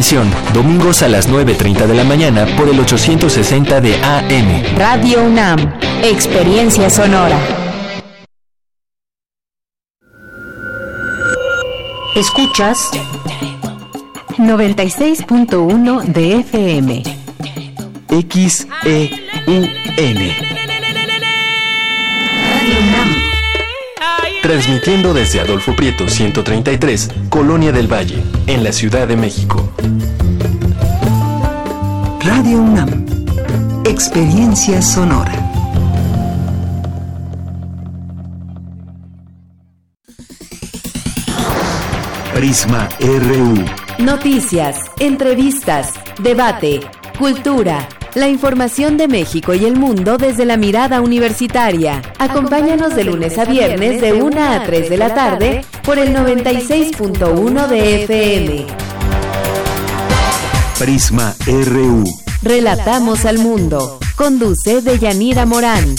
transmisión, 0.00 0.30
domingos 0.54 1.02
a 1.02 1.08
las 1.08 1.28
9.30 1.28 1.86
de 1.86 1.94
la 1.94 2.04
mañana 2.04 2.46
por 2.56 2.68
el 2.68 2.80
860 2.80 3.80
de 3.80 3.94
AM. 4.02 4.76
Radio 4.76 5.22
UNAM, 5.24 5.74
Experiencia 6.02 6.88
Sonora. 6.88 7.38
Escuchas 12.16 12.90
96.1 14.38 16.02
de 16.04 16.36
FM. 16.36 17.02
XEUN. 18.08 19.70
Transmitiendo 24.50 25.14
desde 25.14 25.38
Adolfo 25.38 25.76
Prieto 25.76 26.08
133, 26.08 27.08
Colonia 27.28 27.70
del 27.70 27.86
Valle, 27.86 28.20
en 28.48 28.64
la 28.64 28.72
Ciudad 28.72 29.06
de 29.06 29.14
México. 29.14 29.72
Radio 32.20 32.60
UNAM. 32.60 33.06
Experiencia 33.84 34.82
sonora. 34.82 35.30
Prisma 42.34 42.88
RU. 42.98 43.54
Noticias, 44.04 44.78
entrevistas, 44.98 45.92
debate, 46.18 46.80
cultura 47.16 47.86
la 48.14 48.28
información 48.28 48.96
de 48.96 49.08
México 49.08 49.54
y 49.54 49.64
el 49.64 49.76
mundo 49.76 50.18
desde 50.18 50.44
la 50.44 50.56
mirada 50.56 51.00
universitaria. 51.00 52.02
Acompáñanos 52.18 52.94
de 52.94 53.04
lunes 53.04 53.38
a 53.38 53.44
viernes 53.44 54.00
de 54.00 54.12
1 54.14 54.42
a 54.42 54.64
3 54.64 54.90
de 54.90 54.96
la 54.96 55.14
tarde 55.14 55.64
por 55.84 55.98
el 55.98 56.14
96.1 56.14 57.68
de 57.68 58.04
FM. 58.04 58.66
Prisma 60.78 61.34
RU. 61.46 62.04
Relatamos 62.42 63.24
al 63.26 63.38
mundo. 63.38 63.98
Conduce 64.16 64.80
Deyanira 64.80 65.46
Morán. 65.46 65.94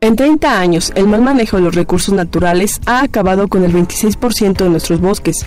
En 0.00 0.16
30 0.16 0.58
años, 0.58 0.92
el 0.96 1.06
mal 1.06 1.22
manejo 1.22 1.58
de 1.58 1.62
los 1.62 1.74
recursos 1.76 2.12
naturales 2.12 2.80
ha 2.86 3.02
acabado 3.02 3.46
con 3.46 3.62
el 3.62 3.72
26% 3.72 4.56
de 4.64 4.68
nuestros 4.68 5.00
bosques, 5.00 5.46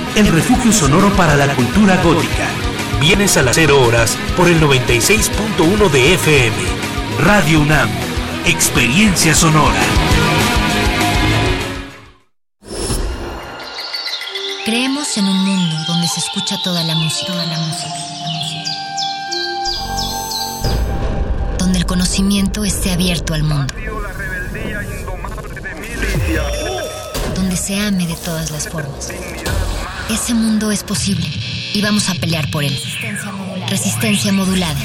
el 0.15 0.27
refugio 0.27 0.71
sonoro 0.71 1.09
para 1.15 1.35
la 1.35 1.53
cultura 1.55 2.01
gótica. 2.03 2.47
Vienes 2.99 3.37
a 3.37 3.41
las 3.41 3.55
0 3.55 3.81
horas 3.81 4.17
por 4.35 4.47
el 4.47 4.59
96.1 4.61 5.89
de 5.89 6.13
FM. 6.15 6.55
Radio 7.19 7.61
UNAM, 7.61 7.89
experiencia 8.45 9.33
sonora. 9.33 9.79
Creemos 14.65 15.17
en 15.17 15.25
un 15.25 15.37
mundo 15.37 15.75
donde 15.87 16.07
se 16.07 16.19
escucha 16.19 16.57
toda 16.63 16.83
la 16.83 16.95
música, 16.95 17.27
toda 17.27 17.45
la 17.45 17.57
música, 17.57 17.95
donde 21.57 21.79
el 21.79 21.85
conocimiento 21.85 22.63
esté 22.63 22.91
abierto 22.91 23.33
al 23.33 23.43
mundo 23.43 23.73
donde 27.35 27.55
se 27.55 27.75
ame 27.79 28.05
de 28.05 28.15
todas 28.15 28.51
las 28.51 28.69
formas. 28.69 29.09
Ese 30.11 30.33
mundo 30.33 30.71
es 30.71 30.83
posible 30.83 31.25
y 31.73 31.81
vamos 31.81 32.09
a 32.09 32.13
pelear 32.15 32.51
por 32.51 32.65
él. 32.65 32.77
Resistencia 33.69 34.33
modulada. 34.33 34.79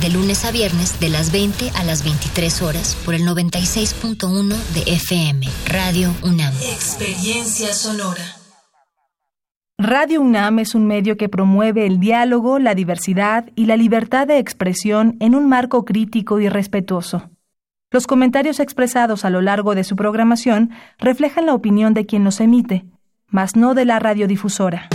De 0.00 0.08
lunes 0.08 0.44
a 0.44 0.52
viernes, 0.52 1.00
de 1.00 1.08
las 1.08 1.32
20 1.32 1.70
a 1.74 1.82
las 1.82 2.04
23 2.04 2.62
horas, 2.62 2.96
por 3.04 3.14
el 3.14 3.22
96.1 3.22 4.54
de 4.72 4.92
FM, 4.92 5.48
Radio 5.66 6.14
UNAM. 6.22 6.54
Experiencia 6.62 7.74
sonora. 7.74 8.22
Radio 9.78 10.20
UNAM 10.20 10.60
es 10.60 10.76
un 10.76 10.86
medio 10.86 11.16
que 11.16 11.28
promueve 11.28 11.84
el 11.84 11.98
diálogo, 11.98 12.60
la 12.60 12.76
diversidad 12.76 13.50
y 13.56 13.66
la 13.66 13.76
libertad 13.76 14.28
de 14.28 14.38
expresión 14.38 15.16
en 15.18 15.34
un 15.34 15.48
marco 15.48 15.84
crítico 15.84 16.38
y 16.38 16.48
respetuoso. 16.48 17.30
Los 17.90 18.06
comentarios 18.06 18.60
expresados 18.60 19.24
a 19.24 19.30
lo 19.30 19.40
largo 19.40 19.74
de 19.74 19.82
su 19.82 19.96
programación 19.96 20.70
reflejan 20.98 21.46
la 21.46 21.54
opinión 21.54 21.94
de 21.94 22.06
quien 22.06 22.22
los 22.22 22.40
emite, 22.40 22.84
mas 23.28 23.56
no 23.56 23.74
de 23.74 23.84
la 23.84 23.98
radiodifusora. 23.98 24.88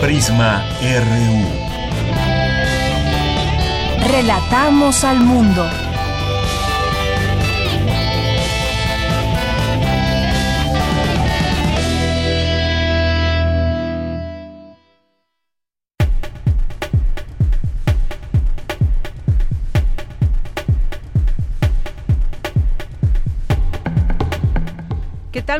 Prisma 0.00 0.62
RU. 0.80 1.66
Relatamos 4.08 5.04
al 5.04 5.20
mundo. 5.20 5.85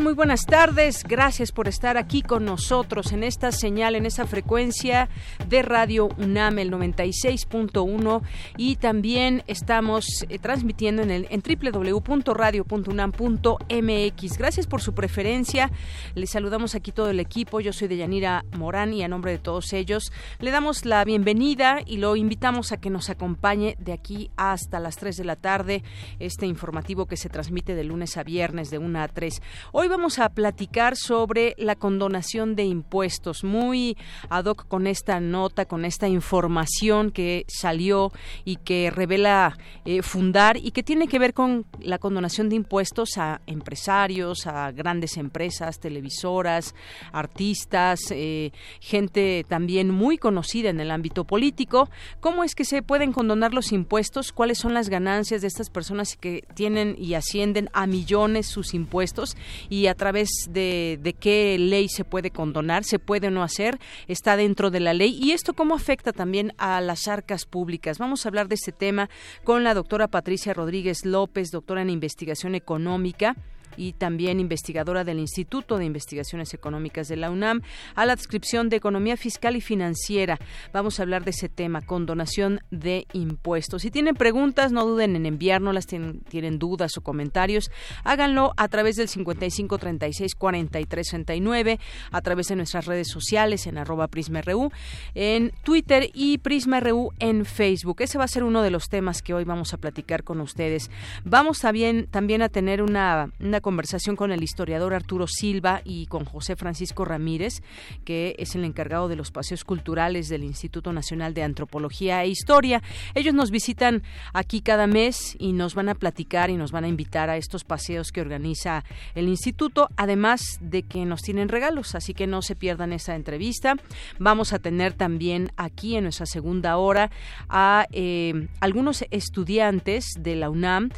Muy 0.00 0.12
buenas 0.12 0.44
tardes. 0.44 1.04
Gracias 1.04 1.52
por 1.52 1.68
estar 1.68 1.96
aquí 1.96 2.20
con 2.20 2.44
nosotros 2.44 3.12
en 3.12 3.24
esta 3.24 3.50
señal, 3.50 3.94
en 3.94 4.04
esa 4.04 4.26
frecuencia 4.26 5.08
de 5.48 5.62
Radio 5.62 6.10
UNAM, 6.18 6.58
el 6.58 6.70
96.1 6.70 8.20
y 8.58 8.76
también 8.76 9.42
estamos 9.46 10.26
eh, 10.28 10.38
transmitiendo 10.38 11.00
en, 11.02 11.10
el, 11.10 11.26
en 11.30 11.42
www.radio.unam.mx. 11.42 14.38
Gracias 14.38 14.66
por 14.66 14.82
su 14.82 14.92
preferencia. 14.92 15.70
Les 16.14 16.28
saludamos 16.30 16.74
aquí 16.74 16.92
todo 16.92 17.08
el 17.08 17.18
equipo. 17.18 17.60
Yo 17.60 17.72
soy 17.72 17.88
Deyanira 17.88 18.44
Morán 18.52 18.92
y 18.92 19.02
a 19.02 19.08
nombre 19.08 19.32
de 19.32 19.38
todos 19.38 19.72
ellos 19.72 20.12
le 20.40 20.50
damos 20.50 20.84
la 20.84 21.02
bienvenida 21.04 21.78
y 21.84 21.96
lo 21.96 22.16
invitamos 22.16 22.70
a 22.70 22.76
que 22.76 22.90
nos 22.90 23.08
acompañe 23.08 23.76
de 23.78 23.94
aquí 23.94 24.30
hasta 24.36 24.78
las 24.78 24.96
3 24.96 25.16
de 25.16 25.24
la 25.24 25.36
tarde 25.36 25.82
este 26.18 26.44
informativo 26.46 27.06
que 27.06 27.16
se 27.16 27.30
transmite 27.30 27.74
de 27.74 27.84
lunes 27.84 28.18
a 28.18 28.24
viernes 28.24 28.70
de 28.70 28.78
1 28.78 29.00
a 29.00 29.08
3. 29.08 29.40
Hoy 29.72 29.85
Hoy 29.86 29.90
vamos 29.90 30.18
a 30.18 30.30
platicar 30.30 30.96
sobre 30.96 31.54
la 31.58 31.76
condonación 31.76 32.56
de 32.56 32.64
impuestos, 32.64 33.44
muy 33.44 33.96
ad 34.28 34.46
hoc 34.46 34.66
con 34.66 34.88
esta 34.88 35.20
nota, 35.20 35.66
con 35.66 35.84
esta 35.84 36.08
información 36.08 37.12
que 37.12 37.44
salió 37.46 38.10
y 38.44 38.56
que 38.56 38.90
revela 38.90 39.56
eh, 39.84 40.02
Fundar 40.02 40.56
y 40.56 40.72
que 40.72 40.82
tiene 40.82 41.06
que 41.06 41.20
ver 41.20 41.34
con 41.34 41.66
la 41.78 41.98
condonación 41.98 42.48
de 42.48 42.56
impuestos 42.56 43.16
a 43.16 43.42
empresarios, 43.46 44.48
a 44.48 44.72
grandes 44.72 45.16
empresas, 45.18 45.78
televisoras, 45.78 46.74
artistas, 47.12 48.00
eh, 48.10 48.50
gente 48.80 49.46
también 49.48 49.92
muy 49.92 50.18
conocida 50.18 50.68
en 50.68 50.80
el 50.80 50.90
ámbito 50.90 51.22
político. 51.22 51.88
¿Cómo 52.18 52.42
es 52.42 52.56
que 52.56 52.64
se 52.64 52.82
pueden 52.82 53.12
condonar 53.12 53.54
los 53.54 53.70
impuestos? 53.70 54.32
¿Cuáles 54.32 54.58
son 54.58 54.74
las 54.74 54.88
ganancias 54.88 55.42
de 55.42 55.46
estas 55.46 55.70
personas 55.70 56.16
que 56.16 56.42
tienen 56.56 56.96
y 56.98 57.14
ascienden 57.14 57.70
a 57.72 57.86
millones 57.86 58.48
sus 58.48 58.74
impuestos? 58.74 59.36
¿Y 59.68 59.86
a 59.86 59.94
través 59.94 60.28
de, 60.48 60.98
de 61.02 61.12
qué 61.12 61.56
ley 61.58 61.88
se 61.88 62.04
puede 62.04 62.30
condonar? 62.30 62.84
¿Se 62.84 62.98
puede 62.98 63.28
o 63.28 63.30
no 63.30 63.42
hacer? 63.42 63.78
¿Está 64.08 64.36
dentro 64.36 64.70
de 64.70 64.80
la 64.80 64.94
ley? 64.94 65.18
¿Y 65.20 65.32
esto 65.32 65.54
cómo 65.54 65.74
afecta 65.74 66.12
también 66.12 66.52
a 66.58 66.80
las 66.80 67.08
arcas 67.08 67.46
públicas? 67.46 67.98
Vamos 67.98 68.24
a 68.24 68.28
hablar 68.28 68.48
de 68.48 68.56
este 68.56 68.72
tema 68.72 69.08
con 69.44 69.64
la 69.64 69.74
doctora 69.74 70.08
Patricia 70.08 70.54
Rodríguez 70.54 71.04
López, 71.04 71.50
doctora 71.50 71.82
en 71.82 71.90
investigación 71.90 72.54
económica 72.54 73.36
y 73.76 73.92
también 73.92 74.40
investigadora 74.40 75.04
del 75.04 75.18
Instituto 75.18 75.78
de 75.78 75.84
Investigaciones 75.84 76.54
Económicas 76.54 77.08
de 77.08 77.16
la 77.16 77.30
UNAM, 77.30 77.62
a 77.94 78.06
la 78.06 78.12
adscripción 78.12 78.68
de 78.68 78.76
Economía 78.76 79.16
Fiscal 79.16 79.56
y 79.56 79.60
Financiera. 79.60 80.38
Vamos 80.72 80.98
a 80.98 81.02
hablar 81.02 81.24
de 81.24 81.30
ese 81.30 81.48
tema, 81.48 81.80
condonación 81.80 82.60
de 82.70 83.06
impuestos. 83.12 83.82
Si 83.82 83.90
tienen 83.90 84.14
preguntas, 84.14 84.72
no 84.72 84.84
duden 84.84 85.16
en 85.16 85.26
enviárnoslas, 85.26 85.86
tienen, 85.86 86.20
tienen 86.20 86.58
dudas 86.58 86.96
o 86.96 87.00
comentarios, 87.00 87.70
háganlo 88.04 88.52
a 88.56 88.68
través 88.68 88.96
del 88.96 89.08
55 89.08 89.78
36 89.78 90.34
43 90.34 91.06
69, 91.06 91.78
a 92.10 92.20
través 92.20 92.48
de 92.48 92.56
nuestras 92.56 92.86
redes 92.86 93.08
sociales 93.08 93.66
en 93.66 93.78
arroba 93.78 94.08
PrismaRU, 94.08 94.70
en 95.14 95.52
Twitter 95.62 96.10
y 96.14 96.38
PrismaRU 96.38 97.12
en 97.18 97.44
Facebook. 97.44 98.00
Ese 98.00 98.18
va 98.18 98.24
a 98.24 98.28
ser 98.28 98.44
uno 98.44 98.62
de 98.62 98.70
los 98.70 98.88
temas 98.88 99.22
que 99.22 99.34
hoy 99.34 99.44
vamos 99.44 99.72
a 99.74 99.78
platicar 99.78 100.24
con 100.24 100.40
ustedes. 100.40 100.90
Vamos 101.24 101.60
también, 101.60 102.06
también 102.06 102.42
a 102.42 102.48
tener 102.48 102.82
una, 102.82 103.30
una 103.40 103.60
conversación 103.66 104.14
con 104.14 104.30
el 104.30 104.44
historiador 104.44 104.94
Arturo 104.94 105.26
Silva 105.26 105.80
y 105.84 106.06
con 106.06 106.24
José 106.24 106.54
Francisco 106.54 107.04
Ramírez, 107.04 107.64
que 108.04 108.36
es 108.38 108.54
el 108.54 108.62
encargado 108.64 109.08
de 109.08 109.16
los 109.16 109.32
paseos 109.32 109.64
culturales 109.64 110.28
del 110.28 110.44
Instituto 110.44 110.92
Nacional 110.92 111.34
de 111.34 111.42
Antropología 111.42 112.22
e 112.22 112.28
Historia. 112.28 112.80
Ellos 113.16 113.34
nos 113.34 113.50
visitan 113.50 114.04
aquí 114.32 114.60
cada 114.60 114.86
mes 114.86 115.34
y 115.40 115.52
nos 115.52 115.74
van 115.74 115.88
a 115.88 115.96
platicar 115.96 116.48
y 116.48 116.56
nos 116.56 116.70
van 116.70 116.84
a 116.84 116.88
invitar 116.88 117.28
a 117.28 117.38
estos 117.38 117.64
paseos 117.64 118.12
que 118.12 118.20
organiza 118.20 118.84
el 119.16 119.26
instituto, 119.26 119.88
además 119.96 120.58
de 120.60 120.84
que 120.84 121.04
nos 121.04 121.22
tienen 121.22 121.48
regalos, 121.48 121.96
así 121.96 122.14
que 122.14 122.28
no 122.28 122.42
se 122.42 122.54
pierdan 122.54 122.92
esa 122.92 123.16
entrevista. 123.16 123.74
Vamos 124.20 124.52
a 124.52 124.60
tener 124.60 124.92
también 124.92 125.50
aquí 125.56 125.96
en 125.96 126.04
nuestra 126.04 126.26
segunda 126.26 126.76
hora 126.76 127.10
a 127.48 127.88
eh, 127.90 128.46
algunos 128.60 129.04
estudiantes 129.10 130.04
de 130.16 130.36
la 130.36 130.50
UNAM 130.50 130.90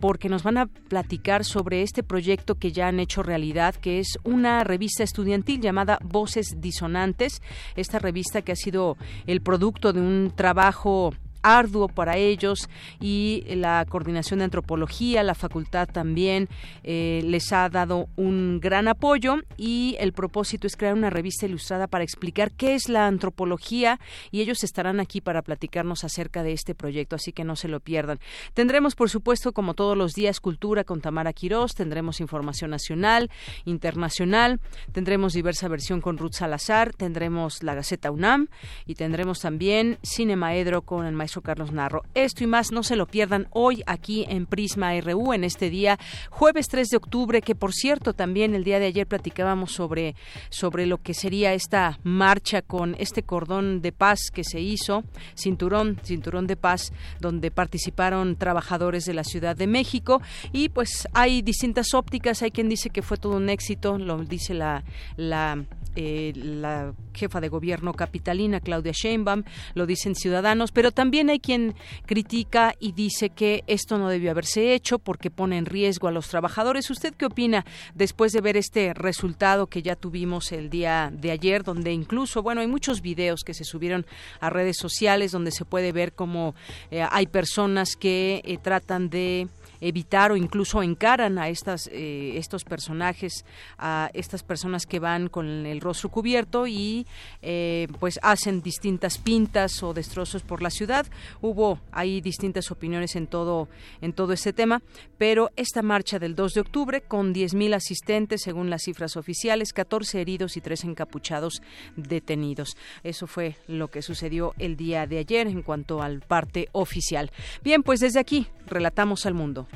porque 0.00 0.28
nos 0.28 0.42
van 0.42 0.58
a 0.58 0.66
platicar 0.66 1.44
sobre 1.44 1.82
este 1.82 2.02
proyecto 2.02 2.56
que 2.56 2.72
ya 2.72 2.88
han 2.88 3.00
hecho 3.00 3.22
realidad, 3.22 3.74
que 3.74 3.98
es 3.98 4.18
una 4.24 4.64
revista 4.64 5.02
estudiantil 5.02 5.60
llamada 5.60 5.98
Voces 6.02 6.56
Disonantes. 6.60 7.42
Esta 7.76 7.98
revista 7.98 8.42
que 8.42 8.52
ha 8.52 8.56
sido 8.56 8.96
el 9.26 9.40
producto 9.40 9.92
de 9.92 10.00
un 10.00 10.32
trabajo 10.34 11.12
arduo 11.46 11.86
para 11.86 12.16
ellos 12.16 12.68
y 13.00 13.44
la 13.46 13.86
coordinación 13.88 14.40
de 14.40 14.46
antropología, 14.46 15.22
la 15.22 15.36
facultad 15.36 15.88
también 15.88 16.48
eh, 16.82 17.22
les 17.24 17.52
ha 17.52 17.68
dado 17.68 18.08
un 18.16 18.58
gran 18.60 18.88
apoyo 18.88 19.36
y 19.56 19.96
el 20.00 20.12
propósito 20.12 20.66
es 20.66 20.76
crear 20.76 20.94
una 20.94 21.08
revista 21.08 21.46
ilustrada 21.46 21.86
para 21.86 22.02
explicar 22.02 22.50
qué 22.50 22.74
es 22.74 22.88
la 22.88 23.06
antropología 23.06 24.00
y 24.32 24.40
ellos 24.40 24.64
estarán 24.64 24.98
aquí 24.98 25.20
para 25.20 25.42
platicarnos 25.42 26.02
acerca 26.02 26.42
de 26.42 26.52
este 26.52 26.74
proyecto, 26.74 27.14
así 27.14 27.32
que 27.32 27.44
no 27.44 27.54
se 27.54 27.68
lo 27.68 27.78
pierdan. 27.78 28.18
Tendremos, 28.52 28.96
por 28.96 29.08
supuesto, 29.08 29.52
como 29.52 29.74
todos 29.74 29.96
los 29.96 30.14
días, 30.14 30.40
cultura 30.40 30.82
con 30.82 31.00
Tamara 31.00 31.32
Quirós, 31.32 31.74
tendremos 31.74 32.20
información 32.20 32.70
nacional, 32.72 33.30
internacional, 33.64 34.60
tendremos 34.92 35.32
diversa 35.32 35.68
versión 35.68 36.00
con 36.00 36.18
Ruth 36.18 36.32
Salazar, 36.32 36.92
tendremos 36.92 37.62
la 37.62 37.74
Gaceta 37.74 38.10
UNAM 38.10 38.48
y 38.84 38.96
tendremos 38.96 39.38
también 39.38 39.98
Cinemaedro 40.02 40.82
con 40.82 41.06
el 41.06 41.14
maestro 41.14 41.35
Carlos 41.42 41.72
Narro. 41.72 42.02
Esto 42.14 42.44
y 42.44 42.46
más 42.46 42.72
no 42.72 42.82
se 42.82 42.96
lo 42.96 43.06
pierdan 43.06 43.48
hoy 43.50 43.82
aquí 43.86 44.26
en 44.28 44.46
Prisma 44.46 44.98
RU 45.00 45.32
en 45.32 45.44
este 45.44 45.70
día, 45.70 45.98
jueves 46.30 46.68
3 46.68 46.88
de 46.88 46.96
octubre, 46.96 47.42
que 47.42 47.54
por 47.54 47.72
cierto 47.72 48.12
también 48.12 48.54
el 48.54 48.64
día 48.64 48.78
de 48.78 48.86
ayer 48.86 49.06
platicábamos 49.06 49.72
sobre, 49.72 50.14
sobre 50.50 50.86
lo 50.86 50.98
que 50.98 51.14
sería 51.14 51.52
esta 51.54 51.98
marcha 52.02 52.62
con 52.62 52.96
este 52.98 53.22
cordón 53.22 53.82
de 53.82 53.92
paz 53.92 54.30
que 54.32 54.44
se 54.44 54.60
hizo, 54.60 55.04
cinturón, 55.34 55.98
cinturón 56.02 56.46
de 56.46 56.56
paz, 56.56 56.92
donde 57.20 57.50
participaron 57.50 58.36
trabajadores 58.36 59.04
de 59.04 59.14
la 59.14 59.24
Ciudad 59.24 59.56
de 59.56 59.66
México 59.66 60.22
y 60.52 60.68
pues 60.68 61.08
hay 61.12 61.42
distintas 61.42 61.94
ópticas, 61.94 62.42
hay 62.42 62.50
quien 62.50 62.68
dice 62.68 62.90
que 62.90 63.02
fue 63.02 63.16
todo 63.16 63.36
un 63.36 63.48
éxito, 63.48 63.98
lo 63.98 64.18
dice 64.18 64.54
la, 64.54 64.84
la 65.16 65.64
eh, 65.96 66.32
la 66.34 66.92
jefa 67.14 67.40
de 67.40 67.48
gobierno 67.48 67.94
capitalina, 67.94 68.60
Claudia 68.60 68.92
Sheinbaum, 68.94 69.44
lo 69.74 69.86
dicen 69.86 70.14
ciudadanos, 70.14 70.70
pero 70.70 70.92
también 70.92 71.30
hay 71.30 71.40
quien 71.40 71.74
critica 72.04 72.74
y 72.78 72.92
dice 72.92 73.30
que 73.30 73.64
esto 73.66 73.98
no 73.98 74.08
debió 74.08 74.30
haberse 74.30 74.74
hecho 74.74 74.98
porque 74.98 75.30
pone 75.30 75.58
en 75.58 75.66
riesgo 75.66 76.08
a 76.08 76.12
los 76.12 76.28
trabajadores. 76.28 76.90
¿Usted 76.90 77.14
qué 77.14 77.26
opina 77.26 77.64
después 77.94 78.32
de 78.32 78.40
ver 78.40 78.56
este 78.56 78.94
resultado 78.94 79.66
que 79.66 79.82
ya 79.82 79.96
tuvimos 79.96 80.52
el 80.52 80.70
día 80.70 81.10
de 81.12 81.30
ayer, 81.30 81.64
donde 81.64 81.92
incluso, 81.92 82.42
bueno, 82.42 82.60
hay 82.60 82.66
muchos 82.66 83.00
videos 83.00 83.42
que 83.44 83.54
se 83.54 83.64
subieron 83.64 84.06
a 84.40 84.50
redes 84.50 84.76
sociales 84.76 85.32
donde 85.32 85.50
se 85.50 85.64
puede 85.64 85.92
ver 85.92 86.12
cómo 86.12 86.54
eh, 86.90 87.04
hay 87.10 87.26
personas 87.26 87.96
que 87.96 88.42
eh, 88.44 88.58
tratan 88.58 89.08
de 89.08 89.48
evitar 89.80 90.32
o 90.32 90.36
incluso 90.36 90.82
encaran 90.82 91.38
a 91.38 91.48
estas 91.48 91.88
eh, 91.92 92.32
estos 92.36 92.64
personajes 92.64 93.44
a 93.78 94.10
estas 94.14 94.42
personas 94.42 94.86
que 94.86 94.98
van 94.98 95.28
con 95.28 95.66
el 95.66 95.80
rostro 95.80 96.10
cubierto 96.10 96.66
y 96.66 97.06
eh, 97.42 97.88
pues 97.98 98.18
hacen 98.22 98.62
distintas 98.62 99.18
pintas 99.18 99.82
o 99.82 99.94
destrozos 99.94 100.42
por 100.42 100.62
la 100.62 100.70
ciudad. 100.70 101.06
Hubo 101.40 101.80
ahí 101.92 102.20
distintas 102.20 102.70
opiniones 102.70 103.16
en 103.16 103.26
todo 103.26 103.68
en 104.00 104.12
todo 104.12 104.32
este 104.32 104.52
tema 104.52 104.82
pero 105.18 105.50
esta 105.56 105.82
marcha 105.82 106.18
del 106.18 106.34
2 106.34 106.54
de 106.54 106.60
octubre 106.60 107.00
con 107.00 107.34
10.000 107.34 107.74
asistentes 107.74 108.42
según 108.42 108.70
las 108.70 108.82
cifras 108.82 109.16
oficiales 109.16 109.72
14 109.72 110.20
heridos 110.20 110.56
y 110.56 110.60
3 110.60 110.84
encapuchados 110.84 111.62
detenidos. 111.96 112.76
Eso 113.02 113.26
fue 113.26 113.56
lo 113.66 113.88
que 113.88 114.02
sucedió 114.02 114.54
el 114.58 114.76
día 114.76 115.06
de 115.06 115.18
ayer 115.18 115.46
en 115.46 115.62
cuanto 115.62 116.02
al 116.02 116.20
parte 116.20 116.68
oficial. 116.72 117.30
Bien 117.62 117.82
pues 117.82 118.00
desde 118.00 118.20
aquí 118.20 118.46
relatamos 118.66 119.26
al 119.26 119.34
mundo 119.34 119.66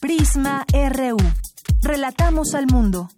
Prisma 0.00 0.64
RU. 0.72 1.16
Relatamos 1.82 2.54
al 2.54 2.66
mundo. 2.66 3.08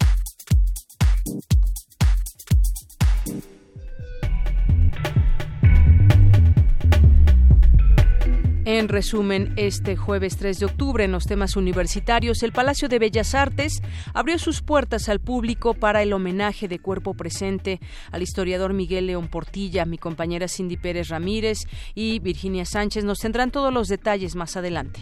En 8.64 8.88
resumen, 8.88 9.54
este 9.56 9.96
jueves 9.96 10.36
3 10.36 10.58
de 10.58 10.66
octubre 10.66 11.02
en 11.02 11.10
los 11.10 11.24
temas 11.24 11.56
universitarios, 11.56 12.42
el 12.42 12.52
Palacio 12.52 12.88
de 12.88 12.98
Bellas 12.98 13.34
Artes 13.34 13.80
abrió 14.14 14.38
sus 14.38 14.62
puertas 14.62 15.08
al 15.08 15.20
público 15.20 15.74
para 15.74 16.02
el 16.02 16.12
homenaje 16.12 16.68
de 16.68 16.78
cuerpo 16.78 17.14
presente 17.14 17.80
al 18.12 18.22
historiador 18.22 18.74
Miguel 18.74 19.06
León 19.06 19.28
Portilla. 19.28 19.84
Mi 19.84 19.98
compañera 19.98 20.48
Cindy 20.48 20.76
Pérez 20.76 21.08
Ramírez 21.08 21.60
y 21.94 22.18
Virginia 22.20 22.66
Sánchez 22.66 23.04
nos 23.04 23.18
tendrán 23.18 23.50
todos 23.50 23.72
los 23.72 23.88
detalles 23.88 24.36
más 24.36 24.56
adelante. 24.56 25.00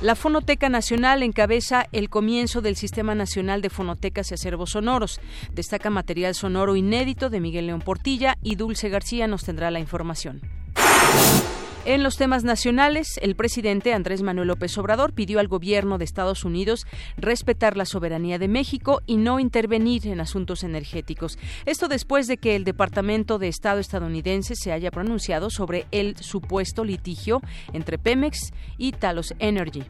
La 0.00 0.14
Fonoteca 0.14 0.68
Nacional 0.68 1.24
encabeza 1.24 1.88
el 1.90 2.08
comienzo 2.08 2.60
del 2.60 2.76
Sistema 2.76 3.16
Nacional 3.16 3.62
de 3.62 3.68
Fonotecas 3.68 4.30
y 4.30 4.34
Acervos 4.34 4.70
Sonoros. 4.70 5.20
Destaca 5.52 5.90
material 5.90 6.36
sonoro 6.36 6.76
inédito 6.76 7.30
de 7.30 7.40
Miguel 7.40 7.66
León 7.66 7.80
Portilla 7.80 8.38
y 8.40 8.54
Dulce 8.54 8.90
García 8.90 9.26
nos 9.26 9.42
tendrá 9.42 9.72
la 9.72 9.80
información. 9.80 10.40
En 11.88 12.02
los 12.02 12.18
temas 12.18 12.44
nacionales, 12.44 13.18
el 13.22 13.34
presidente 13.34 13.94
Andrés 13.94 14.20
Manuel 14.20 14.48
López 14.48 14.76
Obrador 14.76 15.14
pidió 15.14 15.40
al 15.40 15.48
gobierno 15.48 15.96
de 15.96 16.04
Estados 16.04 16.44
Unidos 16.44 16.86
respetar 17.16 17.78
la 17.78 17.86
soberanía 17.86 18.38
de 18.38 18.46
México 18.46 19.00
y 19.06 19.16
no 19.16 19.40
intervenir 19.40 20.06
en 20.06 20.20
asuntos 20.20 20.64
energéticos. 20.64 21.38
Esto 21.64 21.88
después 21.88 22.26
de 22.26 22.36
que 22.36 22.56
el 22.56 22.64
Departamento 22.64 23.38
de 23.38 23.48
Estado 23.48 23.80
estadounidense 23.80 24.54
se 24.54 24.70
haya 24.70 24.90
pronunciado 24.90 25.48
sobre 25.48 25.86
el 25.90 26.18
supuesto 26.18 26.84
litigio 26.84 27.40
entre 27.72 27.96
Pemex 27.96 28.52
y 28.76 28.92
Talos 28.92 29.32
Energy. 29.38 29.84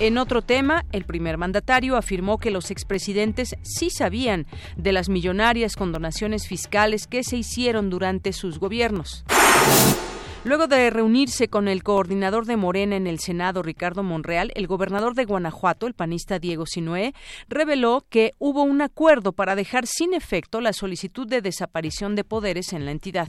En 0.00 0.16
otro 0.16 0.40
tema, 0.40 0.86
el 0.90 1.04
primer 1.04 1.36
mandatario 1.36 1.98
afirmó 1.98 2.38
que 2.38 2.50
los 2.50 2.70
expresidentes 2.70 3.56
sí 3.60 3.90
sabían 3.90 4.46
de 4.78 4.92
las 4.92 5.10
millonarias 5.10 5.76
condonaciones 5.76 6.48
fiscales 6.48 7.06
que 7.06 7.24
se 7.24 7.36
hicieron 7.36 7.90
durante 7.90 8.32
sus 8.32 8.58
gobiernos. 8.58 9.22
Luego 10.44 10.66
de 10.66 10.90
reunirse 10.90 11.46
con 11.46 11.68
el 11.68 11.84
coordinador 11.84 12.46
de 12.46 12.56
Morena 12.56 12.96
en 12.96 13.06
el 13.06 13.20
Senado, 13.20 13.62
Ricardo 13.62 14.02
Monreal, 14.02 14.50
el 14.56 14.66
gobernador 14.66 15.14
de 15.14 15.24
Guanajuato, 15.24 15.86
el 15.86 15.94
panista 15.94 16.40
Diego 16.40 16.66
Sinué, 16.66 17.14
reveló 17.48 18.04
que 18.08 18.32
hubo 18.40 18.64
un 18.64 18.82
acuerdo 18.82 19.30
para 19.32 19.54
dejar 19.54 19.86
sin 19.86 20.14
efecto 20.14 20.60
la 20.60 20.72
solicitud 20.72 21.28
de 21.28 21.42
desaparición 21.42 22.16
de 22.16 22.24
poderes 22.24 22.72
en 22.72 22.86
la 22.86 22.90
entidad 22.90 23.28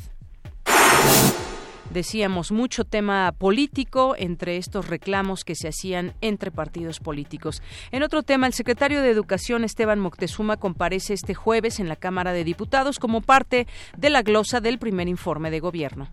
decíamos, 1.93 2.51
mucho 2.51 2.83
tema 2.83 3.31
político 3.37 4.15
entre 4.17 4.57
estos 4.57 4.87
reclamos 4.87 5.43
que 5.45 5.55
se 5.55 5.69
hacían 5.69 6.13
entre 6.21 6.51
partidos 6.51 6.99
políticos. 6.99 7.61
En 7.91 8.03
otro 8.03 8.23
tema, 8.23 8.47
el 8.47 8.53
secretario 8.53 9.01
de 9.01 9.11
Educación, 9.11 9.63
Esteban 9.63 9.99
Moctezuma, 9.99 10.57
comparece 10.57 11.13
este 11.13 11.35
jueves 11.35 11.79
en 11.79 11.87
la 11.87 11.95
Cámara 11.95 12.33
de 12.33 12.43
Diputados 12.43 12.99
como 12.99 13.21
parte 13.21 13.67
de 13.95 14.09
la 14.09 14.23
glosa 14.23 14.59
del 14.59 14.79
primer 14.79 15.07
informe 15.07 15.51
de 15.51 15.59
gobierno. 15.59 16.09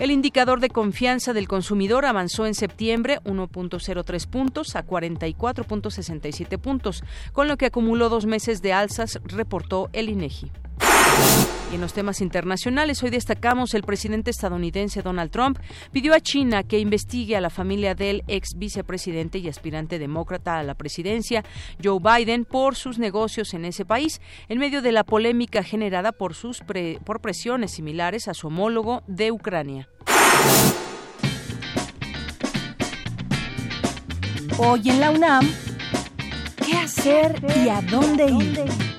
El 0.00 0.10
indicador 0.10 0.60
de 0.60 0.70
confianza 0.70 1.34
del 1.34 1.46
consumidor 1.46 2.06
avanzó 2.06 2.46
en 2.46 2.54
septiembre 2.54 3.18
1.03 3.24 4.26
puntos 4.26 4.74
a 4.74 4.86
44.67 4.86 6.58
puntos, 6.58 7.04
con 7.34 7.48
lo 7.48 7.58
que 7.58 7.66
acumuló 7.66 8.08
dos 8.08 8.24
meses 8.24 8.62
de 8.62 8.72
alzas, 8.72 9.20
reportó 9.26 9.90
el 9.92 10.08
INEGI. 10.08 10.50
Y 11.70 11.76
en 11.76 11.80
los 11.80 11.92
temas 11.92 12.20
internacionales, 12.20 13.00
hoy 13.04 13.10
destacamos 13.10 13.74
el 13.74 13.84
presidente 13.84 14.32
estadounidense 14.32 15.02
Donald 15.02 15.30
Trump 15.30 15.58
pidió 15.92 16.14
a 16.14 16.20
China 16.20 16.64
que 16.64 16.80
investigue 16.80 17.36
a 17.36 17.40
la 17.40 17.48
familia 17.48 17.94
del 17.94 18.24
ex 18.26 18.54
vicepresidente 18.56 19.38
y 19.38 19.48
aspirante 19.48 20.00
demócrata 20.00 20.58
a 20.58 20.64
la 20.64 20.74
presidencia, 20.74 21.44
Joe 21.82 22.00
Biden, 22.00 22.44
por 22.44 22.74
sus 22.74 22.98
negocios 22.98 23.54
en 23.54 23.64
ese 23.64 23.84
país, 23.84 24.20
en 24.48 24.58
medio 24.58 24.82
de 24.82 24.90
la 24.90 25.04
polémica 25.04 25.62
generada 25.62 26.10
por, 26.10 26.34
sus 26.34 26.60
por 27.04 27.20
presiones 27.20 27.70
similares 27.70 28.26
a 28.26 28.34
su 28.34 28.48
homólogo 28.48 29.04
de 29.06 29.30
Ucrania. 29.30 29.88
Hoy 34.58 34.90
en 34.90 35.00
la 35.00 35.10
UNAM, 35.12 35.48
¿qué 36.66 36.76
hacer 36.76 37.40
y 37.64 37.68
a 37.68 37.80
dónde 37.80 38.26
ir? 38.26 38.89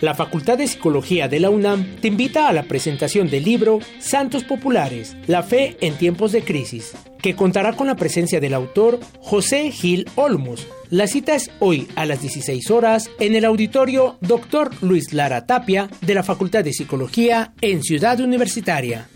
La 0.00 0.14
Facultad 0.14 0.58
de 0.58 0.68
Psicología 0.68 1.26
de 1.26 1.40
la 1.40 1.50
UNAM 1.50 1.96
te 2.00 2.06
invita 2.06 2.48
a 2.48 2.52
la 2.52 2.62
presentación 2.62 3.28
del 3.28 3.44
libro 3.44 3.80
Santos 3.98 4.44
Populares, 4.44 5.16
la 5.26 5.42
fe 5.42 5.76
en 5.80 5.94
tiempos 5.94 6.30
de 6.30 6.42
crisis, 6.42 6.92
que 7.20 7.34
contará 7.34 7.72
con 7.72 7.88
la 7.88 7.96
presencia 7.96 8.38
del 8.38 8.54
autor 8.54 9.00
José 9.20 9.72
Gil 9.72 10.08
Olmos. 10.14 10.68
La 10.90 11.08
cita 11.08 11.34
es 11.34 11.50
hoy 11.58 11.88
a 11.96 12.06
las 12.06 12.20
16 12.20 12.70
horas 12.70 13.10
en 13.18 13.34
el 13.34 13.44
auditorio 13.44 14.18
Dr. 14.20 14.70
Luis 14.82 15.12
Lara 15.12 15.46
Tapia 15.46 15.90
de 16.00 16.14
la 16.14 16.22
Facultad 16.22 16.62
de 16.62 16.72
Psicología 16.72 17.52
en 17.60 17.82
Ciudad 17.82 18.20
Universitaria. 18.20 19.08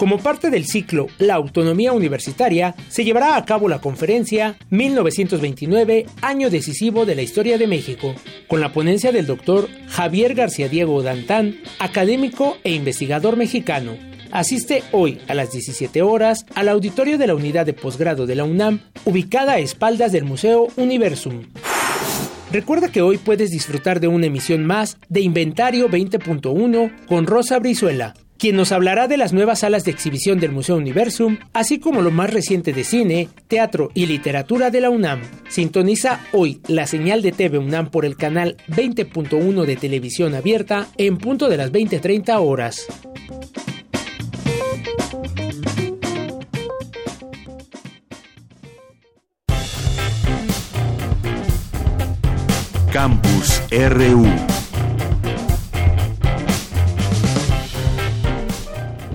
Como 0.00 0.16
parte 0.16 0.48
del 0.48 0.64
ciclo 0.64 1.08
La 1.18 1.34
autonomía 1.34 1.92
universitaria, 1.92 2.74
se 2.88 3.04
llevará 3.04 3.36
a 3.36 3.44
cabo 3.44 3.68
la 3.68 3.82
conferencia 3.82 4.56
1929, 4.70 6.06
año 6.22 6.48
decisivo 6.48 7.04
de 7.04 7.14
la 7.14 7.20
historia 7.20 7.58
de 7.58 7.66
México, 7.66 8.14
con 8.48 8.62
la 8.62 8.72
ponencia 8.72 9.12
del 9.12 9.26
doctor 9.26 9.68
Javier 9.88 10.34
García 10.34 10.70
Diego 10.70 11.02
Dantán, 11.02 11.58
académico 11.78 12.56
e 12.64 12.72
investigador 12.72 13.36
mexicano. 13.36 13.92
Asiste 14.30 14.82
hoy 14.92 15.20
a 15.28 15.34
las 15.34 15.52
17 15.52 16.00
horas 16.00 16.46
al 16.54 16.70
auditorio 16.70 17.18
de 17.18 17.26
la 17.26 17.34
unidad 17.34 17.66
de 17.66 17.74
posgrado 17.74 18.24
de 18.24 18.36
la 18.36 18.44
UNAM, 18.44 18.80
ubicada 19.04 19.52
a 19.52 19.58
espaldas 19.58 20.12
del 20.12 20.24
Museo 20.24 20.68
Universum. 20.76 21.42
Recuerda 22.50 22.90
que 22.90 23.02
hoy 23.02 23.18
puedes 23.18 23.50
disfrutar 23.50 24.00
de 24.00 24.08
una 24.08 24.28
emisión 24.28 24.64
más 24.64 24.96
de 25.10 25.20
Inventario 25.20 25.90
20.1 25.90 27.06
con 27.06 27.26
Rosa 27.26 27.58
Brizuela 27.58 28.14
quien 28.40 28.56
nos 28.56 28.72
hablará 28.72 29.06
de 29.06 29.18
las 29.18 29.34
nuevas 29.34 29.60
salas 29.60 29.84
de 29.84 29.90
exhibición 29.90 30.40
del 30.40 30.50
Museo 30.50 30.76
Universum, 30.76 31.36
así 31.52 31.78
como 31.78 32.00
lo 32.00 32.10
más 32.10 32.32
reciente 32.32 32.72
de 32.72 32.84
cine, 32.84 33.28
teatro 33.48 33.90
y 33.92 34.06
literatura 34.06 34.70
de 34.70 34.80
la 34.80 34.88
UNAM. 34.88 35.20
Sintoniza 35.48 36.20
hoy 36.32 36.62
la 36.66 36.86
señal 36.86 37.20
de 37.20 37.32
TV 37.32 37.58
UNAM 37.58 37.90
por 37.90 38.06
el 38.06 38.16
canal 38.16 38.56
20.1 38.68 39.66
de 39.66 39.76
televisión 39.76 40.34
abierta 40.34 40.88
en 40.96 41.18
punto 41.18 41.50
de 41.50 41.58
las 41.58 41.70
20:30 41.70 42.40
horas. 42.40 42.86
Campus 52.90 53.62
RU 53.70 54.59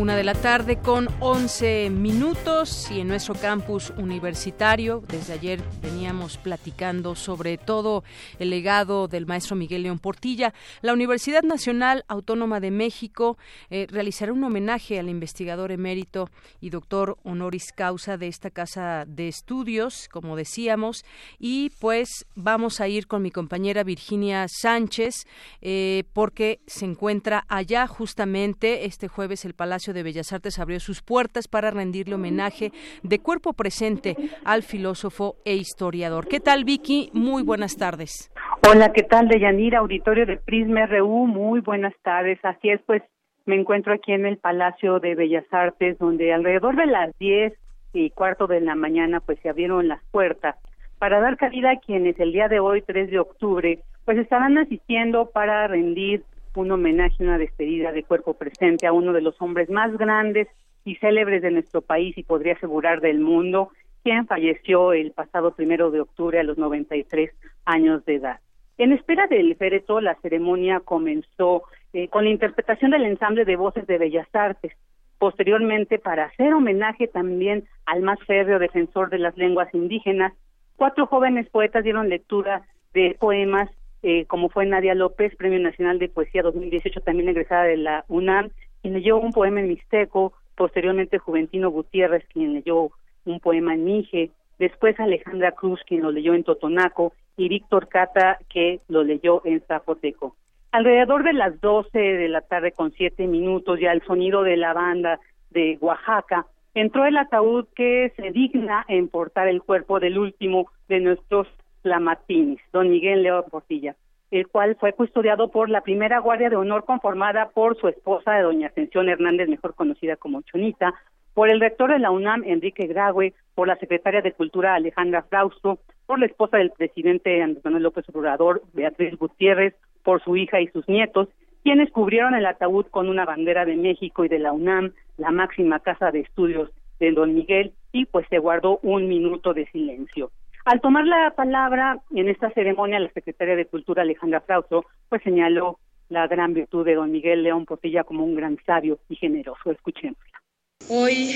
Una 0.05 0.15
de 0.15 0.23
la 0.23 0.35
tarde 0.35 0.77
con 0.77 1.07
11 1.19 1.89
minutos 1.89 2.91
y 2.91 2.99
en 2.99 3.07
nuestro 3.07 3.33
campus 3.33 3.91
universitario, 3.97 5.01
desde 5.07 5.33
ayer 5.33 5.63
veníamos 5.81 6.37
platicando 6.37 7.15
sobre 7.15 7.57
todo 7.57 8.03
el 8.37 8.51
legado 8.51 9.07
del 9.07 9.25
maestro 9.25 9.55
Miguel 9.55 9.81
León 9.81 9.97
Portilla. 9.97 10.53
La 10.83 10.93
Universidad 10.93 11.41
Nacional 11.41 12.05
Autónoma 12.07 12.59
de 12.59 12.69
México 12.69 13.39
eh, 13.71 13.87
realizará 13.89 14.31
un 14.31 14.43
homenaje 14.43 14.99
al 14.99 15.09
investigador 15.09 15.71
emérito 15.71 16.29
y 16.61 16.69
doctor 16.69 17.17
honoris 17.23 17.71
causa 17.73 18.15
de 18.15 18.27
esta 18.27 18.51
casa 18.51 19.05
de 19.07 19.27
estudios, 19.27 20.07
como 20.11 20.35
decíamos, 20.35 21.03
y 21.39 21.71
pues 21.79 22.27
vamos 22.35 22.79
a 22.79 22.87
ir 22.87 23.07
con 23.07 23.23
mi 23.23 23.31
compañera 23.31 23.83
Virginia 23.83 24.45
Sánchez, 24.47 25.25
eh, 25.61 26.03
porque 26.13 26.59
se 26.67 26.85
encuentra 26.85 27.43
allá 27.47 27.87
justamente 27.87 28.85
este 28.85 29.07
jueves 29.07 29.45
el 29.45 29.55
Palacio 29.55 29.94
de 29.95 30.03
Bellas 30.03 30.31
Artes 30.31 30.59
abrió 30.59 30.79
sus 30.79 31.01
puertas 31.01 31.47
para 31.47 31.71
rendirle 31.71 32.13
homenaje 32.13 32.71
de 33.01 33.19
cuerpo 33.19 33.53
presente 33.53 34.15
al 34.43 34.61
filósofo 34.61 35.37
e 35.45 35.55
historiador. 35.55 36.27
¿Qué 36.27 36.39
tal, 36.39 36.63
Vicky? 36.65 37.09
Muy 37.13 37.41
buenas 37.41 37.77
tardes. 37.77 38.31
Hola, 38.69 38.93
¿qué 38.93 39.01
tal, 39.01 39.27
Deyanira? 39.27 39.79
Auditorio 39.79 40.27
de 40.27 40.37
Prisma 40.37 40.85
RU, 40.85 41.25
muy 41.25 41.61
buenas 41.61 41.93
tardes. 42.03 42.37
Así 42.43 42.69
es, 42.69 42.79
pues 42.85 43.01
me 43.45 43.55
encuentro 43.55 43.93
aquí 43.93 44.11
en 44.11 44.25
el 44.25 44.37
Palacio 44.37 44.99
de 44.99 45.15
Bellas 45.15 45.45
Artes, 45.51 45.97
donde 45.97 46.33
alrededor 46.33 46.75
de 46.75 46.85
las 46.85 47.17
diez 47.17 47.53
y 47.93 48.09
cuarto 48.11 48.45
de 48.47 48.61
la 48.61 48.75
mañana, 48.75 49.19
pues 49.21 49.39
se 49.41 49.49
abrieron 49.49 49.87
las 49.87 50.03
puertas 50.11 50.55
para 50.99 51.19
dar 51.19 51.37
cabida 51.37 51.71
a 51.71 51.79
quienes 51.79 52.19
el 52.19 52.31
día 52.31 52.47
de 52.47 52.59
hoy, 52.59 52.81
3 52.81 53.11
de 53.11 53.19
octubre, 53.19 53.79
pues 54.05 54.17
estarán 54.17 54.57
asistiendo 54.57 55.29
para 55.31 55.67
rendir 55.67 56.23
un 56.59 56.71
homenaje, 56.71 57.23
una 57.23 57.37
despedida 57.37 57.91
de 57.91 58.03
cuerpo 58.03 58.33
presente 58.33 58.87
a 58.87 58.93
uno 58.93 59.13
de 59.13 59.21
los 59.21 59.41
hombres 59.41 59.69
más 59.69 59.95
grandes 59.97 60.47
y 60.83 60.95
célebres 60.95 61.41
de 61.41 61.51
nuestro 61.51 61.81
país 61.81 62.17
y 62.17 62.23
podría 62.23 62.53
asegurar 62.53 63.01
del 63.01 63.19
mundo, 63.19 63.69
quien 64.03 64.27
falleció 64.27 64.93
el 64.93 65.11
pasado 65.11 65.55
primero 65.55 65.91
de 65.91 66.01
octubre 66.01 66.39
a 66.39 66.43
los 66.43 66.57
93 66.57 67.31
años 67.65 68.05
de 68.05 68.15
edad. 68.15 68.39
En 68.77 68.91
espera 68.91 69.27
del 69.27 69.55
féretro, 69.55 70.01
la 70.01 70.15
ceremonia 70.21 70.81
comenzó 70.81 71.63
eh, 71.93 72.09
con 72.09 72.25
la 72.25 72.29
interpretación 72.29 72.91
del 72.91 73.05
ensamble 73.05 73.45
de 73.45 73.55
voces 73.55 73.87
de 73.87 73.97
Bellas 73.97 74.27
Artes. 74.33 74.73
Posteriormente, 75.17 75.97
para 75.97 76.25
hacer 76.25 76.53
homenaje 76.53 77.07
también 77.07 77.63
al 77.85 78.01
más 78.01 78.19
férreo 78.27 78.59
defensor 78.59 79.09
de 79.09 79.19
las 79.19 79.37
lenguas 79.37 79.73
indígenas, 79.73 80.33
cuatro 80.75 81.07
jóvenes 81.07 81.49
poetas 81.49 81.83
dieron 81.83 82.09
lectura 82.09 82.63
de 82.93 83.15
poemas 83.19 83.69
eh, 84.07 84.25
como 84.27 84.49
fue 84.49 84.67
Nadia 84.67 84.93
López, 84.93 85.35
Premio 85.35 85.57
Nacional 85.57 85.97
de 85.97 86.09
Poesía 86.09 86.43
2018, 86.43 87.01
también 87.01 87.27
egresada 87.27 87.63
de 87.63 87.77
la 87.77 88.05
UNAM, 88.07 88.51
quien 88.83 88.93
leyó 88.93 89.17
un 89.17 89.31
poema 89.31 89.61
en 89.61 89.67
mixteco, 89.67 90.31
posteriormente 90.55 91.17
Juventino 91.17 91.71
Gutiérrez, 91.71 92.23
quien 92.31 92.53
leyó 92.53 92.91
un 93.25 93.39
poema 93.39 93.73
en 93.73 93.83
mije, 93.83 94.29
después 94.59 94.99
Alejandra 94.99 95.53
Cruz, 95.53 95.81
quien 95.87 96.03
lo 96.03 96.11
leyó 96.11 96.35
en 96.35 96.43
Totonaco, 96.43 97.13
y 97.35 97.49
Víctor 97.49 97.87
Cata, 97.87 98.37
que 98.47 98.79
lo 98.89 99.03
leyó 99.03 99.41
en 99.43 99.61
Zapoteco. 99.61 100.35
Alrededor 100.71 101.23
de 101.23 101.33
las 101.33 101.59
12 101.59 101.97
de 101.97 102.29
la 102.29 102.41
tarde 102.41 102.73
con 102.73 102.91
siete 102.91 103.25
minutos, 103.25 103.79
ya 103.79 103.91
el 103.91 104.03
sonido 104.03 104.43
de 104.43 104.55
la 104.55 104.73
banda 104.73 105.19
de 105.49 105.79
Oaxaca, 105.81 106.45
entró 106.75 107.07
el 107.07 107.17
ataúd 107.17 107.65
que 107.75 108.13
se 108.15 108.29
digna 108.29 108.85
en 108.87 109.07
portar 109.07 109.47
el 109.47 109.63
cuerpo 109.63 109.99
del 109.99 110.19
último 110.19 110.67
de 110.89 110.99
nuestros 110.99 111.47
Lamartinis, 111.85 112.59
don 112.73 112.89
Miguel 112.89 113.23
León 113.23 113.45
Portilla, 113.49 113.95
el 114.31 114.47
cual 114.47 114.75
fue 114.79 114.93
custodiado 114.93 115.49
por 115.49 115.69
la 115.69 115.81
primera 115.81 116.19
Guardia 116.19 116.49
de 116.49 116.55
Honor 116.55 116.83
conformada 116.85 117.49
por 117.53 117.77
su 117.77 117.87
esposa, 117.87 118.33
de 118.33 118.41
doña 118.41 118.67
Ascensión 118.67 119.07
Hernández, 119.07 119.47
mejor 119.47 119.75
conocida 119.75 120.15
como 120.15 120.41
Chonita, 120.41 120.93
por 121.33 121.49
el 121.49 121.59
rector 121.59 121.91
de 121.91 121.99
la 121.99 122.11
UNAM, 122.11 122.43
Enrique 122.45 122.87
Graue, 122.87 123.33
por 123.55 123.67
la 123.67 123.75
secretaria 123.75 124.21
de 124.21 124.31
Cultura, 124.31 124.73
Alejandra 124.73 125.23
Frausto, 125.23 125.79
por 126.05 126.19
la 126.19 126.25
esposa 126.25 126.57
del 126.57 126.71
presidente 126.71 127.41
Andrés 127.41 127.63
Manuel 127.63 127.83
López 127.83 128.05
Obrador, 128.13 128.61
Beatriz 128.73 129.17
Gutiérrez, 129.17 129.75
por 130.03 130.23
su 130.23 130.37
hija 130.37 130.61
y 130.61 130.67
sus 130.67 130.87
nietos, 130.87 131.27
quienes 131.63 131.91
cubrieron 131.91 132.35
el 132.35 132.45
ataúd 132.45 132.85
con 132.85 133.09
una 133.09 133.25
bandera 133.25 133.65
de 133.65 133.75
México 133.75 134.23
y 134.23 134.29
de 134.29 134.39
la 134.39 134.53
UNAM, 134.53 134.93
la 135.17 135.31
máxima 135.31 135.79
casa 135.79 136.11
de 136.11 136.21
estudios 136.21 136.69
de 136.99 137.11
don 137.11 137.33
Miguel, 137.33 137.73
y 137.91 138.05
pues 138.05 138.25
se 138.29 138.39
guardó 138.39 138.79
un 138.83 139.09
minuto 139.09 139.53
de 139.53 139.65
silencio. 139.71 140.31
Al 140.65 140.81
tomar 140.81 141.05
la 141.05 141.31
palabra 141.35 141.99
en 142.15 142.27
esta 142.27 142.49
ceremonia, 142.49 142.99
la 142.99 143.13
secretaria 143.13 143.55
de 143.55 143.67
Cultura, 143.67 144.01
Alejandra 144.01 144.41
Frausto, 144.41 144.83
pues 145.09 145.21
señaló 145.21 145.77
la 146.09 146.25
gran 146.25 146.55
virtud 146.55 146.83
de 146.83 146.95
don 146.95 147.11
Miguel 147.11 147.43
León 147.43 147.67
Portilla 147.67 148.03
como 148.03 148.25
un 148.25 148.35
gran 148.35 148.57
sabio 148.65 148.97
y 149.07 149.15
generoso. 149.15 149.69
Escuchémosla. 149.69 150.41
Hoy 150.89 151.35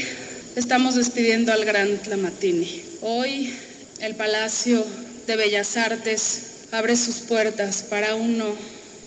estamos 0.56 0.96
despidiendo 0.96 1.54
al 1.54 1.64
gran 1.64 1.90
Tlamatini. 2.04 2.82
Hoy 3.04 3.54
el 4.02 4.16
Palacio 4.16 4.80
de 5.28 5.38
Bellas 5.38 5.78
Artes 5.78 6.74
abre 6.74 6.96
sus 6.96 7.28
puertas 7.28 7.84
para 7.84 8.16
uno 8.16 8.46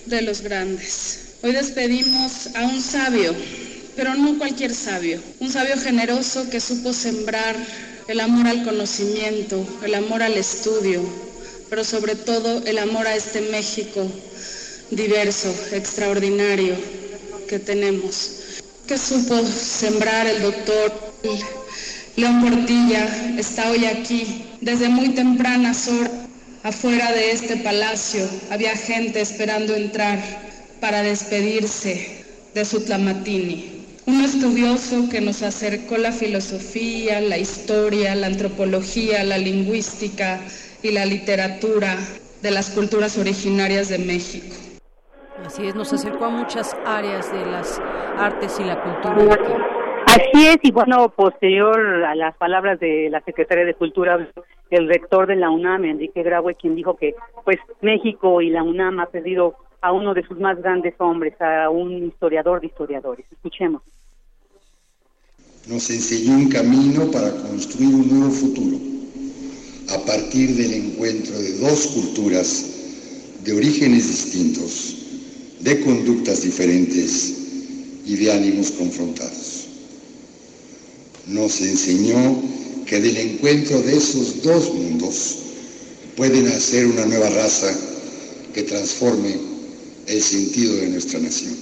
de 0.07 0.23
los 0.23 0.43
grandes. 0.43 1.41
Hoy 1.43 1.51
despedimos 1.51 2.55
a 2.55 2.63
un 2.63 2.81
sabio, 2.81 3.33
pero 3.97 4.15
no 4.15 4.39
cualquier 4.39 4.71
sabio, 4.71 5.21
un 5.41 5.49
sabio 5.49 5.77
generoso 5.79 6.49
que 6.49 6.61
supo 6.61 6.93
sembrar 6.93 7.57
el 8.09 8.21
amor 8.21 8.47
al 8.47 8.65
conocimiento, 8.65 9.65
el 9.85 9.95
amor 9.95 10.23
al 10.23 10.35
estudio, 10.35 11.03
pero 11.71 11.85
sobre 11.85 12.15
todo 12.15 12.63
el 12.67 12.79
amor 12.79 13.07
a 13.07 13.17
este 13.17 13.41
México 13.41 14.07
diverso, 14.91 15.55
extraordinario 15.73 16.75
que 17.49 17.59
tenemos, 17.59 18.63
que 18.87 18.99
supo 18.99 19.41
sembrar 19.47 20.27
el 20.27 20.43
doctor 20.43 20.93
León 22.17 22.43
Portilla, 22.43 23.39
está 23.39 23.71
hoy 23.71 23.87
aquí. 23.87 24.45
Desde 24.61 24.89
muy 24.89 25.11
tempranas 25.11 25.89
horas, 25.89 26.11
afuera 26.63 27.11
de 27.13 27.33
este 27.33 27.57
palacio, 27.57 28.29
había 28.51 28.77
gente 28.77 29.21
esperando 29.21 29.75
entrar 29.75 30.21
para 30.81 31.03
despedirse 31.03 32.25
de 32.55 32.65
su 32.65 32.81
Tlamatini. 32.81 33.82
Un 34.05 34.21
estudioso 34.21 35.09
que 35.11 35.21
nos 35.21 35.43
acercó 35.43 35.97
la 35.97 36.11
filosofía, 36.11 37.21
la 37.21 37.39
historia, 37.39 38.17
la 38.17 38.27
antropología, 38.27 39.23
la 39.23 39.39
lingüística 39.39 40.41
y 40.83 40.91
la 40.91 41.07
literatura 41.07 41.97
de 42.43 42.51
las 42.51 42.71
culturas 42.71 43.17
originarias 43.17 43.89
de 43.91 43.99
México. 43.99 44.57
Así 45.45 45.67
es, 45.67 45.77
nos 45.77 45.93
acercó 45.93 46.25
a 46.25 46.31
muchas 46.31 46.77
áreas 46.85 47.33
de 47.33 47.47
las 47.47 47.81
artes 48.19 48.59
y 48.59 48.65
la 48.65 48.83
cultura. 48.83 49.39
Así 50.07 50.49
es, 50.49 50.59
y 50.63 50.73
bueno, 50.73 51.09
posterior 51.11 52.05
a 52.05 52.15
las 52.17 52.37
palabras 52.37 52.81
de 52.81 53.09
la 53.09 53.21
secretaria 53.21 53.65
de 53.65 53.75
Cultura, 53.75 54.29
el 54.71 54.89
rector 54.89 55.27
de 55.27 55.37
la 55.37 55.49
UNAM, 55.49 55.85
Enrique 55.85 56.23
Graue, 56.23 56.55
quien 56.55 56.75
dijo 56.75 56.97
que 56.97 57.15
pues 57.45 57.59
México 57.81 58.41
y 58.41 58.51
la 58.51 58.63
UNAM 58.63 59.01
ha 59.01 59.07
perdido 59.07 59.55
a 59.83 59.93
uno 59.93 60.15
de 60.15 60.25
sus 60.27 60.39
más 60.39 60.57
grandes 60.63 60.95
hombres, 60.99 61.35
a 61.41 61.69
un 61.69 62.07
historiador 62.07 62.61
de 62.61 62.69
historiadores. 62.69 63.27
Escuchemos. 63.31 63.83
Nos 65.67 65.91
enseñó 65.91 66.35
un 66.35 66.49
camino 66.49 67.11
para 67.11 67.31
construir 67.33 67.95
un 67.95 68.09
nuevo 68.09 68.33
futuro, 68.33 68.79
a 69.91 69.99
partir 70.07 70.57
del 70.57 70.73
encuentro 70.73 71.37
de 71.37 71.59
dos 71.59 71.89
culturas 71.89 72.67
de 73.45 73.53
orígenes 73.53 74.09
distintos 74.09 74.97
de 75.61 75.81
conductas 75.81 76.43
diferentes 76.43 77.39
y 78.07 78.17
de 78.17 78.33
ánimos 78.33 78.71
confrontados. 78.73 79.67
Nos 81.27 81.61
enseñó 81.61 82.41
que 82.87 83.01
del 83.01 83.17
encuentro 83.17 83.81
de 83.83 83.97
esos 83.97 84.43
dos 84.43 84.73
mundos 84.75 85.39
pueden 86.17 86.47
hacer 86.49 86.87
una 86.87 87.07
nueva 87.07 87.31
raza 87.31 87.73
que 88.53 88.63
transforme 88.63 89.52
el 90.07 90.23
sentido 90.23 90.77
de 90.77 90.89
nuestra 90.89 91.19
nación. 91.21 91.57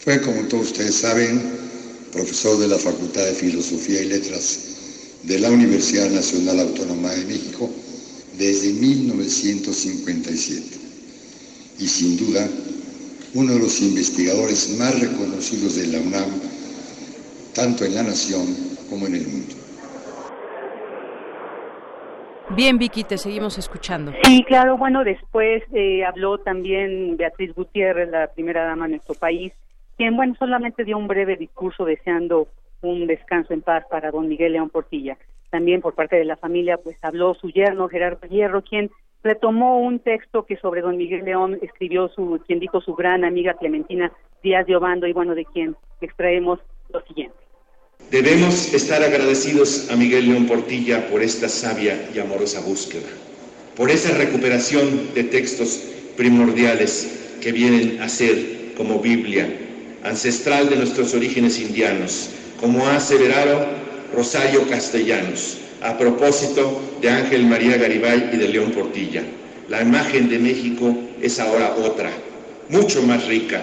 Fue, 0.00 0.20
como 0.20 0.42
todos 0.48 0.66
ustedes 0.68 0.96
saben, 0.96 1.40
profesor 2.12 2.58
de 2.58 2.68
la 2.68 2.78
Facultad 2.78 3.24
de 3.24 3.34
Filosofía 3.34 4.02
y 4.02 4.06
Letras 4.06 4.58
de 5.22 5.38
la 5.38 5.50
Universidad 5.50 6.10
Nacional 6.10 6.60
Autónoma 6.60 7.10
de 7.12 7.24
México 7.24 7.70
desde 8.38 8.72
1957 8.72 10.62
y 11.78 11.88
sin 11.88 12.16
duda 12.16 12.48
uno 13.34 13.54
de 13.54 13.58
los 13.58 13.80
investigadores 13.80 14.70
más 14.78 14.98
reconocidos 15.00 15.74
de 15.76 15.86
la 15.88 16.00
UNAM, 16.00 16.30
tanto 17.52 17.84
en 17.84 17.94
la 17.94 18.02
nación 18.02 18.46
como 18.88 19.06
en 19.06 19.16
el 19.16 19.26
mundo. 19.26 19.63
Bien, 22.50 22.78
Vicky, 22.78 23.04
te 23.04 23.16
seguimos 23.16 23.56
escuchando. 23.58 24.12
Sí, 24.22 24.44
claro. 24.44 24.76
Bueno, 24.76 25.02
después 25.02 25.62
eh, 25.72 26.04
habló 26.04 26.38
también 26.38 27.16
Beatriz 27.16 27.54
Gutiérrez, 27.54 28.10
la 28.10 28.28
primera 28.28 28.64
dama 28.64 28.84
de 28.84 28.92
nuestro 28.92 29.14
país, 29.14 29.52
quien, 29.96 30.16
bueno, 30.16 30.34
solamente 30.38 30.84
dio 30.84 30.98
un 30.98 31.08
breve 31.08 31.36
discurso 31.36 31.84
deseando 31.84 32.48
un 32.82 33.06
descanso 33.06 33.54
en 33.54 33.62
paz 33.62 33.84
para 33.90 34.10
don 34.10 34.28
Miguel 34.28 34.52
León 34.52 34.68
Portilla. 34.68 35.16
También 35.50 35.80
por 35.80 35.94
parte 35.94 36.16
de 36.16 36.24
la 36.24 36.36
familia, 36.36 36.76
pues 36.76 36.96
habló 37.02 37.34
su 37.34 37.48
yerno 37.48 37.88
Gerardo 37.88 38.26
Hierro, 38.26 38.62
quien 38.62 38.90
retomó 39.22 39.78
un 39.78 40.00
texto 40.00 40.44
que 40.44 40.56
sobre 40.56 40.82
don 40.82 40.96
Miguel 40.96 41.24
León 41.24 41.58
escribió 41.62 42.08
su, 42.08 42.40
quien 42.46 42.60
dijo 42.60 42.80
su 42.80 42.94
gran 42.94 43.24
amiga 43.24 43.54
Clementina 43.54 44.12
Díaz 44.42 44.66
de 44.66 44.76
Obando, 44.76 45.06
y 45.06 45.12
bueno, 45.12 45.34
de 45.34 45.46
quien 45.46 45.76
extraemos 46.00 46.60
lo 46.90 47.00
siguiente. 47.02 47.43
Debemos 48.14 48.72
estar 48.72 49.02
agradecidos 49.02 49.86
a 49.90 49.96
Miguel 49.96 50.28
León 50.28 50.46
Portilla 50.46 51.08
por 51.08 51.20
esta 51.20 51.48
sabia 51.48 51.98
y 52.14 52.20
amorosa 52.20 52.60
búsqueda, 52.60 53.08
por 53.74 53.90
esa 53.90 54.16
recuperación 54.16 55.12
de 55.16 55.24
textos 55.24 55.80
primordiales 56.16 57.08
que 57.40 57.50
vienen 57.50 58.00
a 58.00 58.08
ser 58.08 58.72
como 58.76 59.00
Biblia, 59.00 59.52
ancestral 60.04 60.70
de 60.70 60.76
nuestros 60.76 61.12
orígenes 61.12 61.58
indianos, 61.58 62.28
como 62.60 62.86
ha 62.86 62.98
aseverado 62.98 63.66
Rosario 64.14 64.64
Castellanos, 64.68 65.56
a 65.82 65.98
propósito 65.98 66.80
de 67.02 67.10
Ángel 67.10 67.44
María 67.46 67.78
Garibay 67.78 68.30
y 68.32 68.36
de 68.36 68.46
León 68.46 68.70
Portilla. 68.70 69.24
La 69.68 69.82
imagen 69.82 70.28
de 70.28 70.38
México 70.38 70.96
es 71.20 71.40
ahora 71.40 71.74
otra, 71.74 72.12
mucho 72.68 73.02
más 73.02 73.26
rica, 73.26 73.60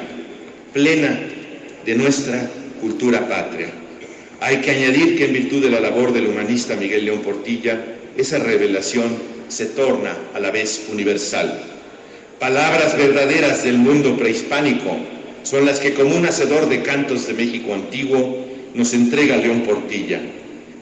plena 0.73 1.17
de 1.85 1.95
nuestra 1.95 2.51
cultura 2.81 3.29
patria. 3.29 3.80
Hay 4.41 4.57
que 4.57 4.71
añadir 4.71 5.15
que 5.15 5.25
en 5.25 5.33
virtud 5.33 5.61
de 5.61 5.69
la 5.69 5.79
labor 5.79 6.13
del 6.13 6.25
humanista 6.25 6.75
Miguel 6.75 7.05
León 7.05 7.19
Portilla, 7.19 7.79
esa 8.17 8.39
revelación 8.39 9.15
se 9.47 9.67
torna 9.67 10.17
a 10.33 10.39
la 10.39 10.49
vez 10.49 10.87
universal. 10.91 11.61
Palabras 12.39 12.97
verdaderas 12.97 13.63
del 13.63 13.77
mundo 13.77 14.17
prehispánico 14.17 14.97
son 15.43 15.67
las 15.67 15.79
que 15.79 15.93
como 15.93 16.15
un 16.15 16.25
hacedor 16.25 16.69
de 16.69 16.81
cantos 16.81 17.27
de 17.27 17.35
México 17.35 17.75
antiguo 17.75 18.47
nos 18.73 18.95
entrega 18.95 19.37
León 19.37 19.61
Portilla. 19.61 20.19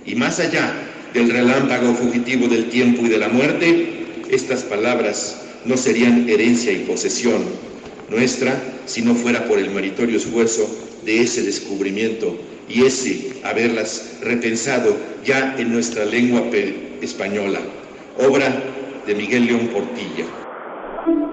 Y 0.05 0.15
más 0.15 0.39
allá 0.39 0.73
del 1.13 1.29
relámpago 1.29 1.93
fugitivo 1.95 2.47
del 2.47 2.69
tiempo 2.69 3.05
y 3.05 3.09
de 3.09 3.17
la 3.17 3.27
muerte, 3.27 4.05
estas 4.29 4.63
palabras 4.63 5.41
no 5.65 5.75
serían 5.75 6.29
herencia 6.29 6.71
y 6.71 6.85
posesión 6.85 7.43
nuestra 8.09 8.57
si 8.85 9.01
no 9.01 9.15
fuera 9.15 9.49
por 9.49 9.59
el 9.59 9.69
meritorio 9.69 10.15
esfuerzo 10.15 10.65
de 11.03 11.23
ese 11.23 11.43
descubrimiento 11.43 12.39
y 12.69 12.85
ese 12.85 13.41
haberlas 13.45 14.21
repensado 14.23 14.95
ya 15.23 15.55
en 15.57 15.73
nuestra 15.73 16.05
lengua 16.05 16.43
española, 17.01 17.59
obra 18.17 18.47
de 19.05 19.15
Miguel 19.15 19.47
León 19.47 19.67
Portilla. 19.67 20.25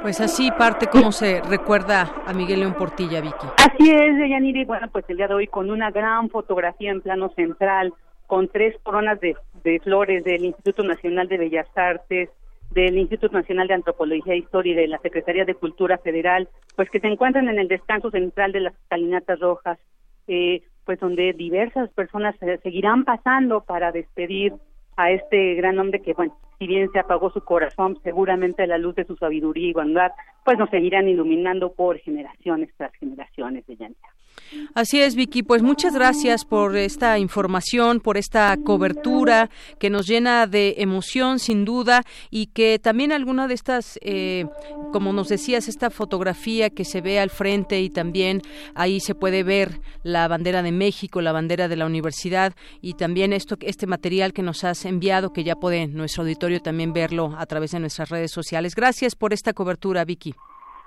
Pues 0.00 0.20
así 0.20 0.50
parte 0.52 0.86
cómo 0.86 1.12
se 1.12 1.42
recuerda 1.42 2.22
a 2.26 2.32
Miguel 2.32 2.60
León 2.60 2.74
Portilla, 2.74 3.20
Vicky. 3.20 3.46
Así 3.58 3.90
es, 3.90 4.16
Deyaniri. 4.16 4.64
Bueno, 4.64 4.88
pues 4.90 5.04
el 5.08 5.16
día 5.16 5.28
de 5.28 5.34
hoy 5.34 5.46
con 5.46 5.70
una 5.70 5.90
gran 5.90 6.30
fotografía 6.30 6.90
en 6.90 7.02
plano 7.02 7.30
central, 7.34 7.92
con 8.26 8.48
tres 8.48 8.76
coronas 8.82 9.20
de, 9.20 9.36
de 9.64 9.80
flores 9.80 10.24
del 10.24 10.44
Instituto 10.44 10.84
Nacional 10.84 11.28
de 11.28 11.38
Bellas 11.38 11.66
Artes, 11.74 12.30
del 12.70 12.96
Instituto 12.98 13.36
Nacional 13.36 13.68
de 13.68 13.74
Antropología 13.74 14.34
e 14.34 14.38
Historia 14.38 14.72
y 14.72 14.76
de 14.76 14.88
la 14.88 14.98
Secretaría 14.98 15.44
de 15.44 15.54
Cultura 15.54 15.98
Federal, 15.98 16.48
pues 16.76 16.88
que 16.90 17.00
se 17.00 17.08
encuentran 17.08 17.48
en 17.48 17.58
el 17.58 17.68
descanso 17.68 18.10
central 18.10 18.52
de 18.52 18.60
las 18.60 18.74
escalinatas 18.74 19.38
rojas, 19.40 19.78
eh, 20.28 20.62
pues 20.86 21.00
donde 21.00 21.34
diversas 21.34 21.90
personas 21.90 22.34
seguirán 22.62 23.04
pasando 23.04 23.60
para 23.62 23.92
despedir 23.92 24.54
a 24.96 25.10
este 25.10 25.54
gran 25.54 25.78
hombre 25.78 26.00
que, 26.00 26.14
bueno, 26.14 26.38
si 26.58 26.66
bien 26.66 26.90
se 26.92 26.98
apagó 26.98 27.30
su 27.30 27.42
corazón, 27.42 27.98
seguramente 28.02 28.66
la 28.66 28.78
luz 28.78 28.94
de 28.94 29.04
su 29.04 29.16
sabiduría 29.16 29.68
y 29.68 29.72
bondad, 29.74 30.12
pues 30.44 30.56
nos 30.56 30.70
seguirán 30.70 31.08
iluminando 31.08 31.72
por 31.72 31.98
generaciones 31.98 32.70
tras 32.78 32.92
generaciones 32.94 33.66
de 33.66 33.76
llanta. 33.76 34.08
Así 34.74 35.00
es, 35.00 35.14
Vicky. 35.14 35.42
Pues 35.42 35.62
muchas 35.62 35.94
gracias 35.94 36.44
por 36.44 36.76
esta 36.76 37.18
información, 37.18 38.00
por 38.00 38.16
esta 38.16 38.56
cobertura 38.62 39.50
que 39.78 39.90
nos 39.90 40.06
llena 40.06 40.46
de 40.46 40.76
emoción, 40.78 41.38
sin 41.38 41.64
duda, 41.64 42.04
y 42.30 42.46
que 42.46 42.78
también 42.78 43.12
alguna 43.12 43.48
de 43.48 43.54
estas, 43.54 43.98
eh, 44.02 44.46
como 44.92 45.12
nos 45.12 45.28
decías, 45.28 45.68
esta 45.68 45.90
fotografía 45.90 46.70
que 46.70 46.84
se 46.84 47.00
ve 47.00 47.18
al 47.18 47.30
frente 47.30 47.80
y 47.80 47.90
también 47.90 48.42
ahí 48.74 49.00
se 49.00 49.14
puede 49.14 49.42
ver 49.42 49.80
la 50.02 50.28
bandera 50.28 50.62
de 50.62 50.72
México, 50.72 51.20
la 51.20 51.32
bandera 51.32 51.68
de 51.68 51.76
la 51.76 51.86
universidad 51.86 52.54
y 52.80 52.94
también 52.94 53.32
esto, 53.32 53.56
este 53.60 53.86
material 53.86 54.32
que 54.32 54.42
nos 54.42 54.64
has 54.64 54.84
enviado, 54.84 55.32
que 55.32 55.44
ya 55.44 55.56
puede 55.56 55.86
nuestro 55.86 56.22
auditorio 56.22 56.60
también 56.60 56.92
verlo 56.92 57.34
a 57.38 57.46
través 57.46 57.72
de 57.72 57.80
nuestras 57.80 58.08
redes 58.08 58.30
sociales. 58.30 58.74
Gracias 58.74 59.14
por 59.14 59.32
esta 59.32 59.52
cobertura, 59.52 60.04
Vicky. 60.04 60.34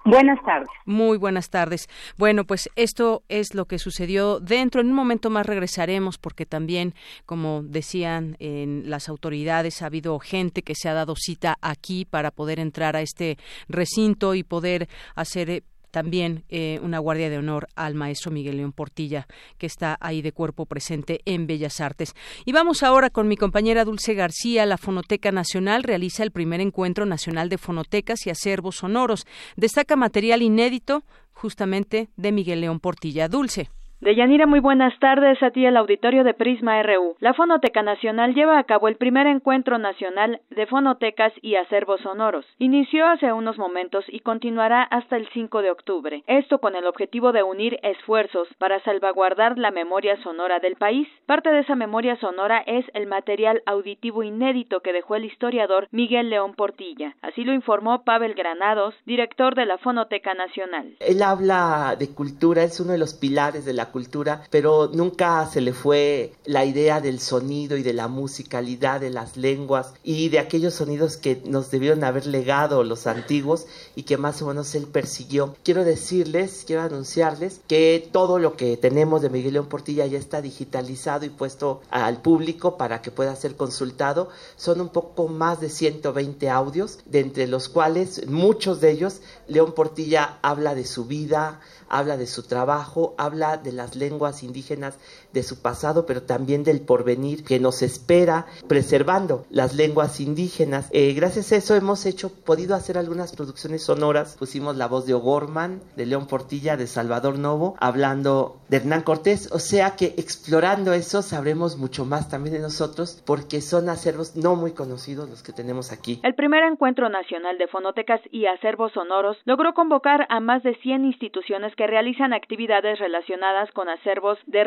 Buenas 0.05 0.41
tardes. 0.43 0.69
Muy 0.85 1.17
buenas 1.17 1.49
tardes. 1.49 1.89
Bueno, 2.17 2.45
pues 2.45 2.69
esto 2.75 3.23
es 3.27 3.53
lo 3.53 3.65
que 3.65 3.79
sucedió 3.79 4.39
dentro. 4.39 4.81
En 4.81 4.87
un 4.87 4.93
momento 4.93 5.29
más 5.29 5.45
regresaremos 5.45 6.17
porque 6.17 6.45
también, 6.45 6.93
como 7.25 7.61
decían 7.63 8.37
en 8.39 8.89
las 8.89 9.09
autoridades, 9.09 9.81
ha 9.81 9.87
habido 9.87 10.17
gente 10.19 10.61
que 10.61 10.75
se 10.75 10.89
ha 10.89 10.93
dado 10.93 11.15
cita 11.15 11.57
aquí 11.61 12.05
para 12.05 12.31
poder 12.31 12.59
entrar 12.59 12.95
a 12.95 13.01
este 13.01 13.37
recinto 13.67 14.35
y 14.35 14.43
poder 14.43 14.87
hacer 15.15 15.49
eh, 15.49 15.63
también 15.91 16.43
eh, 16.49 16.79
una 16.81 16.99
guardia 16.99 17.29
de 17.29 17.37
honor 17.37 17.67
al 17.75 17.95
maestro 17.95 18.31
Miguel 18.31 18.57
León 18.57 18.71
Portilla, 18.71 19.27
que 19.57 19.65
está 19.65 19.97
ahí 19.99 20.21
de 20.21 20.31
cuerpo 20.31 20.65
presente 20.65 21.21
en 21.25 21.47
Bellas 21.47 21.81
Artes. 21.81 22.15
Y 22.45 22.51
vamos 22.51 22.83
ahora 22.83 23.09
con 23.09 23.27
mi 23.27 23.37
compañera 23.37 23.85
Dulce 23.85 24.13
García. 24.13 24.65
La 24.65 24.77
Fonoteca 24.77 25.31
Nacional 25.31 25.83
realiza 25.83 26.23
el 26.23 26.31
primer 26.31 26.61
encuentro 26.61 27.05
nacional 27.05 27.49
de 27.49 27.57
fonotecas 27.57 28.25
y 28.27 28.29
acervos 28.29 28.77
sonoros. 28.77 29.25
Destaca 29.55 29.95
material 29.95 30.41
inédito 30.41 31.03
justamente 31.33 32.09
de 32.17 32.31
Miguel 32.31 32.61
León 32.61 32.79
Portilla. 32.79 33.27
Dulce. 33.27 33.69
Deyanira, 34.01 34.45
muy 34.45 34.61
buenas 34.61 34.97
tardes 34.99 35.43
a 35.43 35.51
ti 35.51 35.65
el 35.65 35.75
auditorio 35.75 36.23
de 36.23 36.33
Prisma 36.33 36.81
RU. 36.83 37.17
La 37.19 37.33
Fonoteca 37.33 37.83
Nacional 37.83 38.33
lleva 38.33 38.57
a 38.57 38.63
cabo 38.63 38.87
el 38.87 38.95
primer 38.95 39.27
encuentro 39.27 39.77
nacional 39.77 40.39
de 40.51 40.65
fonotecas 40.67 41.33
y 41.41 41.55
acervos 41.55 41.99
sonoros. 41.99 42.45
Inició 42.59 43.07
hace 43.07 43.33
unos 43.33 43.57
momentos 43.57 44.05
y 44.07 44.21
continuará 44.21 44.83
hasta 44.83 45.17
el 45.17 45.27
5 45.33 45.61
de 45.61 45.71
octubre. 45.71 46.23
Esto 46.27 46.59
con 46.59 46.77
el 46.77 46.87
objetivo 46.87 47.33
de 47.33 47.43
unir 47.43 47.77
esfuerzos 47.83 48.47
para 48.57 48.81
salvaguardar 48.85 49.57
la 49.57 49.69
memoria 49.69 50.15
sonora 50.23 50.59
del 50.59 50.77
país. 50.77 51.09
Parte 51.25 51.49
de 51.49 51.59
esa 51.59 51.75
memoria 51.75 52.15
sonora 52.21 52.63
es 52.65 52.85
el 52.93 53.05
material 53.05 53.63
auditivo 53.65 54.23
inédito 54.23 54.79
que 54.79 54.93
dejó 54.93 55.17
el 55.17 55.25
historiador 55.25 55.89
Miguel 55.91 56.29
León 56.29 56.53
Portilla. 56.53 57.17
Así 57.21 57.43
lo 57.43 57.53
informó 57.53 58.05
Pavel 58.05 58.33
Granados, 58.33 58.95
director 59.05 59.55
de 59.55 59.65
la 59.65 59.77
Fonoteca 59.77 60.33
Nacional. 60.35 60.95
Él 61.01 61.21
habla 61.21 61.97
de 61.99 62.07
cultura, 62.15 62.63
es 62.63 62.79
uno 62.79 62.93
de 62.93 62.97
los 62.97 63.13
pilares 63.13 63.65
de 63.65 63.73
la 63.73 63.88
cultura, 63.91 64.43
pero 64.49 64.89
nunca 64.93 65.47
se 65.51 65.61
le 65.61 65.73
fue 65.73 66.33
la 66.45 66.65
idea 66.65 67.01
del 67.01 67.19
sonido 67.19 67.77
y 67.77 67.83
de 67.83 67.93
la 67.93 68.07
musicalidad 68.07 68.99
de 68.99 69.09
las 69.09 69.37
lenguas 69.37 69.93
y 70.03 70.29
de 70.29 70.39
aquellos 70.39 70.73
sonidos 70.73 71.17
que 71.17 71.41
nos 71.45 71.71
debieron 71.71 72.03
haber 72.03 72.25
legado 72.25 72.83
los 72.83 73.07
antiguos 73.07 73.67
y 73.95 74.03
que 74.03 74.17
más 74.17 74.41
o 74.41 74.47
menos 74.47 74.73
él 74.75 74.87
persiguió. 74.87 75.55
Quiero 75.63 75.83
decirles, 75.83 76.63
quiero 76.65 76.83
anunciarles 76.83 77.61
que 77.67 78.09
todo 78.11 78.39
lo 78.39 78.55
que 78.55 78.77
tenemos 78.77 79.21
de 79.21 79.29
Miguel 79.29 79.53
León 79.53 79.67
Portilla 79.67 80.05
ya 80.05 80.17
está 80.17 80.41
digitalizado 80.41 81.25
y 81.25 81.29
puesto 81.29 81.81
al 81.89 82.21
público 82.21 82.77
para 82.77 83.01
que 83.01 83.11
pueda 83.11 83.35
ser 83.35 83.55
consultado. 83.55 84.29
Son 84.55 84.81
un 84.81 84.89
poco 84.89 85.27
más 85.27 85.59
de 85.59 85.69
120 85.69 86.49
audios, 86.49 86.99
de 87.05 87.19
entre 87.19 87.47
los 87.47 87.69
cuales 87.69 88.27
muchos 88.27 88.81
de 88.81 88.91
ellos 88.91 89.21
León 89.47 89.73
Portilla 89.73 90.39
habla 90.41 90.75
de 90.75 90.85
su 90.85 91.05
vida, 91.05 91.59
habla 91.89 92.17
de 92.17 92.27
su 92.27 92.43
trabajo, 92.43 93.15
habla 93.17 93.57
de 93.57 93.71
las 93.71 93.95
lenguas 93.95 94.43
indígenas 94.43 94.95
de 95.33 95.43
su 95.43 95.61
pasado, 95.61 96.05
pero 96.05 96.23
también 96.23 96.63
del 96.63 96.81
porvenir 96.81 97.43
que 97.43 97.59
nos 97.59 97.81
espera 97.81 98.45
preservando 98.67 99.45
las 99.49 99.75
lenguas 99.75 100.19
indígenas. 100.19 100.89
Eh, 100.91 101.13
gracias 101.13 101.51
a 101.51 101.57
eso 101.57 101.75
hemos 101.75 102.05
hecho, 102.05 102.29
podido 102.29 102.75
hacer 102.75 102.97
algunas 102.97 103.35
producciones 103.35 103.83
sonoras. 103.83 104.35
Pusimos 104.37 104.75
la 104.75 104.87
voz 104.87 105.05
de 105.05 105.13
O'Gorman, 105.13 105.81
de 105.95 106.05
León 106.05 106.27
Portilla, 106.27 106.77
de 106.77 106.87
Salvador 106.87 107.37
Novo, 107.37 107.75
hablando 107.79 108.59
de 108.69 108.77
Hernán 108.77 109.01
Cortés. 109.01 109.51
O 109.51 109.59
sea 109.59 109.95
que 109.95 110.13
explorando 110.17 110.93
eso 110.93 111.21
sabremos 111.21 111.77
mucho 111.77 112.05
más 112.05 112.29
también 112.29 112.55
de 112.55 112.61
nosotros, 112.61 113.21
porque 113.25 113.61
son 113.61 113.89
acervos 113.89 114.35
no 114.35 114.55
muy 114.55 114.71
conocidos 114.71 115.29
los 115.29 115.43
que 115.43 115.53
tenemos 115.53 115.91
aquí. 115.91 116.19
El 116.23 116.35
primer 116.35 116.63
encuentro 116.63 117.09
nacional 117.09 117.57
de 117.57 117.67
fonotecas 117.67 118.21
y 118.31 118.45
acervos 118.45 118.91
sonoros 118.93 119.37
logró 119.45 119.73
convocar 119.73 120.25
a 120.29 120.39
más 120.39 120.63
de 120.63 120.75
100 120.75 121.05
instituciones 121.05 121.75
que 121.75 121.87
realizan 121.87 122.33
actividades 122.33 122.99
relacionadas 122.99 123.71
con 123.71 123.89
acervos 123.89 124.37
de 124.45 124.63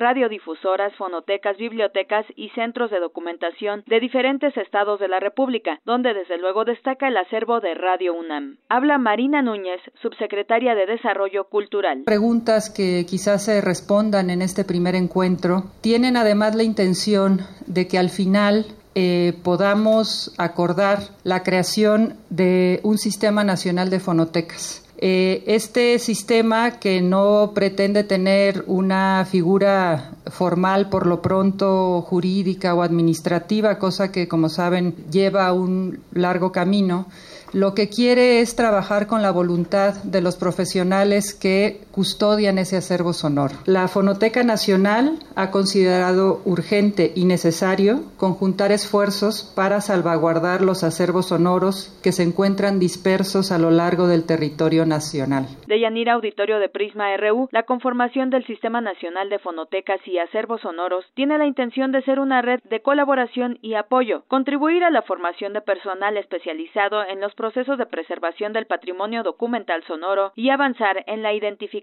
radiodifusoras, 0.52 0.92
fonotecas, 0.96 1.56
bibliotecas 1.56 2.26
y 2.36 2.50
centros 2.50 2.90
de 2.90 3.00
documentación 3.00 3.82
de 3.86 4.00
diferentes 4.00 4.56
estados 4.56 5.00
de 5.00 5.08
la 5.08 5.20
República, 5.20 5.80
donde 5.84 6.14
desde 6.14 6.38
luego 6.38 6.64
destaca 6.64 7.08
el 7.08 7.16
acervo 7.16 7.60
de 7.60 7.74
Radio 7.74 8.14
UNAM. 8.14 8.58
Habla 8.68 8.98
Marina 8.98 9.42
Núñez, 9.42 9.80
subsecretaria 10.00 10.74
de 10.74 10.86
Desarrollo 10.86 11.44
Cultural. 11.44 12.02
Preguntas 12.04 12.70
que 12.70 13.06
quizás 13.08 13.44
se 13.44 13.60
respondan 13.60 14.30
en 14.30 14.42
este 14.42 14.64
primer 14.64 14.94
encuentro 14.94 15.64
tienen 15.80 16.16
además 16.16 16.54
la 16.54 16.62
intención 16.62 17.40
de 17.66 17.88
que 17.88 17.98
al 17.98 18.10
final 18.10 18.66
eh, 18.94 19.34
podamos 19.42 20.34
acordar 20.38 20.98
la 21.24 21.42
creación 21.42 22.16
de 22.28 22.80
un 22.82 22.98
sistema 22.98 23.42
nacional 23.44 23.88
de 23.88 24.00
fonotecas 24.00 24.81
eh, 25.04 25.42
este 25.48 25.98
sistema 25.98 26.78
que 26.78 27.02
no 27.02 27.50
pretende 27.56 28.04
tener 28.04 28.62
una 28.68 29.26
figura 29.28 30.12
formal 30.26 30.90
por 30.90 31.08
lo 31.08 31.20
pronto 31.20 32.02
jurídica 32.02 32.72
o 32.72 32.82
administrativa, 32.82 33.80
cosa 33.80 34.12
que 34.12 34.28
como 34.28 34.48
saben 34.48 34.94
lleva 35.10 35.52
un 35.52 35.98
largo 36.12 36.52
camino, 36.52 37.08
lo 37.52 37.74
que 37.74 37.88
quiere 37.88 38.42
es 38.42 38.54
trabajar 38.54 39.08
con 39.08 39.22
la 39.22 39.32
voluntad 39.32 39.94
de 40.04 40.20
los 40.20 40.36
profesionales 40.36 41.34
que 41.34 41.80
custodian 41.92 42.58
ese 42.58 42.76
acervo 42.76 43.12
sonoro. 43.12 43.54
La 43.66 43.86
Fonoteca 43.86 44.42
Nacional 44.42 45.18
ha 45.36 45.50
considerado 45.50 46.40
urgente 46.44 47.12
y 47.14 47.26
necesario 47.26 48.00
conjuntar 48.16 48.72
esfuerzos 48.72 49.52
para 49.54 49.80
salvaguardar 49.80 50.62
los 50.62 50.82
acervos 50.84 51.28
sonoros 51.28 51.98
que 52.02 52.12
se 52.12 52.22
encuentran 52.22 52.78
dispersos 52.78 53.52
a 53.52 53.58
lo 53.58 53.70
largo 53.70 54.06
del 54.06 54.24
territorio 54.24 54.86
nacional. 54.86 55.46
De 55.66 55.80
Yanira 55.80 56.14
Auditorio 56.14 56.58
de 56.58 56.68
Prisma 56.68 57.14
RU, 57.16 57.48
la 57.52 57.64
conformación 57.64 58.30
del 58.30 58.46
Sistema 58.46 58.80
Nacional 58.80 59.28
de 59.28 59.38
Fonotecas 59.38 60.00
y 60.06 60.18
Acervos 60.18 60.62
Sonoros 60.62 61.04
tiene 61.14 61.38
la 61.38 61.46
intención 61.46 61.92
de 61.92 62.02
ser 62.02 62.18
una 62.18 62.40
red 62.42 62.60
de 62.70 62.80
colaboración 62.80 63.58
y 63.60 63.74
apoyo, 63.74 64.24
contribuir 64.28 64.84
a 64.84 64.90
la 64.90 65.02
formación 65.02 65.52
de 65.52 65.60
personal 65.60 66.16
especializado 66.16 67.04
en 67.04 67.20
los 67.20 67.34
procesos 67.34 67.76
de 67.78 67.86
preservación 67.86 68.52
del 68.52 68.66
patrimonio 68.66 69.22
documental 69.22 69.82
sonoro 69.86 70.32
y 70.34 70.48
avanzar 70.48 71.04
en 71.06 71.22
la 71.22 71.34
identificación 71.34 71.81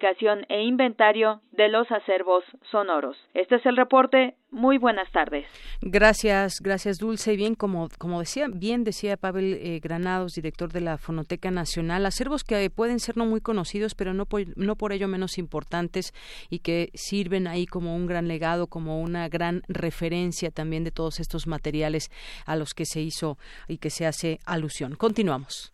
e 0.50 0.64
inventario 0.64 1.42
de 1.52 1.68
los 1.68 1.92
acervos 1.92 2.44
sonoros. 2.72 3.18
Este 3.34 3.56
es 3.56 3.66
el 3.66 3.76
reporte. 3.76 4.36
Muy 4.52 4.78
buenas 4.78 5.12
tardes. 5.12 5.46
Gracias, 5.82 6.60
gracias 6.62 6.98
Dulce. 6.98 7.36
Bien, 7.36 7.54
como, 7.54 7.88
como 8.00 8.20
decía, 8.20 8.48
bien 8.52 8.84
decía 8.84 9.18
Pavel 9.18 9.54
eh, 9.54 9.80
Granados, 9.80 10.34
director 10.34 10.72
de 10.72 10.82
la 10.82 10.98
Fonoteca 10.98 11.52
Nacional, 11.52 12.06
acervos 12.06 12.44
que 12.44 12.70
pueden 12.70 13.00
ser 13.00 13.16
no 13.16 13.26
muy 13.26 13.42
conocidos, 13.42 13.94
pero 13.94 14.14
no 14.14 14.26
por, 14.26 14.42
no 14.58 14.76
por 14.76 14.92
ello 14.92 15.08
menos 15.08 15.38
importantes 15.38 16.14
y 16.50 16.60
que 16.60 16.90
sirven 16.96 17.48
ahí 17.48 17.68
como 17.68 17.96
un 17.96 18.08
gran 18.08 18.28
legado, 18.28 18.68
como 18.68 19.02
una 19.02 19.30
gran 19.30 19.62
referencia 19.68 20.50
también 20.50 20.84
de 20.84 20.92
todos 20.92 21.20
estos 21.20 21.46
materiales 21.46 22.10
a 22.46 22.56
los 22.56 22.74
que 22.74 22.86
se 22.86 23.02
hizo 23.02 23.38
y 23.68 23.78
que 23.78 23.92
se 23.92 24.08
hace 24.08 24.40
alusión. 24.46 24.96
Continuamos. 24.96 25.74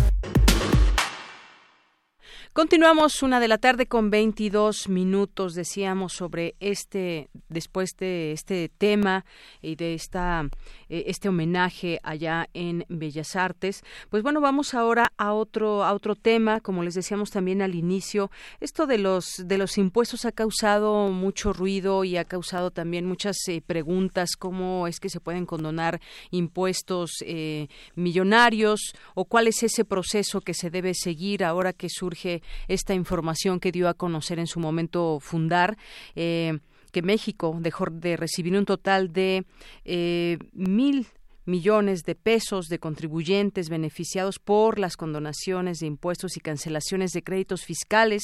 Continuamos 2.53 3.23
una 3.23 3.39
de 3.39 3.47
la 3.47 3.57
tarde 3.57 3.85
con 3.85 4.09
22 4.09 4.89
minutos. 4.89 5.53
Decíamos 5.53 6.11
sobre 6.11 6.55
este, 6.59 7.29
después 7.47 7.95
de 7.97 8.33
este 8.33 8.67
tema 8.67 9.23
y 9.61 9.77
de 9.77 9.93
esta, 9.93 10.49
eh, 10.89 11.05
este 11.07 11.29
homenaje 11.29 12.01
allá 12.03 12.49
en 12.53 12.83
Bellas 12.89 13.37
Artes. 13.37 13.83
Pues 14.09 14.21
bueno, 14.21 14.41
vamos 14.41 14.73
ahora 14.73 15.13
a 15.15 15.31
otro, 15.31 15.85
a 15.85 15.93
otro 15.93 16.17
tema. 16.17 16.59
Como 16.59 16.83
les 16.83 16.93
decíamos 16.93 17.31
también 17.31 17.61
al 17.61 17.73
inicio, 17.73 18.31
esto 18.59 18.85
de 18.85 18.97
los, 18.97 19.43
de 19.45 19.57
los 19.57 19.77
impuestos 19.77 20.25
ha 20.25 20.33
causado 20.33 21.07
mucho 21.07 21.53
ruido 21.53 22.03
y 22.03 22.17
ha 22.17 22.25
causado 22.25 22.69
también 22.69 23.05
muchas 23.05 23.37
eh, 23.47 23.61
preguntas. 23.65 24.35
¿Cómo 24.37 24.87
es 24.87 24.99
que 24.99 25.07
se 25.07 25.21
pueden 25.21 25.45
condonar 25.45 26.01
impuestos 26.31 27.11
eh, 27.21 27.69
millonarios? 27.95 28.93
¿O 29.15 29.23
cuál 29.23 29.47
es 29.47 29.63
ese 29.63 29.85
proceso 29.85 30.41
que 30.41 30.53
se 30.53 30.69
debe 30.69 30.93
seguir 30.95 31.45
ahora 31.45 31.71
que 31.71 31.87
surge 31.87 32.40
esta 32.67 32.93
información 32.93 33.59
que 33.59 33.71
dio 33.71 33.87
a 33.87 33.93
conocer 33.93 34.39
en 34.39 34.47
su 34.47 34.59
momento 34.59 35.19
fundar. 35.19 35.77
Eh, 36.15 36.59
que 36.91 37.01
México 37.01 37.57
dejó 37.59 37.85
de 37.89 38.17
recibir 38.17 38.53
un 38.55 38.65
total 38.65 39.13
de 39.13 39.45
eh, 39.85 40.37
mil 40.51 41.07
millones 41.51 42.03
de 42.03 42.15
pesos 42.15 42.67
de 42.67 42.79
contribuyentes 42.79 43.69
beneficiados 43.69 44.39
por 44.39 44.79
las 44.79 44.97
condonaciones 44.97 45.79
de 45.79 45.87
impuestos 45.87 46.37
y 46.37 46.39
cancelaciones 46.39 47.11
de 47.11 47.21
créditos 47.21 47.65
fiscales 47.65 48.23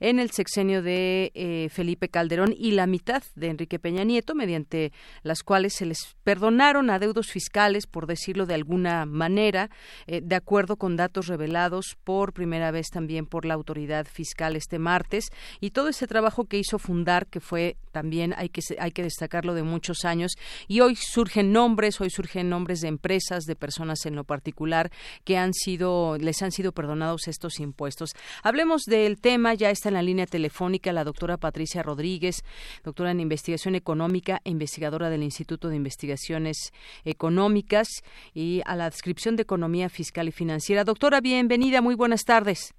en 0.00 0.18
el 0.20 0.30
sexenio 0.30 0.80
de 0.80 1.32
eh, 1.34 1.68
Felipe 1.70 2.08
Calderón 2.08 2.54
y 2.56 2.70
la 2.70 2.86
mitad 2.86 3.22
de 3.34 3.48
Enrique 3.48 3.78
Peña 3.78 4.04
Nieto, 4.04 4.34
mediante 4.34 4.92
las 5.22 5.42
cuales 5.42 5.74
se 5.74 5.86
les 5.86 6.16
perdonaron 6.22 6.88
adeudos 6.88 7.26
fiscales, 7.26 7.86
por 7.86 8.06
decirlo 8.06 8.46
de 8.46 8.54
alguna 8.54 9.04
manera, 9.04 9.70
eh, 10.06 10.20
de 10.22 10.36
acuerdo 10.36 10.76
con 10.76 10.96
datos 10.96 11.26
revelados 11.26 11.96
por 12.04 12.32
primera 12.32 12.70
vez 12.70 12.88
también 12.90 13.26
por 13.26 13.44
la 13.44 13.54
autoridad 13.54 14.06
fiscal 14.06 14.54
este 14.54 14.78
martes. 14.78 15.26
Y 15.60 15.70
todo 15.70 15.88
ese 15.88 16.06
trabajo 16.06 16.44
que 16.44 16.58
hizo 16.58 16.78
Fundar, 16.78 17.26
que 17.26 17.40
fue 17.40 17.76
también, 17.90 18.34
hay 18.36 18.50
que, 18.50 18.62
hay 18.78 18.92
que 18.92 19.02
destacarlo, 19.02 19.54
de 19.54 19.62
muchos 19.62 20.04
años, 20.04 20.32
y 20.68 20.80
hoy 20.80 20.94
surgen 20.94 21.52
nombres, 21.52 22.00
hoy 22.00 22.10
surgen 22.10 22.48
nombres 22.48 22.67
de 22.68 22.88
empresas, 22.88 23.44
de 23.44 23.56
personas 23.56 24.06
en 24.06 24.14
lo 24.14 24.24
particular, 24.24 24.90
que 25.24 25.36
han 25.36 25.54
sido, 25.54 26.16
les 26.18 26.42
han 26.42 26.52
sido 26.52 26.72
perdonados 26.72 27.26
estos 27.28 27.60
impuestos. 27.60 28.10
Hablemos 28.42 28.82
del 28.82 29.20
tema, 29.20 29.54
ya 29.54 29.70
está 29.70 29.88
en 29.88 29.94
la 29.94 30.02
línea 30.02 30.26
telefónica 30.26 30.92
la 30.92 31.04
doctora 31.04 31.36
Patricia 31.36 31.82
Rodríguez, 31.82 32.44
doctora 32.84 33.10
en 33.10 33.20
investigación 33.20 33.74
económica 33.74 34.40
e 34.44 34.50
investigadora 34.50 35.10
del 35.10 35.22
Instituto 35.22 35.68
de 35.68 35.76
Investigaciones 35.76 36.72
Económicas 37.04 37.88
y 38.34 38.62
a 38.66 38.76
la 38.76 38.90
descripción 38.90 39.36
de 39.36 39.42
economía 39.42 39.88
fiscal 39.88 40.28
y 40.28 40.32
financiera. 40.32 40.84
Doctora, 40.84 41.20
bienvenida, 41.20 41.80
muy 41.80 41.94
buenas 41.94 42.24
tardes. 42.24 42.74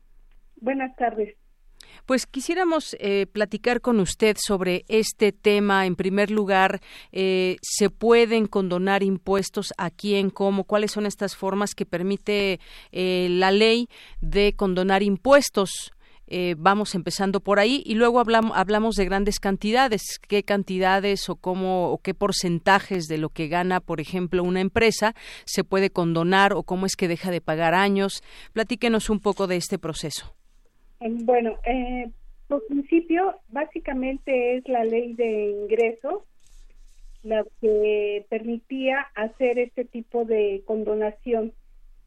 Buenas 0.61 0.95
tardes. 0.95 1.35
Pues 2.05 2.25
quisiéramos 2.25 2.95
eh, 2.99 3.27
platicar 3.31 3.81
con 3.81 3.99
usted 3.99 4.37
sobre 4.39 4.85
este 4.87 5.31
tema. 5.31 5.85
En 5.85 5.95
primer 5.95 6.31
lugar, 6.31 6.81
eh, 7.11 7.57
¿se 7.61 7.89
pueden 7.89 8.47
condonar 8.47 9.03
impuestos 9.03 9.73
a 9.77 9.89
quién, 9.89 10.29
cómo? 10.29 10.63
¿Cuáles 10.63 10.91
son 10.91 11.05
estas 11.05 11.35
formas 11.35 11.75
que 11.75 11.85
permite 11.85 12.59
eh, 12.91 13.27
la 13.29 13.51
ley 13.51 13.89
de 14.21 14.53
condonar 14.55 15.03
impuestos? 15.03 15.91
vamos 16.57 16.93
empezando 16.93 17.39
por 17.39 17.57
ahí 17.57 17.81
y 17.87 17.95
luego 17.95 18.19
hablamos, 18.19 18.51
hablamos 18.55 18.93
de 18.93 19.05
grandes 19.05 19.39
cantidades, 19.39 20.19
qué 20.27 20.43
cantidades 20.43 21.27
o 21.27 21.35
cómo 21.35 21.91
o 21.91 21.97
qué 21.97 22.13
porcentajes 22.13 23.07
de 23.07 23.17
lo 23.17 23.29
que 23.29 23.47
gana, 23.47 23.79
por 23.79 23.99
ejemplo, 23.99 24.43
una 24.43 24.61
empresa 24.61 25.15
se 25.45 25.63
puede 25.63 25.89
condonar 25.89 26.53
o 26.53 26.61
cómo 26.61 26.85
es 26.85 26.95
que 26.95 27.07
deja 27.07 27.31
de 27.31 27.41
pagar 27.41 27.73
años. 27.73 28.21
Platíquenos 28.53 29.09
un 29.09 29.21
poco 29.21 29.47
de 29.47 29.55
este 29.55 29.79
proceso. 29.79 30.35
Bueno, 30.99 31.57
eh, 31.65 32.09
por 32.47 32.65
principio, 32.67 33.39
básicamente 33.49 34.57
es 34.57 34.67
la 34.67 34.83
ley 34.83 35.13
de 35.13 35.49
ingresos 35.51 36.23
la 37.23 37.45
que 37.59 38.25
permitía 38.29 39.07
hacer 39.15 39.59
este 39.59 39.85
tipo 39.85 40.25
de 40.25 40.63
condonación 40.65 41.53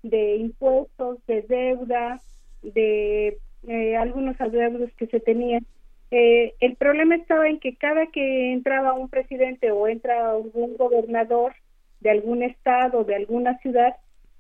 de 0.02 0.36
impuestos, 0.36 1.18
de 1.26 1.42
deuda, 1.42 2.20
de 2.62 3.38
eh, 3.68 3.96
algunos 3.96 4.40
adeudos 4.40 4.90
que 4.96 5.06
se 5.06 5.20
tenían. 5.20 5.66
Eh, 6.10 6.54
el 6.60 6.76
problema 6.76 7.14
estaba 7.14 7.48
en 7.48 7.58
que 7.60 7.76
cada 7.76 8.06
que 8.06 8.52
entraba 8.52 8.94
un 8.94 9.08
presidente 9.08 9.70
o 9.70 9.86
entra 9.86 10.30
algún 10.30 10.76
gobernador 10.76 11.54
de 12.00 12.10
algún 12.10 12.42
estado, 12.42 13.04
de 13.04 13.14
alguna 13.14 13.58
ciudad, 13.58 13.94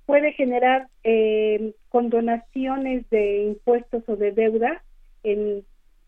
puede 0.06 0.32
generar 0.32 0.88
eh, 1.04 1.74
condonaciones 1.88 3.08
de 3.10 3.44
impuestos 3.44 4.02
o 4.08 4.16
de 4.16 4.32
deuda 4.32 4.82
en, 5.22 5.64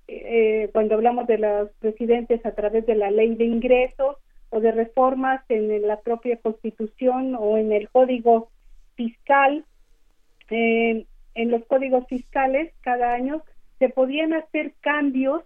eh, 0.09 0.69
cuando 0.73 0.95
hablamos 0.95 1.27
de 1.27 1.39
los 1.39 1.71
presidentes 1.79 2.45
a 2.45 2.53
través 2.53 2.87
de 2.87 2.95
la 2.95 3.11
ley 3.11 3.35
de 3.35 3.45
ingresos 3.45 4.17
o 4.51 4.61
de 4.61 4.73
reformas 4.73 5.43
en 5.49 5.87
la 5.87 6.01
propia 6.01 6.37
constitución 6.39 7.35
o 7.39 7.57
en 7.57 7.73
el 7.73 7.89
código 7.91 8.51
fiscal 8.97 9.65
en 10.51 11.51
los 11.51 11.65
códigos 11.65 12.07
fiscales 12.07 12.73
cada 12.83 13.13
año 13.15 13.43
se 13.79 13.89
podían 13.89 14.35
hacer 14.35 14.73
cambios 14.81 15.43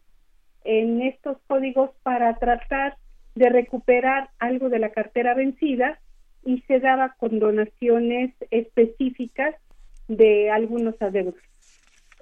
en 0.64 1.00
estos 1.02 1.38
códigos 1.46 1.90
para 2.02 2.34
tratar 2.36 2.96
de 3.34 3.48
recuperar 3.48 4.30
algo 4.38 4.68
de 4.68 4.78
la 4.78 4.90
cartera 4.90 5.34
vencida 5.34 5.98
y 6.48 6.62
se 6.62 6.80
daba 6.80 7.14
condonaciones 7.18 8.32
específicas 8.50 9.54
de 10.08 10.50
algunos 10.50 10.94
adeudos. 11.02 11.42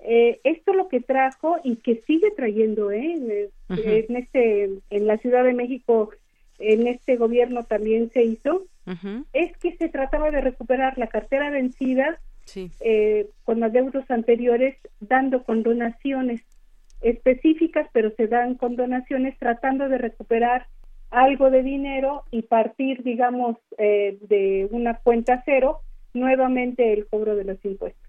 Eh, 0.03 0.41
esto 0.43 0.73
lo 0.73 0.89
que 0.89 1.01
trajo 1.01 1.59
y 1.63 1.77
que 1.77 2.03
sigue 2.09 2.33
trayendo 2.33 2.91
¿eh? 2.91 3.49
en, 3.69 4.17
este 4.17 4.65
en 4.91 5.07
la 5.07 5.17
Ciudad 5.19 5.45
de 5.45 5.55
México 5.55 6.11
en 6.59 6.89
este 6.89 7.17
gobierno 7.17 7.63
también 7.63 8.11
se 8.11 8.25
hizo 8.25 8.65
es 9.33 9.57
que 9.59 9.77
se 9.77 9.89
trataba 9.89 10.31
de 10.33 10.41
recuperar 10.41 10.99
la 10.99 11.07
cartera 11.07 11.51
vencida 11.51 12.21
eh, 12.81 13.29
con 13.45 13.63
adeudos 13.63 14.11
anteriores 14.11 14.77
dando 15.01 15.45
condonaciones 15.45 16.43
específicas 17.01 17.89
pero 17.93 18.11
se 18.17 18.27
dan 18.27 18.57
condonaciones 18.57 19.39
tratando 19.39 19.89
de 19.89 19.99
recuperar 19.99 20.67
algo 21.11 21.51
de 21.51 21.63
dinero 21.63 22.25
y 22.31 22.43
partir, 22.43 23.03
digamos, 23.03 23.57
eh, 23.79 24.19
de 24.23 24.69
una 24.71 24.99
cuenta 24.99 25.43
cero 25.45 25.81
nuevamente 26.15 26.93
el 26.93 27.07
cobro 27.07 27.37
de 27.37 27.45
los 27.45 27.65
impuestos. 27.65 28.06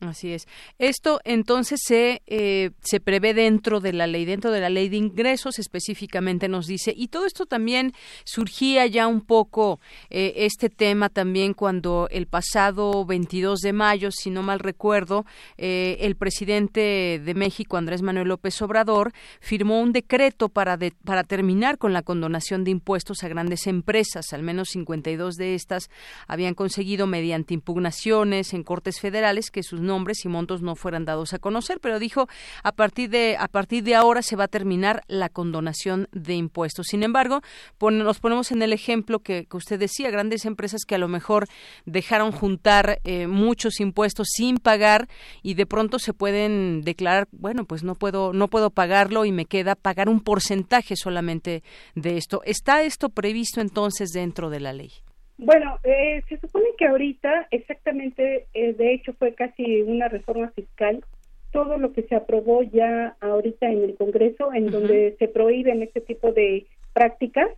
Así 0.00 0.32
es. 0.32 0.46
Esto 0.78 1.20
entonces 1.24 1.80
se, 1.82 2.20
eh, 2.26 2.70
se 2.82 3.00
prevé 3.00 3.32
dentro 3.32 3.80
de 3.80 3.94
la 3.94 4.06
ley, 4.06 4.26
dentro 4.26 4.50
de 4.50 4.60
la 4.60 4.68
ley 4.68 4.90
de 4.90 4.98
ingresos 4.98 5.58
específicamente 5.58 6.48
nos 6.48 6.66
dice, 6.66 6.92
y 6.94 7.08
todo 7.08 7.24
esto 7.24 7.46
también 7.46 7.94
surgía 8.24 8.84
ya 8.86 9.06
un 9.06 9.22
poco 9.22 9.80
eh, 10.10 10.34
este 10.36 10.68
tema 10.68 11.08
también 11.08 11.54
cuando 11.54 12.08
el 12.10 12.26
pasado 12.26 13.06
22 13.06 13.60
de 13.60 13.72
mayo, 13.72 14.10
si 14.10 14.28
no 14.28 14.42
mal 14.42 14.58
recuerdo, 14.60 15.24
eh, 15.56 15.96
el 16.00 16.14
presidente 16.14 17.18
de 17.24 17.34
México, 17.34 17.78
Andrés 17.78 18.02
Manuel 18.02 18.28
López 18.28 18.60
Obrador, 18.60 19.12
firmó 19.40 19.80
un 19.80 19.92
decreto 19.92 20.50
para, 20.50 20.78
para 21.06 21.24
terminar 21.24 21.78
con 21.78 21.94
la 21.94 22.02
condonación 22.02 22.64
de 22.64 22.70
impuestos 22.70 23.24
a 23.24 23.28
grandes 23.28 23.66
empresas. 23.66 24.34
Al 24.34 24.42
menos 24.42 24.68
52 24.70 25.36
de 25.36 25.54
estas 25.54 25.88
habían 26.26 26.52
conseguido 26.52 27.06
mediante 27.06 27.54
impugnaciones 27.54 28.52
en 28.52 28.62
cortes 28.62 29.00
federales 29.00 29.50
que 29.50 29.62
sus 29.62 29.85
nombres 29.86 30.24
y 30.24 30.28
montos 30.28 30.62
no 30.62 30.76
fueran 30.76 31.04
dados 31.04 31.32
a 31.32 31.38
conocer, 31.38 31.80
pero 31.80 31.98
dijo 31.98 32.28
a 32.62 32.72
partir 32.72 33.10
de 33.10 33.36
a 33.38 33.48
partir 33.48 33.84
de 33.84 33.94
ahora 33.94 34.22
se 34.22 34.36
va 34.36 34.44
a 34.44 34.48
terminar 34.48 35.02
la 35.08 35.28
condonación 35.28 36.08
de 36.12 36.34
impuestos. 36.34 36.86
Sin 36.88 37.02
embargo, 37.02 37.42
nos 37.80 38.18
ponemos 38.20 38.52
en 38.52 38.62
el 38.62 38.72
ejemplo 38.72 39.20
que, 39.20 39.46
usted 39.52 39.78
decía, 39.78 40.10
grandes 40.10 40.44
empresas 40.44 40.82
que 40.86 40.94
a 40.94 40.98
lo 40.98 41.08
mejor 41.08 41.46
dejaron 41.84 42.32
juntar 42.32 43.00
eh, 43.04 43.26
muchos 43.26 43.80
impuestos 43.80 44.28
sin 44.32 44.58
pagar 44.58 45.08
y 45.42 45.54
de 45.54 45.66
pronto 45.66 45.98
se 45.98 46.12
pueden 46.12 46.82
declarar, 46.82 47.28
bueno, 47.32 47.64
pues 47.64 47.82
no 47.82 47.94
puedo 47.94 48.32
no 48.32 48.48
puedo 48.48 48.70
pagarlo 48.70 49.24
y 49.24 49.32
me 49.32 49.46
queda 49.46 49.74
pagar 49.74 50.08
un 50.08 50.20
porcentaje 50.20 50.96
solamente 50.96 51.62
de 51.94 52.16
esto. 52.16 52.42
¿Está 52.44 52.82
esto 52.82 53.08
previsto 53.08 53.60
entonces 53.60 54.10
dentro 54.10 54.50
de 54.50 54.60
la 54.60 54.72
ley? 54.72 54.92
Bueno, 55.38 55.78
eh, 55.84 56.22
se 56.28 56.38
supone 56.38 56.66
que 56.78 56.86
ahorita, 56.86 57.48
exactamente, 57.50 58.46
eh, 58.54 58.72
de 58.72 58.94
hecho 58.94 59.12
fue 59.14 59.34
casi 59.34 59.82
una 59.82 60.08
reforma 60.08 60.50
fiscal, 60.52 61.04
todo 61.52 61.76
lo 61.76 61.92
que 61.92 62.02
se 62.04 62.14
aprobó 62.14 62.62
ya 62.62 63.16
ahorita 63.20 63.70
en 63.70 63.84
el 63.84 63.96
Congreso, 63.96 64.52
en 64.54 64.70
donde 64.70 65.14
se 65.18 65.28
prohíben 65.28 65.82
este 65.82 66.00
tipo 66.00 66.32
de 66.32 66.66
prácticas 66.94 67.50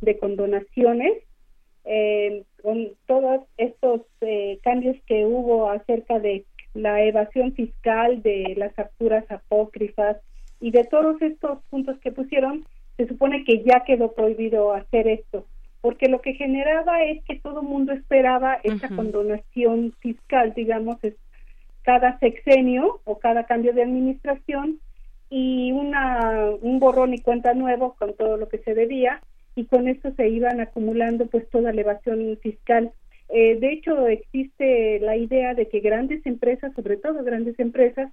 de 0.00 0.18
condonaciones, 0.18 1.12
eh, 1.84 2.42
con 2.62 2.88
todos 3.06 3.42
estos 3.56 4.02
cambios 4.62 4.96
que 5.06 5.24
hubo 5.24 5.70
acerca 5.70 6.18
de 6.18 6.44
la 6.74 7.02
evasión 7.04 7.52
fiscal, 7.54 8.22
de 8.22 8.54
las 8.56 8.74
facturas 8.74 9.24
apócrifas 9.30 10.18
y 10.60 10.72
de 10.72 10.84
todos 10.84 11.20
estos 11.22 11.60
puntos 11.70 11.98
que 12.00 12.12
pusieron, 12.12 12.66
se 12.96 13.06
supone 13.06 13.44
que 13.44 13.62
ya 13.62 13.84
quedó 13.86 14.12
prohibido 14.12 14.72
hacer 14.72 15.08
esto 15.08 15.46
porque 15.80 16.08
lo 16.08 16.20
que 16.20 16.34
generaba 16.34 17.02
es 17.04 17.22
que 17.24 17.36
todo 17.36 17.60
el 17.60 17.66
mundo 17.66 17.92
esperaba 17.92 18.58
esta 18.62 18.88
condonación 18.88 19.92
fiscal, 20.00 20.52
digamos, 20.54 20.98
es 21.02 21.14
cada 21.82 22.18
sexenio 22.18 23.00
o 23.04 23.18
cada 23.18 23.44
cambio 23.44 23.72
de 23.72 23.82
administración 23.82 24.78
y 25.30 25.72
una 25.72 26.50
un 26.60 26.78
borrón 26.80 27.14
y 27.14 27.20
cuenta 27.20 27.54
nuevo 27.54 27.94
con 27.98 28.14
todo 28.14 28.36
lo 28.36 28.48
que 28.48 28.58
se 28.58 28.74
debía 28.74 29.22
y 29.54 29.64
con 29.64 29.88
esto 29.88 30.12
se 30.16 30.28
iban 30.28 30.60
acumulando 30.60 31.26
pues 31.26 31.48
toda 31.50 31.72
la 31.72 31.80
evasión 31.80 32.38
fiscal. 32.42 32.92
Eh, 33.28 33.56
de 33.60 33.72
hecho, 33.72 34.08
existe 34.08 34.98
la 35.00 35.16
idea 35.16 35.54
de 35.54 35.68
que 35.68 35.80
grandes 35.80 36.24
empresas, 36.26 36.72
sobre 36.74 36.96
todo 36.96 37.22
grandes 37.22 37.58
empresas, 37.58 38.10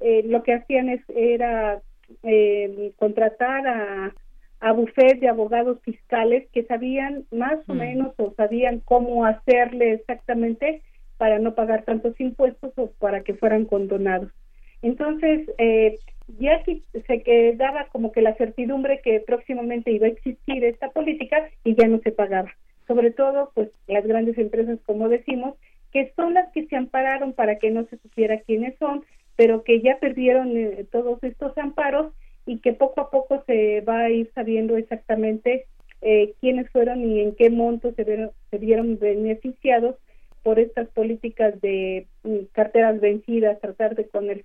eh, 0.00 0.22
lo 0.26 0.42
que 0.42 0.54
hacían 0.54 0.88
es, 0.88 1.00
era 1.08 1.80
eh, 2.22 2.92
contratar 2.96 3.66
a 3.66 4.14
a 4.60 4.72
bufet 4.72 5.20
de 5.20 5.28
abogados 5.28 5.78
fiscales 5.82 6.48
que 6.52 6.64
sabían 6.64 7.24
más 7.30 7.58
o 7.68 7.74
mm. 7.74 7.78
menos 7.78 8.14
o 8.16 8.32
sabían 8.36 8.80
cómo 8.80 9.24
hacerle 9.24 9.92
exactamente 9.92 10.82
para 11.16 11.38
no 11.38 11.54
pagar 11.54 11.84
tantos 11.84 12.18
impuestos 12.20 12.72
o 12.76 12.90
para 12.98 13.22
que 13.22 13.34
fueran 13.34 13.64
condonados. 13.64 14.32
Entonces, 14.82 15.50
eh, 15.58 15.98
ya 16.38 16.62
se 16.64 17.22
quedaba 17.22 17.86
como 17.90 18.12
que 18.12 18.22
la 18.22 18.34
certidumbre 18.34 19.00
que 19.02 19.20
próximamente 19.20 19.90
iba 19.90 20.06
a 20.06 20.10
existir 20.10 20.64
esta 20.64 20.90
política 20.90 21.48
y 21.64 21.74
ya 21.74 21.88
no 21.88 21.98
se 22.00 22.12
pagaba. 22.12 22.50
sobre 22.86 23.10
todo 23.10 23.50
pues 23.54 23.68
las 23.86 24.06
grandes 24.06 24.38
empresas 24.38 24.78
como 24.86 25.10
decimos, 25.10 25.54
que 25.92 26.10
son 26.16 26.32
las 26.32 26.50
que 26.52 26.66
se 26.66 26.76
ampararon 26.76 27.34
para 27.34 27.58
que 27.58 27.70
no 27.70 27.84
se 27.84 27.98
supiera 27.98 28.40
quiénes 28.40 28.78
son, 28.78 29.04
pero 29.36 29.62
que 29.62 29.82
ya 29.82 29.98
perdieron 29.98 30.56
eh, 30.56 30.86
todos 30.90 31.22
estos 31.22 31.56
amparos 31.58 32.12
y 32.48 32.58
que 32.60 32.72
poco 32.72 33.02
a 33.02 33.10
poco 33.10 33.44
se 33.46 33.82
va 33.82 34.00
a 34.00 34.10
ir 34.10 34.30
sabiendo 34.34 34.78
exactamente 34.78 35.66
eh, 36.00 36.32
quiénes 36.40 36.70
fueron 36.70 37.04
y 37.04 37.20
en 37.20 37.34
qué 37.34 37.50
monto 37.50 37.92
se, 37.92 38.04
vieron, 38.58 38.98
beneficiados 38.98 39.96
por 40.42 40.58
estas 40.58 40.88
políticas 40.88 41.60
de 41.60 42.06
mm, 42.22 42.46
carteras 42.52 43.00
vencidas, 43.00 43.60
tratar 43.60 43.94
de 43.96 44.08
con 44.08 44.30
el 44.30 44.44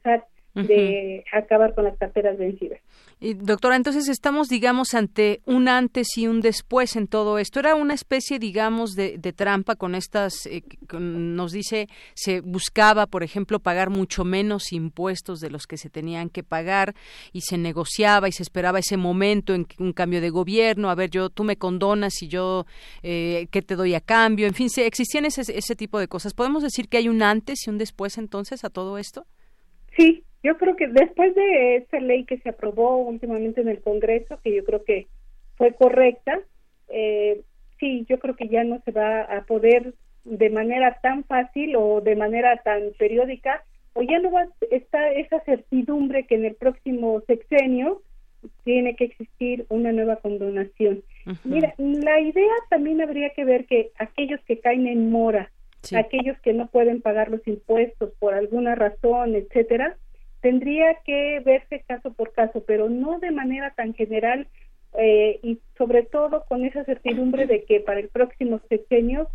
de 0.54 1.26
acabar 1.32 1.74
con 1.74 1.86
las 1.86 1.98
carteras 1.98 2.38
vencidas. 2.38 2.80
Y, 3.20 3.34
doctora, 3.34 3.76
entonces 3.76 4.08
estamos, 4.08 4.50
digamos, 4.50 4.94
ante 4.94 5.42
un 5.46 5.68
antes 5.68 6.16
y 6.18 6.28
un 6.28 6.42
después 6.42 6.96
en 6.96 7.08
todo 7.08 7.40
esto. 7.40 7.60
Era 7.60 7.74
una 7.74 7.96
especie, 7.96 8.38
digamos, 8.38 8.94
de, 8.94 9.18
trampa 9.36 9.76
con 9.76 9.96
estas, 9.96 10.46
eh, 10.46 10.64
nos 10.92 11.54
dice, 11.54 11.88
se 12.14 12.42
buscaba, 12.42 13.08
por 13.08 13.24
ejemplo, 13.24 13.60
pagar 13.60 13.90
mucho 13.90 14.26
menos 14.26 14.74
impuestos 14.74 15.40
de 15.40 15.50
los 15.50 15.66
que 15.66 15.78
se 15.78 15.90
tenían 15.90 16.30
que 16.30 16.44
pagar 16.44 16.94
y 17.32 17.42
se 17.42 17.58
negociaba 17.58 18.28
y 18.28 18.32
se 18.32 18.44
esperaba 18.44 18.80
ese 18.80 18.98
momento 18.98 19.56
en 19.56 19.66
un 19.80 19.94
cambio 19.94 20.22
de 20.22 20.30
gobierno. 20.30 20.92
A 20.92 20.96
ver, 20.96 21.10
yo, 21.10 21.30
tú 21.30 21.44
me 21.44 21.58
condonas 21.58 22.22
y 22.22 22.28
yo, 22.28 22.68
eh, 23.02 23.48
¿qué 23.50 23.64
te 23.64 23.76
doy 23.76 23.96
a 23.96 24.02
cambio? 24.02 24.46
En 24.46 24.54
fin, 24.54 24.70
se, 24.70 24.86
existían 24.86 25.26
ese, 25.26 25.42
ese 25.42 25.76
tipo 25.76 25.98
de 25.98 26.08
cosas. 26.08 26.36
¿Podemos 26.36 26.62
decir 26.62 26.90
que 26.90 26.98
hay 26.98 27.10
un 27.10 27.24
antes 27.24 27.66
y 27.66 27.72
un 27.72 27.80
después 27.80 28.20
entonces 28.20 28.64
a 28.64 28.70
todo 28.70 29.00
esto? 29.00 29.26
Sí, 29.96 30.24
yo 30.44 30.58
creo 30.58 30.76
que 30.76 30.88
después 30.88 31.34
de 31.36 31.78
esa 31.78 32.00
ley 32.00 32.26
que 32.26 32.38
se 32.40 32.50
aprobó 32.50 32.98
últimamente 32.98 33.62
en 33.62 33.70
el 33.70 33.82
Congreso, 33.82 34.40
que 34.44 34.54
yo 34.54 34.64
creo 34.66 34.84
que 34.84 35.08
fue 35.56 35.74
correcta, 35.74 36.40
eh, 36.90 37.42
sí, 37.80 38.06
yo 38.10 38.20
creo 38.20 38.36
que 38.36 38.50
ya 38.50 38.64
no 38.64 38.82
se 38.84 38.92
va 38.92 39.22
a 39.22 39.46
poder 39.46 39.94
de 40.26 40.50
manera 40.50 41.00
tan 41.02 41.24
fácil 41.24 41.76
o 41.78 42.02
de 42.02 42.16
manera 42.16 42.58
tan 42.58 42.92
periódica, 42.98 43.64
o 43.94 44.02
ya 44.02 44.20
no 44.20 44.32
va 44.32 44.42
a 44.42 44.48
estar 44.72 45.14
esa 45.14 45.40
certidumbre 45.42 46.26
que 46.26 46.36
en 46.36 46.46
el 46.46 46.56
próximo 46.56 47.22
sexenio 47.28 48.02
tiene 48.66 48.96
que 48.96 49.06
existir 49.06 49.66
una 49.70 49.92
nueva 49.92 50.18
condonación. 50.18 51.04
Mira, 51.46 51.74
la 51.78 52.20
idea 52.20 52.54
también 52.70 53.02
habría 53.02 53.30
que 53.30 53.46
ver 53.46 53.66
que 53.66 53.92
aquellos 53.98 54.42
que 54.42 54.60
caen 54.60 54.88
en 54.88 55.10
mora, 55.10 55.52
aquellos 55.96 56.38
que 56.42 56.54
no 56.54 56.68
pueden 56.68 57.02
pagar 57.02 57.30
los 57.30 57.46
impuestos 57.48 58.12
por 58.20 58.34
alguna 58.34 58.76
razón, 58.76 59.36
etcétera, 59.36 59.98
tendría 60.44 60.96
que 61.06 61.40
verse 61.40 61.86
caso 61.88 62.12
por 62.12 62.34
caso, 62.34 62.66
pero 62.68 62.90
no 62.90 63.18
de 63.20 63.32
manera 63.32 63.74
tan 63.76 63.94
general 63.94 64.46
eh, 65.00 65.40
y 65.42 65.60
sobre 65.78 66.04
todo 66.04 66.44
con 66.50 66.66
esa 66.66 66.84
certidumbre 66.84 67.48
de 67.48 67.64
que 67.64 67.80
para 67.80 68.02
el 68.02 68.10
próximo 68.10 68.60
sexenio 68.68 69.30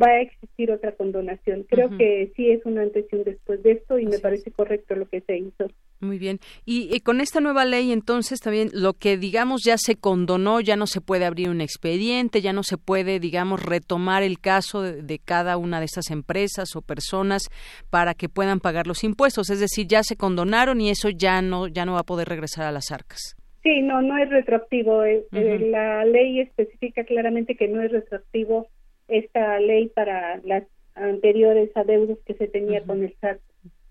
va 0.00 0.06
a 0.06 0.20
existir 0.20 0.70
otra 0.70 0.92
condonación. 0.92 1.66
Creo 1.68 1.90
que 1.98 2.32
sí 2.36 2.48
es 2.48 2.64
una 2.64 2.82
antes 2.82 3.06
y 3.10 3.16
un 3.16 3.24
después 3.24 3.60
de 3.64 3.72
esto 3.72 3.98
y 3.98 4.06
me 4.06 4.20
parece 4.20 4.52
correcto 4.52 4.94
lo 4.94 5.08
que 5.08 5.20
se 5.20 5.36
hizo. 5.36 5.66
Muy 6.04 6.18
bien. 6.18 6.38
Y, 6.64 7.00
con 7.00 7.20
esta 7.20 7.40
nueva 7.40 7.64
ley, 7.64 7.90
entonces, 7.90 8.40
también 8.40 8.68
lo 8.72 8.92
que, 8.92 9.16
digamos, 9.16 9.62
ya 9.64 9.76
se 9.78 9.96
condonó, 9.96 10.60
ya 10.60 10.76
no 10.76 10.86
se 10.86 11.00
puede 11.00 11.24
abrir 11.24 11.48
un 11.48 11.60
expediente, 11.60 12.40
ya 12.40 12.52
no 12.52 12.62
se 12.62 12.76
puede, 12.76 13.18
digamos, 13.18 13.62
retomar 13.62 14.22
el 14.22 14.38
caso 14.38 14.82
de, 14.82 15.18
cada 15.24 15.56
una 15.56 15.78
de 15.78 15.86
estas 15.86 16.10
empresas 16.10 16.76
o 16.76 16.82
personas 16.82 17.48
para 17.90 18.14
que 18.14 18.28
puedan 18.28 18.60
pagar 18.60 18.86
los 18.86 19.02
impuestos. 19.02 19.50
Es 19.50 19.60
decir, 19.60 19.86
ya 19.86 20.02
se 20.02 20.16
condonaron 20.16 20.80
y 20.80 20.90
eso 20.90 21.08
ya 21.08 21.40
no, 21.40 21.68
ya 21.68 21.86
no 21.86 21.94
va 21.94 22.00
a 22.00 22.04
poder 22.04 22.28
regresar 22.28 22.66
a 22.66 22.72
las 22.72 22.90
arcas. 22.90 23.36
Sí, 23.62 23.80
no, 23.80 24.02
no 24.02 24.18
es 24.18 24.28
retroactivo. 24.28 25.04
Eh, 25.04 25.24
eh, 25.32 25.58
la 25.70 26.04
ley 26.04 26.40
especifica 26.40 27.04
claramente 27.04 27.56
que 27.56 27.66
no 27.66 27.80
es 27.80 27.90
retroactivo 27.90 28.68
esta 29.08 29.58
ley 29.60 29.88
para 29.88 30.38
las 30.44 30.64
anteriores 30.94 31.74
adeudos 31.74 32.18
que 32.26 32.34
se 32.34 32.46
tenía 32.46 32.82
con 32.82 33.02
el 33.02 33.14
SAT. 33.20 33.40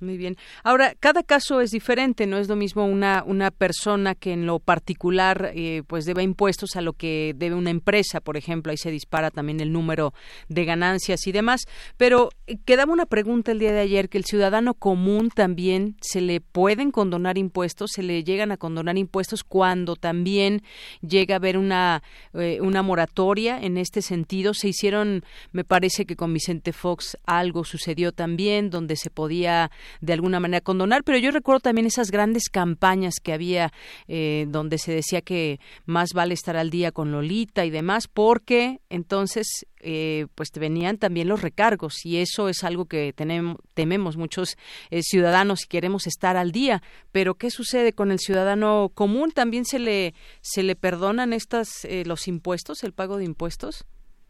Muy 0.03 0.17
bien. 0.17 0.35
Ahora, 0.63 0.93
cada 0.99 1.23
caso 1.23 1.61
es 1.61 1.71
diferente, 1.71 2.27
no 2.27 2.37
es 2.37 2.49
lo 2.49 2.55
mismo 2.55 2.85
una, 2.85 3.23
una 3.25 3.51
persona 3.51 4.15
que 4.15 4.33
en 4.33 4.45
lo 4.45 4.59
particular 4.59 5.51
eh, 5.55 5.83
pues 5.87 6.05
debe 6.05 6.23
impuestos 6.23 6.75
a 6.75 6.81
lo 6.81 6.93
que 6.93 7.33
debe 7.37 7.55
una 7.55 7.69
empresa, 7.69 8.19
por 8.19 8.35
ejemplo, 8.37 8.71
ahí 8.71 8.77
se 8.77 8.91
dispara 8.91 9.31
también 9.31 9.61
el 9.61 9.71
número 9.71 10.13
de 10.49 10.65
ganancias 10.65 11.25
y 11.25 11.31
demás. 11.31 11.61
Pero 11.97 12.29
eh, 12.47 12.57
quedaba 12.65 12.91
una 12.91 13.05
pregunta 13.05 13.51
el 13.53 13.59
día 13.59 13.71
de 13.71 13.79
ayer, 13.79 14.09
que 14.09 14.17
el 14.17 14.25
ciudadano 14.25 14.73
común 14.73 15.29
también 15.29 15.95
se 16.01 16.19
le 16.19 16.41
pueden 16.41 16.91
condonar 16.91 17.37
impuestos, 17.37 17.91
se 17.93 18.03
le 18.03 18.23
llegan 18.23 18.51
a 18.51 18.57
condonar 18.57 18.97
impuestos 18.97 19.43
cuando 19.43 19.95
también 19.95 20.63
llega 21.01 21.35
a 21.35 21.37
haber 21.37 21.57
una, 21.57 22.03
eh, 22.33 22.59
una 22.61 22.81
moratoria 22.81 23.57
en 23.59 23.77
este 23.77 24.01
sentido. 24.01 24.53
Se 24.53 24.67
hicieron, 24.67 25.23
me 25.53 25.63
parece 25.63 26.05
que 26.05 26.17
con 26.17 26.33
Vicente 26.33 26.73
Fox 26.73 27.17
algo 27.25 27.63
sucedió 27.63 28.11
también, 28.11 28.69
donde 28.69 28.97
se 28.97 29.09
podía 29.09 29.71
de 30.01 30.13
alguna 30.13 30.39
manera 30.39 30.62
condonar, 30.62 31.03
pero 31.03 31.17
yo 31.17 31.32
recuerdo 31.32 31.62
también 31.62 31.88
esas 31.88 32.12
grandes 32.12 32.49
campañas 32.49 33.15
que 33.21 33.34
había 33.34 33.71
eh, 34.08 34.45
donde 34.49 34.77
se 34.77 34.93
decía 34.93 35.21
que 35.21 35.60
más 35.86 36.13
vale 36.13 36.34
estar 36.34 36.58
al 36.58 36.69
día 36.69 36.91
con 36.91 37.12
Lolita 37.12 37.65
y 37.65 37.69
demás, 37.69 38.08
porque 38.08 38.79
entonces 38.89 39.65
eh, 39.82 40.27
pues 40.36 40.49
venían 40.58 40.97
también 40.97 41.27
los 41.27 41.41
recargos 41.41 42.06
y 42.06 42.17
eso 42.17 42.49
es 42.49 42.63
algo 42.63 42.86
que 42.86 43.13
tenemos, 43.13 43.58
tememos 43.73 44.17
muchos 44.17 44.58
eh, 44.91 45.01
ciudadanos 45.01 45.65
y 45.65 45.67
queremos 45.67 46.08
estar 46.08 46.38
al 46.38 46.51
día. 46.51 46.82
Pero 47.12 47.36
¿qué 47.36 47.49
sucede 47.49 47.93
con 47.93 48.12
el 48.12 48.19
ciudadano 48.19 48.91
común? 48.93 49.32
¿También 49.32 49.65
se 49.65 49.79
le, 49.79 50.13
se 50.41 50.63
le 50.63 50.75
perdonan 50.75 51.34
estas, 51.34 51.88
los 52.06 52.27
impuestos, 52.27 52.84
el 52.84 52.93
pago 52.93 53.17
de 53.17 53.25
impuestos? 53.25 53.86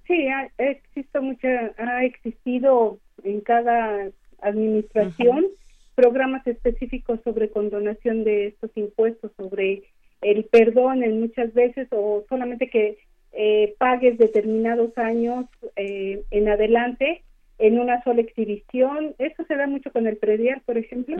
Sí, 0.07 0.27
ha, 0.27 0.49
existe 0.57 1.19
mucha, 1.19 1.47
ha 1.77 2.03
existido 2.03 2.99
en 3.23 3.41
cada 3.41 4.09
administración, 4.43 5.47
programas 5.95 6.45
específicos 6.47 7.19
sobre 7.23 7.49
condonación 7.49 8.23
de 8.23 8.47
estos 8.47 8.71
impuestos, 8.75 9.31
sobre 9.37 9.83
el 10.21 10.45
perdón 10.45 11.03
en 11.03 11.19
muchas 11.19 11.53
veces 11.53 11.87
o 11.91 12.23
solamente 12.29 12.69
que 12.69 12.97
eh, 13.33 13.75
pagues 13.77 14.17
determinados 14.17 14.97
años 14.97 15.45
eh, 15.75 16.23
en 16.31 16.49
adelante 16.49 17.23
en 17.59 17.79
una 17.79 18.03
sola 18.03 18.21
exhibición. 18.21 19.15
Eso 19.19 19.43
se 19.47 19.55
da 19.55 19.67
mucho 19.67 19.91
con 19.91 20.07
el 20.07 20.17
predial, 20.17 20.61
por 20.65 20.77
ejemplo, 20.77 21.17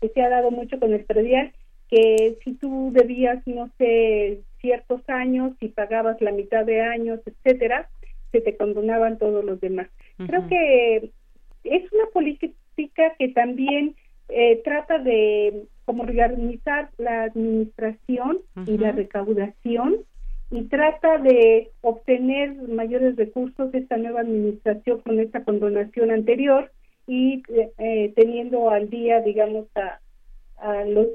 que 0.00 0.08
se 0.08 0.22
ha 0.22 0.28
dado 0.28 0.50
mucho 0.50 0.78
con 0.78 0.92
el 0.92 1.04
predial, 1.04 1.52
que 1.88 2.38
si 2.42 2.54
tú 2.54 2.90
debías, 2.92 3.46
no 3.46 3.70
sé, 3.78 4.40
ciertos 4.60 5.02
años 5.08 5.52
y 5.60 5.68
pagabas 5.68 6.20
la 6.20 6.32
mitad 6.32 6.64
de 6.64 6.80
años, 6.80 7.20
etcétera, 7.26 7.88
se 8.32 8.40
te 8.40 8.56
condonaban 8.56 9.18
todos 9.18 9.44
los 9.44 9.60
demás. 9.60 9.88
Creo 10.26 10.48
que 10.48 11.10
es 11.64 11.92
una 11.92 12.06
política 12.12 12.54
que 12.74 13.28
también 13.28 13.94
eh, 14.28 14.62
trata 14.64 14.98
de 14.98 15.64
como 15.84 16.04
reorganizar 16.04 16.90
la 16.96 17.24
administración 17.24 18.38
y 18.66 18.78
la 18.78 18.92
recaudación 18.92 19.96
y 20.50 20.62
trata 20.64 21.18
de 21.18 21.70
obtener 21.82 22.54
mayores 22.68 23.16
recursos 23.16 23.70
de 23.72 23.78
esta 23.78 23.96
nueva 23.96 24.20
administración 24.20 25.00
con 25.00 25.20
esta 25.20 25.44
condonación 25.44 26.10
anterior 26.10 26.70
y 27.06 27.42
eh, 27.78 28.12
teniendo 28.16 28.70
al 28.70 28.88
día, 28.88 29.20
digamos, 29.20 29.66
a, 29.74 30.00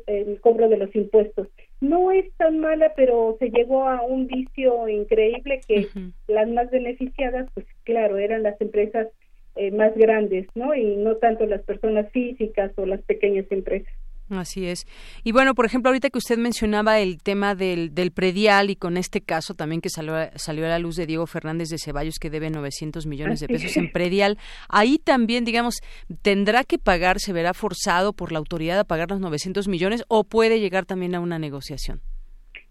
el 0.06 0.40
cobro 0.42 0.70
de 0.70 0.78
los 0.78 0.96
impuestos. 0.96 1.48
No 1.82 2.12
es 2.12 2.32
tan 2.38 2.60
mala, 2.60 2.94
pero 2.96 3.36
se 3.40 3.50
llegó 3.50 3.88
a 3.88 4.04
un 4.04 4.28
vicio 4.28 4.88
increíble 4.88 5.62
que 5.68 5.88
las 6.28 6.48
más 6.50 6.70
beneficiadas, 6.70 7.50
pues 7.56 7.66
claro, 7.84 8.18
eran 8.18 8.44
las 8.44 8.60
empresas 8.62 9.08
eh, 9.60 9.72
más 9.72 9.94
grandes, 9.96 10.48
¿no? 10.56 10.74
Y 10.74 10.96
no 10.96 11.18
tanto 11.18 11.46
las 11.46 11.62
personas 11.64 12.10
físicas 12.14 12.72
o 12.78 12.86
las 12.86 13.02
pequeñas 13.02 13.46
empresas. 13.52 13.94
Así 14.30 14.68
es. 14.68 14.86
Y 15.24 15.34
bueno, 15.34 15.54
por 15.54 15.66
ejemplo, 15.66 15.90
ahorita 15.90 16.10
que 16.12 16.18
usted 16.18 16.38
mencionaba 16.38 17.00
el 17.00 17.22
tema 17.22 17.56
del, 17.56 17.94
del 17.94 18.12
predial 18.12 18.70
y 18.70 18.78
con 18.78 18.96
este 18.96 19.20
caso 19.20 19.56
también 19.56 19.82
que 19.82 19.90
salió, 19.90 20.14
salió 20.36 20.66
a 20.66 20.70
la 20.70 20.80
luz 20.80 20.96
de 20.96 21.06
Diego 21.08 21.28
Fernández 21.28 21.68
de 21.68 21.78
Ceballos 21.78 22.20
que 22.20 22.30
debe 22.30 22.50
900 22.50 23.06
millones 23.06 23.42
de 23.42 23.48
pesos 23.48 23.76
en 23.76 23.92
predial, 23.92 24.38
ahí 24.70 24.98
también, 24.98 25.44
digamos, 25.44 25.82
tendrá 26.22 26.64
que 26.64 26.78
pagar, 26.78 27.20
se 27.20 27.34
verá 27.34 27.54
forzado 27.54 28.14
por 28.14 28.32
la 28.32 28.40
autoridad 28.40 28.80
a 28.80 28.86
pagar 28.86 29.10
los 29.10 29.20
900 29.20 29.68
millones 29.68 30.06
o 30.08 30.24
puede 30.24 30.62
llegar 30.62 30.86
también 30.86 31.16
a 31.16 31.20
una 31.20 31.38
negociación. 31.38 32.02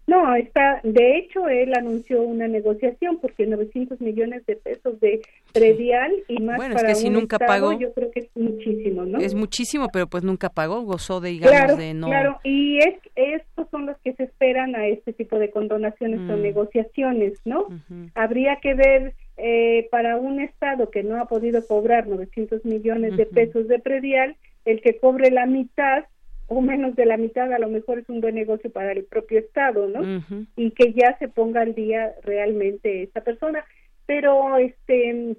No, 0.09 0.33
está, 0.33 0.81
de 0.81 1.17
hecho, 1.17 1.47
él 1.47 1.71
anunció 1.75 2.23
una 2.23 2.47
negociación 2.47 3.19
porque 3.21 3.45
900 3.45 4.01
millones 4.01 4.43
de 4.47 4.55
pesos 4.55 4.99
de 4.99 5.21
predial 5.53 6.11
y 6.27 6.41
más 6.41 6.57
bueno, 6.57 6.73
para 6.73 6.89
es 6.89 6.97
que 6.97 7.03
si 7.03 7.09
nunca 7.11 7.37
pagó, 7.37 7.77
yo 7.77 7.93
creo 7.93 8.09
que 8.09 8.21
es 8.21 8.29
muchísimo, 8.33 9.05
¿no? 9.05 9.19
Es 9.19 9.35
muchísimo, 9.35 9.87
pero 9.93 10.07
pues 10.07 10.23
nunca 10.23 10.49
pagó, 10.49 10.81
gozó 10.81 11.19
de, 11.21 11.29
digamos, 11.29 11.77
de 11.77 11.93
no... 11.93 12.07
Claro, 12.07 12.39
y 12.43 12.79
es, 12.79 12.95
estos 13.13 13.69
son 13.69 13.85
los 13.85 13.99
que 13.99 14.13
se 14.13 14.23
esperan 14.23 14.75
a 14.75 14.87
este 14.87 15.13
tipo 15.13 15.37
de 15.37 15.51
condonaciones 15.51 16.21
o 16.21 16.37
mm. 16.37 16.41
negociaciones, 16.41 17.39
¿no? 17.45 17.67
Habría 18.15 18.55
que 18.55 18.73
ver 18.73 19.13
eh, 19.37 19.87
para 19.91 20.17
un 20.17 20.39
Estado 20.39 20.89
que 20.89 21.03
no 21.03 21.21
ha 21.21 21.25
podido 21.27 21.63
cobrar 21.67 22.07
900 22.07 22.65
millones 22.65 23.15
de 23.15 23.27
pesos 23.27 23.67
de 23.67 23.77
predial, 23.77 24.35
el 24.65 24.81
que 24.81 24.97
cobre 24.97 25.29
la 25.29 25.45
mitad 25.45 26.05
o 26.49 26.61
menos 26.61 26.95
de 26.95 27.05
la 27.05 27.17
mitad 27.17 27.51
a 27.53 27.59
lo 27.59 27.69
mejor 27.69 27.99
es 27.99 28.09
un 28.09 28.21
buen 28.21 28.35
negocio 28.35 28.69
para 28.71 28.91
el 28.91 29.05
propio 29.05 29.39
Estado, 29.39 29.87
¿no? 29.87 30.23
Y 30.55 30.71
que 30.71 30.93
ya 30.93 31.17
se 31.19 31.27
ponga 31.27 31.61
al 31.61 31.75
día 31.75 32.13
realmente 32.23 33.03
esta 33.03 33.21
persona. 33.21 33.63
pero 34.05 34.57
este 34.57 35.37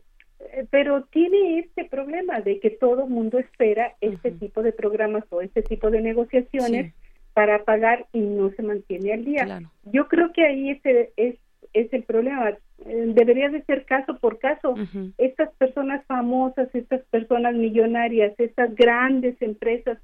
pero 0.71 1.03
tiene 1.05 1.59
este 1.59 1.85
problema 1.85 2.41
de 2.41 2.61
que 2.61 2.71
todo 2.71 3.07
mundo 3.07 3.39
espera 3.39 3.95
este 4.01 4.31
tipo 4.31 4.63
de 4.63 4.73
programas 4.73 5.25
o 5.31 5.43
este 5.43 5.63
tipo 5.63 5.91
de 5.91 6.01
negociaciones 6.01 6.95
para 7.35 7.65
pagar 7.65 8.07
y 8.13 8.21
no 8.21 8.51
se 8.51 8.63
mantiene 8.63 9.13
al 9.13 9.25
día. 9.25 9.61
Yo 9.85 10.09
creo 10.09 10.33
que 10.33 10.45
ahí 10.47 10.71
ese 10.71 11.13
es, 11.17 11.37
es 11.73 11.93
el 11.93 12.05
problema. 12.05 12.51
Eh, 12.51 13.13
debería 13.15 13.51
de 13.51 13.63
ser 13.65 13.85
caso 13.85 14.19
por 14.19 14.39
caso. 14.39 14.75
Estas 15.19 15.53
personas 15.55 16.05
famosas, 16.07 16.75
estas 16.75 17.03
personas 17.11 17.55
millonarias, 17.55 18.33
estas 18.39 18.75
grandes 18.75 19.41
empresas 19.43 19.99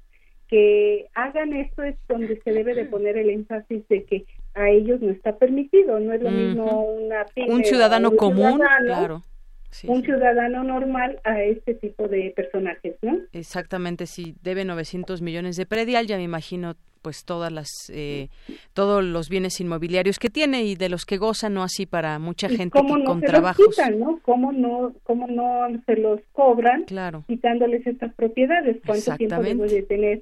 que 0.47 1.07
hagan 1.13 1.53
esto 1.53 1.83
es 1.83 1.95
donde 2.07 2.39
se 2.41 2.51
debe 2.51 2.73
de 2.73 2.85
poner 2.85 3.17
el 3.17 3.29
énfasis 3.29 3.87
de 3.89 4.03
que 4.05 4.25
a 4.53 4.69
ellos 4.69 5.01
no 5.01 5.11
está 5.11 5.37
permitido, 5.37 5.99
no 5.99 6.13
es 6.13 6.21
lo 6.21 6.31
mismo 6.31 6.83
una 6.83 7.25
un 7.47 7.63
ciudadano 7.63 8.15
común, 8.15 8.61
claro. 8.85 9.21
un 9.83 10.03
ciudadano 10.03 10.63
normal 10.63 11.19
a 11.23 11.43
este 11.43 11.75
tipo 11.75 12.07
de 12.07 12.33
personajes, 12.35 12.95
¿no? 13.01 13.19
Exactamente, 13.33 14.07
si 14.07 14.35
debe 14.41 14.65
900 14.65 15.21
millones 15.21 15.57
de 15.57 15.65
predial, 15.65 16.07
ya 16.07 16.17
me 16.17 16.23
imagino 16.23 16.75
pues 17.07 17.23
todas 17.23 17.51
las 17.51 17.69
eh, 17.93 18.27
todos 18.73 19.03
los 19.03 19.29
bienes 19.29 19.61
inmobiliarios 19.61 20.19
que 20.19 20.29
tiene 20.29 20.63
y 20.63 20.75
de 20.75 20.89
los 20.89 21.05
que 21.05 21.17
goza 21.17 21.49
no 21.49 21.63
así 21.63 21.85
para 21.85 22.19
mucha 22.19 22.49
gente 22.49 22.77
que 22.77 23.03
con 23.05 23.21
trabajos. 23.21 23.77
¿no? 23.95 24.19
cómo 24.23 24.51
no 24.51 24.93
cómo 25.03 25.27
no 25.27 25.67
se 25.85 25.95
los 25.95 26.19
cobran 26.33 26.83
claro. 26.83 27.23
quitándoles 27.27 27.85
estas 27.85 28.13
propiedades. 28.13 28.77
Cuánto 28.85 29.15
tiempo 29.15 29.63
debe 29.63 29.83
tener 29.83 30.21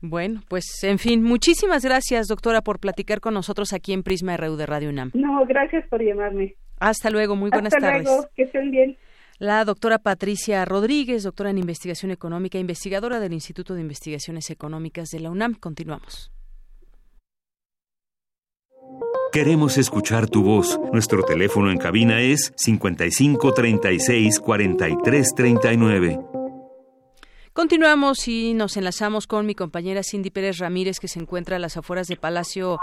bueno, 0.00 0.42
pues 0.48 0.64
en 0.84 0.98
fin, 0.98 1.22
muchísimas 1.22 1.84
gracias, 1.84 2.28
doctora, 2.28 2.60
por 2.60 2.78
platicar 2.78 3.20
con 3.20 3.34
nosotros 3.34 3.72
aquí 3.72 3.92
en 3.92 4.02
Prisma 4.02 4.36
RU 4.36 4.56
de 4.56 4.66
Radio 4.66 4.90
UNAM. 4.90 5.10
No, 5.14 5.44
gracias 5.46 5.86
por 5.88 6.02
llamarme. 6.02 6.54
Hasta 6.78 7.10
luego, 7.10 7.36
muy 7.36 7.50
buenas 7.50 7.72
Hasta 7.74 7.86
tardes. 7.86 8.04
Luego, 8.04 8.28
que 8.34 8.42
estén 8.42 8.70
bien. 8.70 8.96
La 9.38 9.64
doctora 9.64 9.98
Patricia 9.98 10.64
Rodríguez, 10.64 11.22
doctora 11.24 11.50
en 11.50 11.58
investigación 11.58 12.10
económica, 12.10 12.58
investigadora 12.58 13.18
del 13.18 13.32
Instituto 13.32 13.74
de 13.74 13.80
Investigaciones 13.80 14.50
Económicas 14.50 15.08
de 15.10 15.20
la 15.20 15.30
UNAM. 15.30 15.54
Continuamos. 15.54 16.30
Queremos 19.32 19.78
escuchar 19.78 20.28
tu 20.28 20.44
voz. 20.44 20.78
Nuestro 20.92 21.24
teléfono 21.24 21.72
en 21.72 21.78
cabina 21.78 22.20
es 22.20 22.52
55 22.56 23.52
36 23.52 24.38
43 24.38 25.34
39. 25.34 26.33
Continuamos 27.54 28.26
y 28.26 28.52
nos 28.52 28.76
enlazamos 28.76 29.28
con 29.28 29.46
mi 29.46 29.54
compañera 29.54 30.02
Cindy 30.02 30.30
Pérez 30.30 30.58
Ramírez, 30.58 30.98
que 30.98 31.06
se 31.06 31.20
encuentra 31.20 31.54
a 31.54 31.60
las 31.60 31.76
afueras 31.76 32.08
del 32.08 32.18
Palacio 32.18 32.80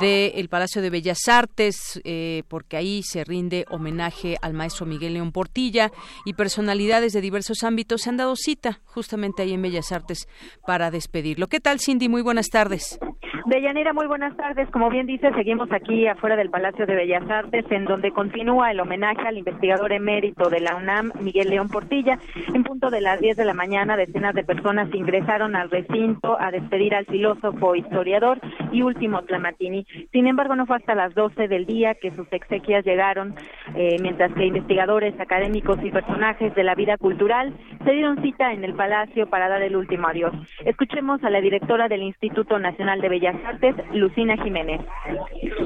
de 0.00 0.28
el 0.36 0.48
Palacio 0.48 0.80
de 0.80 0.88
Bellas 0.88 1.28
Artes, 1.28 2.00
eh, 2.04 2.42
porque 2.48 2.78
ahí 2.78 3.02
se 3.02 3.22
rinde 3.22 3.66
homenaje 3.68 4.38
al 4.40 4.54
maestro 4.54 4.86
Miguel 4.86 5.12
León 5.12 5.30
Portilla 5.30 5.92
y 6.24 6.32
personalidades 6.32 7.12
de 7.12 7.20
diversos 7.20 7.64
ámbitos 7.64 8.00
se 8.00 8.08
han 8.08 8.16
dado 8.16 8.34
cita 8.34 8.80
justamente 8.86 9.42
ahí 9.42 9.52
en 9.52 9.60
Bellas 9.60 9.92
Artes 9.92 10.26
para 10.66 10.90
despedirlo. 10.90 11.48
¿Qué 11.48 11.60
tal, 11.60 11.78
Cindy? 11.78 12.08
Muy 12.08 12.22
buenas 12.22 12.48
tardes. 12.48 12.98
Deyanira, 13.46 13.92
muy 13.92 14.06
buenas 14.06 14.34
tardes. 14.38 14.70
Como 14.70 14.88
bien 14.88 15.06
dice, 15.06 15.30
seguimos 15.34 15.70
aquí 15.70 16.06
afuera 16.06 16.34
del 16.34 16.48
Palacio 16.48 16.86
de 16.86 16.94
Bellas 16.94 17.28
Artes, 17.28 17.66
en 17.70 17.84
donde 17.84 18.10
continúa 18.10 18.70
el 18.70 18.80
homenaje 18.80 19.20
al 19.28 19.36
investigador 19.36 19.92
emérito 19.92 20.48
de 20.48 20.60
la 20.60 20.76
UNAM, 20.76 21.12
Miguel 21.20 21.50
León 21.50 21.68
Portilla. 21.68 22.18
En 22.54 22.64
punto 22.64 22.88
de 22.88 23.02
las 23.02 23.20
10 23.20 23.36
de 23.36 23.44
la 23.44 23.52
mañana, 23.52 23.98
decenas 23.98 24.34
de 24.34 24.44
personas 24.44 24.88
ingresaron 24.94 25.56
al 25.56 25.70
recinto 25.70 26.40
a 26.40 26.50
despedir 26.50 26.94
al 26.94 27.04
filósofo, 27.04 27.74
historiador 27.74 28.40
y 28.72 28.80
último 28.80 29.20
Tlamatini. 29.24 29.86
Sin 30.10 30.26
embargo, 30.26 30.56
no 30.56 30.64
fue 30.64 30.76
hasta 30.76 30.94
las 30.94 31.14
12 31.14 31.46
del 31.46 31.66
día 31.66 31.96
que 31.96 32.12
sus 32.12 32.26
exequias 32.32 32.82
llegaron, 32.86 33.34
eh, 33.76 33.98
mientras 34.00 34.32
que 34.32 34.46
investigadores, 34.46 35.20
académicos 35.20 35.78
y 35.82 35.90
personajes 35.90 36.54
de 36.54 36.64
la 36.64 36.74
vida 36.74 36.96
cultural 36.96 37.52
se 37.84 37.92
dieron 37.92 38.22
cita 38.22 38.54
en 38.54 38.64
el 38.64 38.72
Palacio 38.72 39.28
para 39.28 39.50
dar 39.50 39.60
el 39.60 39.76
último 39.76 40.08
adiós. 40.08 40.32
Escuchemos 40.64 41.22
a 41.22 41.28
la 41.28 41.42
directora 41.42 41.88
del 41.88 42.02
Instituto 42.02 42.58
Nacional 42.58 43.02
de 43.02 43.10
Bellas 43.10 43.33
Artes, 43.46 43.74
Lucina 43.92 44.36
Jiménez. 44.42 44.80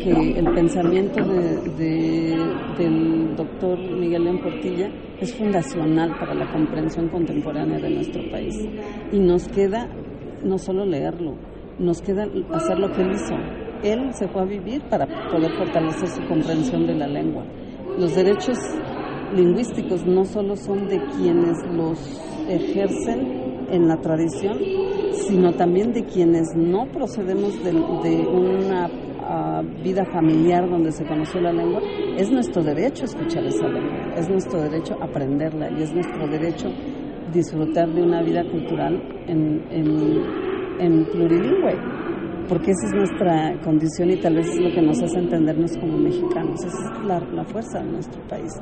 Que 0.01 0.39
el 0.39 0.55
pensamiento 0.55 1.25
del 1.77 3.37
doctor 3.37 3.79
Miguel 3.79 4.25
León 4.25 4.39
Portilla 4.39 4.91
es 5.21 5.35
fundacional 5.37 6.17
para 6.19 6.35
la 6.35 6.51
comprensión 6.53 7.09
contemporánea 7.09 7.79
de 7.79 7.91
nuestro 7.91 8.23
país. 8.31 8.55
Y 9.13 9.19
nos 9.19 9.49
queda 9.49 9.89
no 10.45 10.59
solo 10.59 10.85
leerlo, 10.85 11.35
nos 11.79 12.01
queda 12.03 12.27
hacer 12.53 12.79
lo 12.79 12.91
que 12.93 13.03
él 13.03 13.13
hizo. 13.13 13.35
Él 13.83 14.13
se 14.13 14.29
fue 14.29 14.43
a 14.43 14.45
vivir 14.45 14.83
para 14.91 15.07
poder 15.31 15.53
fortalecer 15.53 16.09
su 16.09 16.27
comprensión 16.27 16.87
de 16.87 16.95
la 16.95 17.07
lengua. 17.07 17.45
Los 17.99 18.15
derechos 18.15 18.59
lingüísticos 19.35 20.07
no 20.07 20.25
solo 20.25 20.57
son 20.57 20.89
de 20.89 21.01
quienes 21.17 21.57
los 21.73 21.99
ejercen 22.49 23.58
en 23.71 23.89
la 23.89 23.97
tradición, 23.97 24.59
sino 25.13 25.53
también 25.55 25.93
de 25.93 26.05
quienes 26.05 26.55
no 26.57 26.87
procedemos 26.87 27.53
de, 27.63 27.73
una 27.73 28.89
ah, 29.23 29.63
vida 29.83 30.05
familiar 30.07 30.69
donde 30.69 30.93
se 30.93 31.05
conoció 31.05 31.41
la 31.41 31.53
lengua, 31.53 31.81
es 32.17 32.31
nuestro 32.31 32.63
derecho 32.63 33.05
escuchar 33.05 33.45
esa 33.45 33.69
lengua, 33.69 34.15
es 34.17 34.29
nuestro 34.29 34.63
derecho 34.63 34.97
aprenderla 35.01 35.71
y 35.71 35.83
es 35.83 35.93
nuestro 35.93 36.27
derecho 36.29 36.69
disfrutar 37.33 37.89
de 37.93 38.03
una 38.03 38.23
vida 38.23 38.43
cultural 38.51 39.01
en, 39.27 41.05
plurilingüe, 41.13 41.75
porque 42.49 42.71
esa 42.71 42.87
es 42.87 42.95
nuestra 42.95 43.61
condición 43.63 44.11
y 44.11 44.17
tal 44.17 44.37
vez 44.37 44.49
es 44.49 44.61
lo 44.61 44.71
que 44.71 44.81
nos 44.81 45.03
hace 45.03 45.19
entendernos 45.19 45.77
como 45.77 45.99
mexicanos, 45.99 46.65
esa 46.65 46.93
es 47.01 47.33
la 47.35 47.45
fuerza 47.45 47.81
de 47.81 47.93
nuestro 47.93 48.23
país. 48.29 48.53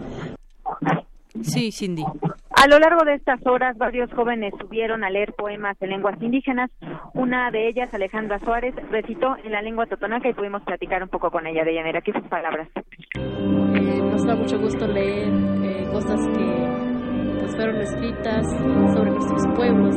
Sí, 1.43 1.73
Cindy. 1.73 2.05
A 2.51 2.67
lo 2.69 2.79
largo 2.79 3.05
de 3.05 3.15
estas 3.15 3.39
horas, 3.47 3.77
varios 3.77 4.11
jóvenes 4.15 4.55
subieron 4.59 5.05
a 5.05 5.11
leer 5.11 5.35
poemas 5.35 5.77
en 5.83 5.91
lenguas 5.91 6.21
indígenas. 6.23 6.71
Una 7.13 7.51
de 7.51 7.69
ellas, 7.69 7.93
Alejandra 7.93 8.39
Suárez, 8.41 8.75
recitó 8.91 9.37
en 9.45 9.53
la 9.53 9.61
lengua 9.61 9.87
totonaca 9.87 10.29
y 10.29 10.33
pudimos 10.33 10.63
platicar 10.63 11.03
un 11.03 11.11
poco 11.11 11.31
con 11.31 11.47
ella 11.47 11.65
de 11.65 11.75
llanera. 11.75 11.99
Aquí 11.99 12.13
sus 12.13 12.27
palabras. 12.29 12.69
Eh, 13.15 14.01
nos 14.01 14.25
da 14.25 14.35
mucho 14.35 14.59
gusto 14.59 14.87
leer 14.87 15.29
eh, 15.63 15.87
cosas 15.93 16.19
que 16.29 17.39
pues, 17.41 17.55
fueron 17.57 17.77
escritas 17.77 18.51
sobre 18.95 19.11
nuestros 19.11 19.43
pueblos. 19.55 19.95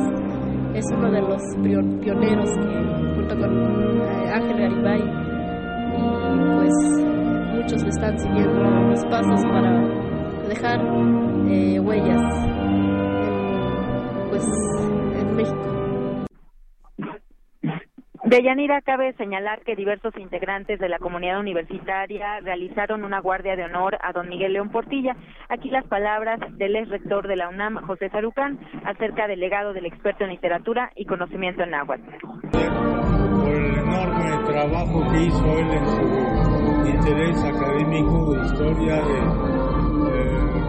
Es 0.74 0.84
uno 0.92 1.10
de 1.10 1.22
los 1.22 1.42
pioneros 2.02 2.50
que, 2.58 3.14
junto 3.16 3.36
con 3.38 4.02
eh, 4.02 4.32
Ángel 4.34 4.58
Garibay, 4.58 5.00
y 5.96 6.56
pues 6.56 6.74
muchos 7.54 7.82
le 7.82 7.88
están 7.88 8.18
siguiendo 8.18 8.60
los 8.62 9.04
pasos 9.06 9.42
para 9.46 10.19
dejar 10.50 10.80
eh, 11.48 11.78
huellas 11.78 12.22
pues, 14.30 14.44
en 15.14 15.36
México. 15.36 16.26
Deyanira, 18.24 18.80
cabe 18.82 19.12
señalar 19.14 19.62
que 19.62 19.74
diversos 19.74 20.16
integrantes 20.16 20.78
de 20.78 20.88
la 20.88 20.98
comunidad 20.98 21.40
universitaria 21.40 22.40
realizaron 22.40 23.04
una 23.04 23.20
guardia 23.20 23.56
de 23.56 23.64
honor 23.64 23.96
a 24.02 24.12
don 24.12 24.28
Miguel 24.28 24.52
León 24.52 24.70
Portilla. 24.70 25.16
Aquí 25.48 25.70
las 25.70 25.86
palabras 25.86 26.38
del 26.56 26.76
ex 26.76 26.88
rector 26.88 27.26
de 27.26 27.36
la 27.36 27.48
UNAM, 27.48 27.86
José 27.86 28.08
Sarucán, 28.10 28.58
acerca 28.84 29.26
del 29.26 29.40
legado 29.40 29.72
del 29.72 29.86
experto 29.86 30.24
en 30.24 30.30
literatura 30.30 30.90
y 30.96 31.06
conocimiento 31.06 31.62
en 31.62 31.70
náhuatl. 31.70 32.02
Por 32.52 33.48
el 33.48 33.78
enorme 33.78 34.44
trabajo 34.46 35.12
que 35.12 35.22
hizo 35.22 35.58
él 35.58 35.70
en 35.70 35.86
su 35.86 36.86
interés 36.86 37.44
académico 37.44 38.34
de 38.34 38.46
historia, 38.46 38.94
de 38.96 39.59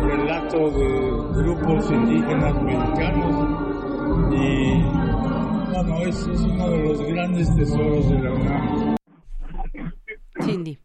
relato 0.01 0.71
de 0.71 1.43
grupos 1.43 1.89
indígenas 1.91 2.61
mexicanos 2.63 3.71
y 4.31 4.81
bueno, 5.71 6.01
es, 6.01 6.27
es 6.27 6.41
uno 6.41 6.69
de 6.69 6.83
los 6.83 7.01
grandes 7.01 7.55
tesoros 7.55 8.09
de 8.09 8.19
la 8.19 8.31
UNAM. 8.31 8.95
Cindy. 10.41 10.79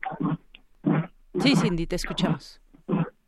Sí, 1.40 1.56
Cindy, 1.56 1.86
te 1.86 1.96
escuchamos. 1.96 2.60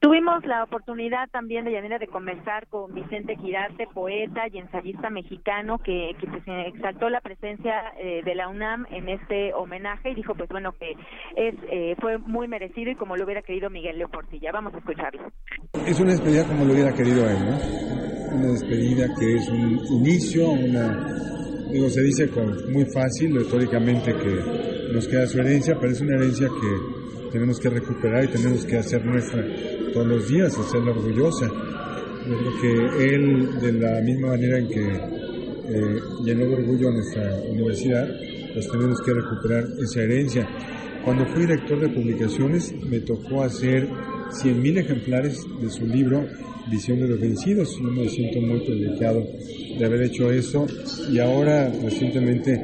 Tuvimos 0.00 0.46
la 0.46 0.62
oportunidad 0.62 1.28
también 1.32 1.64
de 1.64 1.72
Yanira 1.72 1.98
de 1.98 2.06
conversar 2.06 2.68
con 2.68 2.94
Vicente 2.94 3.36
Girarte, 3.36 3.88
poeta 3.92 4.42
y 4.52 4.58
ensayista 4.58 5.10
mexicano, 5.10 5.78
que, 5.78 6.12
que 6.20 6.26
pues, 6.28 6.44
exaltó 6.72 7.10
la 7.10 7.20
presencia 7.20 7.82
eh, 7.98 8.22
de 8.24 8.34
la 8.36 8.48
UNAM 8.48 8.86
en 8.92 9.08
este 9.08 9.52
homenaje 9.54 10.10
y 10.10 10.14
dijo, 10.14 10.36
pues 10.36 10.48
bueno, 10.50 10.72
que 10.78 10.92
es 11.34 11.54
eh, 11.72 11.96
fue 12.00 12.18
muy 12.18 12.46
merecido 12.46 12.92
y 12.92 12.94
como 12.94 13.16
lo 13.16 13.24
hubiera 13.24 13.42
querido 13.42 13.70
Miguel 13.70 13.98
Leo 13.98 14.08
Portilla. 14.08 14.52
Vamos 14.52 14.72
a 14.74 14.78
escucharlo. 14.78 15.32
Es 15.84 15.98
una 15.98 16.12
despedida 16.12 16.46
como 16.46 16.64
lo 16.64 16.74
hubiera 16.74 16.94
querido 16.94 17.28
él, 17.28 17.38
¿no? 17.44 18.38
Una 18.38 18.52
despedida 18.52 19.08
que 19.18 19.34
es 19.34 19.48
un 19.48 19.80
inicio, 19.98 20.48
una, 20.48 20.94
digo, 21.72 21.88
se 21.88 22.02
dice 22.02 22.30
con, 22.30 22.46
muy 22.72 22.84
fácil, 22.94 23.36
históricamente 23.36 24.12
que 24.12 24.92
nos 24.94 25.08
queda 25.08 25.26
su 25.26 25.40
herencia, 25.40 25.74
pero 25.80 25.90
es 25.90 26.00
una 26.00 26.14
herencia 26.14 26.46
que 26.46 26.98
tenemos 27.30 27.58
que 27.60 27.70
recuperar 27.70 28.24
y 28.24 28.28
tenemos 28.28 28.64
que 28.64 28.76
hacer 28.76 29.04
nuestra 29.04 29.44
todos 29.92 30.06
los 30.06 30.28
días, 30.28 30.56
hacerla 30.58 30.92
orgullosa. 30.92 31.46
Yo 32.28 32.36
creo 32.38 32.60
que 32.60 33.14
él, 33.14 33.60
de 33.60 33.72
la 33.72 34.00
misma 34.00 34.28
manera 34.28 34.58
en 34.58 34.68
que 34.68 34.86
eh, 34.86 36.00
llenó 36.24 36.46
de 36.46 36.54
orgullo 36.54 36.88
a 36.88 36.92
nuestra 36.92 37.36
universidad, 37.50 38.08
pues 38.52 38.68
tenemos 38.70 39.00
que 39.02 39.12
recuperar 39.14 39.64
esa 39.82 40.02
herencia. 40.02 40.48
Cuando 41.04 41.26
fui 41.26 41.42
director 41.42 41.80
de 41.80 41.88
publicaciones 41.88 42.74
me 42.88 43.00
tocó 43.00 43.42
hacer 43.42 43.88
100.000 43.88 44.78
ejemplares 44.78 45.38
de 45.60 45.70
su 45.70 45.86
libro 45.86 46.26
Visión 46.70 47.00
de 47.00 47.08
los 47.08 47.20
Vencidos. 47.20 47.76
Yo 47.80 47.90
me 47.90 48.08
siento 48.08 48.40
muy 48.40 48.60
privilegiado 48.60 49.26
de 49.78 49.84
haber 49.84 50.02
hecho 50.02 50.30
eso 50.30 50.66
y 51.10 51.18
ahora 51.18 51.70
recientemente 51.82 52.60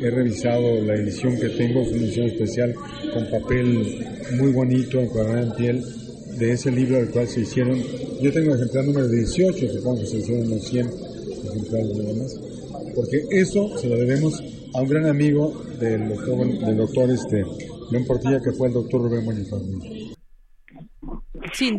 he 0.00 0.10
revisado 0.10 0.80
la 0.82 0.94
edición 0.94 1.36
que 1.38 1.48
tengo, 1.50 1.82
es 1.82 1.88
una 1.88 2.02
edición 2.02 2.26
especial 2.26 2.74
con 3.12 3.30
papel 3.30 4.06
muy 4.38 4.52
bonito, 4.52 5.00
encuadrado 5.00 5.42
en 5.42 5.52
piel, 5.52 5.84
de 6.38 6.52
ese 6.52 6.70
libro 6.70 6.96
del 6.96 7.10
cual 7.10 7.26
se 7.28 7.40
hicieron, 7.40 7.82
yo 8.20 8.32
tengo 8.32 8.54
ejemplar 8.54 8.84
número 8.84 9.08
18, 9.08 9.72
supongo 9.72 10.00
que 10.00 10.06
se 10.06 10.18
hicieron 10.18 10.46
unos 10.46 10.64
100 10.64 10.90
ejemplares 11.48 11.96
nada 11.96 12.14
más, 12.14 12.40
porque 12.94 13.22
eso 13.30 13.78
se 13.78 13.88
lo 13.88 13.96
debemos 13.96 14.42
a 14.74 14.82
un 14.82 14.88
gran 14.88 15.06
amigo 15.06 15.62
del 15.80 16.08
doctor, 16.08 16.66
del 16.66 16.76
doctor 16.76 17.10
este, 17.10 17.42
León 17.90 18.04
Portilla, 18.06 18.40
que 18.40 18.52
fue 18.52 18.68
el 18.68 18.74
doctor 18.74 19.02
Rubén 19.02 19.24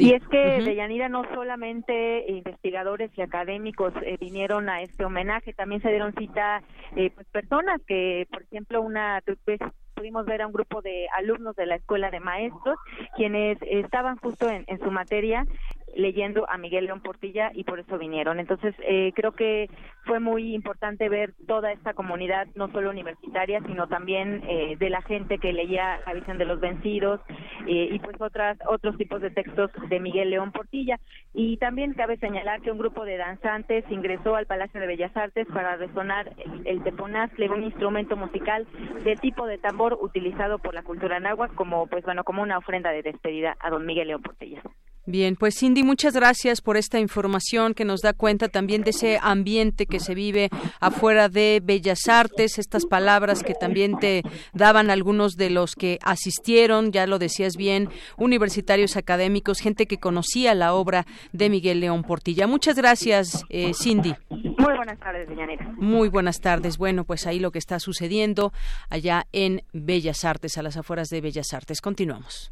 Y 0.05 0.13
es 0.13 0.27
que 0.27 0.61
de 0.61 0.75
Yanira 0.75 1.09
no 1.09 1.23
solamente 1.33 2.25
investigadores 2.29 3.11
y 3.15 3.21
académicos 3.21 3.93
eh, 4.03 4.17
vinieron 4.19 4.69
a 4.69 4.81
este 4.81 5.05
homenaje, 5.05 5.53
también 5.53 5.81
se 5.81 5.89
dieron 5.89 6.13
cita 6.13 6.61
eh, 6.95 7.11
pues 7.13 7.27
personas 7.27 7.81
que, 7.87 8.27
por 8.31 8.43
ejemplo, 8.43 8.81
una 8.81 9.21
pues, 9.45 9.59
pudimos 9.93 10.25
ver 10.25 10.41
a 10.41 10.47
un 10.47 10.53
grupo 10.53 10.81
de 10.81 11.07
alumnos 11.17 11.55
de 11.55 11.65
la 11.65 11.75
escuela 11.75 12.11
de 12.11 12.19
maestros 12.19 12.77
quienes 13.15 13.57
estaban 13.63 14.17
justo 14.17 14.47
en, 14.49 14.63
en 14.67 14.79
su 14.79 14.91
materia 14.91 15.45
leyendo 15.97 16.49
a 16.49 16.57
Miguel 16.57 16.85
León 16.85 17.01
Portilla 17.01 17.51
y 17.53 17.63
por 17.63 17.79
eso 17.79 17.97
vinieron. 17.97 18.39
Entonces, 18.39 18.75
eh, 18.87 19.11
creo 19.15 19.31
que 19.31 19.69
fue 20.05 20.19
muy 20.19 20.53
importante 20.53 21.09
ver 21.09 21.33
toda 21.47 21.71
esta 21.71 21.93
comunidad, 21.93 22.47
no 22.55 22.71
solo 22.71 22.91
universitaria, 22.91 23.61
sino 23.65 23.87
también 23.87 24.43
eh, 24.47 24.77
de 24.79 24.89
la 24.89 25.01
gente 25.01 25.39
que 25.39 25.51
leía 25.51 25.99
La 26.05 26.13
visión 26.13 26.37
de 26.37 26.45
los 26.45 26.59
vencidos 26.59 27.19
eh, 27.67 27.89
y 27.91 27.99
pues 27.99 28.15
otras 28.21 28.57
otros 28.67 28.95
tipos 28.97 29.21
de 29.21 29.31
textos 29.31 29.71
de 29.89 29.99
Miguel 29.99 30.29
León 30.29 30.51
Portilla. 30.51 30.99
Y 31.33 31.57
también 31.57 31.93
cabe 31.93 32.17
señalar 32.17 32.61
que 32.61 32.71
un 32.71 32.77
grupo 32.77 33.03
de 33.03 33.17
danzantes 33.17 33.83
ingresó 33.89 34.35
al 34.35 34.45
Palacio 34.45 34.79
de 34.79 34.87
Bellas 34.87 35.15
Artes 35.17 35.47
para 35.47 35.77
resonar 35.77 36.31
el, 36.65 36.83
teponazle, 36.83 37.49
un 37.49 37.63
instrumento 37.63 38.15
musical 38.15 38.67
de 39.03 39.15
tipo 39.15 39.47
de 39.47 39.57
tambor 39.57 39.97
utilizado 39.99 40.59
por 40.59 40.75
la 40.75 40.83
cultura 40.83 41.19
náhuatl 41.19 41.55
como 41.55 41.87
pues 41.87 42.05
bueno 42.05 42.23
como 42.23 42.43
una 42.43 42.59
ofrenda 42.59 42.91
de 42.91 43.01
despedida 43.01 43.57
a 43.59 43.71
don 43.71 43.85
Miguel 43.85 44.09
León 44.09 44.21
Portilla. 44.21 44.61
Bien, 45.09 45.37
pues 45.37 45.57
Cindy, 45.57 45.83
muchas 45.83 46.13
gracias 46.13 46.59
por 46.59 46.75
esta 46.75 46.99
información 46.99 47.73
que 47.73 47.85
nos 47.85 48.01
da 48.01 48.11
cuenta 48.11 48.49
también 48.49 48.83
de 48.83 48.89
ese 48.89 49.17
ambiente 49.21 49.85
que 49.85 50.01
se 50.01 50.13
vive 50.13 50.49
afuera 50.81 51.29
de 51.29 51.61
Bellas 51.63 52.09
Artes, 52.09 52.59
estas 52.59 52.85
palabras 52.85 53.41
que 53.41 53.53
también 53.53 53.97
te 53.99 54.21
daban 54.51 54.89
algunos 54.89 55.37
de 55.37 55.49
los 55.49 55.75
que 55.75 55.97
asistieron, 56.03 56.91
ya 56.91 57.07
lo 57.07 57.19
decías 57.19 57.55
bien, 57.55 57.87
universitarios 58.17 58.97
académicos, 58.97 59.61
gente 59.61 59.85
que 59.85 59.97
conocía 59.97 60.53
la 60.55 60.73
obra 60.73 61.05
de 61.31 61.49
Miguel 61.49 61.79
León 61.79 62.03
Portilla. 62.03 62.45
Muchas 62.45 62.75
gracias, 62.75 63.45
eh, 63.47 63.71
Cindy. 63.73 64.13
Muy 64.29 64.75
buenas 64.75 64.99
tardes, 64.99 65.29
Deñanera. 65.29 65.71
Muy 65.77 66.09
buenas 66.09 66.41
tardes. 66.41 66.77
Bueno, 66.77 67.05
pues 67.05 67.27
ahí 67.27 67.39
lo 67.39 67.51
que 67.51 67.59
está 67.59 67.79
sucediendo 67.79 68.51
allá 68.89 69.25
en 69.31 69.63
Bellas 69.71 70.25
Artes, 70.25 70.57
a 70.57 70.63
las 70.63 70.75
afueras 70.75 71.07
de 71.07 71.21
Bellas 71.21 71.53
Artes. 71.53 71.79
Continuamos. 71.79 72.51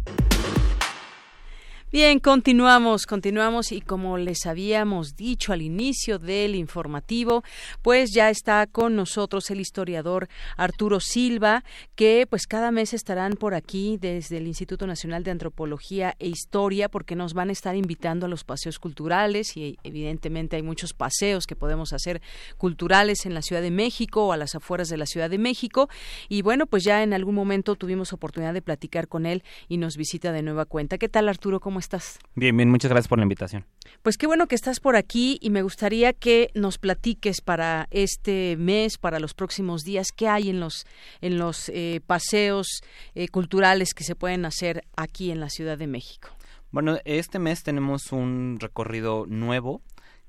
Bien, 1.91 2.19
continuamos, 2.19 3.05
continuamos 3.05 3.73
y 3.73 3.81
como 3.81 4.17
les 4.17 4.45
habíamos 4.45 5.17
dicho 5.17 5.51
al 5.51 5.61
inicio 5.61 6.19
del 6.19 6.55
informativo, 6.55 7.43
pues 7.81 8.11
ya 8.13 8.29
está 8.29 8.65
con 8.65 8.95
nosotros 8.95 9.51
el 9.51 9.59
historiador 9.59 10.29
Arturo 10.55 11.01
Silva, 11.01 11.65
que 11.95 12.25
pues 12.29 12.47
cada 12.47 12.71
mes 12.71 12.93
estarán 12.93 13.33
por 13.33 13.53
aquí 13.53 13.97
desde 13.99 14.37
el 14.37 14.47
Instituto 14.47 14.87
Nacional 14.87 15.25
de 15.25 15.31
Antropología 15.31 16.15
e 16.17 16.29
Historia 16.29 16.87
porque 16.87 17.17
nos 17.17 17.33
van 17.33 17.49
a 17.49 17.51
estar 17.51 17.75
invitando 17.75 18.25
a 18.25 18.29
los 18.29 18.45
paseos 18.45 18.79
culturales 18.79 19.57
y 19.57 19.77
evidentemente 19.83 20.55
hay 20.55 20.63
muchos 20.63 20.93
paseos 20.93 21.45
que 21.45 21.57
podemos 21.57 21.91
hacer 21.91 22.21
culturales 22.57 23.25
en 23.25 23.33
la 23.33 23.41
Ciudad 23.41 23.61
de 23.61 23.69
México 23.69 24.27
o 24.27 24.31
a 24.31 24.37
las 24.37 24.55
afueras 24.55 24.87
de 24.87 24.95
la 24.95 25.07
Ciudad 25.07 25.29
de 25.29 25.39
México 25.39 25.89
y 26.29 26.41
bueno, 26.41 26.67
pues 26.67 26.85
ya 26.85 27.03
en 27.03 27.11
algún 27.13 27.35
momento 27.35 27.75
tuvimos 27.75 28.13
oportunidad 28.13 28.53
de 28.53 28.61
platicar 28.61 29.09
con 29.09 29.25
él 29.25 29.43
y 29.67 29.75
nos 29.75 29.97
visita 29.97 30.31
de 30.31 30.41
nueva 30.41 30.63
cuenta. 30.63 30.97
¿Qué 30.97 31.09
tal 31.09 31.27
Arturo? 31.27 31.59
¿Cómo 31.59 31.80
estás? 31.81 32.19
Bien, 32.35 32.55
bien, 32.55 32.69
muchas 32.69 32.89
gracias 32.89 33.09
por 33.09 33.19
la 33.19 33.23
invitación. 33.23 33.65
Pues 34.01 34.17
qué 34.17 34.25
bueno 34.25 34.47
que 34.47 34.55
estás 34.55 34.79
por 34.79 34.95
aquí 34.95 35.37
y 35.41 35.49
me 35.49 35.61
gustaría 35.61 36.13
que 36.13 36.49
nos 36.55 36.77
platiques 36.77 37.41
para 37.41 37.87
este 37.91 38.55
mes, 38.57 38.97
para 38.97 39.19
los 39.19 39.33
próximos 39.33 39.83
días, 39.83 40.07
qué 40.15 40.27
hay 40.27 40.49
en 40.49 40.59
los 40.59 40.85
en 41.19 41.37
los 41.37 41.69
eh, 41.69 42.01
paseos 42.07 42.67
eh, 43.15 43.27
culturales 43.27 43.93
que 43.93 44.03
se 44.03 44.15
pueden 44.15 44.45
hacer 44.45 44.83
aquí 44.95 45.31
en 45.31 45.39
la 45.39 45.49
Ciudad 45.49 45.77
de 45.77 45.87
México. 45.87 46.29
Bueno, 46.71 46.97
este 47.03 47.37
mes 47.37 47.63
tenemos 47.63 48.13
un 48.13 48.57
recorrido 48.59 49.25
nuevo 49.27 49.81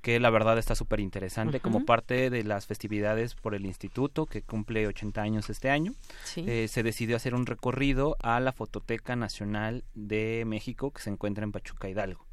que 0.03 0.19
la 0.19 0.31
verdad 0.31 0.59
está 0.59 0.75
súper 0.75 1.01
interesante 1.01 1.61
como 1.61 1.85
parte 1.85 2.29
de 2.29 2.43
las 2.43 2.67
festividades 2.67 3.37
por 3.37 3.55
el 3.55 3.65
instituto 3.65 4.27
que 4.27 4.43
cumple 4.43 4.87
80 4.89 5.23
años 5.23 5.49
este 5.49 5.71
año. 5.71 5.95
Eh, 6.37 6.67
se 6.69 6.83
decidió 6.83 7.17
hacer 7.17 7.35
un 7.35 7.47
recorrido 7.47 8.17
a 8.21 8.41
la 8.41 8.53
Fototeca 8.53 9.15
Nacional 9.15 9.85
de 9.95 10.43
México 10.47 10.91
que 10.91 11.01
se 11.01 11.11
encuentra 11.11 11.45
en 11.45 11.53
Pachuca 11.53 11.89
Hidalgo. 11.89 12.27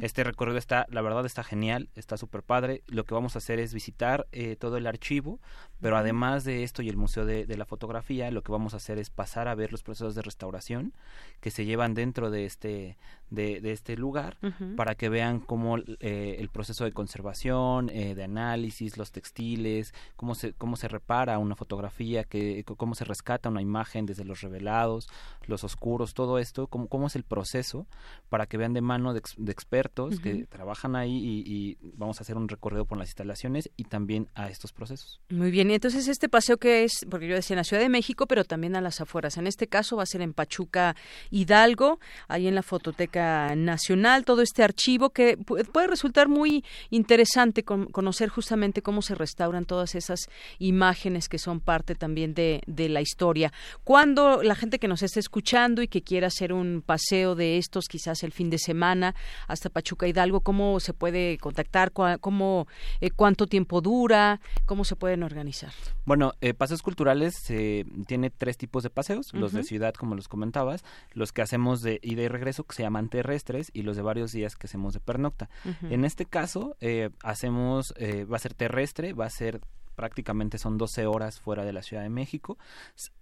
Este 0.00 0.24
recorrido 0.24 0.56
está, 0.56 0.86
la 0.88 1.02
verdad 1.02 1.26
está 1.26 1.44
genial, 1.44 1.90
está 1.94 2.16
súper 2.16 2.42
padre. 2.42 2.82
Lo 2.86 3.04
que 3.04 3.12
vamos 3.12 3.34
a 3.34 3.38
hacer 3.38 3.58
es 3.58 3.74
visitar 3.74 4.26
eh, 4.32 4.56
todo 4.56 4.78
el 4.78 4.86
archivo, 4.86 5.40
pero 5.80 5.96
además 5.96 6.44
de 6.44 6.62
esto 6.62 6.80
y 6.80 6.88
el 6.88 6.96
Museo 6.96 7.26
de, 7.26 7.46
la 7.56 7.66
Fotografía, 7.66 8.30
lo 8.30 8.42
que 8.42 8.52
vamos 8.52 8.72
a 8.72 8.78
hacer 8.78 8.98
es 8.98 9.10
pasar 9.10 9.48
a 9.48 9.54
ver 9.54 9.70
los 9.70 9.82
procesos 9.82 10.14
de 10.14 10.22
restauración 10.22 10.94
que 11.40 11.50
se 11.50 11.66
llevan 11.66 11.92
dentro 11.92 12.30
de 12.30 12.46
este, 12.46 12.96
de, 13.32 13.72
este 13.72 13.96
lugar 13.96 14.36
para 14.76 14.94
que 14.94 15.08
vean 15.08 15.40
cómo 15.40 15.78
eh, 15.78 16.36
el 16.38 16.48
proceso 16.50 16.84
de 16.84 16.92
conservación, 16.92 17.88
eh, 17.90 18.14
de 18.14 18.24
análisis, 18.24 18.98
los 18.98 19.10
textiles, 19.10 19.94
cómo 20.16 20.34
se, 20.34 20.52
cómo 20.52 20.76
se 20.76 20.88
repara 20.88 21.38
una 21.38 21.56
fotografía, 21.56 22.24
que, 22.24 22.64
cómo 22.64 22.94
se 22.94 23.04
rescata 23.04 23.48
una 23.48 23.62
imagen 23.62 24.06
desde 24.06 24.24
los 24.24 24.42
revelados, 24.42 25.08
los 25.46 25.64
oscuros, 25.64 26.14
todo 26.14 26.38
esto, 26.38 26.66
cómo, 26.66 26.88
cómo 26.88 27.06
es 27.06 27.16
el 27.16 27.24
proceso 27.24 27.86
para 28.28 28.46
que 28.46 28.58
vean 28.58 28.74
de 28.74 28.82
mano 28.82 29.14
de, 29.14 29.22
de 29.38 29.52
expertos 29.52 30.20
que 30.20 30.46
trabajan 30.46 30.96
ahí 30.96 31.42
y, 31.46 31.78
vamos 31.94 32.18
a 32.20 32.22
hacer 32.22 32.36
un 32.36 32.48
recorrido 32.48 32.84
por 32.84 32.98
las 32.98 33.08
instalaciones 33.08 33.70
y 33.76 33.84
también 33.84 34.28
a 34.34 34.48
estos 34.48 34.72
procesos. 34.72 35.20
Muy 35.30 35.50
bien, 35.50 35.70
y 35.70 35.74
entonces 35.74 36.08
este 36.08 36.28
paseo 36.28 36.58
que 36.58 36.84
es, 36.84 37.06
porque 37.10 37.28
yo 37.28 37.34
decía 37.34 37.54
en 37.54 37.58
la 37.58 37.64
Ciudad 37.64 37.82
de 37.82 37.88
México, 37.88 38.26
pero 38.26 38.44
también 38.44 38.76
a 38.76 38.80
las 38.80 39.00
afueras. 39.00 39.36
En 39.36 39.46
este 39.46 39.68
caso 39.68 39.96
va 39.96 40.02
a 40.02 40.06
ser 40.06 40.20
en 40.20 40.34
Pachuca 40.34 40.96
Hidalgo, 41.30 42.00
ahí 42.28 42.46
en 42.46 42.54
la 42.54 42.62
Fototeca 42.62 43.21
Nacional, 43.56 44.24
todo 44.24 44.42
este 44.42 44.62
archivo 44.62 45.10
que 45.10 45.36
puede 45.36 45.86
resultar 45.86 46.28
muy 46.28 46.64
interesante 46.90 47.64
conocer 47.64 48.28
justamente 48.28 48.82
cómo 48.82 49.02
se 49.02 49.14
restauran 49.14 49.64
todas 49.64 49.94
esas 49.94 50.28
imágenes 50.58 51.28
que 51.28 51.38
son 51.38 51.60
parte 51.60 51.94
también 51.94 52.34
de, 52.34 52.62
de 52.66 52.88
la 52.88 53.00
historia. 53.00 53.52
Cuando 53.84 54.42
la 54.42 54.54
gente 54.54 54.78
que 54.78 54.88
nos 54.88 55.02
esté 55.02 55.20
escuchando 55.20 55.82
y 55.82 55.88
que 55.88 56.02
quiera 56.02 56.28
hacer 56.28 56.52
un 56.52 56.82
paseo 56.84 57.34
de 57.34 57.58
estos, 57.58 57.86
quizás 57.88 58.22
el 58.22 58.32
fin 58.32 58.50
de 58.50 58.58
semana, 58.58 59.14
hasta 59.48 59.70
Pachuca 59.70 60.06
Hidalgo, 60.06 60.40
cómo 60.40 60.80
se 60.80 60.92
puede 60.92 61.38
contactar, 61.38 61.92
cómo, 61.92 62.66
eh, 63.00 63.10
cuánto 63.10 63.46
tiempo 63.46 63.80
dura, 63.80 64.40
cómo 64.66 64.84
se 64.84 64.96
pueden 64.96 65.22
organizar. 65.22 65.72
Bueno, 66.04 66.32
eh, 66.40 66.54
paseos 66.54 66.82
culturales 66.82 67.34
eh, 67.50 67.84
tiene 68.06 68.30
tres 68.30 68.56
tipos 68.56 68.82
de 68.82 68.90
paseos, 68.90 69.32
los 69.32 69.52
de 69.52 69.62
ciudad, 69.62 69.94
como 69.94 70.14
los 70.14 70.28
comentabas, 70.28 70.84
los 71.12 71.32
que 71.32 71.42
hacemos 71.42 71.82
de 71.82 72.00
ida 72.02 72.22
y 72.22 72.28
regreso, 72.28 72.64
que 72.64 72.74
se 72.74 72.82
llaman 72.82 73.08
terrestres, 73.12 73.70
y 73.72 73.82
los 73.82 73.96
de 73.96 74.02
varios 74.02 74.32
días 74.32 74.56
que 74.56 74.66
hacemos 74.66 74.94
de 74.94 75.00
pernocta. 75.00 75.48
En 75.82 76.04
este 76.04 76.26
caso, 76.26 76.76
eh, 76.80 77.10
hacemos, 77.22 77.94
va 78.00 78.36
a 78.36 78.40
ser 78.40 78.54
terrestre, 78.54 79.12
va 79.12 79.26
a 79.26 79.30
ser 79.30 79.60
prácticamente 80.02 80.58
son 80.58 80.78
12 80.78 81.06
horas 81.06 81.38
fuera 81.38 81.64
de 81.64 81.72
la 81.72 81.80
Ciudad 81.80 82.02
de 82.02 82.08
México. 82.08 82.58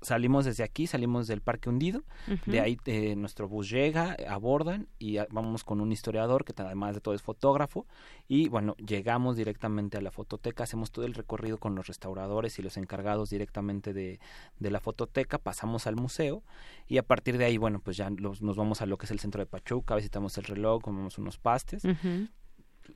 salimos 0.00 0.46
desde 0.46 0.64
aquí, 0.64 0.86
salimos 0.86 1.26
del 1.26 1.42
Parque 1.42 1.68
Hundido, 1.68 2.04
de 2.46 2.60
ahí 2.60 2.78
eh, 2.86 3.16
nuestro 3.16 3.48
bus 3.48 3.68
llega, 3.68 4.16
abordan 4.26 4.88
y 4.98 5.18
vamos 5.30 5.62
con 5.62 5.82
un 5.82 5.92
historiador 5.92 6.46
que 6.46 6.54
además 6.56 6.94
de 6.94 7.02
todo 7.02 7.12
es 7.14 7.20
fotógrafo. 7.20 7.84
Y 8.28 8.48
bueno, 8.48 8.76
llegamos 8.76 9.36
directamente 9.36 9.98
a 9.98 10.00
la 10.00 10.10
fototeca, 10.10 10.64
hacemos 10.64 10.90
todo 10.90 11.04
el 11.04 11.12
recorrido 11.12 11.58
con 11.58 11.74
los 11.74 11.86
restauradores 11.86 12.58
y 12.58 12.62
los 12.62 12.78
encargados 12.78 13.28
directamente 13.28 13.92
de, 13.92 14.18
de 14.58 14.70
la 14.70 14.80
fototeca, 14.80 15.36
pasamos 15.36 15.86
al 15.86 15.96
museo 15.96 16.42
y 16.88 16.96
a 16.96 17.02
partir 17.02 17.36
de 17.36 17.44
ahí, 17.44 17.58
bueno, 17.58 17.80
pues 17.84 17.98
ya 17.98 18.08
nos 18.08 18.56
vamos 18.56 18.80
a 18.80 18.86
lo 18.86 18.96
que 18.96 19.04
es 19.04 19.10
el 19.10 19.20
centro 19.20 19.40
de 19.40 19.46
Pachuca, 19.46 19.96
visitamos 19.96 20.38
el 20.38 20.44
reloj, 20.44 20.80
comemos 20.80 21.18
unos 21.18 21.36
pastes 21.36 21.82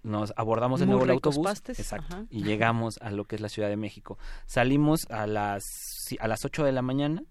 nos 0.03 0.33
abordamos 0.37 0.81
de 0.81 0.87
nuevo 0.87 1.05
el 1.05 1.11
autobús 1.11 1.63
exacto, 1.69 2.27
y 2.31 2.43
llegamos 2.43 2.99
a 3.03 3.11
lo 3.11 3.25
que 3.25 3.37
es 3.37 3.41
la 3.41 3.49
Ciudad 3.49 3.69
de 3.69 3.77
México. 3.77 4.19
Salimos 4.47 5.11
a 5.11 5.27
las 5.27 6.15
a 6.21 6.29
las 6.29 6.45
8 6.45 6.65
de 6.65 6.73
la 6.73 6.83
mañana 6.83 7.23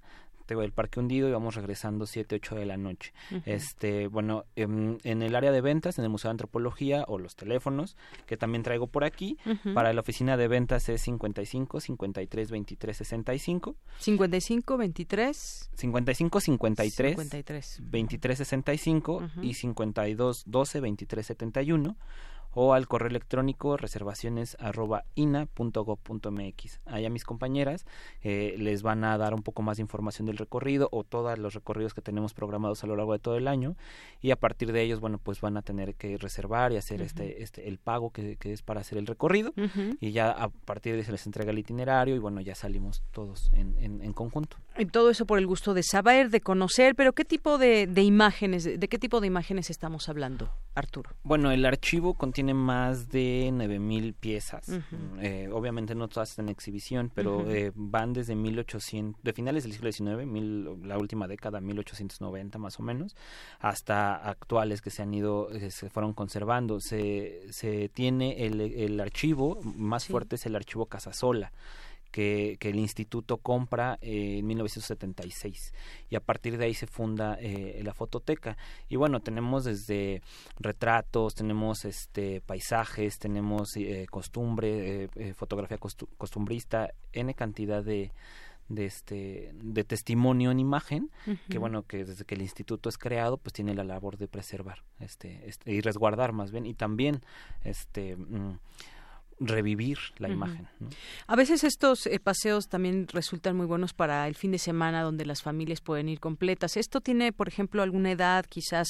del 0.61 0.71
Parque 0.71 0.99
Hundido 0.99 1.27
y 1.27 1.31
vamos 1.31 1.55
regresando 1.55 2.05
7, 2.05 2.35
8 2.35 2.55
de 2.55 2.65
la 2.65 2.77
noche. 2.77 3.13
Este, 3.45 4.07
bueno, 4.07 4.45
en, 4.55 4.99
el 5.03 5.35
área 5.35 5.51
de 5.51 5.61
ventas, 5.61 5.97
en 5.97 6.03
el 6.03 6.09
Museo 6.09 6.29
de 6.29 6.33
Antropología 6.33 7.05
o 7.07 7.17
los 7.17 7.35
teléfonos, 7.35 7.95
que 8.25 8.37
también 8.37 8.63
traigo 8.63 8.87
por 8.87 9.03
aquí, 9.03 9.37
para 9.73 9.93
la 9.93 10.01
oficina 10.01 10.37
de 10.37 10.47
ventas 10.47 10.89
es 10.89 11.01
55 11.01 11.79
53 11.79 12.51
23 12.51 12.97
65. 12.97 13.75
55 13.99 14.77
23 14.77 15.69
55 15.75 16.39
53 16.39 17.15
53 17.15 17.79
23 17.81 18.37
65 18.37 19.23
y 19.41 19.53
52 19.53 20.43
12 20.45 20.79
23 20.79 21.25
71 21.25 21.97
o 22.53 22.73
al 22.73 22.87
correo 22.87 23.09
electrónico 23.09 23.77
reservaciones 23.77 24.57
arroba 24.59 25.05
ina.gov.mx. 25.15 26.79
Allá 26.85 27.09
mis 27.09 27.23
compañeras 27.23 27.85
eh, 28.21 28.55
les 28.57 28.83
van 28.83 29.03
a 29.03 29.17
dar 29.17 29.33
un 29.33 29.43
poco 29.43 29.61
más 29.61 29.77
de 29.77 29.81
información 29.81 30.25
del 30.25 30.37
recorrido 30.37 30.89
o 30.91 31.03
todos 31.03 31.37
los 31.37 31.53
recorridos 31.53 31.93
que 31.93 32.01
tenemos 32.01 32.33
programados 32.33 32.83
a 32.83 32.87
lo 32.87 32.95
largo 32.95 33.13
de 33.13 33.19
todo 33.19 33.37
el 33.37 33.47
año 33.47 33.75
y 34.21 34.31
a 34.31 34.35
partir 34.35 34.71
de 34.71 34.81
ellos, 34.81 34.99
bueno, 34.99 35.17
pues 35.17 35.41
van 35.41 35.57
a 35.57 35.61
tener 35.61 35.95
que 35.95 36.17
reservar 36.17 36.71
y 36.71 36.77
hacer 36.77 37.01
este, 37.01 37.43
este, 37.43 37.67
el 37.67 37.77
pago 37.77 38.11
que, 38.11 38.37
es 38.43 38.61
para 38.61 38.81
hacer 38.81 38.97
el 38.97 39.07
recorrido 39.07 39.53
y 39.99 40.11
ya 40.11 40.31
a 40.31 40.49
partir 40.49 40.93
de 40.93 40.99
eso 40.99 41.07
se 41.07 41.11
les 41.11 41.25
entrega 41.25 41.51
el 41.51 41.59
itinerario 41.59 42.15
y 42.15 42.19
bueno, 42.19 42.41
ya 42.41 42.55
salimos 42.55 43.03
todos 43.11 43.51
en, 43.53 43.75
en, 43.79 44.13
conjunto. 44.13 44.57
Todo 44.91 45.09
eso 45.09 45.25
por 45.25 45.39
el 45.39 45.47
gusto 45.47 45.73
de 45.73 45.83
saber, 45.83 46.29
de 46.29 46.41
conocer, 46.41 46.95
pero 46.95 47.13
¿qué 47.13 47.25
tipo 47.25 47.57
de, 47.57 47.87
de 47.87 48.03
imágenes, 48.03 48.63
de 48.63 48.87
qué 48.87 48.97
tipo 48.99 49.21
de 49.21 49.27
imágenes 49.27 49.69
estamos 49.69 50.09
hablando, 50.09 50.51
Arturo? 50.75 51.11
Bueno, 51.23 51.51
el 51.51 51.65
archivo 51.65 52.15
contiene 52.15 52.33
tiene 52.33 52.53
más 52.53 53.09
de 53.09 53.51
9000 53.53 54.13
piezas. 54.15 54.67
eh, 55.21 55.47
obviamente 55.53 55.95
no 55.95 56.09
todas 56.09 56.31
están 56.31 56.47
en 56.47 56.51
exhibición, 56.51 57.09
pero 57.13 57.49
eh, 57.49 57.71
van 57.73 58.11
desde 58.11 58.35
1800, 58.35 59.23
de 59.23 59.33
finales 59.33 59.63
del 59.63 59.71
siglo 59.71 59.91
XIX, 59.91 60.25
mil, 60.25 60.85
la 60.85 60.97
última 60.97 61.27
década, 61.27 61.61
1890 61.61 62.57
más 62.57 62.79
o 62.79 62.83
menos, 62.83 63.15
hasta 63.59 64.15
actuales 64.15 64.81
que 64.81 64.89
se 64.89 65.03
han 65.03 65.13
ido, 65.13 65.47
que 65.47 65.71
se 65.71 65.89
fueron 65.89 66.13
conservando. 66.13 66.81
Se, 66.81 67.41
se 67.51 67.87
tiene 67.89 68.45
el, 68.45 68.59
el 68.59 68.99
archivo 68.99 69.61
más 69.63 70.05
fuerte 70.07 70.35
es 70.35 70.45
el 70.45 70.55
archivo 70.55 70.87
Casasola 70.87 71.51
que, 72.13 72.57
el 72.61 72.79
instituto 72.79 73.37
compra 73.37 73.97
eh, 73.99 74.37
en 74.37 74.45
1976 74.45 75.73
y 76.11 76.15
a 76.15 76.19
partir 76.19 76.57
de 76.57 76.65
ahí 76.65 76.75
se 76.75 76.85
funda 76.85 77.37
eh, 77.39 77.81
la 77.83 77.93
fototeca. 77.93 78.55
Y 78.87 78.95
bueno 78.97 79.19
tenemos 79.19 79.63
desde 79.63 80.21
retratos 80.59 81.33
tenemos 81.33 81.85
este 81.85 82.41
paisajes 82.41 83.17
tenemos 83.17 83.75
eh, 83.75 84.05
costumbre 84.09 85.09
fotografía 85.35 85.79
costumbrista 86.17 86.93
n 87.11 87.33
cantidad 87.33 87.83
de 87.83 88.11
de 88.69 88.85
este 88.85 89.51
de 89.55 89.83
testimonio 89.83 90.51
en 90.51 90.59
imagen 90.59 91.09
que 91.49 91.57
bueno 91.57 91.83
que 91.83 92.05
desde 92.05 92.25
que 92.25 92.35
el 92.35 92.41
instituto 92.41 92.89
es 92.89 92.97
creado 92.97 93.37
pues 93.37 93.53
tiene 93.53 93.73
la 93.73 93.83
labor 93.83 94.17
de 94.17 94.27
preservar 94.27 94.83
este, 94.99 95.49
este 95.49 95.71
y 95.71 95.81
resguardar 95.81 96.31
más 96.31 96.51
bien 96.51 96.65
y 96.65 96.73
también 96.73 97.21
este 97.63 98.15
mm, 98.15 98.59
revivir 99.47 99.97
la 100.17 100.29
imagen. 100.29 100.67
A 101.27 101.35
veces 101.35 101.63
estos 101.63 102.07
eh, 102.07 102.19
paseos 102.19 102.67
también 102.67 103.07
resultan 103.07 103.55
muy 103.55 103.65
buenos 103.65 103.93
para 103.93 104.27
el 104.27 104.35
fin 104.35 104.51
de 104.51 104.59
semana 104.59 105.01
donde 105.01 105.25
las 105.25 105.41
familias 105.41 105.81
pueden 105.81 106.09
ir 106.09 106.19
completas. 106.19 106.77
¿Esto 106.77 107.01
tiene, 107.01 107.31
por 107.31 107.47
ejemplo, 107.47 107.81
alguna 107.81 108.11
edad 108.11 108.45
quizás 108.47 108.87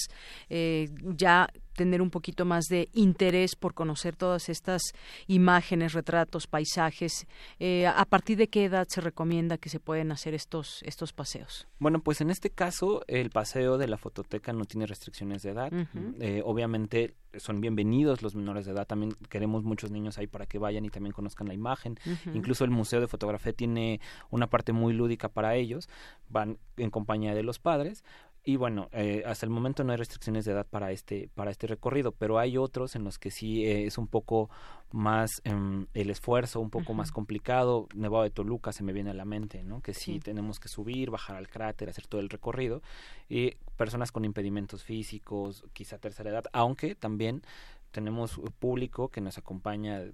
eh, 0.50 0.90
ya 1.04 1.50
tener 1.74 2.02
un 2.02 2.10
poquito 2.10 2.46
más 2.46 2.66
de 2.66 2.90
interés 2.94 3.56
por 3.56 3.74
conocer 3.74 4.16
todas 4.16 4.50
estas 4.50 4.82
imágenes, 5.28 5.94
retratos, 5.94 6.48
paisajes. 6.48 7.28
Eh, 7.60 7.88
¿A 7.88 8.06
partir 8.06 8.38
de 8.38 8.48
qué 8.48 8.66
edad 8.66 8.88
se 8.90 9.02
recomienda 9.02 9.58
que 9.58 9.70
se 9.70 9.80
pueden 9.80 10.12
hacer 10.12 10.34
estos, 10.34 10.82
estos 10.84 11.14
paseos? 11.14 11.68
Bueno, 11.80 12.00
pues 12.02 12.22
en 12.22 12.30
este 12.30 12.50
caso 12.50 13.04
el 13.08 13.30
paseo 13.30 13.78
de 13.78 13.88
la 13.88 13.98
fototeca 13.98 14.54
no 14.54 14.66
tiene 14.66 14.86
restricciones 14.86 15.42
de 15.44 15.50
edad. 15.50 15.72
Eh, 16.20 16.42
obviamente 16.46 17.16
son 17.38 17.62
bienvenidos 17.62 18.22
los 18.22 18.36
menores 18.36 18.66
de 18.66 18.72
edad. 18.72 18.86
También 18.86 19.14
queremos 19.30 19.64
muchos 19.64 19.92
niños 19.92 20.18
ahí 20.18 20.28
para 20.28 20.46
que 20.46 20.60
vayan 20.60 20.86
y 20.86 20.90
también 20.90 21.14
conozcan 21.14 21.48
la 21.48 21.54
imagen. 21.54 21.98
Incluso 22.34 22.64
el 22.64 22.72
Museo 22.72 23.02
de 23.02 23.08
Fotografía 23.08 23.54
tiene 23.54 24.00
una 24.30 24.48
parte 24.48 24.72
muy 24.72 24.94
lúdica 24.94 25.30
para 25.30 25.56
ellos. 25.56 25.90
Van 26.30 26.58
en 26.78 26.90
compañía 26.90 27.34
de 27.34 27.44
los 27.44 27.60
padres 27.60 28.04
y 28.46 28.58
bueno, 28.58 28.90
eh, 28.92 29.24
hasta 29.26 29.46
el 29.46 29.50
momento 29.50 29.84
no 29.84 29.94
hay 29.94 29.98
restricciones 29.98 30.44
de 30.44 30.52
edad 30.52 30.68
para 30.70 30.92
este 30.92 31.30
para 31.34 31.50
este 31.50 31.66
recorrido, 31.66 32.12
pero 32.12 32.40
hay 32.40 32.58
otros 32.58 32.96
en 32.96 33.06
los 33.06 33.18
que 33.18 33.32
sí 33.32 33.66
eh, 33.66 33.86
es 33.86 33.98
un 33.98 34.08
poco 34.08 34.50
más 34.92 35.42
em, 35.46 35.88
el 35.94 36.10
esfuerzo, 36.10 36.60
un 36.60 36.70
poco 36.70 36.94
más 36.94 37.12
complicado. 37.12 37.88
Nevado 37.96 38.24
de 38.24 38.32
Toluca 38.32 38.74
se 38.74 38.84
me 38.84 38.92
viene 38.92 39.12
a 39.12 39.14
la 39.14 39.24
mente, 39.24 39.64
¿no? 39.64 39.82
Que 39.82 39.94
sí, 39.94 40.20
tenemos 40.20 40.60
que 40.60 40.68
subir, 40.68 41.10
bajar 41.10 41.38
al 41.38 41.48
cráter, 41.48 41.90
hacer 41.90 42.06
todo 42.08 42.20
el 42.20 42.30
recorrido 42.30 42.82
y 43.30 43.52
personas 43.78 44.12
con 44.12 44.26
impedimentos 44.26 44.84
físicos, 44.84 45.64
quizá 45.72 45.98
tercera 45.98 46.30
edad, 46.30 46.44
aunque 46.52 46.96
también 46.96 47.44
tenemos 47.92 48.42
público 48.60 49.08
que 49.08 49.22
nos 49.22 49.38
acompaña 49.38 50.00
de 50.00 50.14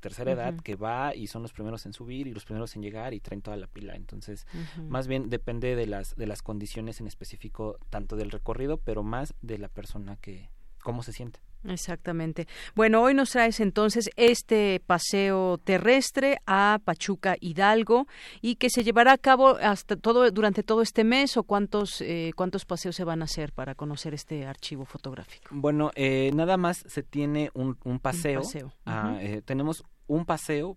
tercera 0.00 0.32
edad 0.32 0.54
que 0.60 0.76
va 0.76 1.14
y 1.14 1.26
son 1.26 1.42
los 1.42 1.52
primeros 1.52 1.86
en 1.86 1.92
subir 1.92 2.26
y 2.26 2.32
los 2.32 2.44
primeros 2.44 2.74
en 2.76 2.82
llegar 2.82 3.14
y 3.14 3.20
traen 3.20 3.42
toda 3.42 3.56
la 3.56 3.66
pila. 3.66 3.94
Entonces, 3.94 4.46
más 4.88 5.06
bien 5.06 5.30
depende 5.30 5.76
de 5.76 5.86
las, 5.86 6.16
de 6.16 6.26
las 6.26 6.42
condiciones 6.42 7.00
en 7.00 7.06
específico, 7.06 7.78
tanto 7.90 8.16
del 8.16 8.30
recorrido, 8.30 8.78
pero 8.78 9.02
más 9.02 9.34
de 9.42 9.58
la 9.58 9.68
persona 9.68 10.16
que, 10.16 10.50
cómo 10.82 11.02
se 11.02 11.12
siente. 11.12 11.40
Exactamente. 11.64 12.46
Bueno, 12.74 13.02
hoy 13.02 13.14
nos 13.14 13.30
traes 13.30 13.60
entonces 13.60 14.10
este 14.16 14.80
paseo 14.86 15.58
terrestre 15.58 16.38
a 16.46 16.78
Pachuca 16.84 17.36
Hidalgo 17.40 18.06
y 18.40 18.56
que 18.56 18.70
se 18.70 18.84
llevará 18.84 19.12
a 19.12 19.18
cabo 19.18 19.56
hasta 19.60 19.96
todo 19.96 20.30
durante 20.30 20.62
todo 20.62 20.82
este 20.82 21.04
mes 21.04 21.36
o 21.36 21.42
cuántos 21.42 22.00
eh, 22.00 22.32
cuántos 22.36 22.64
paseos 22.64 22.96
se 22.96 23.04
van 23.04 23.22
a 23.22 23.24
hacer 23.24 23.52
para 23.52 23.74
conocer 23.74 24.14
este 24.14 24.46
archivo 24.46 24.84
fotográfico. 24.84 25.48
Bueno, 25.50 25.90
eh, 25.94 26.30
nada 26.34 26.56
más 26.56 26.84
se 26.86 27.02
tiene 27.02 27.50
un, 27.54 27.76
paseo. 27.98 28.42
Ah, 28.86 29.18
eh, 29.20 29.42
tenemos 29.44 29.84
un 30.06 30.24
paseo 30.24 30.76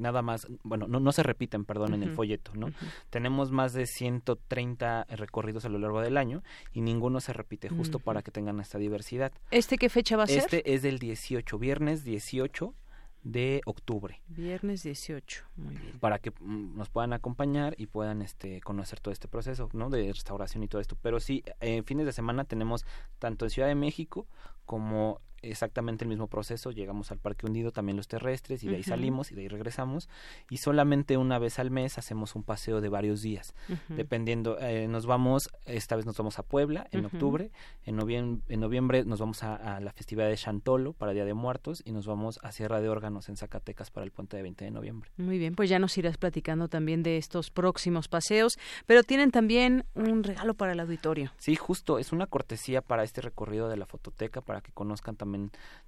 nada 0.00 0.22
más, 0.22 0.46
bueno, 0.62 0.86
no, 0.88 1.00
no 1.00 1.12
se 1.12 1.22
repiten, 1.22 1.64
perdón, 1.64 1.94
en 1.94 2.02
el 2.02 2.10
folleto, 2.10 2.52
¿no? 2.54 2.70
Tenemos 3.10 3.50
más 3.50 3.72
de 3.72 3.86
130 3.86 5.06
recorridos 5.10 5.64
a 5.64 5.68
lo 5.68 5.78
largo 5.78 6.00
del 6.00 6.16
año 6.16 6.42
y 6.72 6.80
ninguno 6.80 7.20
se 7.20 7.32
repite 7.32 7.68
justo 7.68 7.98
para 7.98 8.22
que 8.22 8.30
tengan 8.30 8.60
esta 8.60 8.78
diversidad. 8.78 9.32
¿Este 9.50 9.76
qué 9.78 9.88
fecha 9.88 10.16
va 10.16 10.24
a 10.24 10.26
ser? 10.26 10.38
Este 10.38 10.74
es 10.74 10.82
del 10.82 10.98
18, 10.98 11.58
viernes 11.58 12.04
18 12.04 12.74
de 13.22 13.60
octubre. 13.66 14.22
Viernes 14.28 14.82
18, 14.82 15.44
muy 15.56 15.76
bien. 15.76 15.98
Para 15.98 16.18
que 16.18 16.30
mm, 16.30 16.76
nos 16.76 16.88
puedan 16.88 17.12
acompañar 17.12 17.74
y 17.76 17.86
puedan 17.86 18.22
este 18.22 18.60
conocer 18.60 19.00
todo 19.00 19.12
este 19.12 19.28
proceso, 19.28 19.68
¿no? 19.72 19.90
De 19.90 20.12
restauración 20.12 20.62
y 20.62 20.68
todo 20.68 20.80
esto. 20.80 20.96
Pero 21.00 21.20
sí, 21.20 21.42
en 21.60 21.84
fines 21.84 22.06
de 22.06 22.12
semana 22.12 22.44
tenemos 22.44 22.86
tanto 23.18 23.44
en 23.44 23.50
Ciudad 23.50 23.68
de 23.68 23.74
México 23.74 24.26
como 24.64 25.20
exactamente 25.42 26.04
el 26.04 26.08
mismo 26.08 26.26
proceso, 26.26 26.70
llegamos 26.70 27.10
al 27.10 27.18
Parque 27.18 27.46
Hundido, 27.46 27.72
también 27.72 27.96
los 27.96 28.08
terrestres, 28.08 28.62
y 28.64 28.68
de 28.68 28.76
ahí 28.76 28.82
salimos 28.82 29.32
y 29.32 29.34
de 29.34 29.42
ahí 29.42 29.48
regresamos, 29.48 30.08
y 30.48 30.58
solamente 30.58 31.16
una 31.16 31.38
vez 31.38 31.58
al 31.58 31.70
mes 31.70 31.98
hacemos 31.98 32.34
un 32.34 32.42
paseo 32.42 32.80
de 32.80 32.88
varios 32.88 33.22
días, 33.22 33.54
dependiendo, 33.88 34.58
eh, 34.60 34.88
nos 34.88 35.06
vamos, 35.06 35.50
esta 35.66 35.96
vez 35.96 36.06
nos 36.06 36.16
vamos 36.16 36.38
a 36.38 36.42
Puebla 36.42 36.86
en 36.90 37.04
octubre, 37.04 37.50
en 37.84 37.96
noviembre, 37.96 38.42
en 38.48 38.60
noviembre 38.60 39.04
nos 39.04 39.20
vamos 39.20 39.42
a, 39.42 39.80
la 39.80 39.92
festividad 39.92 40.28
de 40.28 40.36
Chantolo 40.36 40.92
para 40.92 41.12
Día 41.12 41.24
de 41.24 41.34
Muertos, 41.34 41.82
y 41.84 41.92
nos 41.92 42.06
vamos 42.06 42.38
a 42.42 42.52
Sierra 42.52 42.80
de 42.80 42.88
Órganos 42.88 43.28
en 43.28 43.36
Zacatecas 43.36 43.90
para 43.90 44.04
el 44.04 44.10
puente 44.10 44.36
de 44.36 44.42
20 44.42 44.64
de 44.64 44.70
noviembre. 44.70 45.10
Muy 45.16 45.38
bien, 45.38 45.54
pues 45.54 45.70
ya 45.70 45.78
nos 45.78 45.96
irás 45.98 46.16
platicando 46.16 46.68
también 46.68 47.02
de 47.02 47.16
estos 47.16 47.50
próximos 47.50 48.08
paseos, 48.08 48.58
pero 48.86 49.02
tienen 49.02 49.30
también 49.30 49.84
un 49.94 50.22
regalo 50.22 50.54
para 50.54 50.72
el 50.72 50.80
auditorio. 50.80 51.32
Sí, 51.38 51.56
justo, 51.56 51.98
es 51.98 52.12
una 52.12 52.26
cortesía 52.26 52.82
para 52.82 53.04
este 53.04 53.20
recorrido 53.20 53.68
de 53.68 53.76
la 53.76 53.86
fototeca, 53.86 54.40
para 54.40 54.60
que 54.60 54.72
conozcan 54.72 55.16
también 55.16 55.29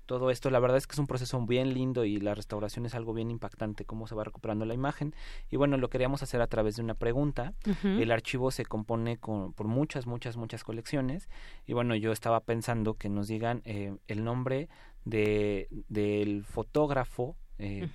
todo 0.07 0.31
esto. 0.31 0.51
La 0.51 0.61
verdad 0.61 0.77
es 0.77 0.87
que 0.87 0.93
es 0.93 0.99
un 0.99 1.07
proceso 1.07 1.41
bien 1.47 1.73
lindo 1.75 2.05
y 2.05 2.19
la 2.19 2.35
restauración 2.35 2.87
es 2.87 2.95
algo 2.95 3.15
bien 3.15 3.31
impactante, 3.31 3.85
cómo 3.85 4.07
se 4.07 4.15
va 4.15 4.25
recuperando 4.25 4.65
la 4.65 4.75
imagen. 4.75 5.15
Y 5.51 5.57
bueno, 5.57 5.77
lo 5.77 5.89
queríamos 5.89 6.23
hacer 6.23 6.41
a 6.41 6.47
través 6.47 6.77
de 6.77 6.83
una 6.83 6.95
pregunta. 6.95 7.55
El 7.83 8.11
archivo 8.11 8.51
se 8.51 8.65
compone 8.65 9.19
con, 9.19 9.53
por 9.53 9.67
muchas, 9.67 10.07
muchas, 10.07 10.37
muchas 10.37 10.65
colecciones. 10.65 11.29
Y 11.67 11.73
bueno, 11.73 11.95
yo 11.95 12.13
estaba 12.13 12.41
pensando 12.41 12.95
que 12.95 13.09
nos 13.09 13.29
digan 13.29 13.63
eh, 13.65 13.97
el 14.09 14.25
nombre 14.25 14.69
de, 15.05 15.69
del 15.89 16.45
fotógrafo 16.45 17.37
eh, 17.59 17.89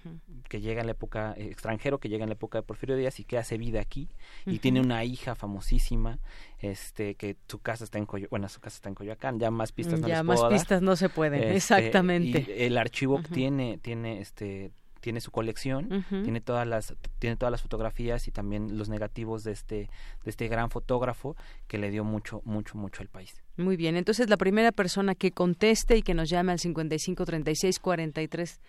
que 0.49 0.61
llega 0.61 0.81
en 0.81 0.87
la 0.87 0.91
época 0.91 1.33
eh, 1.37 1.47
extranjero 1.51 1.99
que 1.99 2.09
llega 2.09 2.23
en 2.23 2.29
la 2.29 2.33
época 2.33 2.59
de 2.59 2.63
Porfirio 2.63 2.95
Díaz 2.95 3.19
y 3.19 3.23
que 3.23 3.37
hace 3.37 3.57
vida 3.57 3.81
aquí 3.81 4.07
y 4.45 4.59
tiene 4.59 4.79
una 4.79 5.03
hija 5.03 5.35
famosísima 5.35 6.19
este 6.59 7.15
que 7.15 7.37
su 7.47 7.59
casa 7.59 7.83
está 7.83 7.97
en 7.97 8.05
Coyoacán 8.05 8.29
bueno 8.29 8.49
su 8.49 8.59
casa 8.59 8.75
está 8.75 8.89
en 8.89 8.95
Coyoacán 8.95 9.39
ya 9.39 9.51
más 9.51 9.71
pistas 9.71 9.99
no 9.99 10.07
ya 10.07 10.23
más 10.23 10.43
pistas 10.45 10.81
no 10.81 10.95
se 10.95 11.09
pueden 11.09 11.41
este, 11.41 11.55
exactamente. 11.55 12.45
y 12.47 12.63
el 12.63 12.77
archivo 12.77 13.21
tiene 13.33 13.77
tiene 13.79 14.21
este 14.21 14.71
tiene 15.07 15.21
su 15.21 15.31
colección, 15.31 16.05
tiene 16.09 16.41
todas 16.41 16.67
las 16.67 16.93
tiene 17.19 17.37
todas 17.37 17.51
las 17.51 17.61
fotografías 17.61 18.27
y 18.27 18.31
también 18.31 18.77
los 18.77 18.89
negativos 18.89 19.43
de 19.43 19.51
este 19.51 19.89
de 20.23 20.29
este 20.29 20.47
gran 20.47 20.69
fotógrafo 20.69 21.35
que 21.67 21.77
le 21.77 21.91
dio 21.91 22.03
mucho 22.03 22.41
mucho 22.45 22.77
mucho 22.77 23.01
al 23.01 23.07
país. 23.07 23.41
Muy 23.57 23.77
bien, 23.77 23.95
entonces 23.95 24.29
la 24.29 24.37
primera 24.37 24.71
persona 24.71 25.15
que 25.15 25.31
conteste 25.31 25.97
y 25.97 26.01
que 26.01 26.13
nos 26.13 26.29
llame 26.29 26.51
al 26.51 26.59
55 26.59 27.25
36 27.25 27.79
43 27.79 28.59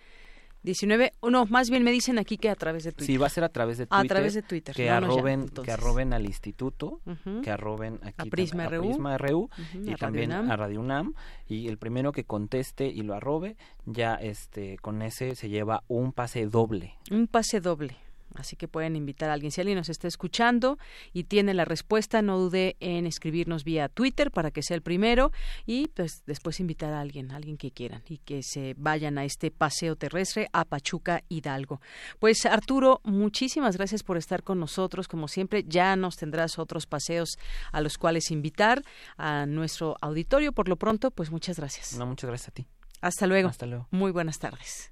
19, 0.63 1.13
no, 1.29 1.45
más 1.45 1.69
bien 1.69 1.83
me 1.83 1.91
dicen 1.91 2.19
aquí 2.19 2.37
que 2.37 2.49
a 2.49 2.55
través 2.55 2.83
de 2.83 2.91
Twitter. 2.91 3.05
Sí, 3.05 3.17
va 3.17 3.27
a 3.27 3.29
ser 3.29 3.43
a 3.43 3.49
través 3.49 3.77
de 3.77 3.85
Twitter. 3.85 4.05
A 4.05 4.07
través 4.07 4.33
de 4.33 4.41
Twitter. 4.41 4.75
Que, 4.75 4.89
arroben, 4.89 5.47
que 5.49 5.71
arroben 5.71 6.13
al 6.13 6.25
instituto, 6.25 7.01
que 7.43 7.51
arroben 7.51 7.99
aquí 8.03 8.27
a 8.27 8.31
Prisma, 8.31 8.65
a 8.65 8.69
Prisma 8.69 9.17
RU, 9.17 9.49
y 9.73 9.95
también 9.95 10.31
a 10.31 10.55
Radio 10.55 10.81
UNAM. 10.81 11.13
Y 11.47 11.67
el 11.67 11.77
primero 11.77 12.11
que 12.11 12.25
conteste 12.25 12.87
y 12.87 13.01
lo 13.01 13.13
arrobe, 13.13 13.55
ya 13.85 14.15
este 14.15 14.77
con 14.77 15.01
ese 15.01 15.35
se 15.35 15.49
lleva 15.49 15.83
un 15.87 16.11
pase 16.11 16.45
doble. 16.45 16.95
Un 17.09 17.27
pase 17.27 17.61
doble. 17.61 17.95
Así 18.35 18.55
que 18.55 18.67
pueden 18.67 18.95
invitar 18.95 19.29
a 19.29 19.33
alguien. 19.33 19.51
Si 19.51 19.61
alguien 19.61 19.77
nos 19.77 19.89
está 19.89 20.07
escuchando 20.07 20.77
y 21.13 21.25
tiene 21.25 21.53
la 21.53 21.65
respuesta, 21.65 22.21
no 22.21 22.37
dude 22.39 22.77
en 22.79 23.05
escribirnos 23.05 23.63
vía 23.63 23.89
Twitter 23.89 24.31
para 24.31 24.51
que 24.51 24.63
sea 24.63 24.75
el 24.75 24.81
primero 24.81 25.31
y 25.65 25.87
pues 25.87 26.23
después 26.25 26.59
invitar 26.59 26.93
a 26.93 27.01
alguien, 27.01 27.31
a 27.31 27.35
alguien 27.35 27.57
que 27.57 27.71
quieran 27.71 28.03
y 28.07 28.19
que 28.19 28.41
se 28.43 28.75
vayan 28.77 29.17
a 29.17 29.25
este 29.25 29.51
paseo 29.51 29.95
terrestre 29.95 30.49
a 30.53 30.65
Pachuca 30.65 31.23
Hidalgo. 31.29 31.81
Pues 32.19 32.45
Arturo, 32.45 33.01
muchísimas 33.03 33.77
gracias 33.77 34.03
por 34.03 34.17
estar 34.17 34.43
con 34.43 34.59
nosotros. 34.59 35.07
Como 35.07 35.27
siempre, 35.27 35.63
ya 35.67 35.95
nos 35.95 36.17
tendrás 36.17 36.59
otros 36.59 36.85
paseos 36.85 37.37
a 37.71 37.81
los 37.81 37.97
cuales 37.97 38.31
invitar 38.31 38.83
a 39.17 39.45
nuestro 39.45 39.97
auditorio. 40.01 40.51
Por 40.53 40.69
lo 40.69 40.75
pronto, 40.75 41.11
pues 41.11 41.31
muchas 41.31 41.57
gracias. 41.57 41.97
No, 41.97 42.05
muchas 42.05 42.29
gracias 42.29 42.49
a 42.49 42.51
ti. 42.51 42.67
Hasta 43.01 43.27
luego. 43.27 43.49
Hasta 43.49 43.65
luego. 43.65 43.87
Muy 43.91 44.11
buenas 44.11 44.39
tardes. 44.39 44.91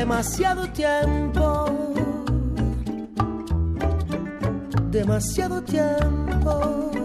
Demasiado 0.00 0.66
tiempo, 0.68 1.66
demasiado 4.90 5.60
tiempo. 5.62 6.99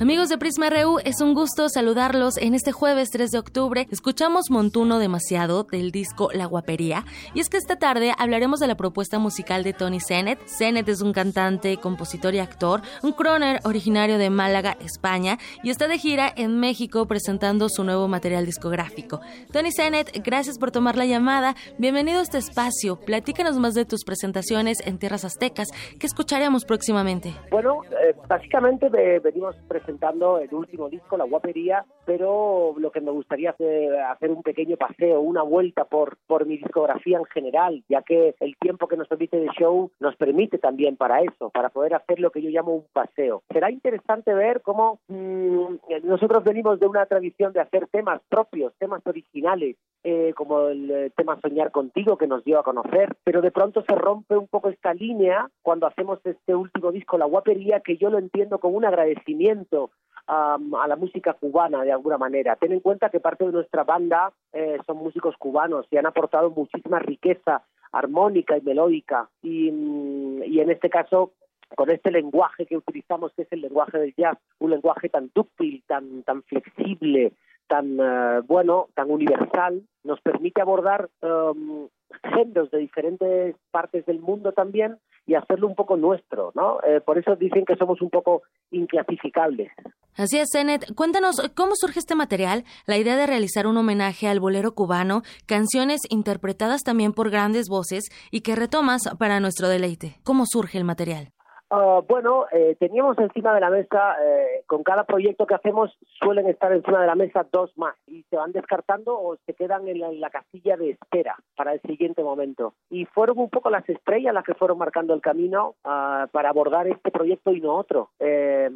Amigos 0.00 0.30
de 0.30 0.38
Prisma 0.38 0.70
RU, 0.70 0.98
es 1.04 1.20
un 1.20 1.34
gusto 1.34 1.68
saludarlos 1.68 2.38
en 2.38 2.54
este 2.54 2.72
jueves 2.72 3.10
3 3.10 3.32
de 3.32 3.38
octubre. 3.38 3.86
Escuchamos 3.90 4.50
Montuno 4.50 4.98
demasiado 4.98 5.64
del 5.64 5.90
disco 5.90 6.30
La 6.32 6.46
Guapería 6.46 7.04
y 7.34 7.40
es 7.40 7.50
que 7.50 7.58
esta 7.58 7.76
tarde 7.76 8.14
hablaremos 8.16 8.60
de 8.60 8.66
la 8.66 8.76
propuesta 8.76 9.18
musical 9.18 9.62
de 9.62 9.74
Tony 9.74 10.00
Sennett. 10.00 10.40
Sennett 10.46 10.88
es 10.88 11.02
un 11.02 11.12
cantante, 11.12 11.76
compositor 11.76 12.34
y 12.34 12.38
actor, 12.38 12.80
un 13.02 13.12
croner 13.12 13.60
originario 13.64 14.16
de 14.16 14.30
Málaga, 14.30 14.74
España 14.80 15.36
y 15.62 15.68
está 15.68 15.86
de 15.86 15.98
gira 15.98 16.32
en 16.34 16.58
México 16.58 17.04
presentando 17.06 17.68
su 17.68 17.84
nuevo 17.84 18.08
material 18.08 18.46
discográfico. 18.46 19.20
Tony 19.52 19.70
Sennett, 19.70 20.22
gracias 20.24 20.58
por 20.58 20.70
tomar 20.70 20.96
la 20.96 21.04
llamada. 21.04 21.56
Bienvenido 21.76 22.20
a 22.20 22.22
este 22.22 22.38
espacio. 22.38 22.96
Platícanos 22.96 23.58
más 23.58 23.74
de 23.74 23.84
tus 23.84 24.04
presentaciones 24.04 24.78
en 24.86 24.96
tierras 24.96 25.26
aztecas 25.26 25.68
que 25.98 26.06
escucharemos 26.06 26.64
próximamente. 26.64 27.34
Bueno, 27.50 27.82
eh, 28.02 28.14
básicamente 28.26 28.88
venimos 28.88 29.54
presentando 29.68 29.89
presentando 29.90 30.38
el 30.38 30.54
último 30.54 30.88
disco, 30.88 31.16
La 31.16 31.24
Guapería, 31.24 31.84
pero 32.04 32.74
lo 32.78 32.92
que 32.92 33.00
me 33.00 33.10
gustaría 33.10 33.50
hacer, 33.50 33.98
hacer 33.98 34.30
un 34.30 34.42
pequeño 34.42 34.76
paseo, 34.76 35.20
una 35.20 35.42
vuelta 35.42 35.84
por, 35.84 36.16
por 36.28 36.46
mi 36.46 36.58
discografía 36.58 37.18
en 37.18 37.24
general, 37.24 37.82
ya 37.88 38.02
que 38.02 38.36
el 38.38 38.56
tiempo 38.56 38.86
que 38.86 38.96
nos 38.96 39.08
permite 39.08 39.38
de 39.38 39.48
show 39.58 39.90
nos 39.98 40.14
permite 40.14 40.58
también 40.58 40.96
para 40.96 41.22
eso, 41.22 41.50
para 41.50 41.70
poder 41.70 41.94
hacer 41.94 42.20
lo 42.20 42.30
que 42.30 42.40
yo 42.40 42.50
llamo 42.50 42.74
un 42.74 42.86
paseo. 42.92 43.42
Será 43.52 43.70
interesante 43.72 44.32
ver 44.32 44.62
cómo 44.62 45.00
mm, 45.08 46.04
nosotros 46.04 46.44
venimos 46.44 46.78
de 46.78 46.86
una 46.86 47.06
tradición 47.06 47.52
de 47.52 47.60
hacer 47.60 47.88
temas 47.88 48.20
propios, 48.28 48.72
temas 48.78 49.04
originales, 49.04 49.76
eh, 50.04 50.32
como 50.34 50.68
el 50.68 50.90
eh, 50.90 51.10
tema 51.16 51.38
Soñar 51.42 51.72
contigo 51.72 52.16
que 52.16 52.26
nos 52.26 52.44
dio 52.44 52.58
a 52.58 52.62
conocer, 52.62 53.16
pero 53.24 53.42
de 53.42 53.50
pronto 53.50 53.82
se 53.86 53.94
rompe 53.94 54.36
un 54.36 54.46
poco 54.46 54.68
esta 54.68 54.94
línea 54.94 55.50
cuando 55.62 55.86
hacemos 55.86 56.20
este 56.24 56.54
último 56.54 56.90
disco, 56.90 57.18
La 57.18 57.26
Guapería, 57.26 57.80
que 57.80 57.96
yo 57.96 58.08
lo 58.08 58.18
entiendo 58.18 58.58
como 58.58 58.78
un 58.78 58.84
agradecimiento 58.84 59.79
a 60.26 60.86
la 60.86 60.96
música 60.96 61.32
cubana 61.32 61.82
de 61.82 61.92
alguna 61.92 62.16
manera. 62.16 62.54
Ten 62.56 62.72
en 62.72 62.80
cuenta 62.80 63.10
que 63.10 63.18
parte 63.18 63.44
de 63.44 63.52
nuestra 63.52 63.82
banda 63.82 64.32
eh, 64.52 64.78
son 64.86 64.98
músicos 64.98 65.36
cubanos 65.36 65.86
y 65.90 65.96
han 65.96 66.06
aportado 66.06 66.50
muchísima 66.50 67.00
riqueza 67.00 67.64
armónica 67.92 68.56
y 68.56 68.60
melódica 68.60 69.28
y, 69.42 69.70
mm, 69.72 70.44
y 70.44 70.60
en 70.60 70.70
este 70.70 70.88
caso 70.88 71.32
con 71.76 71.90
este 71.90 72.10
lenguaje 72.10 72.66
que 72.66 72.76
utilizamos 72.76 73.32
que 73.34 73.42
es 73.42 73.52
el 73.52 73.60
lenguaje 73.60 73.98
del 73.98 74.14
jazz, 74.16 74.38
un 74.58 74.70
lenguaje 74.70 75.08
tan 75.08 75.30
dúctil, 75.34 75.82
tan 75.86 76.22
tan 76.22 76.42
flexible, 76.44 77.32
tan 77.70 77.98
eh, 78.00 78.40
bueno, 78.48 78.88
tan 78.94 79.12
universal, 79.12 79.80
nos 80.02 80.20
permite 80.20 80.60
abordar 80.60 81.08
um, 81.22 81.86
géneros 82.34 82.68
de 82.72 82.78
diferentes 82.78 83.54
partes 83.70 84.04
del 84.06 84.18
mundo 84.18 84.50
también 84.50 84.98
y 85.24 85.36
hacerlo 85.36 85.68
un 85.68 85.76
poco 85.76 85.96
nuestro, 85.96 86.50
¿no? 86.56 86.80
Eh, 86.82 87.00
por 87.00 87.16
eso 87.16 87.36
dicen 87.36 87.64
que 87.64 87.76
somos 87.76 88.02
un 88.02 88.10
poco 88.10 88.42
inclasificables. 88.72 89.70
Así 90.16 90.38
es, 90.38 90.48
Zenet. 90.52 90.92
Cuéntanos 90.96 91.36
cómo 91.54 91.72
surge 91.76 92.00
este 92.00 92.16
material, 92.16 92.64
la 92.86 92.98
idea 92.98 93.16
de 93.16 93.28
realizar 93.28 93.68
un 93.68 93.76
homenaje 93.76 94.26
al 94.26 94.40
bolero 94.40 94.74
cubano, 94.74 95.22
canciones 95.46 96.00
interpretadas 96.08 96.82
también 96.82 97.12
por 97.12 97.30
grandes 97.30 97.66
voces 97.70 98.02
y 98.32 98.40
que 98.40 98.56
retomas 98.56 99.02
para 99.16 99.38
nuestro 99.38 99.68
deleite. 99.68 100.16
¿Cómo 100.24 100.42
surge 100.44 100.76
el 100.76 100.84
material? 100.84 101.28
Ah, 101.72 102.00
bueno, 102.06 102.46
eh, 102.50 102.76
teníamos 102.80 103.16
encima 103.18 103.54
de 103.54 103.60
la 103.60 103.70
mesa, 103.70 104.16
eh, 104.20 104.64
con 104.66 104.82
cada 104.82 105.04
proyecto 105.04 105.46
que 105.46 105.54
hacemos 105.54 105.96
suelen 106.18 106.48
estar 106.48 106.72
encima 106.72 107.00
de 107.00 107.06
la 107.06 107.14
mesa 107.14 107.46
dos 107.52 107.70
más 107.78 107.94
y 108.08 108.24
se 108.24 108.34
van 108.34 108.50
descartando 108.50 109.16
o 109.16 109.36
se 109.46 109.54
quedan 109.54 109.86
en 109.86 110.00
la, 110.20 110.30
casilla 110.30 110.76
de 110.76 110.90
espera 110.90 111.36
para 111.56 111.74
el 111.74 111.80
siguiente 111.82 112.24
momento. 112.24 112.74
Y 112.90 113.04
fueron 113.04 113.38
un 113.38 113.50
poco 113.50 113.70
las 113.70 113.88
estrellas 113.88 114.34
las 114.34 114.44
que 114.44 114.54
fueron 114.54 114.78
marcando 114.78 115.14
el 115.14 115.20
camino 115.20 115.76
ah, 115.84 116.26
para 116.32 116.48
abordar 116.48 116.88
este 116.88 117.12
proyecto 117.12 117.52
y 117.52 117.60
no 117.60 117.76
otro. 117.76 118.10
Eh, 118.18 118.68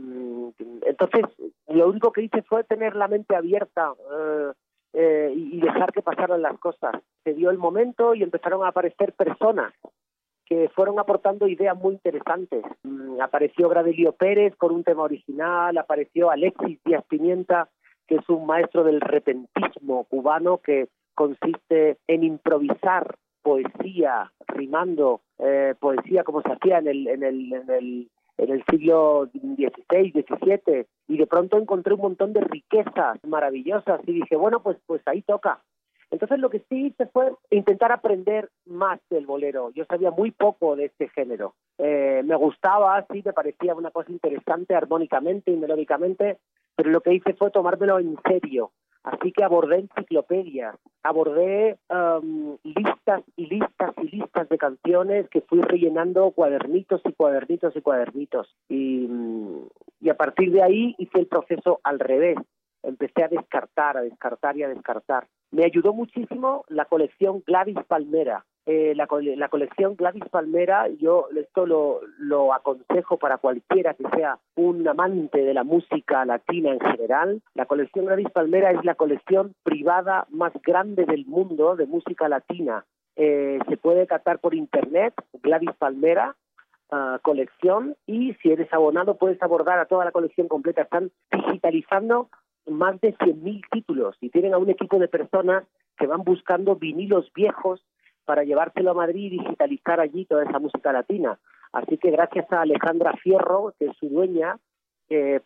entonces, 0.86 1.24
lo 1.66 1.88
único 1.88 2.12
que 2.12 2.22
hice 2.22 2.42
fue 2.42 2.62
tener 2.62 2.95
la 2.95 3.09
mente 3.09 3.34
abierta. 3.34 3.92
y 4.95 5.61
dejar 5.61 5.92
que 5.92 6.03
pasaran 6.03 6.42
las 6.42 6.57
cosas. 6.61 6.95
Se 7.24 7.34
dio 7.34 7.51
el 7.51 7.59
momento 7.59 8.14
y 8.14 8.22
empezaron 8.22 8.62
a 8.62 8.68
aparecer 8.68 9.12
personas 9.12 9.72
fueron 10.74 10.98
aportando 10.98 11.46
ideas 11.48 11.76
muy 11.76 11.94
interesantes. 11.94 12.64
Mm, 12.82 13.20
apareció 13.20 13.68
Gradelio 13.68 14.12
Pérez 14.12 14.55
con 14.57 14.72
un 14.72 14.84
tema 14.84 15.02
original, 15.02 15.76
apareció 15.78 16.30
Alexis 16.30 16.78
Díaz 16.84 17.05
Pimienta, 17.09 17.68
que 18.07 18.16
es 18.16 18.28
un 18.28 18.46
maestro 18.46 18.84
del 18.84 19.00
repentismo 19.00 20.05
cubano 20.05 20.59
que 20.59 20.88
consiste 21.14 21.98
en 22.07 22.24
improvisar 22.24 23.16
poesía, 23.42 24.32
rimando 24.48 25.20
eh, 25.38 25.74
poesía 25.78 26.24
como 26.24 26.42
se 26.42 26.52
hacía 26.52 26.78
en 26.78 26.88
el, 26.88 27.07
en 27.09 27.22
el, 27.22 27.52
en 27.52 27.70
el, 27.70 28.11
en 28.38 28.50
el 28.50 28.64
siglo 28.70 29.28
XVI, 29.32 30.11
XVII, 30.11 30.86
y 31.09 31.18
de 31.18 31.26
pronto 31.26 31.59
encontré 31.59 31.94
un 31.94 32.00
montón 32.00 32.32
de 32.32 32.40
riquezas 32.40 33.18
maravillosas 33.26 34.00
y 34.07 34.12
dije, 34.12 34.36
bueno, 34.36 34.61
pues, 34.62 34.78
pues 34.86 35.02
ahí 35.07 35.22
toca, 35.22 35.61
entonces 36.11 36.38
lo 36.38 36.50
que 36.50 36.61
sí 36.68 36.86
hice 36.86 37.07
fue 37.07 37.32
intentar 37.50 37.92
aprender 37.92 38.50
más 38.66 39.00
del 39.11 39.26
bolero. 39.26 39.70
Yo 39.70 39.84
sabía 39.84 40.11
muy 40.11 40.30
poco 40.30 40.76
de 40.76 40.86
este 40.86 41.09
género. 41.09 41.55
Eh, 41.78 42.22
me 42.24 42.36
gustaba, 42.36 43.05
sí, 43.11 43.22
me 43.24 43.32
parecía 43.32 43.74
una 43.74 43.90
cosa 43.90 44.12
interesante 44.12 44.74
armónicamente 44.74 45.50
y 45.50 45.57
melódicamente, 45.57 46.38
pero 46.76 46.90
lo 46.90 47.00
que 47.00 47.14
hice 47.14 47.34
fue 47.34 47.50
tomármelo 47.50 47.98
en 47.98 48.16
serio. 48.26 48.72
Así 49.05 49.32
que 49.32 49.44
abordé 49.44 49.80
enciclopedias, 49.80 50.76
abordé 51.02 51.78
um, 51.90 52.57
listas 52.64 53.22
y 53.36 53.46
listas 53.46 53.92
y 53.98 54.16
listas 54.16 54.48
de 54.48 54.57
canciones 54.57 55.28
que 55.28 55.42
fui 55.42 55.61
rellenando 55.61 56.30
cuadernitos 56.30 57.02
y 57.05 57.12
cuadernitos 57.12 57.76
y 57.76 57.82
cuadernitos. 57.82 58.57
Y, 58.66 59.07
y 60.00 60.09
a 60.09 60.14
partir 60.14 60.52
de 60.52 60.62
ahí 60.62 60.94
hice 60.96 61.18
el 61.18 61.26
proceso 61.26 61.80
al 61.84 61.98
revés. 61.98 62.38
Empecé 62.82 63.24
a 63.24 63.28
descartar, 63.28 63.98
a 63.98 64.02
descartar 64.02 64.57
y 64.57 64.62
a 64.62 64.68
descartar. 64.68 65.26
Me 65.55 65.64
ayudó 65.64 65.92
muchísimo 65.92 66.64
la 66.66 66.84
colección 66.86 67.44
Gladys 67.46 67.78
Palmera, 67.86 68.44
eh, 68.66 68.92
la, 68.96 69.07
la, 69.36 69.48
colección 69.48 69.94
Gladys 69.94 70.24
Palmera, 70.28 70.88
yo 70.98 71.28
esto 71.36 71.64
lo, 71.64 72.00
lo 72.18 72.52
aconsejo 72.52 73.18
para 73.18 73.38
cualquiera 73.38 73.94
que 73.94 74.02
sea 74.16 74.40
un 74.57 74.88
amante 74.88 75.44
de 75.44 75.55
la 75.55 75.62
música 75.62 76.24
latina 76.24 76.72
en 76.72 76.80
general. 76.80 77.40
La 77.55 77.66
colección 77.66 78.07
Gladys 78.07 78.32
Palmera 78.32 78.72
es 78.72 78.84
la 78.84 78.96
colección 78.96 79.55
privada 79.62 80.26
más 80.28 80.52
grande 80.61 81.05
del 81.05 81.24
mundo 81.24 81.76
de 81.76 81.86
música 81.86 82.28
latina. 82.28 82.84
Eh, 83.14 83.61
se 83.68 83.76
puede 83.76 84.09
captar 84.09 84.40
por 84.40 84.57
internet, 84.57 85.14
Gladys 85.40 85.76
Palmera, 85.78 86.34
uh, 86.90 87.20
colección, 87.22 87.94
y 88.09 88.34
si 88.42 88.50
eres 88.50 88.72
abonado 88.72 89.18
puedes 89.18 89.40
abordar 89.40 89.78
a 89.78 89.86
toda 89.86 90.05
la 90.05 90.11
colección 90.11 90.48
completa. 90.48 90.82
Están 90.82 91.12
digitalizando 91.30 92.28
más 92.67 93.01
de 93.01 93.15
100.000 93.17 93.62
títulos 93.71 94.17
y 94.21 94.31
tienen 94.31 94.55
a 94.55 94.59
un 94.59 94.71
equipo 94.71 94.99
de 94.99 95.09
personas 95.09 95.65
que 95.97 96.07
van 96.07 96.23
buscando 96.23 96.77
vinilos 96.77 97.31
viejos 97.35 97.85
para 98.25 98.45
llevárselo 98.45 98.91
a 98.91 98.95
Madrid 98.95 99.33
y 99.33 99.39
digitalizar 99.39 100.01
allí 100.01 100.25
toda 100.25 100.45
esa 100.45 100.59
música 100.59 100.93
latina. 100.93 101.39
Así 101.73 101.99
que 101.99 102.11
gracias 102.11 102.51
a 102.53 102.62
Alejandra 102.62 103.12
Fierro, 103.23 103.75
que 103.79 103.87
es 103.87 103.97
su 103.99 104.09
dueña, 104.09 104.59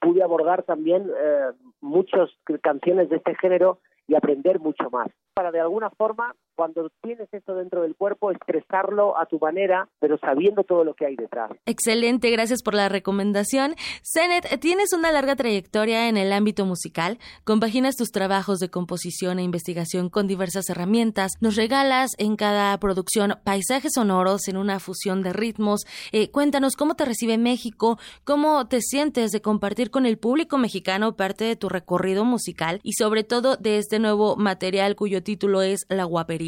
pude 0.01 0.23
abordar 0.23 0.62
también 0.62 1.11
eh, 1.11 1.51
muchas 1.81 2.31
canciones 2.62 3.09
de 3.09 3.16
este 3.16 3.35
género 3.37 3.81
y 4.07 4.14
aprender 4.14 4.61
mucho 4.61 4.91
más. 4.91 5.09
Para 5.35 5.51
de 5.51 5.61
alguna 5.61 5.91
forma 5.91 6.35
cuando 6.59 6.90
tienes 7.02 7.32
esto 7.32 7.54
dentro 7.54 7.82
del 7.82 7.94
cuerpo, 7.94 8.32
expresarlo 8.32 9.16
a 9.16 9.26
tu 9.26 9.38
manera, 9.38 9.88
pero 10.00 10.18
sabiendo 10.18 10.64
todo 10.64 10.82
lo 10.82 10.94
que 10.94 11.06
hay 11.06 11.14
detrás. 11.14 11.52
Excelente, 11.66 12.32
gracias 12.32 12.64
por 12.64 12.74
la 12.74 12.88
recomendación. 12.88 13.76
Zenet, 14.02 14.59
tienes 14.59 14.92
una 14.92 15.12
larga 15.12 15.36
trayectoria 15.36 16.09
en 16.09 16.16
el 16.16 16.32
ámbito 16.32 16.66
musical, 16.66 17.20
compaginas 17.44 17.94
tus 17.94 18.11
trabajos 18.11 18.59
de 18.59 18.70
composición 18.70 19.38
e 19.38 19.44
investigación 19.44 20.09
con 20.11 20.26
diversas 20.26 20.68
herramientas, 20.68 21.30
nos 21.40 21.54
regalas 21.54 22.11
en 22.18 22.34
cada 22.34 22.76
producción 22.80 23.36
paisajes 23.44 23.92
sonoros 23.94 24.48
en 24.48 24.56
una 24.56 24.80
fusión 24.80 25.22
de 25.22 25.32
ritmos. 25.32 25.82
Eh, 26.11 26.32
cuéntanos 26.32 26.74
cómo 26.74 26.96
te 26.96 27.04
recibe 27.04 27.38
México, 27.38 28.00
cómo 28.24 28.66
te 28.66 28.80
sientes 28.80 29.30
de 29.30 29.40
compartir 29.40 29.92
con 29.92 30.06
el 30.06 30.18
público 30.18 30.59
mexicano 30.59 31.14
parte 31.14 31.44
de 31.44 31.54
tu 31.54 31.68
recorrido 31.68 32.24
musical 32.24 32.80
y 32.82 32.94
sobre 32.94 33.22
todo 33.22 33.56
de 33.56 33.78
este 33.78 34.00
nuevo 34.00 34.34
material 34.34 34.96
cuyo 34.96 35.22
título 35.22 35.62
es 35.62 35.86
La 35.88 36.02
Guapería. 36.02 36.47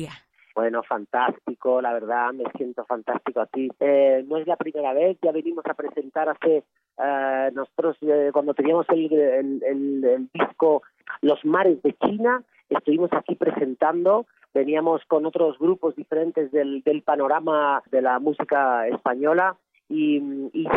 Bueno, 0.55 0.82
fantástico, 0.82 1.80
la 1.80 1.92
verdad, 1.92 2.32
me 2.32 2.44
siento 2.57 2.84
fantástico 2.84 3.40
aquí. 3.40 3.68
Eh, 3.78 4.24
no 4.26 4.36
es 4.36 4.46
la 4.46 4.57
primera 4.57 4.92
vez, 4.92 5.16
ya 5.22 5.32
venimos 5.32 5.64
a 5.66 5.74
presentar 5.74 6.28
hace 6.28 6.64
eh, 6.98 7.51
nosotros 7.55 7.96
eh, 8.03 8.30
cuando 8.32 8.53
teníamos 8.55 8.86
el, 8.90 10.28
disco 10.34 10.82
Los 11.22 11.44
Mares 11.44 11.80
de 11.82 11.94
China, 11.94 12.42
estuvimos 12.68 13.11
aquí 13.12 13.36
presentando, 13.36 14.26
veníamos 14.53 15.03
con 15.07 15.24
otros 15.24 15.59
grupos 15.59 15.94
diferentes 15.94 16.51
del, 16.51 16.82
panorama 17.05 17.82
de 17.90 18.03
la 18.03 18.18
música 18.18 18.88
española 18.88 19.57
y, 19.88 20.20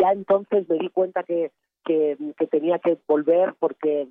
ya 0.00 0.12
entonces 0.12 0.68
me 0.68 0.78
di 0.78 0.88
cuenta 0.88 1.24
que, 1.24 1.50
que 1.84 2.46
tenía 2.50 2.78
que 2.78 2.96
volver 3.06 3.54
porque 3.58 4.08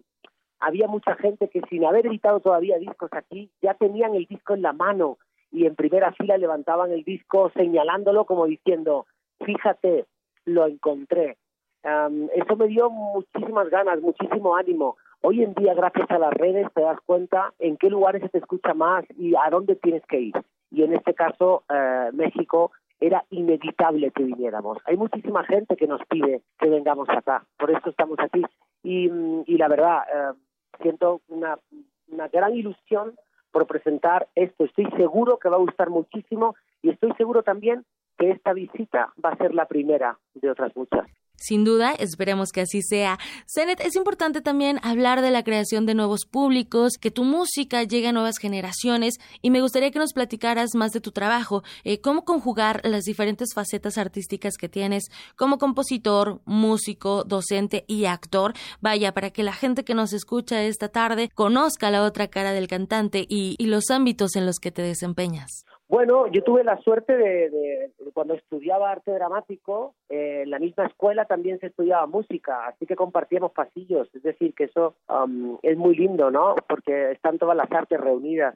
había 0.63 0.87
mucha 0.87 1.15
gente 1.15 1.49
que 1.49 1.61
sin 1.69 1.85
haber 1.85 2.07
editado 2.07 2.39
todavía 2.39 2.77
discos 2.77 3.11
aquí, 3.13 3.49
ya 3.61 3.73
tenían 3.73 4.15
el 4.15 4.25
disco 4.25 4.53
en 4.53 4.61
la 4.61 4.73
mano 4.73 5.17
y 5.51 5.65
en 5.65 5.75
primera 5.75 6.11
fila 6.13 6.37
levantaban 6.37 6.91
el 6.91 7.03
disco 7.03 7.51
señalándolo 7.55 8.25
como 8.25 8.45
diciendo, 8.45 9.05
fíjate, 9.45 10.05
lo 10.45 10.65
encontré. 10.65 11.37
eso 11.83 12.55
me 12.55 12.67
dio 12.67 12.89
muchísimas 12.89 13.69
ganas, 13.69 14.01
muchísimo 14.01 14.55
ánimo. 14.55 14.97
Hoy 15.21 15.43
en 15.43 15.53
día, 15.53 15.73
gracias 15.73 16.09
a 16.11 16.19
las 16.19 16.33
redes, 16.33 16.67
te 16.73 16.81
das 16.81 16.99
cuenta 17.05 17.53
en 17.59 17.77
qué 17.77 17.89
lugares 17.89 18.21
se 18.23 18.29
te 18.29 18.39
escucha 18.39 18.73
más 18.73 19.05
y 19.17 19.35
a 19.35 19.49
dónde 19.49 19.75
tienes 19.75 20.05
que 20.07 20.19
ir. 20.19 20.33
Y 20.71 20.83
en 20.83 20.93
este 20.93 21.13
caso, 21.13 21.63
eh, 21.69 22.09
México 22.13 22.71
era 22.99 23.23
inevitable 23.29 24.11
que 24.11 24.23
viniéramos. 24.23 24.79
Hay 24.85 24.97
muchísima 24.97 25.43
gente 25.43 25.75
que 25.75 25.87
nos 25.87 26.01
pide 26.07 26.41
que 26.59 26.69
vengamos 26.69 27.07
acá, 27.09 27.45
por 27.57 27.69
eso 27.69 27.89
estamos 27.89 28.17
aquí. 28.19 28.43
Y, 28.81 29.09
y 29.45 29.57
la 29.57 29.67
verdad, 29.67 30.03
eh, 30.13 30.33
siento 30.81 31.21
una, 31.27 31.57
gran 32.31 32.55
ilusión 32.55 33.15
por 33.51 33.67
presentar 33.67 34.27
esto. 34.35 34.65
Estoy 34.65 34.85
seguro 34.97 35.37
que 35.37 35.49
va 35.49 35.57
a 35.57 35.59
gustar 35.59 35.89
muchísimo 35.89 36.55
y 36.81 36.89
estoy 36.89 37.13
seguro 37.13 37.43
también 37.43 37.85
que 38.17 38.31
esta 38.31 38.53
visita 38.53 39.13
va 39.23 39.31
a 39.31 39.37
ser 39.37 39.53
la 39.53 39.67
primera 39.67 40.19
de 40.33 40.49
otras 40.49 40.75
muchas. 40.75 41.07
Sin 41.35 41.65
duda, 41.65 41.91
esperemos 41.91 42.51
que 42.51 42.61
así 42.61 42.81
sea. 42.81 43.19
Zenet, 43.53 43.81
es 43.81 43.95
importante 43.95 44.41
también 44.41 44.79
hablar 44.81 45.21
de 45.21 45.31
la 45.31 45.43
creación 45.43 45.85
de 45.85 45.93
nuevos 45.93 46.25
públicos, 46.25 46.93
que 46.97 47.11
tu 47.11 47.25
música 47.25 47.83
llegue 47.83 48.07
a 48.07 48.11
nuevas 48.13 48.37
generaciones 48.37 49.15
y 49.41 49.49
me 49.49 49.59
gustaría 49.59 49.91
que 49.91 49.99
nos 49.99 50.13
platicaras 50.13 50.73
más 50.73 50.91
de 50.91 51.01
tu 51.01 51.11
trabajo, 51.11 51.63
eh, 51.83 51.99
cómo 51.99 52.23
conjugar 52.23 52.81
las 52.85 53.03
diferentes 53.03 53.53
facetas 53.53 53.97
artísticas 53.97 54.55
que 54.55 54.69
tienes 54.69 55.05
como 55.35 55.57
compositor, 55.57 56.41
músico, 56.45 57.23
docente 57.25 57.83
y 57.87 58.05
actor. 58.05 58.53
Vaya, 58.79 59.13
para 59.13 59.31
que 59.31 59.43
la 59.43 59.53
gente 59.53 59.83
que 59.83 59.95
nos 59.95 60.13
escucha 60.13 60.63
esta 60.63 60.87
tarde 60.87 61.29
conozca 61.33 61.91
la 61.91 62.03
otra 62.03 62.29
cara 62.29 62.53
del 62.53 62.67
cantante 62.67 63.25
y 63.27 63.57
los 63.65 63.89
ámbitos 63.89 64.35
en 64.35 64.45
los 64.45 64.59
que 64.59 64.71
te 64.71 64.81
desempeñas. 64.81 65.65
Bueno, 65.93 66.25
yo 66.25 66.43
tuve 66.43 66.63
la 66.63 66.81
suerte 66.81 67.15
de, 67.15 67.91
cuando 68.15 68.33
estudiaba 68.33 68.89
arte 68.89 69.11
dramático, 69.11 69.93
eh, 70.09 70.41
en 70.41 70.49
la 70.49 70.57
misma 70.57 70.87
escuela 70.87 71.25
también 71.25 71.59
se 71.59 71.67
estudiaba 71.67 72.07
música, 72.07 72.65
así 72.65 72.87
que 72.87 72.95
compartíamos 72.95 73.51
pasillos, 73.51 74.09
es 74.15 74.23
decir, 74.23 74.55
que 74.55 74.63
eso 74.63 74.95
um, 75.07 75.59
es 75.61 75.77
muy 75.77 75.95
lindo, 75.95 76.31
¿no? 76.31 76.55
Porque 76.67 77.11
están 77.11 77.37
todas 77.37 77.55
las 77.55 77.71
artes 77.71 78.01
reunidas. 78.01 78.55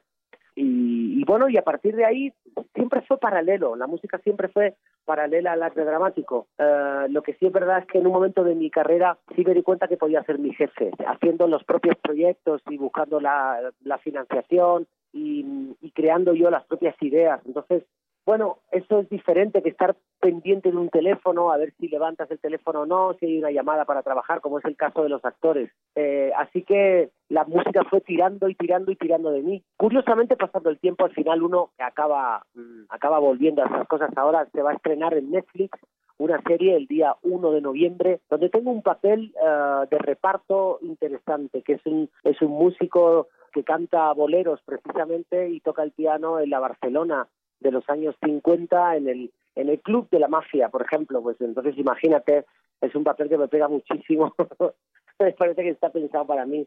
Y, 0.56 1.24
bueno, 1.26 1.48
y 1.48 1.56
a 1.56 1.62
partir 1.62 1.94
de 1.94 2.04
ahí 2.04 2.32
siempre 2.74 3.02
fue 3.02 3.18
paralelo, 3.18 3.76
la 3.76 3.86
música 3.86 4.18
siempre 4.18 4.48
fue 4.48 4.74
paralela 5.04 5.52
al 5.52 5.62
arte 5.62 5.84
dramático. 5.84 6.48
Eh, 6.58 7.06
lo 7.08 7.22
que 7.22 7.34
sí 7.34 7.46
es 7.46 7.52
verdad 7.52 7.78
es 7.78 7.86
que 7.86 7.98
en 7.98 8.08
un 8.08 8.14
momento 8.14 8.42
de 8.42 8.56
mi 8.56 8.68
carrera 8.68 9.16
sí 9.36 9.44
me 9.44 9.54
di 9.54 9.62
cuenta 9.62 9.86
que 9.86 9.96
podía 9.96 10.24
ser 10.24 10.40
mi 10.40 10.52
jefe, 10.54 10.90
haciendo 11.06 11.46
los 11.46 11.62
propios 11.62 11.94
proyectos 12.02 12.62
y 12.68 12.78
buscando 12.78 13.20
la 13.20 13.70
financiación 14.02 14.88
y, 15.12 15.90
creando 15.94 16.32
yo 16.32 16.50
las 16.50 16.64
propias 16.64 16.94
ideas. 17.02 17.40
Entonces, 17.44 17.82
bueno, 18.24 18.58
eso 18.70 19.00
es 19.00 19.08
diferente 19.08 19.62
que 19.62 19.70
estar 19.70 19.96
pendiente 20.20 20.70
de 20.70 20.76
un 20.76 20.90
teléfono, 20.90 21.50
a 21.50 21.56
ver 21.56 21.72
si 21.80 21.88
levantas 21.88 22.30
el 22.30 22.38
teléfono 22.38 22.82
o 22.82 22.86
no, 22.86 23.14
si 23.14 23.26
hay 23.26 23.38
una 23.38 23.50
llamada 23.50 23.84
para 23.84 24.02
trabajar, 24.02 24.40
como 24.40 24.58
es 24.58 24.64
el 24.66 24.76
caso 24.76 25.02
de 25.02 25.08
los 25.08 25.24
actores. 25.24 25.70
Eh, 25.94 26.30
así 26.36 26.62
que 26.62 27.10
la 27.28 27.44
música 27.44 27.82
fue 27.88 28.00
tirando 28.02 28.48
y 28.48 28.54
tirando 28.54 28.92
y 28.92 28.96
tirando 28.96 29.30
de 29.30 29.42
mí. 29.42 29.64
Curiosamente, 29.76 30.36
pasando 30.36 30.70
el 30.70 30.78
tiempo, 30.78 31.06
al 31.06 31.14
final 31.14 31.42
uno 31.42 31.70
acaba, 31.78 32.44
mm, 32.54 32.84
acaba 32.90 33.18
volviendo 33.18 33.62
a 33.62 33.66
esas 33.66 33.88
cosas. 33.88 34.10
Ahora 34.16 34.46
se 34.52 34.62
va 34.62 34.72
a 34.72 34.74
estrenar 34.74 35.14
en 35.14 35.30
Netflix 35.30 35.78
una 36.18 36.42
serie 36.42 36.76
el 36.76 36.86
día 36.86 37.16
1 37.22 37.52
de 37.52 37.60
noviembre, 37.60 38.20
donde 38.28 38.50
tengo 38.50 38.70
un 38.70 38.82
papel 38.82 39.32
eh, 39.40 39.86
de 39.90 39.98
reparto 39.98 40.78
interesante, 40.82 41.62
que 41.62 41.74
es 41.74 41.86
un, 41.86 42.10
es 42.24 42.40
un 42.42 42.50
músico 42.50 43.28
que 43.52 43.64
canta 43.64 44.12
boleros 44.12 44.60
precisamente 44.64 45.48
y 45.48 45.60
toca 45.60 45.82
el 45.82 45.92
piano 45.92 46.40
en 46.40 46.50
la 46.50 46.60
Barcelona 46.60 47.28
de 47.60 47.72
los 47.72 47.88
años 47.88 48.14
50 48.22 48.96
en 48.96 49.08
el 49.08 49.32
en 49.58 49.68
el 49.68 49.80
club 49.80 50.08
de 50.10 50.20
la 50.20 50.28
mafia, 50.28 50.68
por 50.68 50.82
ejemplo, 50.82 51.20
pues 51.20 51.40
entonces 51.40 51.76
imagínate, 51.76 52.44
es 52.80 52.94
un 52.94 53.02
papel 53.02 53.28
que 53.28 53.38
me 53.38 53.48
pega 53.48 53.66
muchísimo, 53.66 54.32
me 55.18 55.32
parece 55.32 55.62
que 55.62 55.70
está 55.70 55.90
pensado 55.90 56.24
para 56.26 56.46
mí. 56.46 56.64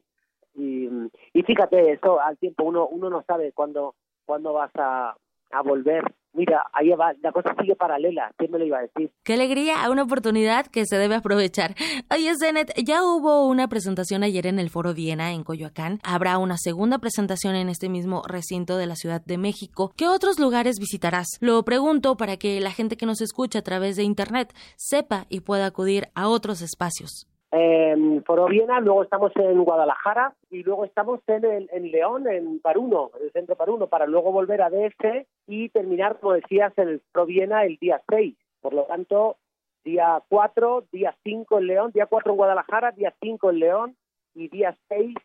Y, 0.56 0.90
y 1.32 1.44
fíjate, 1.44 1.94
eso 1.94 2.20
al 2.20 2.38
tiempo 2.38 2.66
uno 2.66 2.88
uno 2.88 3.10
no 3.10 3.24
sabe 3.24 3.54
cuándo 3.54 3.96
cuándo 4.26 4.52
vas 4.52 4.72
a, 4.76 5.16
a 5.54 5.62
volver 5.62 6.04
Mira, 6.34 6.64
ahí 6.72 6.90
va, 6.92 7.14
la 7.22 7.34
cosa 7.34 7.54
sigue 7.60 7.76
paralela, 7.76 8.32
¿quién 8.38 8.52
me 8.52 8.60
lo 8.60 8.66
iba 8.66 8.78
a 8.78 8.82
decir? 8.84 9.12
Qué 9.24 9.34
alegría, 9.34 9.90
una 9.90 10.04
oportunidad 10.04 10.66
que 10.66 10.86
se 10.86 10.98
debe 10.98 11.16
aprovechar. 11.16 11.76
Oye, 12.10 12.32
Zenet, 12.40 12.72
ya 12.86 13.04
hubo 13.04 13.48
una 13.48 13.68
presentación 13.68 14.24
ayer 14.24 14.48
en 14.48 14.58
el 14.58 14.70
Foro 14.70 14.94
Viena, 14.94 15.34
en 15.34 15.44
Coyoacán. 15.44 16.00
Habrá 16.04 16.38
una 16.38 16.56
segunda 16.58 17.00
presentación 17.00 17.56
en 17.56 17.68
este 17.68 17.90
mismo 17.90 18.24
recinto 18.26 18.78
de 18.78 18.88
la 18.88 18.96
Ciudad 18.96 19.22
de 19.26 19.38
México. 19.38 19.92
¿Qué 19.98 20.08
otros 20.08 20.40
lugares 20.40 20.80
visitarás? 20.80 21.28
Lo 21.42 21.64
pregunto 21.66 22.16
para 22.16 22.38
que 22.38 22.62
la 22.62 22.72
gente 22.72 22.96
que 22.96 23.06
nos 23.06 23.20
escucha 23.20 23.60
a 23.60 23.64
través 23.64 23.98
de 23.98 24.04
Internet 24.04 24.54
sepa 24.78 25.26
y 25.28 25.42
pueda 25.42 25.66
acudir 25.66 26.08
a 26.16 26.30
otros 26.30 26.62
espacios 26.62 27.28
en 27.52 28.24
Foro 28.24 28.48
Viena, 28.48 28.80
luego 28.80 29.04
estamos 29.04 29.32
en 29.36 29.64
Guadalajara 29.64 30.34
y 30.50 30.64
luego 30.64 30.86
estamos 30.86 31.20
en, 31.28 31.68
en 31.72 31.92
León, 31.92 32.28
en 32.28 32.60
Paruno, 32.60 33.12
en 33.20 33.26
el 33.26 33.32
centro 33.32 33.56
Paruno, 33.56 33.88
para 33.88 34.06
luego 34.06 34.32
volver 34.32 34.62
a 34.62 34.70
DF 34.70 35.28
y 35.48 35.70
terminar, 35.70 36.20
como 36.20 36.34
decías, 36.34 36.72
en 36.78 36.88
el 36.88 37.02
Foro 37.12 37.26
Viena 37.26 37.66
el 37.66 37.78
día 37.78 38.02
6. 38.10 38.36
Por 38.62 38.74
lo 38.74 38.84
tanto, 38.84 39.38
día 39.84 40.22
4, 40.30 40.86
día 40.92 41.16
5 41.24 41.60
en 41.60 41.68
León, 41.68 41.92
día 41.94 42.06
4 42.06 42.32
en 42.32 42.38
Guadalajara, 42.38 42.92
día 42.92 43.14
5 43.22 43.50
en 43.50 43.60
León 43.60 43.96
y 44.34 44.48
día 44.48 44.78
6 44.88 45.16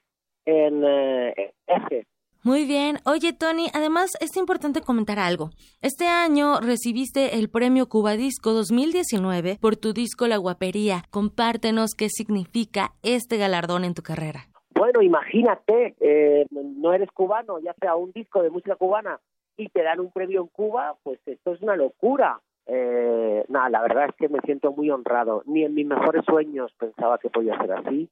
en 0.47 0.83
eh, 0.85 1.55
Eje. 1.67 2.07
Muy 2.43 2.65
bien. 2.65 2.99
Oye, 3.05 3.33
Tony, 3.33 3.67
además 3.75 4.13
es 4.21 4.37
importante 4.37 4.81
comentar 4.81 5.19
algo. 5.19 5.51
Este 5.83 6.07
año 6.07 6.61
recibiste 6.61 7.39
el 7.39 7.49
premio 7.49 7.89
Cuba 7.89 8.13
Disco 8.13 8.53
2019 8.53 9.59
por 9.61 9.77
tu 9.77 9.93
disco 9.93 10.27
La 10.29 10.37
Guapería. 10.37 11.03
Compártenos 11.11 11.95
qué 11.97 12.09
significa 12.09 12.93
este 13.03 13.37
galardón 13.37 13.85
en 13.85 13.95
tu 13.95 14.03
carrera. 14.03 14.47
Bueno, 14.75 15.03
imagínate, 15.03 15.97
eh, 16.01 16.47
no 16.51 16.93
eres 16.93 17.11
cubano, 17.11 17.59
ya 17.59 17.75
sea 17.81 17.97
un 17.97 18.13
disco 18.13 18.43
de 18.43 18.51
música 18.51 18.77
cubana 18.77 19.19
y 19.57 19.69
te 19.69 19.83
dan 19.83 20.01
un 20.01 20.11
premio 20.11 20.43
en 20.43 20.49
Cuba, 20.49 20.97
pues 21.03 21.19
esto 21.27 21.55
es 21.55 21.63
una 21.63 21.77
locura. 21.77 22.41
Eh, 22.67 23.45
nada, 23.49 23.71
la 23.71 23.83
verdad 23.83 24.11
es 24.11 24.17
que 24.17 24.29
me 24.29 24.41
siento 24.41 24.73
muy 24.73 24.91
honrado. 24.91 25.43
Ni 25.47 25.65
en 25.65 25.75
mis 25.75 25.87
mejores 25.87 26.25
sueños 26.27 26.73
pensaba 26.79 27.19
que 27.19 27.31
podía 27.31 27.57
ser 27.59 27.73
así. 27.73 28.11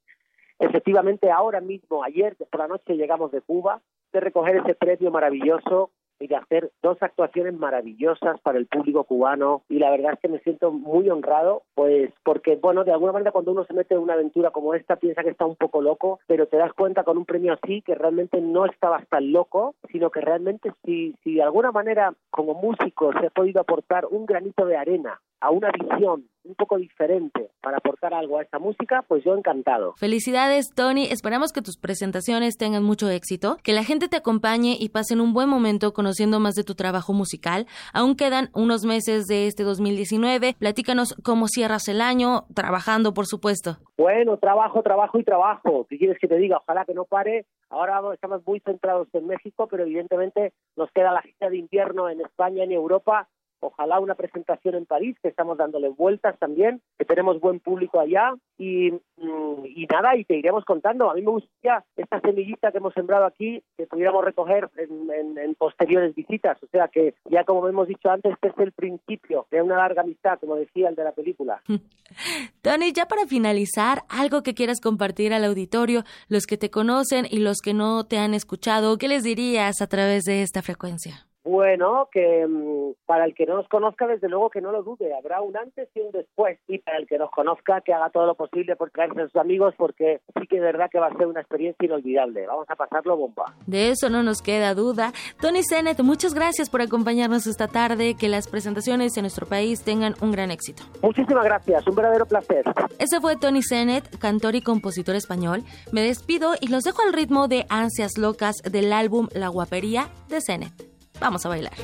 Efectivamente, 0.59 1.31
ahora 1.31 1.61
mismo, 1.61 2.03
ayer 2.03 2.37
por 2.37 2.61
la 2.61 2.69
noche 2.69 2.97
llegamos 2.97 3.31
de 3.33 3.43
Cuba, 3.43 3.81
de 4.15 4.21
recoger 4.21 4.57
ese 4.57 4.75
premio 4.75 5.11
maravilloso 5.11 5.91
y 6.21 6.29
de 6.29 6.37
hacer 6.37 6.71
dos 6.81 6.97
actuaciones 7.03 7.55
maravillosas 7.55 8.41
para 8.41 8.57
el 8.57 8.67
público 8.67 9.03
cubano 9.03 9.63
y 9.69 9.81
la 9.81 9.91
verdad 9.91 10.13
es 10.13 10.21
que 10.21 10.29
me 10.29 10.39
siento 10.39 10.71
muy 10.71 11.11
honrado 11.11 11.65
pues 11.75 12.13
porque 12.23 12.55
bueno 12.57 12.85
de 12.85 12.93
alguna 12.93 13.13
manera 13.13 13.33
cuando 13.33 13.51
uno 13.51 13.65
se 13.65 13.75
mete 13.75 13.95
en 13.95 14.01
una 14.01 14.15
aventura 14.15 14.53
como 14.53 14.75
esta 14.75 14.95
piensa 14.95 15.25
que 15.25 15.31
está 15.31 15.45
un 15.45 15.57
poco 15.57 15.83
loco 15.83 16.21
pero 16.29 16.47
te 16.47 16.57
das 16.57 16.73
cuenta 16.73 17.03
con 17.03 17.19
un 17.19 17.25
premio 17.25 17.53
así 17.53 17.83
que 17.83 17.97
realmente 17.97 18.41
no 18.41 18.65
estabas 18.65 19.07
tan 19.09 19.33
loco 19.33 19.75
sino 19.91 20.11
que 20.11 20.21
realmente 20.21 20.73
si, 20.85 21.17
si 21.25 21.35
de 21.35 21.43
alguna 21.43 21.73
manera 21.73 22.15
como 22.31 22.55
músico 22.55 23.13
se 23.19 23.27
ha 23.27 23.31
podido 23.31 23.61
aportar 23.61 24.07
un 24.07 24.25
granito 24.25 24.67
de 24.67 24.77
arena 24.77 25.21
a 25.41 25.51
una 25.51 25.71
visión 25.73 26.29
un 26.45 26.55
poco 26.55 26.77
diferente 26.77 27.51
para 27.63 27.79
aportar 27.79 28.15
algo 28.15 28.39
a 28.39 28.43
esta 28.43 28.59
música, 28.59 29.05
pues 29.09 29.25
yo 29.25 29.35
encantado. 29.35 29.95
Felicidades, 29.97 30.71
Tony. 30.75 31.05
Esperamos 31.05 31.53
que 31.53 31.63
tus 31.63 31.79
presentaciones 31.79 32.57
tengan 32.57 32.83
mucho 32.83 33.09
éxito, 33.09 33.57
que 33.63 33.73
la 33.73 33.85
gente 33.85 34.09
te 34.09 34.17
acompañe 34.17 34.77
y 34.79 34.91
pasen 34.91 35.21
un 35.21 35.33
buen 35.33 35.49
momento 35.49 35.93
conociendo 35.93 36.41
más 36.41 36.55
de 36.55 36.65
tu 36.65 36.75
trabajo 36.75 37.13
musical. 37.13 37.67
Aún 37.93 38.17
quedan 38.17 38.51
unos 38.55 38.85
meses 38.85 39.27
de 39.27 39.47
este 39.47 39.63
2019. 39.63 40.55
Platícanos 40.59 41.15
cómo 41.25 41.49
cierras 41.49 41.89
el 41.89 42.01
año, 42.01 42.45
trabajando, 42.55 43.15
por 43.15 43.27
supuesto. 43.27 43.79
Bueno, 43.97 44.37
trabajo, 44.37 44.83
trabajo 44.83 45.19
y 45.19 45.25
trabajo. 45.25 45.87
¿Qué 45.89 45.99
quieres 45.99 46.19
que 46.21 46.29
te 46.29 46.37
diga? 46.37 46.59
Ojalá 46.59 46.85
que 46.85 46.95
no 46.95 47.05
pare. 47.05 47.47
Ahora 47.71 48.01
estamos 48.13 48.47
muy 48.47 48.61
centrados 48.61 49.09
en 49.15 49.27
México, 49.27 49.67
pero 49.69 49.85
evidentemente 49.85 50.53
nos 50.77 50.91
queda 50.93 51.13
la 51.13 51.23
gira 51.23 51.49
de 51.49 51.59
invierno 51.59 52.09
en 52.09 52.21
España, 52.21 52.65
en 52.65 52.73
Europa 52.73 53.29
ojalá 53.67 54.01
una 54.01 54.15
presentación 54.15 54.75
en 54.75 54.87
París, 54.87 55.17
que 55.23 55.29
estamos 55.29 55.59
dándole 55.59 55.89
vueltas 55.89 56.39
también, 56.39 56.81
que 56.99 57.05
tenemos 57.05 57.41
buen 57.41 57.61
público 57.61 58.01
allá 58.01 58.35
y, 58.59 58.91
mm, 58.91 59.65
y 59.65 59.87
nada, 59.87 60.17
y 60.17 60.25
te 60.25 60.37
iremos 60.37 60.65
contando. 60.65 61.11
A 61.11 61.15
mí 61.15 61.23
me 61.23 61.31
gustaría 61.31 61.85
esta 61.97 62.21
semillita 62.21 62.71
que 62.71 62.79
hemos 62.79 62.95
sembrado 62.95 63.27
aquí, 63.27 63.63
que 63.77 63.87
pudiéramos 63.87 64.25
recoger 64.25 64.69
en, 64.77 65.39
en, 65.39 65.55
posteriores 65.55 66.15
visitas. 66.15 66.63
O 66.63 66.67
sea 66.67 66.89
que 66.89 67.15
ya 67.31 67.45
como 67.45 67.67
hemos 67.69 67.89
dicho 67.89 68.11
antes, 68.11 68.33
este 68.33 68.49
es 68.49 68.59
el 68.59 68.73
principio 68.73 69.47
de 69.51 69.63
una 69.63 69.77
larga 69.77 70.03
amistad, 70.03 70.39
como 70.41 70.57
decía 70.57 70.89
el 70.89 70.95
de 70.95 71.05
la 71.05 71.13
película. 71.13 71.63
Tony, 72.63 72.93
ya 72.93 73.07
para 73.07 73.27
finalizar, 73.27 74.03
algo 74.09 74.43
que 74.43 74.55
quieras 74.55 74.81
compartir 74.81 75.33
al 75.33 75.45
auditorio, 75.45 76.05
los 76.29 76.47
que 76.47 76.57
te 76.57 76.71
conocen 76.71 77.27
y 77.31 77.39
los 77.39 77.59
que 77.59 77.75
no 77.75 78.05
te 78.05 78.19
han 78.19 78.35
escuchado, 78.35 78.99
¿qué 78.99 79.09
les 79.09 79.23
dirías 79.23 79.81
a 79.81 79.87
través 79.87 80.25
de 80.25 80.43
esta 80.43 80.63
frecuencia? 80.63 81.27
Bueno, 81.45 82.09
que 82.11 82.47
mm, 82.47 83.05
para 83.07 83.27
el 83.27 83.35
que 83.35 83.45
no 83.45 83.57
nos 83.57 83.69
conozca, 83.69 84.07
desde 84.07 84.29
luego 84.29 84.49
que 84.49 84.63
no 84.63 84.73
lo 84.73 84.83
dude, 84.83 85.15
habrá 85.15 85.43
un 85.43 85.57
antes 85.57 85.89
y 85.95 86.01
un 86.01 86.11
después. 86.11 86.59
Y 86.67 86.79
para 86.79 86.97
el 86.97 87.07
que 87.07 87.19
nos 87.19 87.31
conozca, 87.31 87.83
que 87.83 87.93
haga 87.93 88.09
todo 88.11 88.27
lo 88.27 88.35
posible 88.35 88.77
por 88.77 88.91
traerse 88.91 89.21
a 89.21 89.27
sus 89.27 89.37
amigos, 89.37 89.75
porque 89.77 90.21
sí 90.41 90.47
que 90.47 90.57
es 90.57 90.63
verdad 90.63 90.89
que 90.91 90.99
va 90.99 91.09
a 91.09 91.17
ser 91.17 91.27
una 91.27 91.41
experiencia 91.41 91.85
inolvidable. 91.85 92.47
Vamos 92.47 92.67
a 92.71 92.77
pasarlo 92.77 93.17
bomba. 93.17 93.55
De 93.67 93.91
eso 93.91 94.09
no 94.09 94.23
nos 94.23 94.41
queda 94.41 94.75
duda. 94.75 95.13
Tony 95.41 95.63
Sennett, 95.63 96.01
muchas 96.01 96.33
gracias 96.33 96.71
por 96.71 96.81
acompañarnos 96.81 97.47
esta 97.47 97.69
tarde. 97.69 98.15
Que 98.19 98.29
las 98.29 98.49
presentaciones 98.49 99.17
en 99.17 99.25
nuestro 99.25 99.47
país 99.47 99.85
tengan 99.85 100.15
un 100.23 100.33
gran 100.33 100.51
éxito. 100.51 100.83
Muchísimas 101.03 101.45
gracias, 101.45 101.87
un 101.87 101.95
verdadero 101.95 102.27
placer. 102.27 102.65
Ese 102.99 103.21
fue 103.21 103.37
Tony 103.37 103.63
Sennett, 103.63 104.19
cantor 104.19 104.55
y 104.55 104.63
compositor 104.63 105.15
español. 105.15 105.63
Me 105.93 106.03
despido 106.03 106.55
y 106.61 106.69
los 106.69 106.85
dejo 106.85 107.03
al 107.03 107.13
ritmo 107.13 107.49
de 107.49 107.67
Ansias 107.69 108.17
Locas 108.17 108.57
del 108.63 108.93
álbum 108.93 109.29
La 109.35 109.49
Guapería 109.49 110.09
de 110.29 110.41
Sennett. 110.41 110.94
Vamos 111.21 111.47
a 111.47 111.49
bailar. 111.49 111.75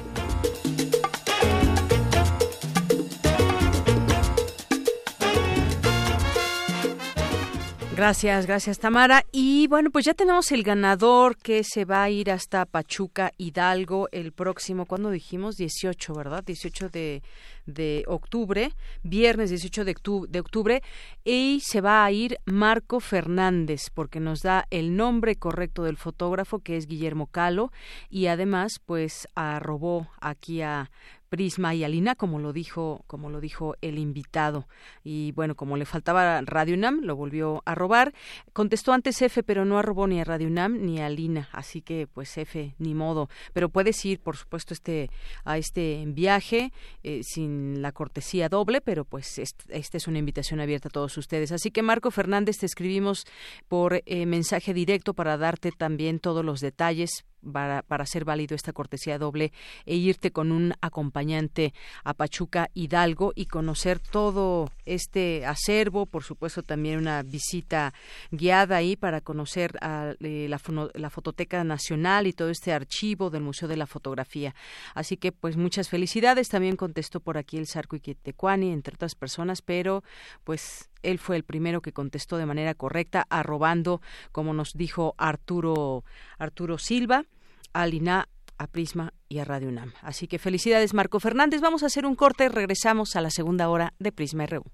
Gracias, 8.01 8.47
gracias 8.47 8.79
Tamara. 8.79 9.27
Y 9.31 9.67
bueno, 9.67 9.91
pues 9.91 10.07
ya 10.07 10.15
tenemos 10.15 10.53
el 10.53 10.63
ganador 10.63 11.37
que 11.37 11.63
se 11.63 11.85
va 11.85 12.03
a 12.03 12.09
ir 12.09 12.31
hasta 12.31 12.65
Pachuca 12.65 13.33
Hidalgo 13.37 14.09
el 14.11 14.33
próximo, 14.33 14.87
¿cuándo 14.87 15.11
dijimos? 15.11 15.57
18, 15.57 16.15
¿verdad? 16.15 16.43
18 16.43 16.89
de, 16.89 17.23
de 17.67 18.05
octubre, 18.07 18.73
viernes 19.03 19.51
18 19.51 19.85
de 19.85 19.91
octubre, 19.91 20.31
de 20.33 20.41
octubre, 20.41 20.83
y 21.25 21.61
se 21.63 21.83
va 21.83 22.03
a 22.03 22.11
ir 22.11 22.39
Marco 22.47 23.01
Fernández, 23.01 23.91
porque 23.93 24.19
nos 24.19 24.41
da 24.41 24.67
el 24.71 24.97
nombre 24.97 25.37
correcto 25.37 25.85
del 25.85 25.99
fotógrafo, 25.99 26.61
que 26.61 26.79
es 26.79 26.87
Guillermo 26.87 27.27
Calo, 27.27 27.71
y 28.09 28.29
además, 28.29 28.81
pues, 28.87 29.29
arrobó 29.35 30.09
aquí 30.23 30.63
a 30.63 30.91
Prisma 31.31 31.75
y 31.75 31.85
Alina, 31.85 32.17
como 32.17 32.41
lo 32.41 32.53
dijo, 32.53 33.05
como 33.07 33.31
lo 33.31 33.41
dijo 33.41 33.77
el 33.81 33.99
invitado. 33.99 34.67
Y 35.05 35.33
bueno, 35.33 35.55
como 35.55 35.77
le 35.77 35.87
faltaba 35.87 36.43
Radio 36.43 36.75
UNAM, 36.75 37.01
lo 37.03 37.17
volvió 37.17 37.63
a 37.65 37.75
robar. 37.75 38.13
Contestó 38.53 38.93
antes 38.93 39.23
F, 39.23 39.43
pero 39.45 39.65
no 39.65 39.79
arrobó 39.79 40.09
ni 40.09 40.21
a 40.21 40.25
Radio 40.25 40.49
UNAM 40.49 40.85
ni 40.85 41.01
a 41.01 41.07
Alina, 41.07 41.49
así 41.53 41.81
que 41.81 42.09
pues 42.13 42.37
F, 42.37 42.75
ni 42.79 42.95
modo. 42.95 43.31
Pero 43.53 43.69
puedes 43.69 44.05
ir, 44.05 44.19
por 44.21 44.37
supuesto, 44.37 44.75
este, 44.75 45.09
a 45.45 45.57
este 45.57 46.05
viaje 46.09 46.73
eh, 47.05 47.21
sin 47.23 47.81
la 47.81 47.93
cortesía 47.93 48.49
doble, 48.49 48.81
pero 48.81 49.05
pues 49.05 49.39
esta 49.39 49.97
es 49.97 50.09
una 50.09 50.19
invitación 50.19 50.61
abierta 50.61 50.89
a 50.89 50.91
todos 50.91 51.17
ustedes. 51.17 51.53
Así 51.53 51.71
que 51.71 51.83
Marco 51.83 52.11
Fernández, 52.11 52.59
te 52.59 52.67
escribimos 52.67 53.25
por 53.69 54.03
eh, 54.05 54.27
mensaje 54.27 54.75
directo 54.75 55.15
para 55.15 55.37
darte 55.37 55.71
también 55.71 56.19
todos 56.19 56.45
los 56.45 56.61
detalles 56.61 57.25
para, 57.53 57.83
para 57.83 58.05
hacer 58.05 58.25
válido 58.25 58.55
esta 58.55 58.73
cortesía 58.73 59.19
doble 59.19 59.53
e 59.87 59.97
irte 59.97 60.31
con 60.31 60.53
un 60.53 60.75
acompañante 60.81 61.73
a 62.05 62.15
Pachuca 62.15 62.71
Hidalgo 62.75 63.33
y 63.35 63.47
conocer 63.47 63.99
todo 63.99 64.71
este 64.85 65.47
acervo, 65.47 66.07
por 66.07 66.25
supuesto 66.25 66.63
también 66.63 66.99
una 66.99 67.23
visita 67.23 67.95
guiada 68.31 68.77
ahí 68.77 68.97
para 68.97 69.21
conocer 69.21 69.77
a, 69.81 70.15
eh, 70.21 70.47
la, 70.49 70.61
la, 70.95 71.11
Fototeca 71.11 71.65
Nacional 71.65 72.27
y 72.27 72.33
todo 72.33 72.51
este 72.51 72.73
archivo 72.73 73.31
del 73.31 73.43
Museo 73.43 73.69
de 73.69 73.77
la 73.77 73.87
Fotografía. 73.87 74.55
Así 74.95 75.17
que 75.17 75.33
pues 75.33 75.57
muchas 75.57 75.89
felicidades, 75.89 76.49
también 76.49 76.77
contestó 76.77 77.21
por 77.21 77.39
aquí 77.39 77.59
el 77.59 77.67
Sarco 77.67 77.97
Iquetecuani, 77.97 78.73
entre 78.73 78.95
otras 78.95 79.15
personas, 79.15 79.63
pero 79.63 80.03
pues 80.45 80.90
él 81.03 81.19
fue 81.19 81.37
el 81.37 81.45
primero 81.45 81.83
que 81.83 81.93
contestó 81.93 82.37
de 82.37 82.47
manera 82.47 82.75
correcta, 82.75 83.27
arrobando, 83.31 84.01
como 84.33 84.55
nos 84.55 84.75
dijo 84.75 85.15
Arturo, 85.19 86.05
Arturo 86.39 86.79
Silva, 86.79 87.25
a 87.73 87.87
Lina, 87.87 88.29
a 88.59 88.67
Prisma 88.67 89.13
y 89.29 89.39
a 89.39 89.45
Radio 89.45 89.69
UNAM. 89.69 89.93
Así 90.03 90.29
que 90.29 90.39
felicidades, 90.39 90.93
Marco 90.93 91.21
Fernández. 91.21 91.61
Vamos 91.61 91.83
a 91.83 91.87
hacer 91.87 92.05
un 92.05 92.15
corte, 92.15 92.49
regresamos 92.49 93.17
a 93.17 93.21
la 93.21 93.31
segunda 93.31 93.69
hora 93.69 93.95
de 93.99 94.13
Prisma 94.13 94.47
RU. 94.47 94.65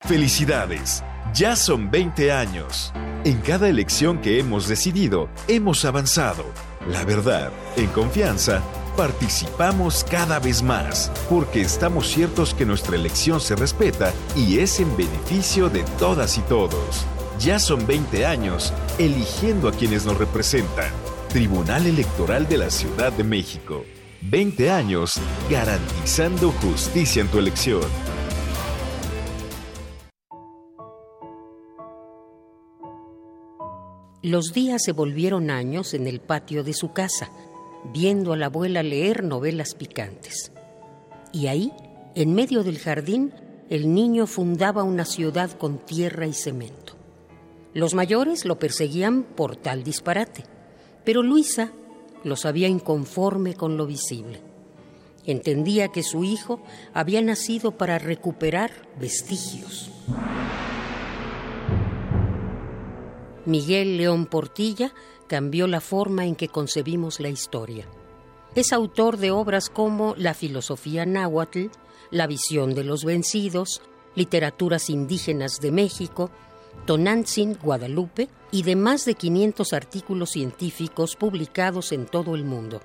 Felicidades, 0.00 1.02
ya 1.32 1.56
son 1.56 1.90
20 1.90 2.32
años. 2.32 2.92
En 3.24 3.40
cada 3.40 3.68
elección 3.68 4.20
que 4.20 4.40
hemos 4.40 4.68
decidido, 4.68 5.30
hemos 5.46 5.84
avanzado. 5.84 6.44
La 6.86 7.04
verdad, 7.04 7.52
en 7.76 7.86
confianza, 7.86 8.62
participamos 8.96 10.04
cada 10.04 10.38
vez 10.38 10.62
más, 10.62 11.10
porque 11.28 11.60
estamos 11.60 12.08
ciertos 12.08 12.54
que 12.54 12.66
nuestra 12.66 12.96
elección 12.96 13.40
se 13.40 13.56
respeta 13.56 14.12
y 14.36 14.58
es 14.58 14.80
en 14.80 14.96
beneficio 14.96 15.68
de 15.68 15.84
todas 15.98 16.38
y 16.38 16.42
todos. 16.42 17.04
Ya 17.38 17.58
son 17.58 17.86
20 17.86 18.26
años 18.26 18.72
eligiendo 18.98 19.68
a 19.68 19.72
quienes 19.72 20.06
nos 20.06 20.18
representan. 20.18 20.90
Tribunal 21.28 21.86
Electoral 21.86 22.48
de 22.48 22.58
la 22.58 22.70
Ciudad 22.70 23.12
de 23.12 23.24
México. 23.24 23.84
20 24.22 24.70
años 24.70 25.14
garantizando 25.50 26.52
justicia 26.52 27.20
en 27.22 27.28
tu 27.28 27.38
elección. 27.38 27.82
Los 34.22 34.54
días 34.54 34.82
se 34.82 34.92
volvieron 34.92 35.50
años 35.50 35.92
en 35.92 36.06
el 36.06 36.18
patio 36.20 36.64
de 36.64 36.72
su 36.72 36.94
casa, 36.94 37.30
viendo 37.92 38.32
a 38.32 38.36
la 38.36 38.46
abuela 38.46 38.82
leer 38.82 39.24
novelas 39.24 39.74
picantes. 39.74 40.52
Y 41.32 41.48
ahí, 41.48 41.72
en 42.14 42.34
medio 42.34 42.62
del 42.62 42.78
jardín, 42.78 43.32
el 43.70 43.92
niño 43.92 44.26
fundaba 44.26 44.82
una 44.82 45.04
ciudad 45.04 45.50
con 45.50 45.78
tierra 45.78 46.26
y 46.26 46.32
cemento. 46.32 46.94
Los 47.72 47.94
mayores 47.94 48.44
lo 48.44 48.58
perseguían 48.58 49.24
por 49.24 49.56
tal 49.56 49.82
disparate, 49.82 50.44
pero 51.04 51.22
Luisa 51.22 51.72
lo 52.22 52.36
sabía 52.36 52.68
inconforme 52.68 53.54
con 53.54 53.76
lo 53.76 53.86
visible. 53.86 54.40
Entendía 55.26 55.88
que 55.88 56.02
su 56.02 56.22
hijo 56.24 56.60
había 56.92 57.20
nacido 57.22 57.72
para 57.72 57.98
recuperar 57.98 58.70
vestigios. 59.00 59.90
Miguel 63.46 63.96
León 63.96 64.26
Portilla 64.26 64.92
cambió 65.26 65.66
la 65.66 65.80
forma 65.80 66.26
en 66.26 66.36
que 66.36 66.48
concebimos 66.48 67.20
la 67.20 67.28
historia. 67.28 67.86
Es 68.54 68.72
autor 68.72 69.16
de 69.16 69.30
obras 69.30 69.68
como 69.68 70.14
La 70.16 70.34
filosofía 70.34 71.06
náhuatl, 71.06 71.66
La 72.10 72.26
visión 72.26 72.74
de 72.74 72.84
los 72.84 73.04
vencidos, 73.04 73.82
Literaturas 74.14 74.90
indígenas 74.90 75.60
de 75.60 75.72
México, 75.72 76.30
Tonantzin, 76.86 77.58
Guadalupe 77.60 78.28
y 78.52 78.62
de 78.62 78.76
más 78.76 79.04
de 79.04 79.14
500 79.14 79.72
artículos 79.72 80.30
científicos 80.30 81.16
publicados 81.16 81.90
en 81.90 82.06
todo 82.06 82.36
el 82.36 82.44
mundo. 82.44 82.80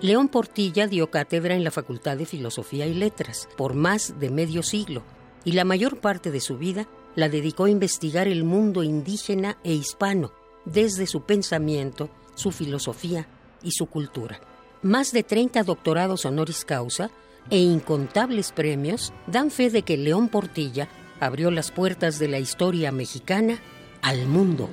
León 0.00 0.28
Portilla 0.28 0.86
dio 0.86 1.10
cátedra 1.10 1.54
en 1.54 1.64
la 1.64 1.70
Facultad 1.70 2.16
de 2.16 2.26
Filosofía 2.26 2.86
y 2.86 2.94
Letras 2.94 3.48
por 3.56 3.74
más 3.74 4.18
de 4.18 4.30
medio 4.30 4.62
siglo 4.62 5.02
y 5.44 5.52
la 5.52 5.64
mayor 5.64 6.00
parte 6.00 6.30
de 6.30 6.40
su 6.40 6.56
vida 6.56 6.88
la 7.14 7.28
dedicó 7.28 7.64
a 7.64 7.70
investigar 7.70 8.26
el 8.26 8.44
mundo 8.44 8.82
indígena 8.82 9.58
e 9.62 9.72
hispano 9.72 10.32
desde 10.64 11.06
su 11.06 11.22
pensamiento, 11.22 12.08
su 12.34 12.50
filosofía 12.50 13.26
y 13.62 13.72
su 13.72 13.86
cultura. 13.86 14.40
Más 14.82 15.12
de 15.12 15.22
30 15.22 15.62
doctorados 15.62 16.24
honoris 16.24 16.64
causa 16.64 17.10
e 17.50 17.58
incontables 17.58 18.52
premios 18.52 19.12
dan 19.26 19.50
fe 19.50 19.70
de 19.70 19.82
que 19.82 19.96
León 19.96 20.28
Portilla 20.28 20.88
abrió 21.20 21.50
las 21.50 21.70
puertas 21.70 22.18
de 22.18 22.28
la 22.28 22.38
historia 22.38 22.92
mexicana 22.92 23.58
al 24.02 24.26
mundo 24.26 24.68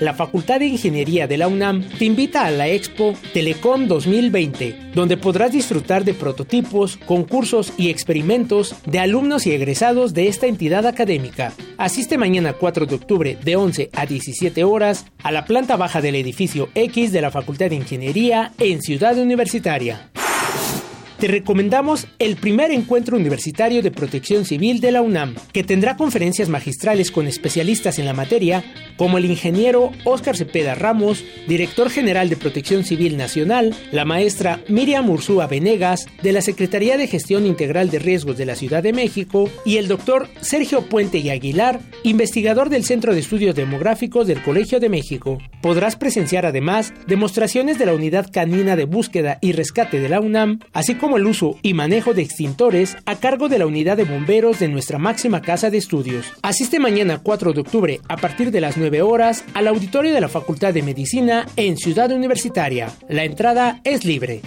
La 0.00 0.14
Facultad 0.14 0.60
de 0.60 0.66
Ingeniería 0.66 1.26
de 1.26 1.36
la 1.36 1.48
UNAM 1.48 1.82
te 1.98 2.04
invita 2.04 2.44
a 2.44 2.50
la 2.50 2.68
Expo 2.68 3.14
Telecom 3.32 3.86
2020, 3.86 4.92
donde 4.94 5.16
podrás 5.16 5.52
disfrutar 5.52 6.04
de 6.04 6.14
prototipos, 6.14 6.98
concursos 7.06 7.72
y 7.76 7.90
experimentos 7.90 8.74
de 8.86 8.98
alumnos 8.98 9.46
y 9.46 9.52
egresados 9.52 10.14
de 10.14 10.28
esta 10.28 10.46
entidad 10.46 10.86
académica. 10.86 11.52
Asiste 11.78 12.18
mañana 12.18 12.52
4 12.52 12.86
de 12.86 12.94
octubre 12.94 13.38
de 13.42 13.56
11 13.56 13.90
a 13.92 14.06
17 14.06 14.64
horas 14.64 15.06
a 15.22 15.32
la 15.32 15.44
planta 15.44 15.76
baja 15.76 16.00
del 16.00 16.16
edificio 16.16 16.68
X 16.74 17.12
de 17.12 17.20
la 17.20 17.30
Facultad 17.30 17.70
de 17.70 17.76
Ingeniería 17.76 18.52
en 18.58 18.82
Ciudad 18.82 19.18
Universitaria 19.18 20.10
te 21.18 21.28
recomendamos 21.28 22.06
el 22.18 22.36
primer 22.36 22.70
encuentro 22.70 23.16
universitario 23.16 23.82
de 23.82 23.90
protección 23.90 24.44
civil 24.44 24.80
de 24.80 24.92
la 24.92 25.00
UNAM, 25.00 25.34
que 25.52 25.64
tendrá 25.64 25.96
conferencias 25.96 26.48
magistrales 26.48 27.10
con 27.10 27.26
especialistas 27.26 27.98
en 27.98 28.04
la 28.04 28.12
materia, 28.12 28.64
como 28.96 29.18
el 29.18 29.24
ingeniero 29.24 29.92
Óscar 30.04 30.36
Cepeda 30.36 30.74
Ramos, 30.74 31.24
director 31.48 31.90
general 31.90 32.28
de 32.28 32.36
Protección 32.36 32.84
Civil 32.84 33.16
Nacional, 33.16 33.74
la 33.92 34.04
maestra 34.04 34.60
Miriam 34.68 35.08
Ursúa 35.08 35.46
Venegas, 35.46 36.06
de 36.22 36.32
la 36.32 36.42
Secretaría 36.42 36.96
de 36.96 37.06
Gestión 37.06 37.46
Integral 37.46 37.90
de 37.90 37.98
Riesgos 37.98 38.36
de 38.36 38.46
la 38.46 38.56
Ciudad 38.56 38.82
de 38.82 38.92
México, 38.92 39.48
y 39.64 39.78
el 39.78 39.88
doctor 39.88 40.28
Sergio 40.40 40.82
Puente 40.82 41.18
y 41.18 41.30
Aguilar, 41.30 41.80
investigador 42.02 42.68
del 42.68 42.84
Centro 42.84 43.14
de 43.14 43.20
Estudios 43.20 43.54
Demográficos 43.54 44.26
del 44.26 44.42
Colegio 44.42 44.80
de 44.80 44.88
México. 44.88 45.38
Podrás 45.62 45.96
presenciar 45.96 46.44
además 46.44 46.92
demostraciones 47.06 47.78
de 47.78 47.86
la 47.86 47.94
Unidad 47.94 48.30
Canina 48.30 48.76
de 48.76 48.84
Búsqueda 48.84 49.38
y 49.40 49.52
Rescate 49.52 50.00
de 50.00 50.08
la 50.08 50.20
UNAM, 50.20 50.60
así 50.72 50.94
como 50.94 51.05
como 51.06 51.18
el 51.18 51.26
uso 51.28 51.56
y 51.62 51.72
manejo 51.72 52.14
de 52.14 52.22
extintores 52.22 52.96
a 53.06 53.14
cargo 53.14 53.48
de 53.48 53.60
la 53.60 53.66
unidad 53.66 53.96
de 53.96 54.02
bomberos 54.02 54.58
de 54.58 54.66
nuestra 54.66 54.98
máxima 54.98 55.40
casa 55.40 55.70
de 55.70 55.78
estudios. 55.78 56.32
Asiste 56.42 56.80
mañana 56.80 57.20
4 57.22 57.52
de 57.52 57.60
octubre 57.60 58.00
a 58.08 58.16
partir 58.16 58.50
de 58.50 58.60
las 58.60 58.76
9 58.76 59.02
horas 59.02 59.44
al 59.54 59.68
auditorio 59.68 60.12
de 60.12 60.20
la 60.20 60.28
Facultad 60.28 60.74
de 60.74 60.82
Medicina 60.82 61.46
en 61.54 61.76
Ciudad 61.76 62.10
Universitaria. 62.10 62.90
La 63.08 63.22
entrada 63.22 63.80
es 63.84 64.04
libre. 64.04 64.42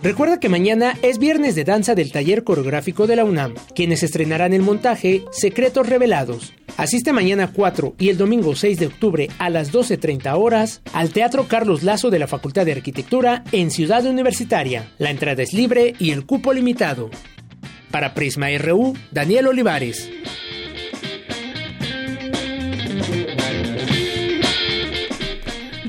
Recuerda 0.00 0.38
que 0.38 0.48
mañana 0.48 0.94
es 1.02 1.18
viernes 1.18 1.56
de 1.56 1.64
danza 1.64 1.96
del 1.96 2.12
taller 2.12 2.44
coreográfico 2.44 3.08
de 3.08 3.16
la 3.16 3.24
UNAM, 3.24 3.54
quienes 3.74 4.04
estrenarán 4.04 4.52
el 4.52 4.62
montaje 4.62 5.24
Secretos 5.32 5.88
Revelados. 5.88 6.52
Asiste 6.76 7.12
mañana 7.12 7.50
4 7.52 7.96
y 7.98 8.08
el 8.08 8.16
domingo 8.16 8.54
6 8.54 8.78
de 8.78 8.86
octubre 8.86 9.28
a 9.38 9.50
las 9.50 9.72
12.30 9.72 10.32
horas 10.38 10.82
al 10.92 11.10
Teatro 11.10 11.48
Carlos 11.48 11.82
Lazo 11.82 12.10
de 12.10 12.20
la 12.20 12.28
Facultad 12.28 12.64
de 12.64 12.72
Arquitectura 12.72 13.42
en 13.50 13.72
Ciudad 13.72 14.06
Universitaria. 14.06 14.92
La 14.98 15.10
entrada 15.10 15.42
es 15.42 15.52
libre 15.52 15.94
y 15.98 16.12
el 16.12 16.24
cupo 16.26 16.52
limitado. 16.52 17.10
Para 17.90 18.14
Prisma 18.14 18.46
RU, 18.56 18.94
Daniel 19.10 19.48
Olivares. 19.48 20.08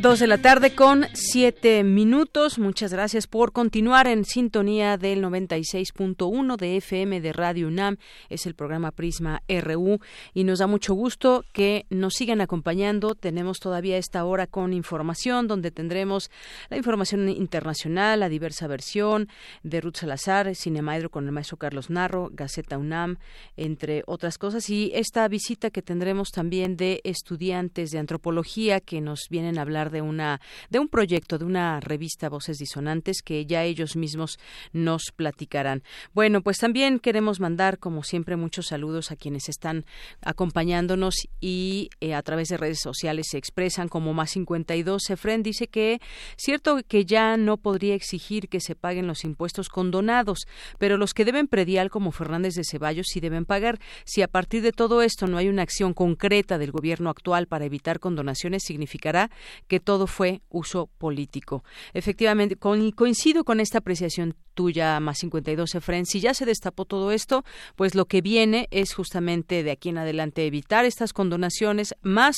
Dos 0.01 0.19
de 0.19 0.27
la 0.27 0.37
tarde 0.37 0.75
con 0.75 1.07
siete 1.13 1.83
minutos. 1.83 2.57
Muchas 2.57 2.93
gracias 2.93 3.27
por 3.27 3.51
continuar 3.51 4.07
en 4.07 4.23
sintonía 4.23 4.95
del 4.97 5.21
96.1 5.21 6.55
de 6.55 6.77
FM 6.77 7.19
de 7.19 7.33
Radio 7.33 7.67
UNAM. 7.67 7.97
Es 8.29 8.45
el 8.45 8.55
programa 8.55 8.91
Prisma 8.91 9.43
RU 9.49 9.99
y 10.33 10.45
nos 10.45 10.59
da 10.59 10.67
mucho 10.67 10.93
gusto 10.93 11.43
que 11.51 11.85
nos 11.89 12.13
sigan 12.13 12.39
acompañando. 12.39 13.13
Tenemos 13.13 13.59
todavía 13.59 13.97
esta 13.97 14.23
hora 14.23 14.47
con 14.47 14.71
información 14.71 15.49
donde 15.49 15.69
tendremos 15.69 16.31
la 16.69 16.77
información 16.77 17.27
internacional, 17.27 18.21
la 18.21 18.29
diversa 18.29 18.67
versión 18.67 19.27
de 19.63 19.81
Ruth 19.81 19.97
Salazar, 19.97 20.55
Cinemaedro 20.55 21.09
con 21.09 21.25
el 21.25 21.33
maestro 21.33 21.57
Carlos 21.57 21.89
Narro, 21.89 22.29
Gaceta 22.31 22.77
UNAM, 22.77 23.17
entre 23.57 24.03
otras 24.07 24.37
cosas. 24.37 24.69
Y 24.69 24.93
esta 24.95 25.27
visita 25.27 25.71
que 25.71 25.81
tendremos 25.81 26.31
también 26.31 26.77
de 26.77 27.01
estudiantes 27.03 27.91
de 27.91 27.99
antropología 27.99 28.79
que 28.79 29.01
nos 29.01 29.27
vienen 29.29 29.57
a 29.57 29.63
hablar 29.63 29.88
de 29.89 30.01
una 30.01 30.41
de 30.69 30.79
un 30.79 30.87
proyecto 30.87 31.37
de 31.37 31.45
una 31.45 31.79
revista 31.79 32.29
Voces 32.29 32.57
Disonantes 32.57 33.21
que 33.21 33.45
ya 33.45 33.63
ellos 33.63 33.95
mismos 33.95 34.39
nos 34.73 35.11
platicarán. 35.15 35.83
Bueno, 36.13 36.41
pues 36.41 36.57
también 36.57 36.99
queremos 36.99 37.39
mandar 37.39 37.79
como 37.79 38.03
siempre 38.03 38.35
muchos 38.35 38.67
saludos 38.67 39.11
a 39.11 39.15
quienes 39.15 39.49
están 39.49 39.85
acompañándonos 40.21 41.15
y 41.39 41.89
eh, 41.99 42.13
a 42.13 42.21
través 42.21 42.49
de 42.49 42.57
redes 42.57 42.79
sociales 42.81 43.27
se 43.31 43.37
expresan 43.37 43.87
como 43.87 44.13
más 44.13 44.31
52 44.31 45.09
Efren 45.09 45.43
dice 45.43 45.67
que 45.67 45.99
cierto 46.37 46.79
que 46.87 47.05
ya 47.05 47.37
no 47.37 47.57
podría 47.57 47.95
exigir 47.95 48.49
que 48.49 48.59
se 48.59 48.75
paguen 48.75 49.07
los 49.07 49.23
impuestos 49.23 49.69
condonados, 49.69 50.47
pero 50.77 50.97
los 50.97 51.13
que 51.13 51.25
deben 51.25 51.47
predial 51.47 51.89
como 51.89 52.11
Fernández 52.11 52.55
de 52.55 52.63
Ceballos 52.63 53.07
sí 53.09 53.19
deben 53.19 53.45
pagar. 53.45 53.79
Si 54.05 54.21
a 54.21 54.27
partir 54.27 54.61
de 54.61 54.71
todo 54.71 55.01
esto 55.01 55.27
no 55.27 55.37
hay 55.37 55.47
una 55.47 55.61
acción 55.61 55.93
concreta 55.93 56.57
del 56.57 56.71
gobierno 56.71 57.09
actual 57.09 57.47
para 57.47 57.65
evitar 57.65 57.99
condonaciones, 57.99 58.63
significará 58.63 59.29
que 59.67 59.78
todo 59.79 60.07
fue 60.07 60.41
uso 60.49 60.89
político. 60.97 61.63
Efectivamente, 61.93 62.55
coincido 62.55 63.43
con 63.43 63.59
esta 63.59 63.79
apreciación 63.79 64.35
tuya, 64.53 64.99
más 64.99 65.19
52 65.19 65.75
Efren. 65.75 66.05
Si 66.05 66.19
ya 66.19 66.33
se 66.33 66.45
destapó 66.45 66.83
todo 66.83 67.11
esto, 67.11 67.45
pues 67.77 67.95
lo 67.95 68.05
que 68.05 68.21
viene 68.21 68.67
es 68.71 68.93
justamente 68.93 69.63
de 69.63 69.71
aquí 69.71 69.87
en 69.87 69.97
adelante 69.97 70.45
evitar 70.45 70.83
estas 70.83 71.13
condonaciones 71.13 71.95
más 72.01 72.35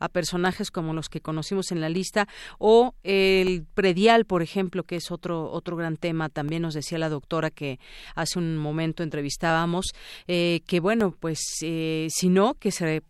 a 0.00 0.08
personajes 0.08 0.72
como 0.72 0.94
los 0.94 1.08
que 1.08 1.20
conocimos 1.20 1.70
en 1.70 1.80
la 1.80 1.88
lista 1.88 2.26
o 2.58 2.94
el 3.04 3.64
predial, 3.74 4.24
por 4.24 4.42
ejemplo, 4.42 4.82
que 4.82 4.96
es 4.96 5.12
otro 5.12 5.50
otro 5.52 5.76
gran 5.76 5.96
tema. 5.96 6.28
También 6.28 6.62
nos 6.62 6.74
decía 6.74 6.98
la 6.98 7.08
doctora 7.08 7.50
que 7.50 7.78
hace 8.16 8.40
un 8.40 8.56
momento 8.56 9.04
entrevistábamos 9.04 9.92
eh, 10.26 10.62
que 10.66 10.80
bueno, 10.80 11.14
pues 11.20 11.38
eh, 11.62 12.08
si 12.10 12.30
no 12.30 12.54
que 12.54 12.72
se 12.72 13.02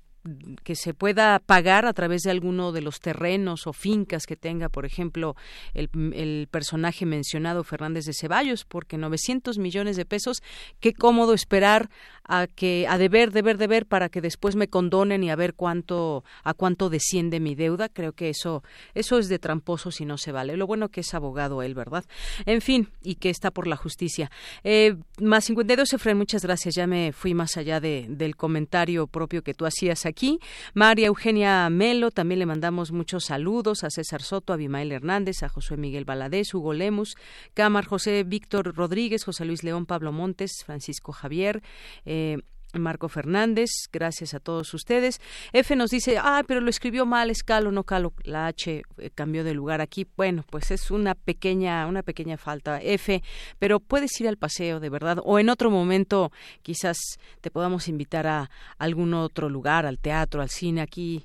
que 0.63 0.77
se 0.77 0.93
pueda 0.93 1.39
pagar 1.39 1.87
a 1.87 1.93
través 1.93 2.23
de 2.23 2.31
alguno 2.31 2.73
de 2.73 2.83
los 2.83 3.01
terrenos 3.01 3.67
o 3.67 3.73
fincas 3.73 4.27
que 4.27 4.37
tenga, 4.37 4.69
por 4.69 4.85
ejemplo, 4.85 5.35
el, 5.75 5.89
el, 6.15 6.49
personaje 6.51 7.07
mencionado 7.07 7.65
Fernández 7.65 8.05
de 8.05 8.13
Ceballos, 8.13 8.65
porque 8.65 8.99
900 8.99 9.59
millones 9.59 9.97
de 9.97 10.05
pesos, 10.05 10.43
qué 10.81 10.93
cómodo 10.93 11.33
esperar 11.33 11.89
a 12.25 12.47
que 12.47 12.87
a 12.89 12.99
deber, 12.99 13.33
deber, 13.33 13.59
deber 13.59 13.87
para 13.87 14.09
que 14.09 14.21
después 14.21 14.57
me 14.57 14.69
condonen 14.69 15.25
y 15.25 15.31
a 15.31 15.37
ver 15.37 15.55
cuánto 15.55 16.23
a 16.45 16.55
cuánto 16.55 16.91
desciende 16.91 17.41
mi 17.41 17.55
deuda. 17.55 17.89
Creo 17.89 18.13
que 18.13 18.29
eso 18.29 18.63
eso 18.95 19.19
es 19.19 19.29
de 19.29 19.39
tramposo 19.39 19.91
si 19.91 20.05
no 20.05 20.19
se 20.19 20.33
vale. 20.33 20.57
Lo 20.57 20.67
bueno 20.67 20.91
que 20.91 21.01
es 21.01 21.15
abogado 21.15 21.63
él, 21.63 21.75
¿verdad? 21.75 22.05
En 22.47 22.61
fin, 22.61 22.89
y 23.03 23.17
que 23.17 23.31
está 23.31 23.51
por 23.51 23.67
la 23.67 23.77
justicia. 23.77 24.31
Eh, 24.65 24.97
más 25.21 25.45
52, 25.45 25.93
Efraín, 25.95 26.19
muchas 26.19 26.43
gracias. 26.43 26.75
Ya 26.75 26.87
me 26.87 27.13
fui 27.13 27.35
más 27.35 27.57
allá 27.57 27.81
de, 27.81 28.07
del 28.09 28.37
comentario 28.37 29.07
propio 29.07 29.43
que 29.43 29.55
tú 29.55 29.67
hacías 29.67 30.07
aquí. 30.11 30.39
María 30.75 31.07
Eugenia 31.07 31.69
Melo, 31.71 32.11
también 32.11 32.39
le 32.39 32.47
mandamos 32.47 32.93
muchos 32.93 33.25
saludos 33.25 33.85
a 33.85 33.91
César 33.91 34.23
Soto, 34.23 34.53
a 34.53 34.55
Abimael 34.55 34.93
Hernández, 34.93 35.43
a 35.43 35.49
José 35.49 35.77
Miguel 35.77 36.05
Baladés, 36.05 36.53
Hugo 36.53 36.73
Lemus, 36.73 37.17
Cámar, 37.55 37.87
José 37.87 38.25
Víctor 38.25 38.75
Rodríguez, 38.75 39.25
José 39.25 39.45
Luis 39.45 39.65
León, 39.65 39.87
Pablo 39.87 40.13
Montes, 40.13 40.65
Francisco 40.65 41.13
Javier, 41.13 41.63
eh, 42.05 42.39
Marco 42.79 43.09
Fernández, 43.09 43.71
gracias 43.93 44.35
a 44.35 44.41
todos 44.41 44.73
ustedes. 44.75 45.21
F 45.53 45.75
nos 45.77 45.91
dice, 45.91 46.19
ah, 46.19 46.43
pero 46.47 46.61
lo 46.61 46.71
escribió 46.71 47.07
mal, 47.07 47.31
escalo, 47.31 47.73
no 47.73 47.85
calo, 47.85 48.13
la 48.25 48.47
H 48.47 48.83
eh, 48.99 49.11
cambió 49.15 49.45
de 49.45 49.55
lugar 49.55 49.81
aquí. 49.81 50.07
Bueno, 50.17 50.45
pues 50.51 50.71
es 50.71 50.91
una 50.91 51.15
pequeña, 51.15 51.87
una 51.87 52.03
pequeña 52.03 52.37
falta, 52.37 52.81
F, 52.81 53.23
pero 53.59 53.81
puedes 53.81 54.21
ir 54.21 54.29
al 54.29 54.37
paseo, 54.37 54.81
de 54.81 54.91
verdad, 54.91 55.19
o 55.25 55.39
en 55.39 55.49
otro 55.49 55.71
momento 55.71 56.33
quizás 56.63 56.99
te 57.41 57.51
podamos 57.51 57.89
invitar 57.89 58.27
a 58.27 58.51
algún 58.79 59.15
otro 59.15 59.49
lugar, 59.49 59.87
al 59.87 59.99
teatro, 59.99 60.43
al 60.43 60.51
cine, 60.51 60.81
aquí 60.81 61.25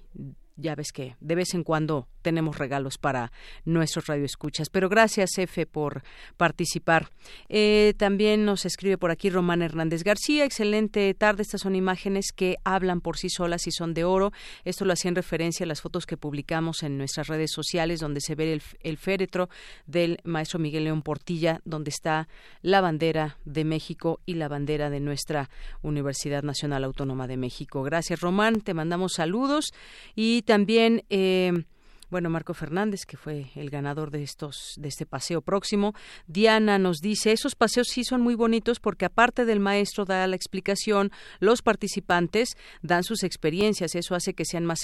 ya 0.56 0.76
ves 0.76 0.92
que 0.92 1.16
de 1.20 1.36
vez 1.36 1.54
en 1.54 1.64
cuando 1.64 2.08
tenemos 2.26 2.58
regalos 2.58 2.98
para 2.98 3.32
nuestros 3.66 4.08
radioescuchas. 4.08 4.72
Pero 4.72 4.90
gracias, 4.90 5.38
Efe, 5.38 5.68
por 5.68 6.02
participar. 6.38 7.12
Eh, 7.50 7.94
también 7.98 8.46
nos 8.46 8.66
escribe 8.66 8.98
por 8.98 9.12
aquí 9.12 9.30
Román 9.30 9.62
Hernández 9.62 10.04
García. 10.04 10.44
Excelente 10.44 11.14
tarde. 11.14 11.44
Estas 11.44 11.62
son 11.62 11.76
imágenes 11.76 12.32
que 12.36 12.56
hablan 12.64 13.00
por 13.02 13.18
sí 13.18 13.30
solas 13.30 13.68
y 13.68 13.72
son 13.72 13.94
de 13.94 14.06
oro. 14.06 14.32
Esto 14.64 14.86
lo 14.86 14.94
hacía 14.94 15.10
en 15.10 15.16
referencia 15.16 15.66
a 15.66 15.68
las 15.68 15.82
fotos 15.82 16.08
que 16.08 16.18
publicamos 16.18 16.82
en 16.82 16.98
nuestras 16.98 17.28
redes 17.28 17.52
sociales, 17.52 18.00
donde 18.00 18.22
se 18.22 18.34
ve 18.34 18.60
el, 18.82 18.98
féretro 18.98 19.48
del 19.86 20.18
maestro 20.24 20.58
Miguel 20.58 20.86
León 20.86 21.04
Portilla, 21.04 21.62
donde 21.64 21.92
está 21.92 22.28
la 22.64 22.82
bandera 22.82 23.38
de 23.46 23.66
México 23.66 24.20
y 24.26 24.34
la 24.34 24.48
bandera 24.48 24.90
de 24.90 25.00
nuestra 25.00 25.52
Universidad 25.84 26.42
Nacional 26.42 26.86
Autónoma 26.86 27.28
de 27.28 27.38
México. 27.38 27.84
Gracias, 27.84 28.20
Román. 28.20 28.62
Te 28.62 28.74
mandamos 28.74 29.14
saludos 29.14 29.74
y 30.16 30.42
también 30.42 31.04
eh, 31.12 31.66
bueno, 32.10 32.30
Marco 32.30 32.54
Fernández, 32.54 33.06
que 33.06 33.18
fue 33.18 33.48
el 33.56 33.70
ganador 33.70 34.12
de 34.12 34.24
estos, 34.24 34.76
de 34.78 34.88
este 34.88 35.06
paseo 35.06 35.42
próximo. 35.42 35.94
Diana 36.28 36.78
nos 36.78 37.00
dice, 37.00 37.32
esos 37.32 37.56
paseos 37.56 37.88
sí 37.88 38.04
son 38.04 38.22
muy 38.22 38.36
bonitos 38.36 38.80
porque 38.80 39.06
aparte 39.06 39.46
del 39.46 39.60
maestro 39.60 40.06
da 40.06 40.28
la 40.28 40.36
explicación, 40.36 41.12
los 41.40 41.62
participantes 41.62 42.56
dan 42.82 43.04
sus 43.04 43.24
experiencias. 43.24 43.96
Eso 43.96 44.16
hace 44.16 44.34
que 44.34 44.46
sean 44.46 44.66
más 44.66 44.82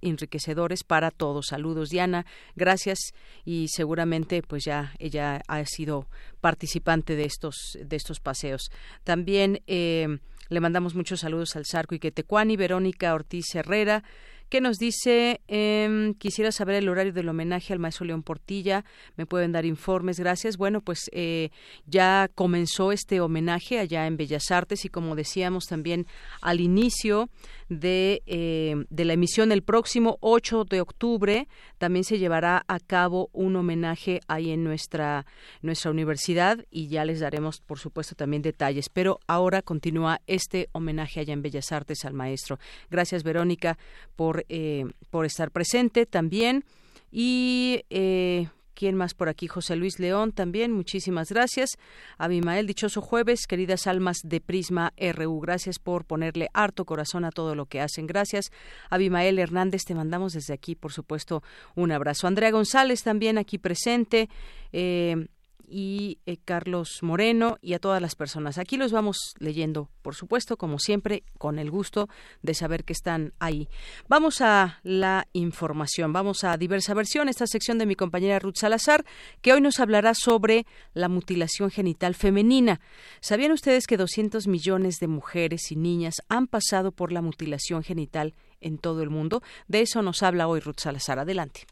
enriquecedores 0.00 0.84
para 0.84 1.10
todos. 1.10 1.46
Saludos, 1.48 1.90
Diana. 1.90 2.26
Gracias. 2.56 3.12
Y 3.44 3.68
seguramente, 3.68 4.42
pues 4.42 4.64
ya 4.64 4.94
ella 4.98 5.42
ha 5.48 5.64
sido 5.66 6.08
participante 6.40 7.16
de 7.16 7.24
estos, 7.24 7.78
de 7.82 7.96
estos 7.96 8.20
paseos. 8.20 8.70
También 9.04 9.62
eh, 9.66 10.18
le 10.50 10.60
mandamos 10.60 10.94
muchos 10.94 11.20
saludos 11.20 11.56
al 11.56 11.64
Zarco 11.64 11.94
y 11.94 11.98
Quetecuani, 11.98 12.56
Verónica 12.56 13.14
Ortiz 13.14 13.54
Herrera, 13.54 14.04
¿Qué 14.48 14.60
nos 14.60 14.78
dice? 14.78 15.40
Eh, 15.48 16.14
quisiera 16.18 16.52
saber 16.52 16.76
el 16.76 16.88
horario 16.88 17.12
del 17.12 17.28
homenaje 17.28 17.72
al 17.72 17.78
maestro 17.78 18.06
León 18.06 18.22
Portilla. 18.22 18.84
¿Me 19.16 19.26
pueden 19.26 19.52
dar 19.52 19.64
informes? 19.64 20.20
Gracias. 20.20 20.56
Bueno, 20.56 20.80
pues 20.80 21.10
eh, 21.12 21.50
ya 21.86 22.30
comenzó 22.34 22.92
este 22.92 23.20
homenaje 23.20 23.78
allá 23.78 24.06
en 24.06 24.16
Bellas 24.16 24.50
Artes 24.50 24.84
y 24.84 24.88
como 24.88 25.16
decíamos 25.16 25.66
también 25.66 26.06
al 26.40 26.60
inicio 26.60 27.30
de, 27.68 28.22
eh, 28.26 28.84
de 28.90 29.04
la 29.04 29.14
emisión 29.14 29.50
el 29.50 29.62
próximo 29.62 30.18
8 30.20 30.64
de 30.64 30.80
octubre 30.80 31.48
también 31.78 32.04
se 32.04 32.18
llevará 32.18 32.64
a 32.68 32.78
cabo 32.78 33.30
un 33.32 33.56
homenaje 33.56 34.20
ahí 34.28 34.50
en 34.50 34.64
nuestra, 34.64 35.26
nuestra 35.62 35.90
universidad 35.90 36.64
y 36.70 36.88
ya 36.88 37.04
les 37.04 37.20
daremos, 37.20 37.60
por 37.60 37.78
supuesto, 37.78 38.14
también 38.14 38.42
detalles. 38.42 38.88
Pero 38.88 39.20
ahora 39.26 39.62
continúa 39.62 40.20
este 40.26 40.68
homenaje 40.72 41.20
allá 41.20 41.32
en 41.32 41.42
Bellas 41.42 41.72
Artes 41.72 42.04
al 42.04 42.14
maestro. 42.14 42.58
Gracias, 42.90 43.22
Verónica, 43.22 43.78
por, 44.16 44.43
eh, 44.48 44.84
por 45.10 45.26
estar 45.26 45.50
presente 45.50 46.06
también. 46.06 46.64
Y 47.10 47.84
eh, 47.90 48.48
¿Quién 48.74 48.96
más 48.96 49.14
por 49.14 49.28
aquí? 49.28 49.46
José 49.46 49.76
Luis 49.76 50.00
León 50.00 50.32
también, 50.32 50.72
muchísimas 50.72 51.30
gracias. 51.30 51.78
Abimael, 52.18 52.66
dichoso 52.66 53.00
jueves, 53.00 53.46
queridas 53.46 53.86
almas 53.86 54.18
de 54.24 54.40
Prisma 54.40 54.92
RU, 54.98 55.38
gracias 55.40 55.78
por 55.78 56.04
ponerle 56.04 56.48
harto 56.52 56.84
corazón 56.84 57.24
a 57.24 57.30
todo 57.30 57.54
lo 57.54 57.66
que 57.66 57.80
hacen. 57.80 58.06
Gracias. 58.06 58.50
Abimael 58.90 59.38
Hernández, 59.38 59.84
te 59.84 59.94
mandamos 59.94 60.32
desde 60.32 60.54
aquí, 60.54 60.74
por 60.74 60.92
supuesto, 60.92 61.42
un 61.76 61.92
abrazo. 61.92 62.26
Andrea 62.26 62.50
González 62.50 63.02
también 63.04 63.38
aquí 63.38 63.58
presente. 63.58 64.28
Eh, 64.72 65.28
y 65.68 66.18
eh, 66.26 66.36
Carlos 66.44 66.98
Moreno 67.02 67.58
y 67.60 67.74
a 67.74 67.78
todas 67.78 68.00
las 68.00 68.14
personas. 68.14 68.58
Aquí 68.58 68.76
los 68.76 68.92
vamos 68.92 69.34
leyendo, 69.38 69.88
por 70.02 70.14
supuesto, 70.14 70.56
como 70.56 70.78
siempre, 70.78 71.24
con 71.38 71.58
el 71.58 71.70
gusto 71.70 72.08
de 72.42 72.54
saber 72.54 72.84
que 72.84 72.92
están 72.92 73.32
ahí. 73.38 73.68
Vamos 74.08 74.40
a 74.40 74.80
la 74.82 75.26
información, 75.32 76.12
vamos 76.12 76.44
a 76.44 76.56
diversa 76.56 76.94
versión, 76.94 77.28
esta 77.28 77.46
sección 77.46 77.78
de 77.78 77.86
mi 77.86 77.94
compañera 77.94 78.38
Ruth 78.38 78.56
Salazar, 78.56 79.04
que 79.40 79.52
hoy 79.52 79.60
nos 79.60 79.80
hablará 79.80 80.14
sobre 80.14 80.66
la 80.92 81.08
mutilación 81.08 81.70
genital 81.70 82.14
femenina. 82.14 82.80
¿Sabían 83.20 83.52
ustedes 83.52 83.86
que 83.86 83.96
200 83.96 84.46
millones 84.46 84.96
de 85.00 85.08
mujeres 85.08 85.70
y 85.70 85.76
niñas 85.76 86.16
han 86.28 86.46
pasado 86.46 86.92
por 86.92 87.12
la 87.12 87.22
mutilación 87.22 87.82
genital 87.82 88.34
en 88.60 88.78
todo 88.78 89.02
el 89.02 89.10
mundo? 89.10 89.42
De 89.68 89.80
eso 89.80 90.02
nos 90.02 90.22
habla 90.22 90.48
hoy 90.48 90.60
Ruth 90.60 90.80
Salazar. 90.80 91.18
Adelante. 91.18 91.66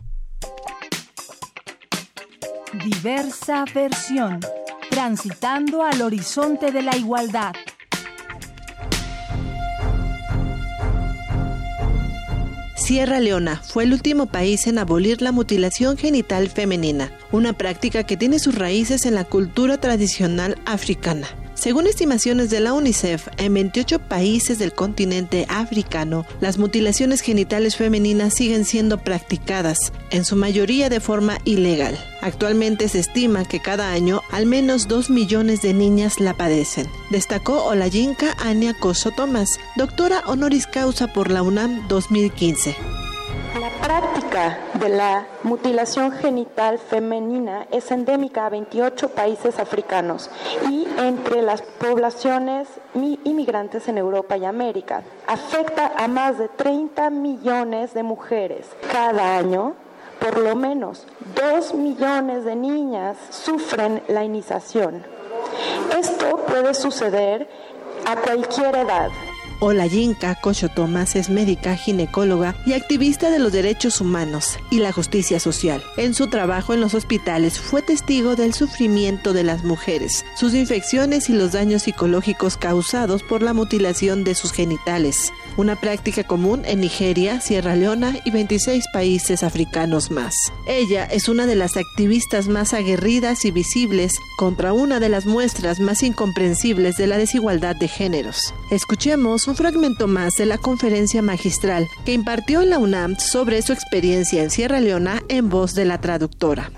Diversa 2.73 3.66
versión, 3.74 4.40
transitando 4.89 5.82
al 5.82 6.01
horizonte 6.01 6.73
de 6.73 6.81
la 6.81 6.97
igualdad. 6.97 7.53
Sierra 12.74 13.20
Leona 13.20 13.57
fue 13.62 13.85
el 13.85 13.93
último 13.93 14.24
país 14.24 14.66
en 14.66 14.78
abolir 14.78 15.20
la 15.20 15.32
mutilación 15.32 15.99
genital 15.99 16.49
femenina, 16.49 17.12
una 17.31 17.53
práctica 17.53 18.05
que 18.05 18.16
tiene 18.16 18.39
sus 18.39 18.55
raíces 18.55 19.05
en 19.05 19.16
la 19.16 19.24
cultura 19.24 19.77
tradicional 19.77 20.59
africana. 20.65 21.28
Según 21.63 21.87
estimaciones 21.87 22.51
de 22.51 22.59
la 22.59 22.73
UNICEF, 22.73 23.29
en 23.37 23.55
28 23.55 24.01
países 24.01 24.59
del 24.59 24.73
continente 24.73 25.47
africano, 25.49 26.27
las 26.41 26.59
mutilaciones 26.59 27.21
genitales 27.21 27.77
femeninas 27.77 28.35
siguen 28.35 28.65
siendo 28.65 28.99
practicadas, 28.99 29.93
en 30.11 30.25
su 30.25 30.35
mayoría 30.35 30.89
de 30.89 30.99
forma 30.99 31.39
ilegal. 31.45 31.97
Actualmente 32.21 32.89
se 32.89 32.99
estima 32.99 33.45
que 33.45 33.61
cada 33.61 33.93
año 33.93 34.23
al 34.33 34.47
menos 34.47 34.89
2 34.89 35.09
millones 35.11 35.63
de 35.63 35.73
niñas 35.73 36.19
la 36.19 36.35
padecen, 36.35 36.89
destacó 37.13 37.63
Olayinka 37.67 38.35
Ania 38.41 38.75
Coso 38.75 39.13
Tomás, 39.13 39.49
doctora 39.77 40.25
honoris 40.27 40.67
causa 40.67 41.13
por 41.13 41.31
la 41.31 41.43
UNAM 41.43 41.87
2015. 41.87 43.02
La 43.83 44.01
práctica 44.01 44.59
de 44.75 44.89
la 44.91 45.27
mutilación 45.43 46.13
genital 46.13 46.79
femenina 46.79 47.67
es 47.73 47.91
endémica 47.91 48.47
a 48.47 48.49
28 48.49 49.09
países 49.09 49.59
africanos 49.59 50.31
y 50.71 50.87
entre 50.99 51.43
las 51.43 51.63
poblaciones 51.63 52.69
inmigrantes 52.95 53.89
en 53.89 53.99
Europa 53.99 54.37
y 54.37 54.45
América. 54.45 55.03
Afecta 55.27 55.95
a 55.97 56.07
más 56.07 56.39
de 56.39 56.47
30 56.49 57.11
millones 57.11 57.93
de 57.93 58.05
mujeres 58.05 58.69
cada 58.93 59.37
año. 59.37 59.75
Por 60.21 60.39
lo 60.39 60.55
menos 60.55 61.05
2 61.35 61.75
millones 61.75 62.45
de 62.45 62.55
niñas 62.55 63.17
sufren 63.31 64.01
la 64.07 64.23
iniciación. 64.23 65.05
Esto 65.99 66.37
puede 66.47 66.75
suceder 66.75 67.49
a 68.07 68.15
cualquier 68.15 68.77
edad. 68.77 69.11
Olayinka 69.65 70.35
Cocho 70.35 70.69
Tomás 70.69 71.15
es 71.15 71.31
médica, 71.31 71.77
ginecóloga 71.77 72.57
y 72.67 72.73
activista 72.73 73.31
de 73.31 73.39
los 73.39 73.53
derechos 73.53 74.01
humanos 74.01 74.59
y 74.73 74.81
la 74.81 74.91
justicia 74.91 75.39
social. 75.39 75.85
En 75.97 76.15
su 76.15 76.27
trabajo 76.27 76.75
en 76.75 76.81
los 76.81 76.95
hospitales 76.95 77.61
fue 77.61 77.81
testigo 77.81 78.35
del 78.35 78.55
sufrimiento 78.55 79.33
de 79.33 79.45
las 79.45 79.63
mujeres, 79.63 80.25
sus 80.35 80.55
infecciones 80.55 81.31
y 81.31 81.35
los 81.35 81.53
daños 81.53 81.85
psicológicos 81.85 82.57
causados 82.57 83.23
por 83.23 83.41
la 83.41 83.55
mutilación 83.55 84.25
de 84.25 84.35
sus 84.35 84.51
genitales 84.51 85.33
una 85.57 85.77
práctica 85.77 86.24
común 86.24 86.62
en 86.65 86.81
Nigeria, 86.81 87.41
Sierra 87.41 87.77
Leona 87.77 88.15
y 88.24 88.31
26 88.31 88.85
países 88.93 89.43
africanos 89.43 90.11
más. 90.11 90.35
Ella 90.66 91.05
es 91.05 91.29
una 91.29 91.47
de 91.47 91.57
las 91.57 91.77
activistas 91.77 92.49
más 92.49 92.74
aguerridas 92.74 93.45
y 93.45 93.51
visibles 93.51 94.12
contra 94.37 94.73
una 94.73 95.01
de 95.01 95.09
las 95.09 95.27
muestras 95.27 95.81
más 95.81 96.03
incomprensibles 96.03 96.97
de 96.97 97.07
la 97.07 97.19
desigualdad 97.19 97.77
de 97.77 97.89
géneros. 97.89 98.55
Escuchemos 98.70 99.47
un 99.49 99.57
fragmento 99.57 100.07
más 100.07 100.35
de 100.35 100.47
la 100.47 100.59
conferencia 100.59 101.23
magistral 101.23 101.89
que 102.05 102.12
impartió 102.12 102.62
en 102.62 102.70
la 102.70 102.79
UNAM 102.79 103.16
sobre 103.19 103.62
su 103.62 103.73
experiencia 103.73 104.43
en 104.43 104.51
Sierra 104.51 104.81
Leona 104.81 105.23
en 105.29 105.49
voz 105.49 105.74
de 105.74 105.85
la 105.85 106.01
traductora. 106.01 106.70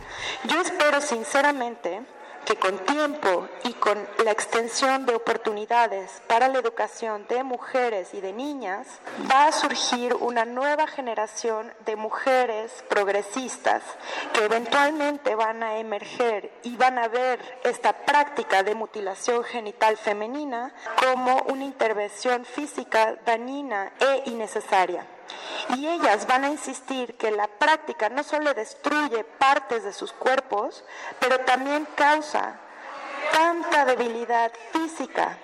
Yo 0.48 0.60
espero 0.60 1.00
sinceramente 1.00 2.00
que 2.44 2.56
con 2.56 2.78
tiempo 2.78 3.48
y 3.64 3.72
con 3.74 4.06
la 4.24 4.30
extensión 4.30 5.06
de 5.06 5.14
oportunidades 5.14 6.22
para 6.26 6.48
la 6.48 6.58
educación 6.58 7.26
de 7.28 7.42
mujeres 7.42 8.14
y 8.14 8.20
de 8.20 8.32
niñas, 8.32 8.86
va 9.30 9.46
a 9.46 9.52
surgir 9.52 10.14
una 10.14 10.44
nueva 10.44 10.86
generación 10.86 11.72
de 11.84 11.96
mujeres 11.96 12.84
progresistas 12.88 13.82
que 14.32 14.44
eventualmente 14.44 15.34
van 15.34 15.62
a 15.62 15.78
emerger 15.78 16.50
y 16.62 16.76
van 16.76 16.98
a 16.98 17.08
ver 17.08 17.40
esta 17.64 17.92
práctica 17.92 18.62
de 18.62 18.74
mutilación 18.74 19.44
genital 19.44 19.96
femenina 19.96 20.72
como 20.98 21.42
una 21.48 21.64
intervención 21.64 22.44
física 22.44 23.16
dañina 23.24 23.92
e 24.00 24.30
innecesaria. 24.30 25.06
Y 25.76 25.86
ellas 25.86 26.26
van 26.26 26.44
a 26.44 26.50
insistir 26.50 27.16
que 27.16 27.30
la 27.30 27.46
práctica 27.46 28.08
no 28.08 28.22
solo 28.22 28.54
destruye 28.54 29.24
partes 29.24 29.84
de 29.84 29.92
sus 29.92 30.12
cuerpos, 30.12 30.84
pero 31.18 31.40
también 31.40 31.86
causa 31.94 32.60
tanta 33.32 33.84
debilidad 33.84 34.52
física 34.72 35.38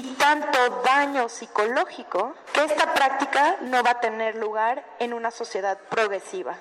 y 0.00 0.14
tanto 0.14 0.82
daño 0.84 1.28
psicológico 1.28 2.34
que 2.52 2.64
esta 2.64 2.92
práctica 2.92 3.56
no 3.62 3.82
va 3.82 3.90
a 3.90 4.00
tener 4.00 4.36
lugar 4.36 4.84
en 4.98 5.12
una 5.12 5.30
sociedad 5.30 5.78
progresiva. 5.88 6.56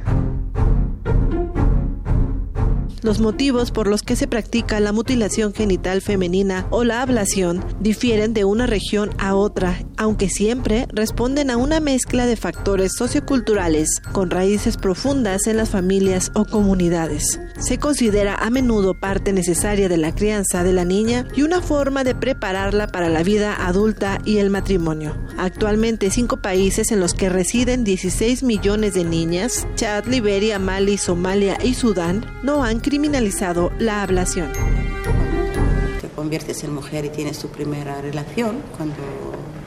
Los 3.01 3.19
motivos 3.19 3.71
por 3.71 3.87
los 3.87 4.03
que 4.03 4.15
se 4.15 4.27
practica 4.27 4.79
la 4.79 4.91
mutilación 4.91 5.53
genital 5.53 6.01
femenina 6.01 6.67
o 6.69 6.83
la 6.83 7.01
ablación 7.01 7.63
difieren 7.79 8.33
de 8.33 8.45
una 8.45 8.67
región 8.67 9.09
a 9.17 9.33
otra, 9.33 9.79
aunque 9.97 10.29
siempre 10.29 10.87
responden 10.91 11.49
a 11.49 11.57
una 11.57 11.79
mezcla 11.79 12.27
de 12.27 12.35
factores 12.35 12.91
socioculturales 12.95 14.01
con 14.11 14.29
raíces 14.29 14.77
profundas 14.77 15.47
en 15.47 15.57
las 15.57 15.69
familias 15.69 16.31
o 16.35 16.45
comunidades. 16.45 17.39
Se 17.59 17.79
considera 17.79 18.35
a 18.35 18.49
menudo 18.51 18.93
parte 18.93 19.33
necesaria 19.33 19.89
de 19.89 19.97
la 19.97 20.13
crianza 20.13 20.63
de 20.63 20.73
la 20.73 20.85
niña 20.85 21.27
y 21.35 21.41
una 21.41 21.61
forma 21.61 22.03
de 22.03 22.13
prepararla 22.13 22.87
para 22.87 23.09
la 23.09 23.23
vida 23.23 23.65
adulta 23.65 24.19
y 24.25 24.37
el 24.37 24.51
matrimonio. 24.51 25.17
Actualmente 25.37 26.11
cinco 26.11 26.37
países 26.37 26.91
en 26.91 26.99
los 26.99 27.15
que 27.15 27.29
residen 27.29 27.83
16 27.83 28.43
millones 28.43 28.93
de 28.93 29.05
niñas, 29.05 29.67
Chad, 29.75 30.05
Liberia, 30.05 30.59
Mali, 30.59 30.97
Somalia 30.97 31.57
y 31.63 31.73
Sudán, 31.73 32.25
no 32.43 32.63
han 32.63 32.79
criminalizado 32.91 33.71
la 33.79 34.01
ablación. 34.01 34.51
Te 36.01 36.09
conviertes 36.09 36.61
en 36.65 36.73
mujer 36.73 37.05
y 37.05 37.09
tienes 37.09 37.39
tu 37.39 37.47
primera 37.47 38.01
relación 38.01 38.57
cuando 38.75 38.97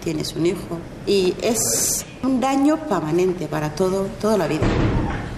tienes 0.03 0.35
un 0.35 0.45
hijo 0.45 0.79
y 1.07 1.33
es 1.41 2.05
un 2.23 2.39
daño 2.39 2.77
permanente 2.87 3.47
para 3.47 3.75
todo, 3.75 4.09
toda 4.21 4.37
la 4.37 4.47
vida, 4.47 4.67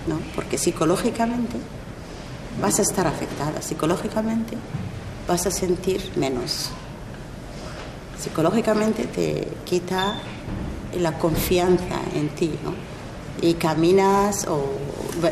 ¿no? 0.08 0.18
Porque 0.34 0.58
psicológicamente 0.58 1.58
vas 2.60 2.80
a 2.80 2.82
estar 2.82 3.06
afectada, 3.06 3.62
psicológicamente 3.62 4.56
vas 5.28 5.46
a 5.46 5.52
sentir 5.52 6.10
menos, 6.16 6.70
psicológicamente 8.18 9.04
te 9.04 9.46
quita 9.64 10.18
la 10.98 11.16
confianza 11.18 12.00
en 12.16 12.30
ti, 12.30 12.50
¿no? 12.64 12.74
Y 13.46 13.54
caminas 13.54 14.44
o 14.48 14.85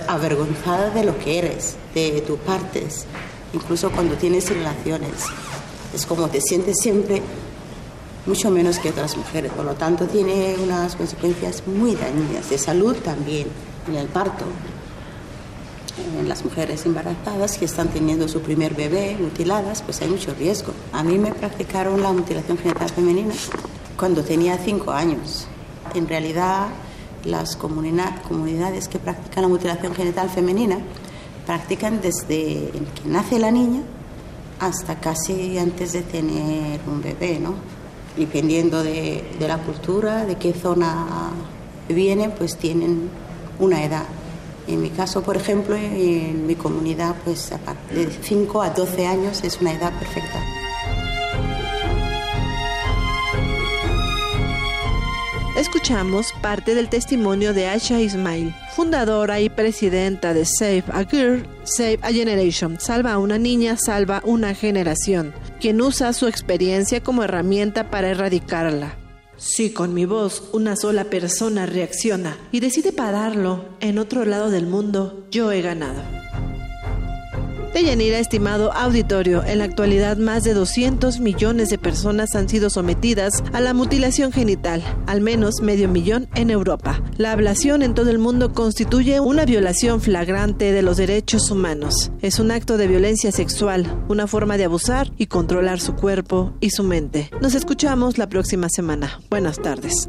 avergonzada 0.09 0.91
de 0.91 1.05
lo 1.05 1.19
que 1.19 1.39
eres, 1.39 1.77
de 1.95 2.23
tus 2.27 2.39
partes, 2.41 3.07
incluso 3.53 3.91
cuando 3.91 4.15
tienes 4.17 4.49
relaciones. 4.49 5.25
Es 5.95 6.07
como 6.07 6.29
te 6.29 6.41
sientes 6.41 6.79
siempre 6.81 7.23
mucho 8.27 8.51
menos 8.51 8.79
que 8.79 8.91
otras 8.91 9.17
mujeres, 9.17 9.53
por 9.53 9.65
lo 9.65 9.75
tanto 9.75 10.07
tiene 10.07 10.57
unas 10.63 10.97
consecuencias 10.97 11.63
muy 11.67 11.95
dañinas, 11.95 12.49
de 12.49 12.59
salud 12.59 12.97
también, 12.97 13.49
en 13.87 13.97
el 13.97 14.07
parto, 14.09 14.45
en 16.19 16.29
las 16.29 16.45
mujeres 16.45 16.85
embarazadas 16.87 17.59
que 17.59 17.67
están 17.67 17.89
teniendo 17.89 18.27
su 18.27 18.41
primer 18.41 18.75
bebé 18.75 19.17
mutiladas, 19.21 19.83
pues 19.83 20.01
hay 20.01 20.09
mucho 20.09 20.35
riesgo. 20.35 20.73
A 20.93 21.05
mí 21.05 21.19
me 21.19 21.33
practicaron 21.33 22.03
la 22.03 22.13
mutilación 22.13 22.59
genital 22.59 22.89
femenina 22.89 23.35
cuando 23.97 24.25
tenía 24.25 24.59
cinco 24.59 24.91
años. 24.91 25.47
En 25.95 26.09
realidad 26.09 26.69
las 27.25 27.57
comunidades 27.57 28.89
que 28.89 28.99
practican 28.99 29.43
la 29.43 29.49
mutilación 29.49 29.95
genital 29.95 30.29
femenina 30.31 30.79
practican 31.47 32.01
desde 32.01 32.71
que 32.95 33.09
nace 33.09 33.39
la 33.39 33.51
niña 33.51 33.83
hasta 34.61 35.01
casi 35.01 35.59
antes 35.59 35.93
de 35.93 36.03
tener 36.03 36.81
un 36.87 37.03
bebé, 37.03 37.39
¿no? 37.39 37.55
Dependiendo 38.17 38.83
de, 38.83 39.25
la 39.41 39.59
cultura, 39.59 40.25
de 40.25 40.37
qué 40.37 40.53
zona 40.53 41.31
viene, 41.89 42.31
pues 42.31 42.57
tienen 42.57 43.11
una 43.59 43.85
edad. 43.85 44.05
En 44.67 44.81
mi 44.81 44.91
caso, 44.91 45.23
por 45.23 45.37
ejemplo, 45.37 45.77
en 45.77 46.47
mi 46.47 46.55
comunidad, 46.55 47.17
pues 47.25 47.51
de 47.93 48.11
5 48.23 48.63
a 48.63 48.71
12 48.71 49.07
años 49.07 49.43
es 49.45 49.61
una 49.61 49.73
edad 49.73 49.93
perfecta. 49.99 50.41
Escuchamos 55.57 56.33
parte 56.43 56.75
del 56.75 56.89
testimonio 56.89 57.55
de 57.55 57.69
Aisha 57.69 58.01
Ismail, 58.01 58.53
fundadora 58.75 59.41
y 59.41 59.49
presidenta 59.49 60.35
de 60.35 60.45
Save 60.45 60.83
a 60.89 61.05
Girl, 61.05 61.47
Save 61.63 62.01
a 62.03 62.11
Generation, 62.11 62.81
Salva 62.81 63.13
a 63.13 63.19
una 63.19 63.39
niña, 63.39 63.77
salva 63.77 64.21
una 64.25 64.53
generación, 64.55 65.33
quien 65.61 65.81
usa 65.81 66.13
su 66.13 66.27
experiencia 66.27 67.05
como 67.05 67.23
herramienta 67.23 67.89
para 67.89 68.09
erradicarla. 68.09 68.97
Si 69.37 69.73
con 69.73 69.95
mi 69.95 70.07
voz 70.07 70.43
una 70.53 70.75
sola 70.75 71.05
persona 71.05 71.67
reacciona 71.67 72.37
y 72.51 72.59
decide 72.59 72.91
pararlo 72.91 73.65
en 73.79 73.99
otro 73.99 74.25
lado 74.25 74.51
del 74.51 74.67
mundo, 74.67 75.25
yo 75.31 75.53
he 75.53 75.63
ganado. 75.63 76.24
Deyanira, 77.75 78.21
estimado 78.21 78.73
auditorio, 78.73 79.43
en 79.43 79.59
la 79.59 79.65
actualidad 79.65 80.17
más 80.17 80.45
de 80.45 80.55
200 80.55 81.19
millones 81.19 81.71
de 81.71 81.77
personas 81.77 82.37
han 82.37 82.49
sido 82.49 82.71
sometidas 82.71 83.43
a 83.53 83.61
la 83.61 83.75
mutilación 83.75 84.31
genital, 84.31 84.81
al 85.09 85.21
menos 85.21 85.61
medio 85.61 85.89
millón 85.89 86.29
en 86.37 86.51
Europa. 86.51 87.03
La 87.17 87.33
ablación 87.33 87.83
en 87.83 87.95
todo 87.95 88.11
el 88.11 88.21
mundo 88.21 88.53
constituye 88.53 89.19
una 89.19 89.45
violación 89.45 90.01
flagrante 90.01 90.71
de 90.71 90.83
los 90.83 90.99
derechos 90.99 91.51
humanos. 91.51 92.13
Es 92.23 92.39
un 92.39 92.53
acto 92.53 92.77
de 92.77 92.87
violencia 92.87 93.33
sexual, 93.33 94.05
una 94.09 94.29
forma 94.29 94.57
de 94.57 94.67
abusar 94.67 95.11
y 95.19 95.27
controlar 95.27 95.81
su 95.81 95.97
cuerpo 95.97 96.53
y 96.61 96.71
su 96.71 96.85
mente. 96.85 97.29
Nos 97.41 97.57
escuchamos 97.57 98.19
la 98.19 98.29
próxima 98.29 98.69
semana. 98.71 99.21
Buenas 99.31 99.61
tardes. 99.61 100.09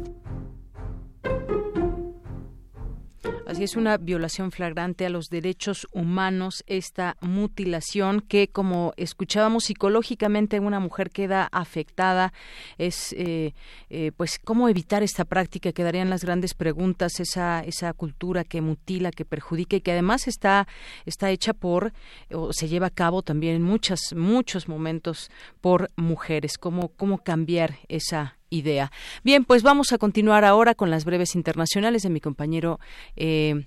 Así 3.46 3.62
es 3.62 3.76
una 3.76 3.96
violación 3.96 4.50
flagrante 4.50 5.06
a 5.06 5.08
los 5.08 5.28
derechos 5.28 5.86
humanos, 5.92 6.64
esta 6.66 7.16
mutilación 7.20 8.20
que, 8.20 8.48
como 8.48 8.92
escuchábamos 8.96 9.64
psicológicamente, 9.66 10.58
una 10.58 10.80
mujer 10.80 11.10
queda 11.10 11.48
afectada. 11.52 12.32
Es, 12.76 13.12
eh, 13.12 13.54
eh, 13.88 14.10
pues, 14.16 14.40
cómo 14.42 14.68
evitar 14.68 15.04
esta 15.04 15.24
práctica. 15.24 15.70
Quedarían 15.70 16.10
las 16.10 16.24
grandes 16.24 16.54
preguntas. 16.54 17.20
Esa 17.20 17.60
esa 17.60 17.92
cultura 17.92 18.42
que 18.42 18.60
mutila, 18.60 19.12
que 19.12 19.24
perjudica 19.24 19.76
y 19.76 19.80
que 19.80 19.92
además 19.92 20.26
está 20.26 20.66
está 21.04 21.30
hecha 21.30 21.52
por 21.52 21.92
o 22.32 22.52
se 22.52 22.66
lleva 22.66 22.88
a 22.88 22.90
cabo 22.90 23.22
también 23.22 23.54
en 23.54 23.62
muchos 23.62 24.12
muchos 24.16 24.68
momentos 24.68 25.30
por 25.60 25.88
mujeres. 25.94 26.58
Cómo 26.58 26.88
cómo 26.88 27.18
cambiar 27.18 27.76
esa 27.88 28.35
idea. 28.50 28.92
Bien, 29.24 29.44
pues 29.44 29.62
vamos 29.62 29.92
a 29.92 29.98
continuar 29.98 30.44
ahora 30.44 30.74
con 30.74 30.90
las 30.90 31.04
breves 31.04 31.34
internacionales 31.34 32.02
de 32.02 32.10
mi 32.10 32.20
compañero. 32.20 32.78
Eh, 33.16 33.66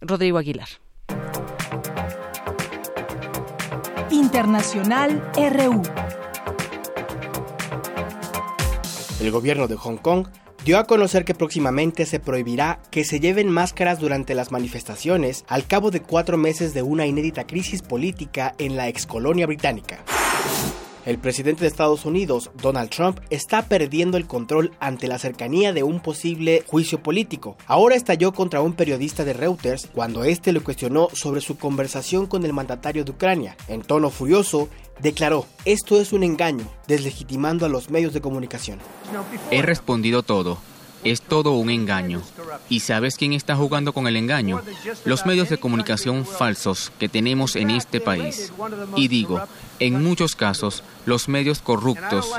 Rodrigo 0.00 0.38
Aguilar. 0.38 0.68
Internacional 4.10 5.22
RU. 5.34 5.82
El 9.20 9.30
gobierno 9.32 9.66
de 9.66 9.76
Hong 9.76 9.96
Kong 9.96 10.28
dio 10.64 10.78
a 10.78 10.84
conocer 10.84 11.24
que 11.24 11.34
próximamente 11.34 12.06
se 12.06 12.20
prohibirá 12.20 12.80
que 12.90 13.04
se 13.04 13.20
lleven 13.20 13.48
máscaras 13.48 13.98
durante 13.98 14.34
las 14.34 14.52
manifestaciones 14.52 15.44
al 15.48 15.66
cabo 15.66 15.90
de 15.90 16.02
cuatro 16.02 16.36
meses 16.36 16.74
de 16.74 16.82
una 16.82 17.06
inédita 17.06 17.46
crisis 17.46 17.82
política 17.82 18.54
en 18.58 18.76
la 18.76 18.88
excolonia 18.88 19.46
británica. 19.46 20.04
El 21.08 21.16
presidente 21.16 21.62
de 21.62 21.68
Estados 21.68 22.04
Unidos, 22.04 22.50
Donald 22.60 22.90
Trump, 22.90 23.18
está 23.30 23.62
perdiendo 23.62 24.18
el 24.18 24.26
control 24.26 24.72
ante 24.78 25.08
la 25.08 25.18
cercanía 25.18 25.72
de 25.72 25.82
un 25.82 26.00
posible 26.00 26.62
juicio 26.66 27.02
político. 27.02 27.56
Ahora 27.66 27.94
estalló 27.94 28.34
contra 28.34 28.60
un 28.60 28.74
periodista 28.74 29.24
de 29.24 29.32
Reuters 29.32 29.88
cuando 29.94 30.24
este 30.24 30.52
le 30.52 30.60
cuestionó 30.60 31.08
sobre 31.14 31.40
su 31.40 31.56
conversación 31.56 32.26
con 32.26 32.44
el 32.44 32.52
mandatario 32.52 33.06
de 33.06 33.12
Ucrania. 33.12 33.56
En 33.68 33.80
tono 33.80 34.10
furioso, 34.10 34.68
declaró, 35.00 35.46
esto 35.64 35.98
es 35.98 36.12
un 36.12 36.24
engaño, 36.24 36.66
deslegitimando 36.86 37.64
a 37.64 37.70
los 37.70 37.88
medios 37.88 38.12
de 38.12 38.20
comunicación. 38.20 38.78
He 39.50 39.62
respondido 39.62 40.22
todo. 40.22 40.58
Es 41.04 41.22
todo 41.22 41.52
un 41.52 41.70
engaño. 41.70 42.22
¿Y 42.68 42.80
sabes 42.80 43.16
quién 43.16 43.32
está 43.32 43.56
jugando 43.56 43.92
con 43.92 44.06
el 44.06 44.16
engaño? 44.16 44.62
Los 45.04 45.26
medios 45.26 45.48
de 45.48 45.58
comunicación 45.58 46.26
falsos 46.26 46.92
que 46.98 47.08
tenemos 47.08 47.56
en 47.56 47.70
este 47.70 48.00
país. 48.00 48.52
Y 48.96 49.08
digo, 49.08 49.40
en 49.78 50.02
muchos 50.02 50.34
casos, 50.34 50.82
los 51.06 51.28
medios 51.28 51.60
corruptos, 51.60 52.30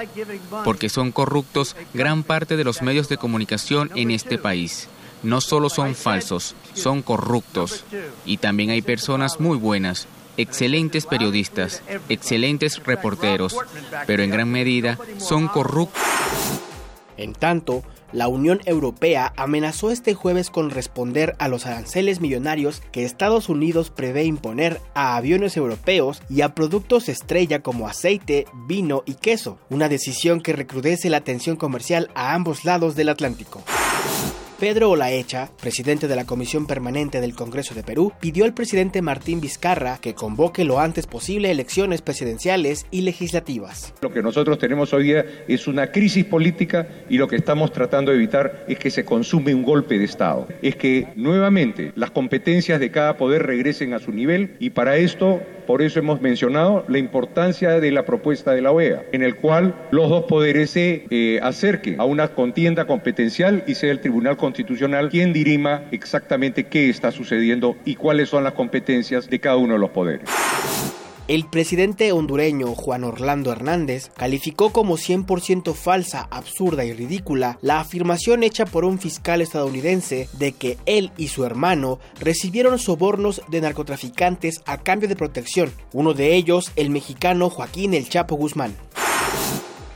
porque 0.64 0.90
son 0.90 1.11
corruptos 1.11 1.76
gran 1.94 2.23
parte 2.23 2.57
de 2.57 2.64
los 2.64 2.81
medios 2.81 3.10
de 3.10 3.18
comunicación 3.18 3.91
en 3.95 4.11
este 4.11 4.38
país. 4.38 4.88
No 5.23 5.41
solo 5.41 5.69
son 5.69 5.95
falsos, 5.95 6.56
son 6.73 7.02
corruptos. 7.02 7.84
Y 8.26 8.38
también 8.38 8.69
hay 8.69 8.81
personas 8.81 9.40
muy 9.40 9.57
buenas, 9.57 10.07
excelentes 10.38 11.06
periodistas, 11.06 11.81
excelentes 12.07 12.84
reporteros, 12.84 13.57
pero 14.07 14.23
en 14.23 14.31
gran 14.31 14.49
medida 14.49 14.98
son 15.18 15.48
corruptos. 15.48 16.02
En 17.18 17.34
tanto, 17.34 17.84
la 18.11 18.27
Unión 18.27 18.61
Europea 18.65 19.34
amenazó 19.38 19.91
este 19.91 20.14
jueves 20.14 20.49
con 20.49 20.69
responder 20.69 21.36
a 21.40 21.48
los 21.48 21.65
aranceles 21.65 22.22
millonarios 22.22 22.81
que 22.91 23.03
Estados 23.03 23.49
Unidos 23.49 23.90
prevé 23.90 24.23
imponer 24.23 24.80
a 24.94 25.15
aviones 25.18 25.57
europeos 25.57 26.22
y 26.30 26.41
a 26.41 26.56
productos 26.56 27.10
estrella 27.10 27.61
como 27.61 27.88
aceite, 27.88 28.45
vino 28.68 29.03
y 29.06 29.15
queso, 29.15 29.60
una 29.69 29.90
decisión 29.90 30.41
que 30.41 30.53
recrudece 30.53 31.10
la 31.10 31.22
tensión 31.22 31.56
comercial 31.56 32.10
a 32.15 32.34
ambos 32.34 32.65
lados 32.65 32.95
del 32.95 33.10
Atlántico. 33.10 33.64
Pedro 34.60 34.90
Olaecha, 34.90 35.49
presidente 35.61 36.10
de 36.10 36.18
la 36.18 36.26
Comisión 36.26 36.68
Permanente 36.68 37.22
del 37.22 37.34
Congreso 37.34 37.73
de 37.76 37.81
Perú, 37.81 38.11
pidió 38.19 38.44
al 38.44 38.53
presidente 38.53 39.02
Martín 39.02 39.40
Vizcarra 39.40 39.99
que 40.02 40.15
convoque 40.15 40.65
lo 40.65 40.81
antes 40.81 41.07
posible 41.07 41.49
elecciones 41.49 42.02
presidenciales 42.02 42.86
y 42.91 43.03
legislativas. 43.03 43.94
Lo 44.02 44.11
que 44.11 44.22
nosotros 44.22 44.60
tenemos 44.60 44.91
hoy 44.91 45.06
día 45.06 45.26
es 45.48 45.68
una 45.68 45.94
crisis 45.94 46.26
política 46.26 46.90
y 47.10 47.18
lo 47.18 47.30
que 47.30 47.38
estamos 47.38 47.72
tratando 47.72 48.11
de 48.11 48.18
evitar 48.18 48.65
es 48.68 48.77
que 48.77 48.91
se 48.91 49.06
consume 49.06 49.56
un 49.56 49.64
golpe 49.64 49.98
de 49.98 50.03
Estado. 50.03 50.49
Es 50.61 50.76
que 50.76 51.07
nuevamente 51.15 51.94
las 51.95 52.11
competencias 52.11 52.81
de 52.81 52.91
cada 52.91 53.15
poder 53.15 53.44
regresen 53.45 53.94
a 53.94 53.99
su 53.99 54.11
nivel 54.11 54.57
y 54.60 54.72
para 54.72 54.98
esto 54.98 55.40
por 55.68 55.84
eso 55.84 55.99
hemos 55.99 56.19
mencionado 56.19 56.84
la 56.88 56.98
importancia 56.98 57.80
de 57.80 57.91
la 57.91 58.03
propuesta 58.03 58.53
de 58.53 58.61
la 58.61 58.72
OEA, 58.72 59.03
en 59.11 59.22
el 59.22 59.36
cual 59.36 59.76
los 59.91 60.10
dos 60.10 60.23
poderes 60.23 60.72
se 60.72 61.06
eh, 61.11 61.40
acerquen 61.44 62.02
a 62.02 62.06
una 62.06 62.30
contienda 62.30 62.88
competencial 62.88 63.64
y 63.68 63.76
sea 63.76 63.91
el 63.91 63.99
Tribunal 63.99 64.36
Constitucional 64.36 64.48
quien 65.09 65.34
dirima 65.34 65.84
exactamente 65.91 66.67
qué 66.67 66.89
está 66.89 67.11
sucediendo 67.11 67.76
y 67.85 67.95
cuáles 67.95 68.30
son 68.30 68.43
las 68.43 68.53
competencias 68.53 69.30
de 69.30 69.39
cada 69.39 69.57
uno 69.57 69.73
de 69.73 69.80
los 69.80 69.89
poderes. 69.91 70.30
El 71.27 71.45
presidente 71.45 72.11
hondureño 72.11 72.73
Juan 72.73 73.03
Orlando 73.03 73.51
Hernández 73.51 74.09
calificó 74.17 74.71
como 74.71 74.97
100% 74.97 75.76
falsa, 75.76 76.27
absurda 76.31 76.85
y 76.85 76.93
ridícula 76.93 77.59
la 77.61 77.80
afirmación 77.80 78.41
hecha 78.41 78.65
por 78.65 78.84
un 78.84 78.97
fiscal 78.97 79.39
estadounidense 79.39 80.27
de 80.39 80.53
que 80.53 80.77
él 80.88 81.11
y 81.17 81.27
su 81.27 81.45
hermano 81.45 81.99
recibieron 82.19 82.80
sobornos 82.80 83.43
de 83.47 83.61
narcotraficantes 83.61 84.63
a 84.65 84.80
cambio 84.80 85.07
de 85.07 85.15
protección, 85.15 85.71
uno 85.93 86.15
de 86.15 86.34
ellos 86.34 86.71
el 86.76 86.89
mexicano 86.89 87.51
Joaquín 87.51 87.93
El 87.93 88.09
Chapo 88.09 88.35
Guzmán. 88.35 88.76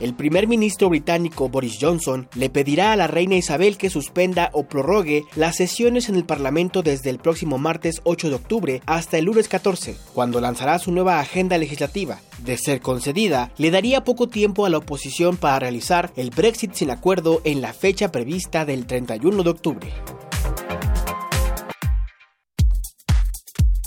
El 0.00 0.14
primer 0.14 0.48
ministro 0.48 0.88
británico 0.88 1.48
Boris 1.48 1.78
Johnson 1.80 2.28
le 2.34 2.50
pedirá 2.50 2.92
a 2.92 2.96
la 2.96 3.06
reina 3.06 3.36
Isabel 3.36 3.76
que 3.76 3.90
suspenda 3.90 4.50
o 4.52 4.64
prorrogue 4.64 5.24
las 5.36 5.56
sesiones 5.56 6.08
en 6.08 6.16
el 6.16 6.24
Parlamento 6.24 6.82
desde 6.82 7.10
el 7.10 7.18
próximo 7.18 7.58
martes 7.58 8.00
8 8.04 8.28
de 8.28 8.34
octubre 8.34 8.82
hasta 8.86 9.18
el 9.18 9.26
lunes 9.26 9.48
14, 9.48 9.96
cuando 10.12 10.40
lanzará 10.40 10.78
su 10.78 10.90
nueva 10.90 11.20
agenda 11.20 11.58
legislativa. 11.58 12.18
De 12.38 12.56
ser 12.58 12.80
concedida, 12.80 13.52
le 13.56 13.70
daría 13.70 14.04
poco 14.04 14.28
tiempo 14.28 14.66
a 14.66 14.70
la 14.70 14.78
oposición 14.78 15.36
para 15.36 15.60
realizar 15.60 16.12
el 16.16 16.30
Brexit 16.30 16.74
sin 16.74 16.90
acuerdo 16.90 17.40
en 17.44 17.60
la 17.60 17.72
fecha 17.72 18.10
prevista 18.10 18.64
del 18.64 18.86
31 18.86 19.42
de 19.42 19.50
octubre. 19.50 19.92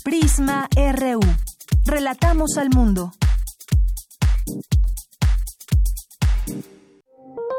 Prisma 0.03 0.69
RU. 0.73 1.19
Relatamos 1.85 2.57
al 2.57 2.69
mundo. 2.69 3.11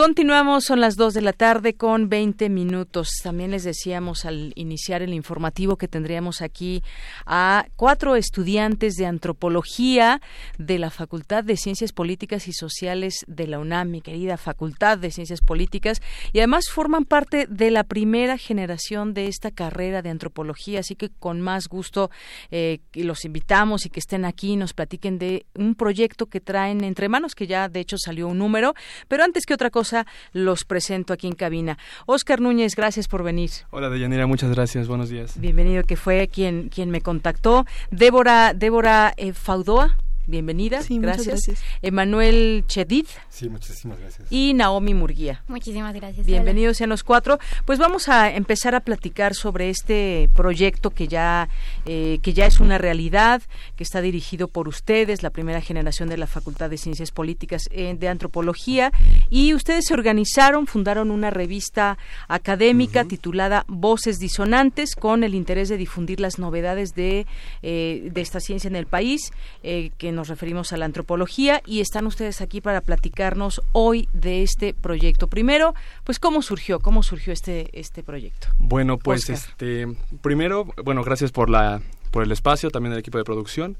Continuamos, 0.00 0.64
son 0.64 0.80
las 0.80 0.96
2 0.96 1.12
de 1.12 1.20
la 1.20 1.34
tarde 1.34 1.74
con 1.74 2.08
20 2.08 2.48
minutos. 2.48 3.10
También 3.22 3.50
les 3.50 3.64
decíamos 3.64 4.24
al 4.24 4.54
iniciar 4.56 5.02
el 5.02 5.12
informativo 5.12 5.76
que 5.76 5.88
tendríamos 5.88 6.40
aquí 6.40 6.82
a 7.26 7.66
cuatro 7.76 8.16
estudiantes 8.16 8.94
de 8.94 9.04
antropología 9.04 10.22
de 10.56 10.78
la 10.78 10.88
Facultad 10.88 11.44
de 11.44 11.58
Ciencias 11.58 11.92
Políticas 11.92 12.48
y 12.48 12.54
Sociales 12.54 13.26
de 13.26 13.46
la 13.46 13.58
UNAM, 13.58 13.90
mi 13.90 14.00
querida 14.00 14.38
Facultad 14.38 14.96
de 14.96 15.10
Ciencias 15.10 15.42
Políticas, 15.42 16.00
y 16.32 16.38
además 16.38 16.70
forman 16.72 17.04
parte 17.04 17.46
de 17.46 17.70
la 17.70 17.84
primera 17.84 18.38
generación 18.38 19.12
de 19.12 19.26
esta 19.26 19.50
carrera 19.50 20.00
de 20.00 20.08
antropología, 20.08 20.80
así 20.80 20.96
que 20.96 21.10
con 21.10 21.42
más 21.42 21.68
gusto 21.68 22.10
eh, 22.50 22.78
los 22.94 23.26
invitamos 23.26 23.84
y 23.84 23.90
que 23.90 24.00
estén 24.00 24.24
aquí 24.24 24.52
y 24.52 24.56
nos 24.56 24.72
platiquen 24.72 25.18
de 25.18 25.44
un 25.54 25.74
proyecto 25.74 26.24
que 26.24 26.40
traen 26.40 26.84
entre 26.84 27.10
manos, 27.10 27.34
que 27.34 27.46
ya 27.46 27.68
de 27.68 27.80
hecho 27.80 27.98
salió 27.98 28.28
un 28.28 28.38
número, 28.38 28.72
pero 29.06 29.24
antes 29.24 29.44
que 29.44 29.52
otra 29.52 29.68
cosa, 29.68 29.89
los 30.32 30.64
presento 30.64 31.12
aquí 31.12 31.26
en 31.26 31.34
cabina. 31.34 31.78
Oscar 32.06 32.40
Núñez, 32.40 32.74
gracias 32.76 33.08
por 33.08 33.22
venir. 33.22 33.50
Hola, 33.70 33.88
Deyanira, 33.88 34.26
muchas 34.26 34.50
gracias. 34.50 34.88
Buenos 34.88 35.08
días. 35.08 35.38
Bienvenido, 35.40 35.82
que 35.84 35.96
fue 35.96 36.28
quien, 36.28 36.68
quien 36.68 36.90
me 36.90 37.00
contactó. 37.00 37.66
Débora, 37.90 38.54
Débora 38.54 39.12
eh, 39.16 39.32
Faudoa 39.32 39.96
bienvenida. 40.30 40.82
Sí, 40.82 40.98
gracias. 40.98 41.46
gracias. 41.46 41.62
Emanuel 41.82 42.64
Chedid. 42.66 43.06
Sí, 43.28 43.48
muchísimas 43.48 43.98
gracias. 43.98 44.30
Y 44.30 44.54
Naomi 44.54 44.94
Murguía. 44.94 45.42
Muchísimas 45.48 45.94
gracias. 45.94 46.26
Bienvenidos 46.26 46.76
sean 46.76 46.90
los 46.90 47.04
cuatro. 47.04 47.38
Pues 47.64 47.78
vamos 47.78 48.08
a 48.08 48.30
empezar 48.30 48.74
a 48.74 48.80
platicar 48.80 49.34
sobre 49.34 49.70
este 49.70 50.30
proyecto 50.34 50.90
que 50.90 51.08
ya, 51.08 51.48
eh, 51.86 52.18
que 52.22 52.32
ya 52.32 52.46
es 52.46 52.60
una 52.60 52.78
realidad, 52.78 53.42
que 53.76 53.84
está 53.84 54.00
dirigido 54.00 54.48
por 54.48 54.68
ustedes, 54.68 55.22
la 55.22 55.30
primera 55.30 55.60
generación 55.60 56.08
de 56.08 56.16
la 56.16 56.26
Facultad 56.26 56.70
de 56.70 56.78
Ciencias 56.78 57.10
Políticas 57.10 57.68
eh, 57.70 57.94
de 57.98 58.08
Antropología. 58.08 58.92
Y 59.28 59.54
ustedes 59.54 59.86
se 59.86 59.94
organizaron, 59.94 60.66
fundaron 60.66 61.10
una 61.10 61.30
revista 61.30 61.98
académica 62.28 63.04
titulada 63.04 63.64
Voces 63.68 64.18
Disonantes, 64.18 64.94
con 64.94 65.24
el 65.24 65.34
interés 65.34 65.68
de 65.68 65.76
difundir 65.76 66.20
las 66.20 66.38
novedades 66.38 66.94
de, 66.94 67.26
eh, 67.62 68.08
de 68.12 68.20
esta 68.20 68.40
ciencia 68.40 68.68
en 68.68 68.76
el 68.76 68.86
país, 68.86 69.32
que 69.62 70.12
nos 70.12 70.19
referimos 70.28 70.72
a 70.72 70.76
la 70.76 70.84
antropología 70.84 71.62
y 71.66 71.80
están 71.80 72.06
ustedes 72.06 72.40
aquí 72.40 72.60
para 72.60 72.80
platicarnos 72.80 73.62
hoy 73.72 74.08
de 74.12 74.42
este 74.42 74.74
proyecto. 74.74 75.28
Primero, 75.28 75.74
pues 76.04 76.18
cómo 76.18 76.42
surgió, 76.42 76.80
cómo 76.80 77.02
surgió 77.02 77.32
este 77.32 77.70
este 77.72 78.02
proyecto. 78.02 78.48
Bueno, 78.58 78.98
pues 78.98 79.28
este 79.30 79.86
primero, 80.22 80.66
bueno, 80.84 81.02
gracias 81.02 81.32
por 81.32 81.50
la 81.50 81.80
por 82.10 82.22
el 82.22 82.32
espacio, 82.32 82.70
también 82.70 82.92
el 82.92 82.98
equipo 82.98 83.18
de 83.18 83.24
producción. 83.24 83.76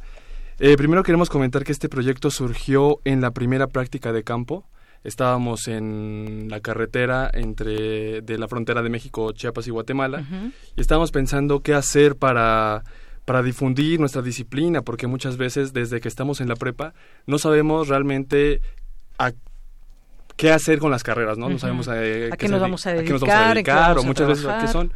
Eh, 0.58 0.76
primero 0.76 1.02
queremos 1.02 1.30
comentar 1.30 1.64
que 1.64 1.72
este 1.72 1.88
proyecto 1.88 2.30
surgió 2.30 3.00
en 3.04 3.20
la 3.20 3.30
primera 3.30 3.66
práctica 3.66 4.12
de 4.12 4.24
campo. 4.24 4.64
Estábamos 5.02 5.66
en 5.68 6.48
la 6.50 6.60
carretera 6.60 7.30
entre 7.32 8.20
de 8.20 8.36
la 8.36 8.46
frontera 8.46 8.82
de 8.82 8.90
México, 8.90 9.32
Chiapas 9.32 9.66
y 9.66 9.70
Guatemala 9.70 10.22
y 10.76 10.80
estábamos 10.80 11.10
pensando 11.10 11.60
qué 11.60 11.72
hacer 11.72 12.16
para 12.16 12.84
para 13.31 13.44
difundir 13.44 14.01
nuestra 14.01 14.23
disciplina, 14.23 14.82
porque 14.82 15.07
muchas 15.07 15.36
veces 15.36 15.73
desde 15.73 16.01
que 16.01 16.09
estamos 16.09 16.40
en 16.40 16.48
la 16.48 16.57
prepa 16.57 16.94
no 17.28 17.39
sabemos 17.39 17.86
realmente 17.86 18.61
a 19.19 19.31
qué 20.35 20.51
hacer 20.51 20.81
con 20.81 20.90
las 20.90 21.05
carreras, 21.05 21.39
¿no? 21.39 21.48
No 21.48 21.57
sabemos 21.61 21.89
eh, 21.94 22.31
a, 22.32 22.36
qué, 22.36 22.48
nos 22.48 22.61
vamos 22.61 22.85
a 22.89 22.93
dedicar, 22.93 23.98
o 23.98 24.02
muchas 24.02 24.27
veces 24.27 24.47
a 24.47 24.59
qué 24.59 24.66
son. 24.66 24.93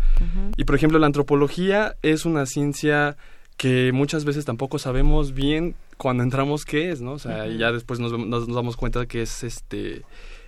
Y 0.56 0.64
por 0.64 0.74
ejemplo, 0.74 0.98
la 0.98 1.06
antropología 1.06 1.94
es 2.02 2.24
una 2.24 2.44
ciencia 2.46 3.16
que 3.56 3.92
muchas 3.94 4.24
veces 4.24 4.44
tampoco 4.44 4.80
sabemos 4.80 5.32
bien 5.32 5.76
cuando 5.96 6.24
entramos 6.24 6.64
qué 6.64 6.90
es, 6.90 7.00
¿no? 7.00 7.12
O 7.12 7.18
sea, 7.20 7.46
y 7.46 7.58
ya 7.58 7.70
después 7.70 8.00
nos, 8.00 8.10
nos, 8.18 8.48
nos 8.48 8.56
damos 8.56 8.76
cuenta 8.76 9.06
que 9.06 9.22
es 9.22 9.44
este 9.44 10.02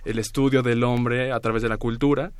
el 0.07 0.19
estudio 0.19 0.63
del 0.63 0.83
hombre 0.83 1.31
a 1.31 1.39
través 1.39 1.61
de 1.61 1.69
la 1.69 1.77
cultura. 1.77 2.31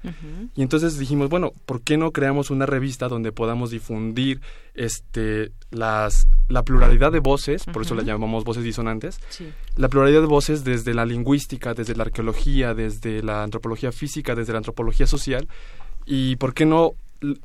Y 0.55 0.61
entonces 0.61 0.97
dijimos, 0.97 1.29
bueno, 1.29 1.51
¿por 1.65 1.81
qué 1.81 1.97
no 1.97 2.11
creamos 2.11 2.49
una 2.49 2.65
revista 2.65 3.07
donde 3.07 3.31
podamos 3.31 3.71
difundir 3.71 4.41
este 4.73 5.51
las 5.69 6.27
la 6.47 6.63
pluralidad 6.63 7.11
de 7.11 7.19
voces, 7.19 7.65
por 7.65 7.81
eso 7.81 7.93
la 7.93 8.03
llamamos 8.03 8.43
voces 8.45 8.63
disonantes, 8.63 9.19
la 9.75 9.89
pluralidad 9.89 10.21
de 10.21 10.27
voces 10.27 10.63
desde 10.63 10.93
la 10.93 11.05
lingüística, 11.05 11.73
desde 11.73 11.95
la 11.95 12.03
arqueología, 12.03 12.73
desde 12.73 13.21
la 13.21 13.43
antropología 13.43 13.91
física, 13.91 14.33
desde 14.33 14.53
la 14.53 14.59
antropología 14.59 15.07
social, 15.07 15.47
y 16.05 16.37
por 16.37 16.53
qué 16.53 16.65
no 16.65 16.93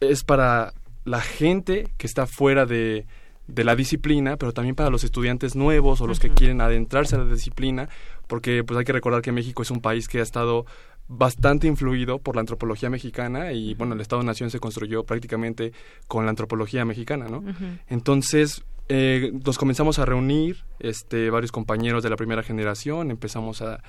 es 0.00 0.22
para 0.22 0.72
la 1.04 1.20
gente 1.20 1.88
que 1.96 2.06
está 2.06 2.26
fuera 2.26 2.64
de, 2.64 3.06
de 3.48 3.64
la 3.64 3.74
disciplina, 3.74 4.36
pero 4.36 4.52
también 4.52 4.74
para 4.74 4.90
los 4.90 5.04
estudiantes 5.04 5.56
nuevos 5.56 6.00
o 6.00 6.06
los 6.06 6.20
que 6.20 6.30
quieren 6.30 6.60
adentrarse 6.60 7.16
a 7.16 7.18
la 7.18 7.32
disciplina, 7.32 7.88
porque 8.26 8.64
pues 8.64 8.78
hay 8.78 8.84
que 8.84 8.92
recordar 8.92 9.22
que 9.22 9.32
México 9.32 9.62
es 9.62 9.70
un 9.70 9.80
país 9.80 10.08
que 10.08 10.20
ha 10.20 10.22
estado 10.22 10.66
bastante 11.08 11.66
influido 11.66 12.18
por 12.18 12.36
la 12.36 12.40
antropología 12.40 12.88
mexicana 12.88 13.52
y 13.52 13.74
bueno, 13.74 13.94
el 13.94 14.00
Estado-Nación 14.00 14.50
se 14.50 14.60
construyó 14.60 15.04
prácticamente 15.04 15.72
con 16.08 16.24
la 16.24 16.30
antropología 16.30 16.84
mexicana, 16.84 17.26
¿no? 17.28 17.44
Entonces, 17.88 18.64
eh, 18.88 19.32
nos 19.44 19.58
comenzamos 19.58 19.98
a 19.98 20.04
reunir 20.04 20.64
este, 20.78 21.30
varios 21.30 21.52
compañeros 21.52 22.02
de 22.02 22.10
la 22.10 22.16
primera 22.16 22.42
generación, 22.42 23.10
empezamos 23.10 23.62
a, 23.62 23.82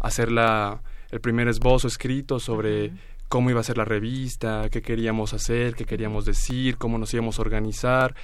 hacer 0.00 0.30
la, 0.30 0.82
el 1.10 1.20
primer 1.20 1.48
esbozo 1.48 1.88
escrito 1.88 2.38
sobre 2.38 2.92
cómo 3.28 3.50
iba 3.50 3.60
a 3.60 3.64
ser 3.64 3.78
la 3.78 3.84
revista, 3.84 4.68
qué 4.70 4.80
queríamos 4.80 5.34
hacer, 5.34 5.74
qué 5.74 5.84
queríamos 5.84 6.24
decir, 6.24 6.76
cómo 6.76 6.98
nos 6.98 7.12
íbamos 7.12 7.38
a 7.38 7.42
organizar. 7.42 8.14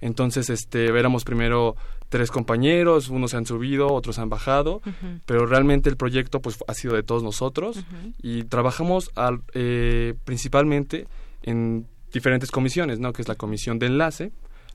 Entonces, 0.00 0.50
este, 0.50 0.86
éramos 0.86 1.24
primero 1.24 1.76
tres 2.14 2.30
compañeros, 2.30 3.08
unos 3.08 3.32
se 3.32 3.38
han 3.38 3.44
subido, 3.44 3.92
otros 3.92 4.20
han 4.20 4.28
bajado, 4.28 4.80
pero 5.26 5.46
realmente 5.46 5.90
el 5.90 5.96
proyecto 5.96 6.40
pues 6.40 6.58
ha 6.68 6.72
sido 6.72 6.94
de 6.94 7.02
todos 7.02 7.24
nosotros 7.24 7.84
y 8.22 8.44
trabajamos 8.44 9.10
al, 9.16 9.40
eh, 9.52 10.14
principalmente 10.22 11.08
en 11.42 11.88
diferentes 12.12 12.52
comisiones, 12.52 13.00
¿no? 13.00 13.12
Que 13.12 13.22
es 13.22 13.26
la 13.26 13.34
comisión 13.34 13.80
de 13.80 13.86
enlace, 13.86 14.30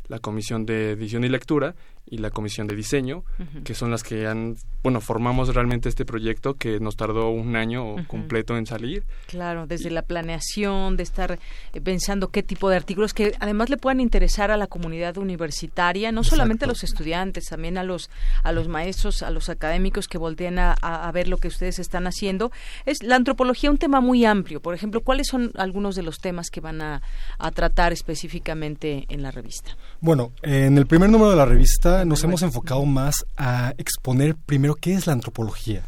la 0.09 0.19
comisión 0.19 0.65
de 0.65 0.91
edición 0.91 1.23
y 1.23 1.29
lectura 1.29 1.75
y 2.09 2.17
la 2.17 2.31
comisión 2.31 2.67
de 2.67 2.75
diseño, 2.75 3.23
que 3.63 3.73
son 3.73 3.91
las 3.91 4.03
que 4.03 4.27
han, 4.27 4.55
bueno, 4.83 5.01
formamos 5.01 5.53
realmente 5.53 5.89
este 5.89 6.05
proyecto 6.05 6.55
que 6.55 6.79
nos 6.79 6.95
tardó 6.95 7.29
un 7.29 7.55
año 7.55 7.95
completo 8.07 8.57
en 8.57 8.65
salir. 8.65 9.03
Claro, 9.27 9.67
desde 9.67 9.91
la 9.91 10.01
planeación, 10.01 10.97
de 10.97 11.03
estar 11.03 11.39
eh, 11.73 11.81
pensando 11.81 12.29
qué 12.29 12.43
tipo 12.43 12.69
de 12.69 12.75
artículos 12.75 13.13
que 13.13 13.33
además 13.39 13.69
le 13.69 13.77
puedan 13.77 13.99
interesar 13.99 14.51
a 14.51 14.57
la 14.57 14.67
comunidad 14.67 15.17
universitaria, 15.17 16.11
no 16.11 16.23
solamente 16.23 16.65
a 16.65 16.67
los 16.67 16.83
estudiantes, 16.83 17.45
también 17.45 17.77
a 17.77 17.83
los 17.83 18.09
a 18.43 18.51
los 18.51 18.67
maestros, 18.67 19.21
a 19.21 19.29
los 19.29 19.49
académicos 19.49 20.07
que 20.07 20.17
volteen 20.17 20.59
a, 20.59 20.73
a 20.73 21.11
ver 21.11 21.27
lo 21.27 21.37
que 21.37 21.47
ustedes 21.47 21.79
están 21.79 22.07
haciendo. 22.07 22.51
Es 22.85 23.03
la 23.03 23.15
antropología 23.15 23.69
un 23.69 23.77
tema 23.77 24.01
muy 24.01 24.25
amplio. 24.25 24.61
Por 24.61 24.73
ejemplo, 24.73 25.01
¿cuáles 25.01 25.27
son 25.27 25.51
algunos 25.55 25.95
de 25.95 26.03
los 26.03 26.19
temas 26.19 26.49
que 26.49 26.61
van 26.61 26.81
a, 26.81 27.01
a 27.37 27.51
tratar 27.51 27.93
específicamente 27.93 29.05
en 29.09 29.21
la 29.21 29.31
revista? 29.31 29.77
Bueno, 30.01 30.31
en 30.41 30.77
el 30.77 30.87
primer 30.87 31.09
número 31.09 31.31
de 31.31 31.37
la 31.37 31.45
revista 31.45 31.98
nos 32.05 32.23
hemos 32.23 32.41
enfocado 32.41 32.85
más 32.85 33.25
a 33.37 33.73
exponer 33.77 34.35
primero 34.35 34.75
qué 34.75 34.93
es 34.93 35.07
la 35.07 35.13
antropología, 35.13 35.83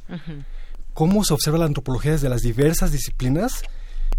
cómo 0.93 1.23
se 1.23 1.33
observa 1.33 1.57
la 1.57 1.65
antropología 1.65 2.11
desde 2.11 2.29
las 2.29 2.41
diversas 2.41 2.91
disciplinas 2.91 3.63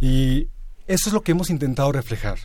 y 0.01 0.49
eso 0.87 1.09
es 1.09 1.13
lo 1.13 1.23
que 1.23 1.33
hemos 1.33 1.51
intentado 1.51 1.93
reflejar. 1.93 2.39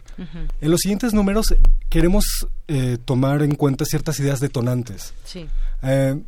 En 0.61 0.71
los 0.71 0.81
siguientes 0.81 1.13
números 1.13 1.55
queremos 1.89 2.47
eh, 2.67 2.97
tomar 3.03 3.41
en 3.41 3.55
cuenta 3.55 3.85
ciertas 3.85 4.19
ideas 4.19 4.39
detonantes. 4.39 5.13
Sí. 5.23 5.47
Eh, 5.81 6.21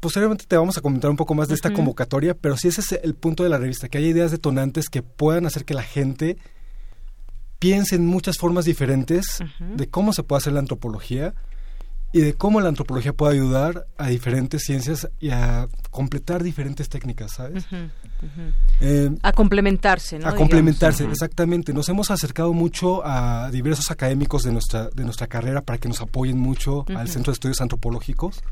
posteriormente 0.00 0.46
te 0.48 0.56
vamos 0.56 0.78
a 0.78 0.80
comentar 0.80 1.10
un 1.10 1.16
poco 1.16 1.34
más 1.34 1.48
de 1.48 1.54
esta 1.54 1.72
convocatoria, 1.72 2.34
pero 2.34 2.56
sí 2.56 2.68
ese 2.68 2.80
es 2.80 2.92
el 3.02 3.14
punto 3.14 3.42
de 3.42 3.50
la 3.50 3.58
revista, 3.58 3.88
que 3.88 3.98
haya 3.98 4.08
ideas 4.08 4.30
detonantes 4.30 4.88
que 4.88 5.02
puedan 5.02 5.46
hacer 5.46 5.64
que 5.64 5.74
la 5.74 5.82
gente 5.82 6.38
piense 7.58 7.94
en 7.94 8.06
muchas 8.06 8.38
formas 8.38 8.64
diferentes 8.64 9.38
de 9.60 9.88
cómo 9.88 10.12
se 10.12 10.22
puede 10.22 10.38
hacer 10.38 10.54
la 10.54 10.60
antropología 10.60 11.34
y 12.12 12.20
de 12.20 12.34
cómo 12.34 12.60
la 12.60 12.68
antropología 12.68 13.12
puede 13.12 13.34
ayudar 13.34 13.86
a 13.96 14.08
diferentes 14.08 14.62
ciencias 14.62 15.08
y 15.20 15.30
a 15.30 15.68
completar 15.90 16.42
diferentes 16.42 16.88
técnicas, 16.88 17.32
¿sabes? 17.32 17.66
Eh, 18.80 19.10
a 19.22 19.32
complementarse, 19.32 20.18
¿no? 20.18 20.28
A 20.28 20.34
complementarse, 20.34 21.04
exactamente. 21.04 21.72
Nos 21.72 21.88
hemos 21.88 22.10
acercado 22.10 22.52
mucho 22.52 23.06
a 23.06 23.50
diversos 23.52 23.90
académicos 23.90 24.42
de 24.42 24.52
nuestra, 24.52 24.88
de 24.90 25.04
nuestra 25.04 25.28
carrera 25.28 25.62
para 25.62 25.78
que 25.78 25.88
nos 25.88 26.00
apoyen 26.00 26.38
mucho 26.38 26.84
al 26.88 27.08
Centro 27.08 27.32
de 27.32 27.34
Estudios 27.34 27.60
Antropológicos 27.60 28.42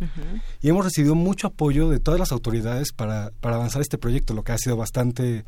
y 0.62 0.68
hemos 0.68 0.84
recibido 0.84 1.14
mucho 1.14 1.48
apoyo 1.48 1.88
de 1.88 1.98
todas 1.98 2.20
las 2.20 2.32
autoridades 2.32 2.92
para, 2.92 3.32
para 3.40 3.56
avanzar 3.56 3.82
este 3.82 3.98
proyecto, 3.98 4.34
lo 4.34 4.44
que 4.44 4.52
ha 4.52 4.58
sido 4.58 4.76
bastante 4.76 5.44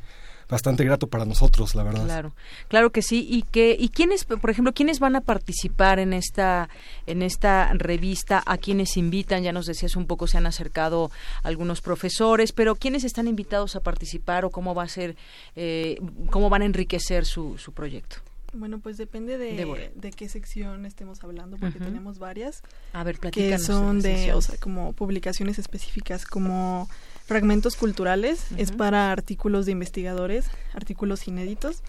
bastante 0.50 0.84
grato 0.84 1.06
para 1.06 1.24
nosotros, 1.24 1.74
la 1.74 1.82
verdad. 1.82 2.04
Claro, 2.04 2.32
claro 2.68 2.90
que 2.90 3.02
sí. 3.02 3.26
Y 3.28 3.42
que 3.42 3.76
y 3.78 3.88
quiénes, 3.90 4.24
por 4.24 4.50
ejemplo, 4.50 4.72
quiénes 4.72 4.98
van 4.98 5.16
a 5.16 5.20
participar 5.20 5.98
en 5.98 6.12
esta 6.12 6.68
en 7.06 7.22
esta 7.22 7.72
revista, 7.74 8.42
a 8.44 8.58
quienes 8.58 8.96
invitan. 8.96 9.42
Ya 9.42 9.52
nos 9.52 9.66
decías 9.66 9.96
un 9.96 10.06
poco 10.06 10.26
se 10.26 10.38
han 10.38 10.46
acercado 10.46 11.10
algunos 11.42 11.80
profesores, 11.80 12.52
pero 12.52 12.74
quiénes 12.74 13.04
están 13.04 13.28
invitados 13.28 13.76
a 13.76 13.80
participar 13.80 14.44
o 14.44 14.50
cómo 14.50 14.74
va 14.74 14.84
a 14.84 14.88
ser, 14.88 15.16
eh, 15.56 15.98
cómo 16.30 16.50
van 16.50 16.62
a 16.62 16.64
enriquecer 16.66 17.24
su, 17.24 17.56
su 17.58 17.72
proyecto. 17.72 18.16
Bueno, 18.52 18.80
pues 18.80 18.96
depende 18.96 19.38
de, 19.38 19.92
de, 19.94 20.10
qué 20.10 20.28
sección 20.28 20.84
estemos 20.84 21.22
hablando, 21.22 21.56
porque 21.56 21.78
tenemos 21.78 22.18
varias. 22.18 22.62
A 22.92 23.04
ver, 23.04 23.18
Que 23.18 23.58
son 23.58 24.00
de, 24.00 24.32
o 24.32 24.40
sea, 24.40 24.56
como 24.58 24.92
publicaciones 24.92 25.58
específicas, 25.58 26.26
como 26.26 26.88
fragmentos 27.30 27.76
culturales, 27.76 28.44
es 28.56 28.72
para 28.72 29.12
artículos 29.12 29.64
de 29.64 29.70
investigadores, 29.70 30.50
artículos 30.74 31.28
inéditos. 31.28 31.84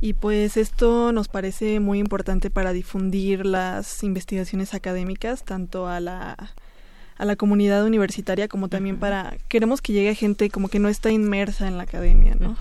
Y 0.00 0.14
pues 0.14 0.56
esto 0.56 1.12
nos 1.12 1.28
parece 1.28 1.78
muy 1.78 2.00
importante 2.00 2.50
para 2.50 2.72
difundir 2.72 3.46
las 3.46 4.02
investigaciones 4.02 4.74
académicas, 4.74 5.44
tanto 5.44 5.86
a 5.86 6.00
la 6.00 6.34
a 7.16 7.24
la 7.24 7.36
comunidad 7.36 7.84
universitaria 7.84 8.48
como 8.48 8.68
también 8.68 8.98
para 8.98 9.38
queremos 9.46 9.80
que 9.80 9.92
llegue 9.92 10.16
gente 10.16 10.50
como 10.50 10.68
que 10.68 10.80
no 10.80 10.88
está 10.88 11.12
inmersa 11.12 11.68
en 11.68 11.76
la 11.76 11.84
academia, 11.84 12.34
¿no? 12.38 12.56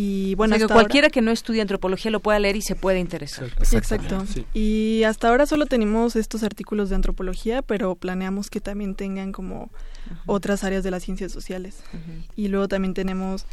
Y 0.00 0.36
bueno, 0.36 0.56
que 0.56 0.68
cualquiera 0.68 1.10
que 1.10 1.20
no 1.22 1.32
estudie 1.32 1.60
antropología 1.60 2.12
lo 2.12 2.20
pueda 2.20 2.38
leer 2.38 2.54
y 2.54 2.62
se 2.62 2.76
pueda 2.76 3.00
interesar. 3.00 3.48
Exacto. 3.72 4.24
Y 4.54 5.02
hasta 5.02 5.28
ahora 5.28 5.44
solo 5.44 5.66
tenemos 5.66 6.14
estos 6.14 6.44
artículos 6.44 6.88
de 6.88 6.94
antropología, 6.94 7.62
pero 7.62 7.96
planeamos 7.96 8.48
que 8.48 8.60
también 8.60 8.94
tengan 8.94 9.32
como 9.32 9.72
otras 10.24 10.62
áreas 10.62 10.84
de 10.84 10.92
las 10.92 11.02
ciencias 11.02 11.32
sociales. 11.32 11.82
Y 12.36 12.46
luego 12.46 12.68
también 12.68 12.94
tenemos 12.94 13.44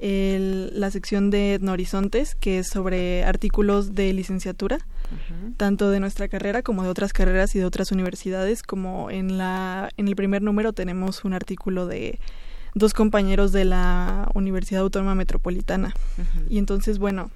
la 0.00 0.90
sección 0.90 1.28
de 1.28 1.56
Etnohorizontes, 1.56 2.36
que 2.36 2.60
es 2.60 2.68
sobre 2.68 3.24
artículos 3.24 3.94
de 3.94 4.14
licenciatura, 4.14 4.78
tanto 5.58 5.90
de 5.90 6.00
nuestra 6.00 6.26
carrera 6.26 6.62
como 6.62 6.84
de 6.84 6.88
otras 6.88 7.12
carreras 7.12 7.54
y 7.54 7.58
de 7.58 7.66
otras 7.66 7.92
universidades, 7.92 8.62
como 8.62 9.10
en, 9.10 9.36
la, 9.36 9.90
en 9.98 10.08
el 10.08 10.16
primer 10.16 10.40
número 10.40 10.72
tenemos 10.72 11.22
un 11.26 11.34
artículo 11.34 11.86
de 11.86 12.18
dos 12.74 12.94
compañeros 12.94 13.52
de 13.52 13.64
la 13.64 14.30
Universidad 14.34 14.82
Autónoma 14.82 15.14
Metropolitana. 15.14 15.94
Y 16.48 16.58
entonces, 16.58 16.98
bueno, 16.98 17.30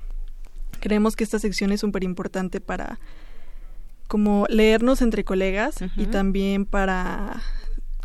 creemos 0.81 1.17
que 1.17 1.25
esta 1.25 1.39
sección 1.39 1.73
es 1.73 1.81
súper 1.81 2.05
importante 2.05 2.61
para 2.61 2.99
como 4.09 4.47
leernos 4.49 5.03
entre 5.03 5.25
colegas 5.25 5.77
y 5.97 6.07
también 6.07 6.65
para 6.65 7.43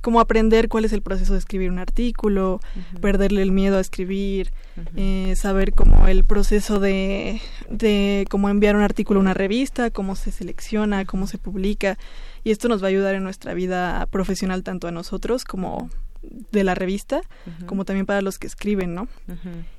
como 0.01 0.19
aprender 0.19 0.67
cuál 0.67 0.83
es 0.83 0.93
el 0.93 1.03
proceso 1.03 1.33
de 1.33 1.39
escribir 1.39 1.69
un 1.69 1.77
artículo, 1.77 2.59
perderle 3.01 3.43
el 3.43 3.51
miedo 3.51 3.77
a 3.77 3.81
escribir, 3.81 4.51
eh, 4.95 5.35
saber 5.35 5.73
cómo 5.73 6.07
el 6.07 6.23
proceso 6.23 6.79
de, 6.79 7.39
de 7.69 8.25
cómo 8.29 8.49
enviar 8.49 8.75
un 8.75 8.81
artículo 8.81 9.19
a 9.19 9.21
una 9.21 9.35
revista, 9.35 9.91
cómo 9.91 10.15
se 10.15 10.31
selecciona, 10.31 11.05
cómo 11.05 11.27
se 11.27 11.37
publica. 11.37 11.99
Y 12.43 12.49
esto 12.49 12.67
nos 12.67 12.81
va 12.81 12.87
a 12.87 12.89
ayudar 12.89 13.13
en 13.13 13.23
nuestra 13.23 13.53
vida 13.53 14.07
profesional 14.07 14.63
tanto 14.63 14.87
a 14.87 14.91
nosotros 14.91 15.45
como 15.45 15.91
de 16.21 16.63
la 16.63 16.75
revista, 16.75 17.21
como 17.65 17.85
también 17.85 18.05
para 18.05 18.21
los 18.21 18.37
que 18.37 18.47
escriben, 18.47 18.93
¿no? 18.93 19.07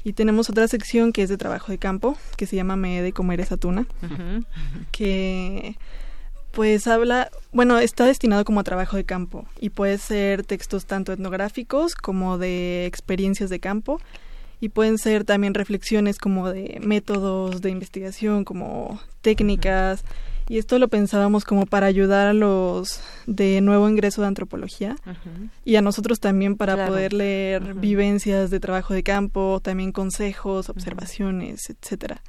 Y 0.04 0.12
tenemos 0.12 0.50
otra 0.50 0.66
sección 0.68 1.12
que 1.12 1.22
es 1.22 1.28
de 1.28 1.36
trabajo 1.36 1.72
de 1.72 1.78
campo, 1.78 2.16
que 2.36 2.46
se 2.46 2.56
llama 2.56 2.76
Me 2.76 3.02
de 3.02 3.12
comer 3.12 3.40
esa 3.40 3.56
tuna, 3.56 3.86
que 4.90 5.76
pues 6.52 6.86
habla, 6.86 7.30
bueno, 7.52 7.78
está 7.78 8.04
destinado 8.04 8.44
como 8.44 8.60
a 8.60 8.64
trabajo 8.64 8.96
de 8.96 9.04
campo 9.04 9.46
y 9.58 9.70
puede 9.70 9.96
ser 9.96 10.44
textos 10.44 10.84
tanto 10.84 11.12
etnográficos 11.12 11.94
como 11.94 12.36
de 12.36 12.84
experiencias 12.84 13.48
de 13.48 13.58
campo 13.58 14.00
y 14.60 14.68
pueden 14.68 14.98
ser 14.98 15.24
también 15.24 15.54
reflexiones 15.54 16.18
como 16.18 16.50
de 16.50 16.78
métodos 16.82 17.62
de 17.62 17.70
investigación, 17.70 18.44
como 18.44 19.00
técnicas, 19.22 20.04
y 20.48 20.58
esto 20.58 20.78
lo 20.78 20.88
pensábamos 20.88 21.44
como 21.44 21.66
para 21.66 21.86
ayudar 21.86 22.28
a 22.28 22.32
los 22.32 23.00
de 23.26 23.60
nuevo 23.60 23.88
ingreso 23.88 24.22
de 24.22 24.28
antropología 24.28 24.96
y 25.64 25.76
a 25.76 25.82
nosotros 25.82 26.20
también 26.20 26.56
para 26.56 26.86
poder 26.86 27.12
leer 27.12 27.74
vivencias 27.74 28.50
de 28.50 28.60
trabajo 28.60 28.94
de 28.94 29.02
campo, 29.02 29.60
también 29.62 29.92
consejos, 29.92 30.68
observaciones, 30.68 31.70
etcétera. 31.70 32.22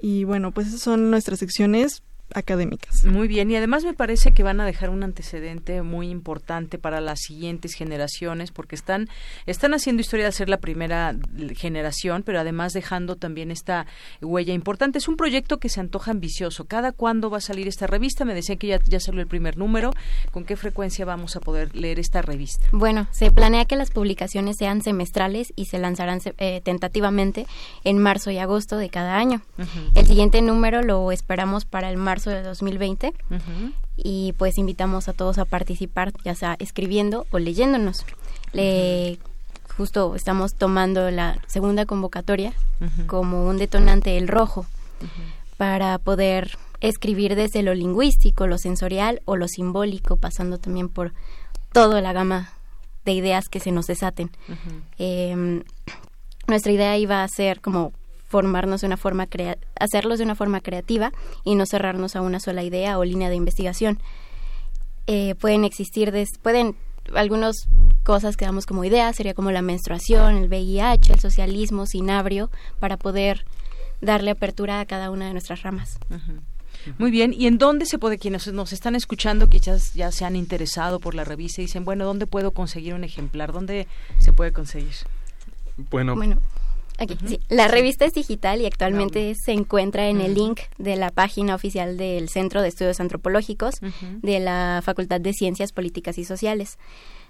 Y 0.00 0.24
bueno, 0.24 0.52
pues 0.52 0.68
esas 0.68 0.80
son 0.80 1.10
nuestras 1.10 1.38
secciones 1.40 2.02
académicas. 2.34 3.04
Muy 3.04 3.28
bien, 3.28 3.50
y 3.50 3.56
además 3.56 3.84
me 3.84 3.94
parece 3.94 4.32
que 4.32 4.42
van 4.42 4.60
a 4.60 4.66
dejar 4.66 4.90
un 4.90 5.02
antecedente 5.02 5.82
muy 5.82 6.10
importante 6.10 6.78
para 6.78 7.00
las 7.00 7.20
siguientes 7.20 7.74
generaciones, 7.74 8.50
porque 8.50 8.74
están, 8.74 9.08
están 9.46 9.74
haciendo 9.74 10.00
historia 10.00 10.26
de 10.26 10.32
ser 10.32 10.48
la 10.48 10.58
primera 10.58 11.16
generación, 11.56 12.22
pero 12.22 12.40
además 12.40 12.72
dejando 12.72 13.16
también 13.16 13.50
esta 13.50 13.86
huella 14.20 14.52
importante. 14.52 14.98
Es 14.98 15.08
un 15.08 15.16
proyecto 15.16 15.58
que 15.58 15.68
se 15.68 15.80
antoja 15.80 16.10
ambicioso. 16.10 16.66
¿Cada 16.66 16.92
cuándo 16.92 17.30
va 17.30 17.38
a 17.38 17.42
salir 17.42 17.68
esta 17.68 17.86
revista? 17.86 18.24
Me 18.24 18.34
decía 18.34 18.56
que 18.56 18.66
ya, 18.68 18.80
ya 18.84 19.00
salió 19.00 19.20
el 19.20 19.26
primer 19.26 19.56
número. 19.56 19.92
¿Con 20.32 20.44
qué 20.44 20.56
frecuencia 20.56 21.04
vamos 21.04 21.36
a 21.36 21.40
poder 21.40 21.74
leer 21.74 21.98
esta 21.98 22.22
revista? 22.22 22.66
Bueno, 22.72 23.06
se 23.10 23.30
planea 23.30 23.64
que 23.64 23.76
las 23.76 23.90
publicaciones 23.90 24.56
sean 24.58 24.82
semestrales 24.82 25.52
y 25.56 25.66
se 25.66 25.78
lanzarán 25.78 26.20
eh, 26.38 26.60
tentativamente 26.62 27.46
en 27.84 27.98
marzo 27.98 28.30
y 28.30 28.38
agosto 28.38 28.76
de 28.76 28.90
cada 28.90 29.16
año. 29.16 29.40
El 29.94 30.06
siguiente 30.06 30.42
número 30.42 30.82
lo 30.82 31.10
esperamos 31.12 31.64
para 31.64 31.90
el 31.90 31.96
marzo 31.96 32.17
de 32.24 32.42
2020 32.42 33.14
y 33.96 34.34
pues 34.38 34.58
invitamos 34.58 35.08
a 35.08 35.12
todos 35.12 35.38
a 35.38 35.44
participar, 35.44 36.12
ya 36.24 36.34
sea 36.34 36.56
escribiendo 36.58 37.26
o 37.30 37.38
leyéndonos. 37.38 38.04
Le, 38.52 39.18
justo 39.76 40.14
estamos 40.14 40.54
tomando 40.54 41.10
la 41.10 41.40
segunda 41.46 41.86
convocatoria 41.86 42.52
como 43.06 43.46
un 43.46 43.58
detonante 43.58 44.18
el 44.18 44.28
rojo 44.28 44.66
para 45.56 45.98
poder 45.98 46.58
escribir 46.80 47.34
desde 47.34 47.62
lo 47.62 47.74
lingüístico, 47.74 48.46
lo 48.46 48.58
sensorial 48.58 49.20
o 49.24 49.36
lo 49.36 49.48
simbólico, 49.48 50.16
pasando 50.16 50.58
también 50.58 50.88
por 50.88 51.12
toda 51.72 52.00
la 52.00 52.12
gama 52.12 52.52
de 53.04 53.12
ideas 53.12 53.48
que 53.48 53.60
se 53.60 53.72
nos 53.72 53.86
desaten. 53.86 54.30
Em, 54.98 55.64
nuestra 56.46 56.72
idea 56.72 56.96
iba 56.96 57.22
a 57.22 57.28
ser 57.28 57.60
como 57.60 57.92
formarnos 58.28 58.82
de 58.82 58.86
una 58.86 58.96
forma 58.96 59.26
hacerlos 59.80 60.18
de 60.18 60.24
una 60.24 60.34
forma 60.34 60.60
creativa 60.60 61.12
y 61.44 61.54
no 61.54 61.66
cerrarnos 61.66 62.14
a 62.14 62.20
una 62.20 62.40
sola 62.40 62.62
idea 62.62 62.98
o 62.98 63.04
línea 63.04 63.30
de 63.30 63.36
investigación. 63.36 63.98
Eh, 65.06 65.34
pueden 65.36 65.64
existir, 65.64 66.12
pueden 66.42 66.76
algunas 67.14 67.68
cosas 68.02 68.36
que 68.36 68.44
damos 68.44 68.66
como 68.66 68.84
ideas, 68.84 69.16
sería 69.16 69.32
como 69.32 69.50
la 69.50 69.62
menstruación, 69.62 70.36
el 70.36 70.48
VIH, 70.48 71.14
el 71.14 71.20
socialismo, 71.20 71.86
sinabrio, 71.86 72.50
para 72.78 72.98
poder 72.98 73.46
darle 74.02 74.30
apertura 74.30 74.80
a 74.80 74.86
cada 74.86 75.10
una 75.10 75.26
de 75.26 75.32
nuestras 75.32 75.62
ramas. 75.62 75.98
Muy 76.98 77.10
bien, 77.10 77.32
¿y 77.32 77.46
en 77.46 77.56
dónde 77.56 77.86
se 77.86 77.98
puede, 77.98 78.18
quienes 78.18 78.46
nos 78.52 78.72
están 78.72 78.94
escuchando, 78.94 79.48
quizás 79.48 79.94
ya 79.94 80.12
se 80.12 80.26
han 80.26 80.36
interesado 80.36 81.00
por 81.00 81.14
la 81.14 81.24
revista 81.24 81.62
y 81.62 81.64
dicen, 81.64 81.84
bueno, 81.84 82.04
¿dónde 82.04 82.26
puedo 82.26 82.52
conseguir 82.52 82.94
un 82.94 83.04
ejemplar? 83.04 83.52
¿Dónde 83.52 83.88
se 84.18 84.32
puede 84.32 84.52
conseguir? 84.52 84.94
Bueno, 85.90 86.14
bueno 86.14 86.38
La 87.48 87.68
revista 87.68 88.04
es 88.04 88.14
digital 88.14 88.60
y 88.60 88.66
actualmente 88.66 89.34
se 89.34 89.52
encuentra 89.52 90.08
en 90.08 90.20
el 90.20 90.34
link 90.34 90.60
de 90.78 90.96
la 90.96 91.10
página 91.10 91.54
oficial 91.54 91.96
del 91.96 92.28
Centro 92.28 92.60
de 92.60 92.68
Estudios 92.68 93.00
Antropológicos 93.00 93.74
de 94.22 94.40
la 94.40 94.80
Facultad 94.84 95.20
de 95.20 95.32
Ciencias 95.32 95.72
Políticas 95.72 96.18
y 96.18 96.24
Sociales. 96.24 96.78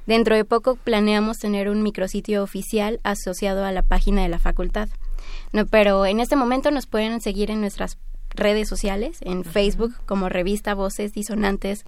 Dentro 0.07 0.35
de 0.37 0.47
poco 0.47 0.77
planeamos 0.77 1.37
tener 1.37 1.69
un 1.69 1.83
micrositio 1.83 2.43
oficial 2.43 2.99
asociado 3.03 3.65
a 3.65 3.73
la 3.73 3.83
página 3.83 4.23
de 4.23 4.29
la 4.29 4.39
facultad. 4.39 4.89
No, 5.53 5.67
pero 5.67 6.07
en 6.07 6.21
este 6.21 6.35
momento 6.35 6.71
nos 6.71 6.87
pueden 6.87 7.21
seguir 7.21 7.51
en 7.51 7.61
nuestras 7.61 7.99
redes 8.31 8.69
sociales, 8.69 9.19
en 9.21 9.45
Facebook 9.45 9.95
como 10.07 10.29
revista 10.29 10.75
Voces 10.75 11.13
Disonantes 11.13 11.85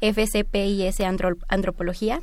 FCPIS 0.00 1.00
Antropología 1.48 2.20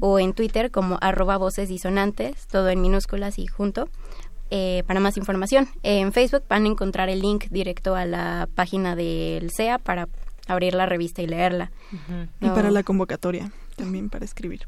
o 0.00 0.18
en 0.18 0.32
Twitter 0.32 0.70
como 0.70 0.98
arroba 1.00 1.36
Voces 1.36 1.68
Disonantes, 1.68 2.46
todo 2.46 2.68
en 2.68 2.80
minúsculas 2.80 3.38
y 3.38 3.46
junto. 3.46 3.88
Eh, 4.50 4.82
para 4.86 5.00
más 5.00 5.16
información, 5.16 5.68
en 5.82 6.12
Facebook 6.12 6.44
van 6.48 6.64
a 6.64 6.68
encontrar 6.68 7.08
el 7.08 7.20
link 7.20 7.46
directo 7.50 7.94
a 7.94 8.04
la 8.04 8.48
página 8.54 8.96
del 8.96 9.50
CEA 9.50 9.78
para 9.78 10.08
abrir 10.46 10.74
la 10.74 10.86
revista 10.86 11.22
y 11.22 11.26
leerla. 11.26 11.70
Y 12.40 12.48
para 12.48 12.70
la 12.70 12.82
convocatoria, 12.82 13.50
también 13.76 14.08
para 14.08 14.24
escribir. 14.24 14.66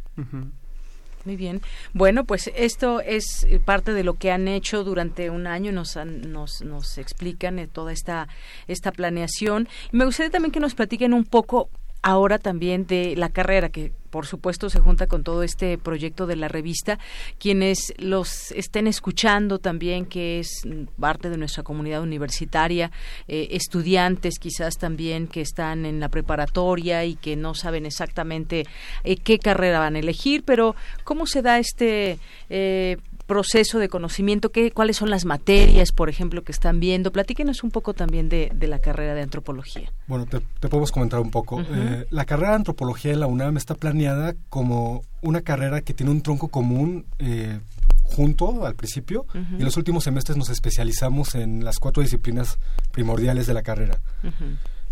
Muy 1.24 1.36
bien. 1.36 1.60
Bueno, 1.92 2.24
pues 2.24 2.50
esto 2.54 3.00
es 3.00 3.46
parte 3.64 3.92
de 3.92 4.04
lo 4.04 4.14
que 4.14 4.30
han 4.30 4.48
hecho 4.48 4.84
durante 4.84 5.28
un 5.30 5.46
año, 5.46 5.70
nos, 5.70 5.96
nos, 5.96 6.62
nos 6.62 6.98
explican 6.98 7.58
eh, 7.58 7.66
toda 7.66 7.92
esta, 7.92 8.28
esta 8.68 8.90
planeación. 8.92 9.68
Y 9.92 9.96
me 9.96 10.04
gustaría 10.04 10.30
también 10.30 10.52
que 10.52 10.60
nos 10.60 10.74
platiquen 10.74 11.12
un 11.12 11.24
poco 11.24 11.68
ahora 12.02 12.38
también 12.38 12.86
de 12.86 13.14
la 13.16 13.28
carrera 13.28 13.68
que 13.68 13.92
por 14.10 14.26
supuesto 14.26 14.68
se 14.70 14.80
junta 14.80 15.06
con 15.06 15.22
todo 15.22 15.42
este 15.42 15.78
proyecto 15.78 16.26
de 16.26 16.36
la 16.36 16.48
revista 16.48 16.98
quienes 17.38 17.94
los 17.98 18.50
estén 18.52 18.86
escuchando 18.86 19.58
también 19.58 20.04
que 20.04 20.40
es 20.40 20.62
parte 20.98 21.30
de 21.30 21.36
nuestra 21.36 21.62
comunidad 21.62 22.02
universitaria 22.02 22.90
eh, 23.28 23.48
estudiantes 23.52 24.38
quizás 24.38 24.78
también 24.78 25.26
que 25.28 25.40
están 25.40 25.86
en 25.86 26.00
la 26.00 26.08
preparatoria 26.08 27.04
y 27.04 27.14
que 27.14 27.36
no 27.36 27.54
saben 27.54 27.86
exactamente 27.86 28.64
eh, 29.04 29.16
qué 29.16 29.38
carrera 29.38 29.78
van 29.78 29.96
a 29.96 30.00
elegir 30.00 30.42
pero 30.44 30.74
cómo 31.04 31.26
se 31.26 31.42
da 31.42 31.58
este 31.58 32.18
eh, 32.48 32.96
proceso 33.30 33.78
de 33.78 33.88
conocimiento, 33.88 34.50
qué, 34.50 34.72
cuáles 34.72 34.96
son 34.96 35.08
las 35.08 35.24
materias, 35.24 35.92
por 35.92 36.08
ejemplo, 36.08 36.42
que 36.42 36.50
están 36.50 36.80
viendo. 36.80 37.12
Platíquenos 37.12 37.62
un 37.62 37.70
poco 37.70 37.94
también 37.94 38.28
de, 38.28 38.50
la 38.60 38.80
carrera 38.80 39.14
de 39.14 39.22
antropología. 39.22 39.92
Bueno, 40.08 40.26
te, 40.26 40.40
podemos 40.68 40.90
comentar 40.90 41.20
un 41.20 41.30
poco. 41.30 41.60
Eh, 41.60 42.06
la 42.10 42.24
carrera 42.24 42.50
de 42.50 42.56
antropología 42.56 43.12
en 43.12 43.20
la 43.20 43.28
UNAM 43.28 43.56
está 43.56 43.76
planeada 43.76 44.34
como 44.48 45.04
una 45.22 45.42
carrera 45.42 45.80
que 45.80 45.94
tiene 45.94 46.10
un 46.10 46.22
tronco 46.22 46.48
común 46.48 47.06
eh, 47.20 47.60
junto 48.02 48.66
al 48.66 48.74
principio 48.74 49.26
y 49.32 49.38
en 49.60 49.64
los 49.64 49.76
últimos 49.76 50.02
semestres 50.02 50.36
nos 50.36 50.50
especializamos 50.50 51.36
en 51.36 51.64
las 51.64 51.78
cuatro 51.78 52.02
disciplinas 52.02 52.58
primordiales 52.90 53.46
de 53.46 53.54
la 53.54 53.62
carrera. 53.62 54.00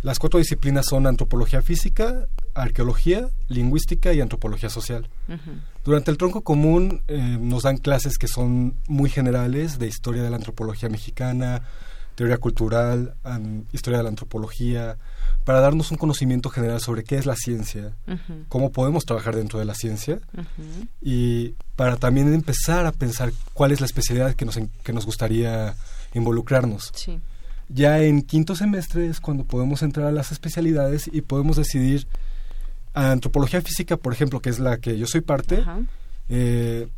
Las 0.02 0.20
cuatro 0.20 0.38
disciplinas 0.38 0.86
son 0.86 1.08
antropología 1.08 1.60
física, 1.60 2.28
arqueología, 2.54 3.30
lingüística 3.48 4.12
y 4.12 4.20
antropología 4.20 4.70
social. 4.70 5.08
Durante 5.88 6.10
el 6.10 6.18
tronco 6.18 6.42
común 6.42 7.00
eh, 7.08 7.38
nos 7.40 7.62
dan 7.62 7.78
clases 7.78 8.18
que 8.18 8.28
son 8.28 8.74
muy 8.88 9.08
generales 9.08 9.78
de 9.78 9.86
historia 9.86 10.22
de 10.22 10.28
la 10.28 10.36
antropología 10.36 10.90
mexicana, 10.90 11.62
teoría 12.14 12.36
cultural, 12.36 13.14
historia 13.72 13.96
de 13.96 14.02
la 14.02 14.10
antropología, 14.10 14.98
para 15.46 15.60
darnos 15.60 15.90
un 15.90 15.96
conocimiento 15.96 16.50
general 16.50 16.82
sobre 16.82 17.04
qué 17.04 17.16
es 17.16 17.24
la 17.24 17.36
ciencia, 17.36 17.94
cómo 18.50 18.70
podemos 18.70 19.06
trabajar 19.06 19.34
dentro 19.34 19.60
de 19.60 19.64
la 19.64 19.74
ciencia 19.74 20.20
y 21.00 21.54
para 21.74 21.96
también 21.96 22.34
empezar 22.34 22.84
a 22.84 22.92
pensar 22.92 23.32
cuál 23.54 23.72
es 23.72 23.80
la 23.80 23.86
especialidad 23.86 24.34
que 24.34 24.44
nos, 24.44 24.58
que 24.82 24.92
nos 24.92 25.06
gustaría 25.06 25.74
involucrarnos. 26.12 26.92
Sí. 26.96 27.18
Ya 27.70 28.02
en 28.02 28.20
quinto 28.20 28.54
semestre 28.56 29.06
es 29.06 29.20
cuando 29.20 29.44
podemos 29.44 29.82
entrar 29.82 30.08
a 30.08 30.12
las 30.12 30.32
especialidades 30.32 31.08
y 31.10 31.22
podemos 31.22 31.56
decidir 31.56 32.06
a 32.94 33.12
antropología 33.12 33.62
física, 33.62 33.96
por 33.96 34.12
ejemplo, 34.12 34.40
que 34.40 34.50
es 34.50 34.58
la 34.58 34.78
que 34.78 34.98
yo 34.98 35.06
soy 35.06 35.20
parte, 35.20 35.64
eh, 36.28 36.88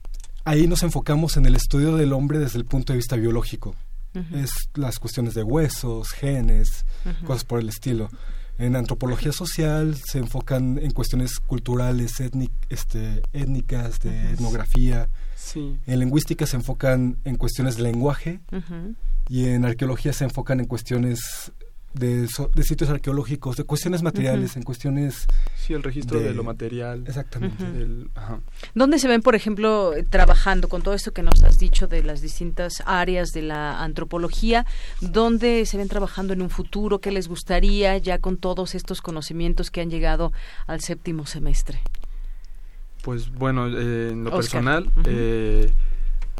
ahí 0.45 0.67
nos 0.67 0.83
enfocamos 0.83 1.37
en 1.37 1.47
el 1.47 1.57
estudio 1.57 1.97
del 1.97 2.13
hombre 2.13 2.39
desde 2.39 2.59
el 2.59 2.65
punto 2.65 2.93
de 2.93 2.99
vista 2.99 3.17
biológico. 3.17 3.75
Es 4.33 4.51
las 4.75 4.99
cuestiones 4.99 5.35
de 5.35 5.45
huesos, 5.45 6.11
genes, 6.11 6.85
cosas 7.25 7.45
por 7.45 7.61
el 7.61 7.69
estilo. 7.69 8.11
En 8.59 8.77
antropología 8.77 9.33
social 9.33 9.97
se 9.97 10.19
enfocan 10.19 10.79
en 10.79 10.91
cuestiones 10.91 11.39
culturales, 11.39 12.21
este, 12.69 13.23
étnicas, 13.33 14.01
de 14.01 14.33
etnografía. 14.33 15.09
En 15.55 16.01
lingüística 16.01 16.45
se 16.45 16.57
enfocan 16.57 17.19
en 17.25 17.37
cuestiones 17.37 17.77
de 17.77 17.85
lenguaje 17.85 18.41
y 19.29 19.47
en 19.47 19.65
arqueología 19.65 20.13
se 20.13 20.25
enfocan 20.25 20.61
en 20.61 20.67
cuestiones 20.67 21.53
de, 21.93 22.29
de 22.55 22.63
sitios 22.63 22.91
arqueológicos, 22.91 23.57
de 23.57 23.65
cuestiones 23.65 24.03
materiales, 24.03 24.57
en 24.57 24.63
cuestiones... 24.63 25.27
Sí, 25.57 25.75
el 25.75 25.83
registro 25.83 26.21
de, 26.21 26.35
lo 26.35 26.45
material. 26.45 27.05
Exactamente. 27.07 27.65
¿Dónde 28.75 28.99
se 28.99 29.09
ven, 29.09 29.23
por 29.23 29.35
ejemplo, 29.35 29.93
trabajando 30.09 30.69
con 30.69 30.83
todo 30.83 30.95
esto 30.95 31.13
que 31.13 31.23
nos 31.23 31.43
has 31.43 31.59
dicho 31.59 31.87
de 31.87 32.03
las 32.03 32.21
distintas 32.21 32.83
áreas 32.87 33.31
de 33.31 33.43
la 33.43 33.83
antropología? 33.83 34.67
¿Dónde 35.01 35.67
se 35.67 35.77
ven 35.77 35.89
trabajando 35.89 36.33
en 36.33 36.43
un 36.43 36.51
futuro? 36.51 37.01
¿Qué 37.01 37.11
les 37.11 37.29
gustaría 37.29 37.97
ya 37.99 38.19
con 38.19 38.37
todos 38.37 38.75
estos 38.75 39.03
conocimientos 39.03 39.71
que 39.71 39.81
han 39.81 39.91
llegado 39.91 40.33
al 40.67 40.81
séptimo 40.81 41.27
semestre? 41.27 41.81
Pues 43.03 43.31
bueno, 43.33 43.67
eh, 43.67 44.11
en 44.13 44.25
lo 44.25 44.31
personal... 44.31 44.91
eh, 45.07 45.71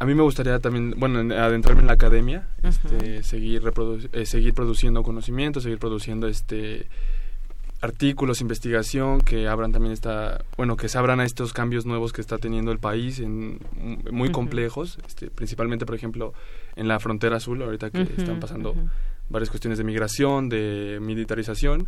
a 0.01 0.05
mí 0.05 0.15
me 0.15 0.23
gustaría 0.23 0.57
también, 0.57 0.95
bueno, 0.97 1.19
adentrarme 1.35 1.81
en 1.81 1.85
la 1.85 1.93
academia, 1.93 2.47
este, 2.63 3.21
seguir, 3.21 3.61
eh, 4.13 4.25
seguir 4.25 4.55
produciendo 4.55 5.03
conocimiento, 5.03 5.61
seguir 5.61 5.77
produciendo 5.77 6.27
este 6.27 6.87
artículos, 7.81 8.41
investigación 8.41 9.21
que 9.21 9.47
abran 9.47 9.71
también 9.71 9.93
esta, 9.93 10.43
bueno, 10.57 10.75
que 10.75 10.89
se 10.89 10.97
abran 10.97 11.19
a 11.19 11.23
estos 11.23 11.53
cambios 11.53 11.85
nuevos 11.85 12.13
que 12.13 12.21
está 12.21 12.39
teniendo 12.39 12.71
el 12.71 12.79
país, 12.79 13.19
en, 13.19 13.59
muy 14.11 14.31
complejos, 14.31 14.97
este, 15.05 15.29
principalmente, 15.29 15.85
por 15.85 15.93
ejemplo, 15.93 16.33
en 16.75 16.87
la 16.87 16.99
frontera 16.99 17.37
azul, 17.37 17.61
ahorita 17.61 17.91
que 17.91 18.01
están 18.01 18.39
pasando 18.39 18.73
varias 19.29 19.51
cuestiones 19.51 19.77
de 19.77 19.83
migración, 19.83 20.49
de 20.49 20.97
militarización, 20.99 21.87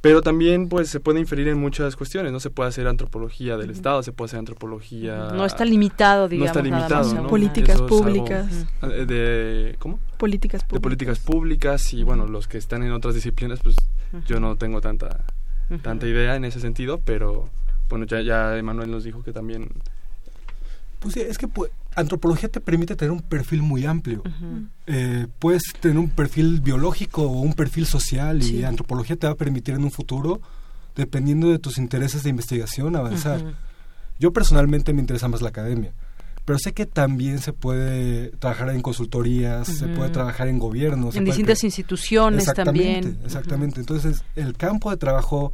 pero 0.00 0.22
también 0.22 0.68
pues 0.68 0.88
se 0.88 1.00
puede 1.00 1.20
inferir 1.20 1.48
en 1.48 1.58
muchas 1.58 1.96
cuestiones 1.96 2.32
no 2.32 2.40
se 2.40 2.50
puede 2.50 2.68
hacer 2.68 2.86
antropología 2.86 3.56
del 3.56 3.70
estado 3.70 4.02
se 4.02 4.12
puede 4.12 4.28
hacer 4.28 4.38
antropología 4.38 5.30
no 5.32 5.44
está 5.44 5.64
limitado 5.64 6.28
digamos 6.28 6.54
no 6.54 6.60
está 6.60 6.62
limitado 6.62 7.26
políticas 7.26 7.82
públicas. 7.82 8.66
De 8.80 9.76
cómo 9.78 9.98
políticas 10.16 10.62
públicas 10.62 10.74
de 10.74 10.80
políticas 10.80 11.18
públicas. 11.18 11.94
y 11.94 12.04
bueno 12.04 12.26
los 12.26 12.48
que 12.48 12.58
están 12.58 12.82
en 12.82 12.92
otras 12.92 13.14
disciplinas 13.14 13.60
pues 13.60 13.76
yo 14.26 14.40
no 14.40 14.56
tengo 14.56 14.80
tanta, 14.80 15.24
tanta 15.82 16.06
idea 16.06 16.36
en 16.36 16.44
ese 16.44 16.60
sentido, 16.60 17.00
pero 17.04 17.48
bueno, 17.88 18.06
ya, 18.06 18.20
ya 18.20 18.56
Emanuel 18.56 18.90
nos 18.90 19.04
dijo 19.04 19.22
que 19.22 19.32
también... 19.32 19.68
Pues 21.00 21.14
sí, 21.14 21.20
es 21.20 21.38
que 21.38 21.46
pues, 21.46 21.70
antropología 21.98 22.48
te 22.48 22.60
permite 22.60 22.96
tener 22.96 23.12
un 23.12 23.20
perfil 23.20 23.62
muy 23.62 23.84
amplio. 23.84 24.22
Eh, 24.86 25.26
puedes 25.38 25.62
tener 25.80 25.98
un 25.98 26.08
perfil 26.08 26.60
biológico 26.60 27.22
o 27.22 27.40
un 27.40 27.54
perfil 27.54 27.86
social 27.86 28.42
y 28.42 28.64
antropología 28.64 29.16
te 29.16 29.26
va 29.26 29.32
a 29.32 29.36
permitir 29.36 29.74
en 29.74 29.84
un 29.84 29.90
futuro, 29.90 30.40
dependiendo 30.96 31.50
de 31.50 31.58
tus 31.58 31.78
intereses 31.78 32.22
de 32.22 32.30
investigación, 32.30 32.96
avanzar. 32.96 33.54
Yo 34.18 34.32
personalmente 34.32 34.92
me 34.92 35.00
interesa 35.00 35.28
más 35.28 35.42
la 35.42 35.50
academia, 35.50 35.92
pero 36.44 36.58
sé 36.58 36.72
que 36.72 36.86
también 36.86 37.40
se 37.40 37.52
puede 37.52 38.30
trabajar 38.38 38.70
en 38.70 38.82
consultorías, 38.82 39.68
se 39.68 39.86
puede 39.88 40.10
trabajar 40.10 40.48
en 40.48 40.58
gobiernos. 40.58 41.16
En 41.16 41.24
distintas 41.24 41.62
instituciones 41.64 42.40
exactamente, 42.40 43.00
también. 43.02 43.24
Exactamente, 43.24 43.80
entonces 43.80 44.24
el 44.34 44.56
campo 44.56 44.90
de 44.90 44.96
trabajo 44.96 45.52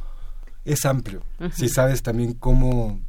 es 0.63 0.85
amplio, 0.85 1.21
si 1.53 1.69
sabes 1.69 2.01
también 2.01 2.33
cómo, 2.33 2.99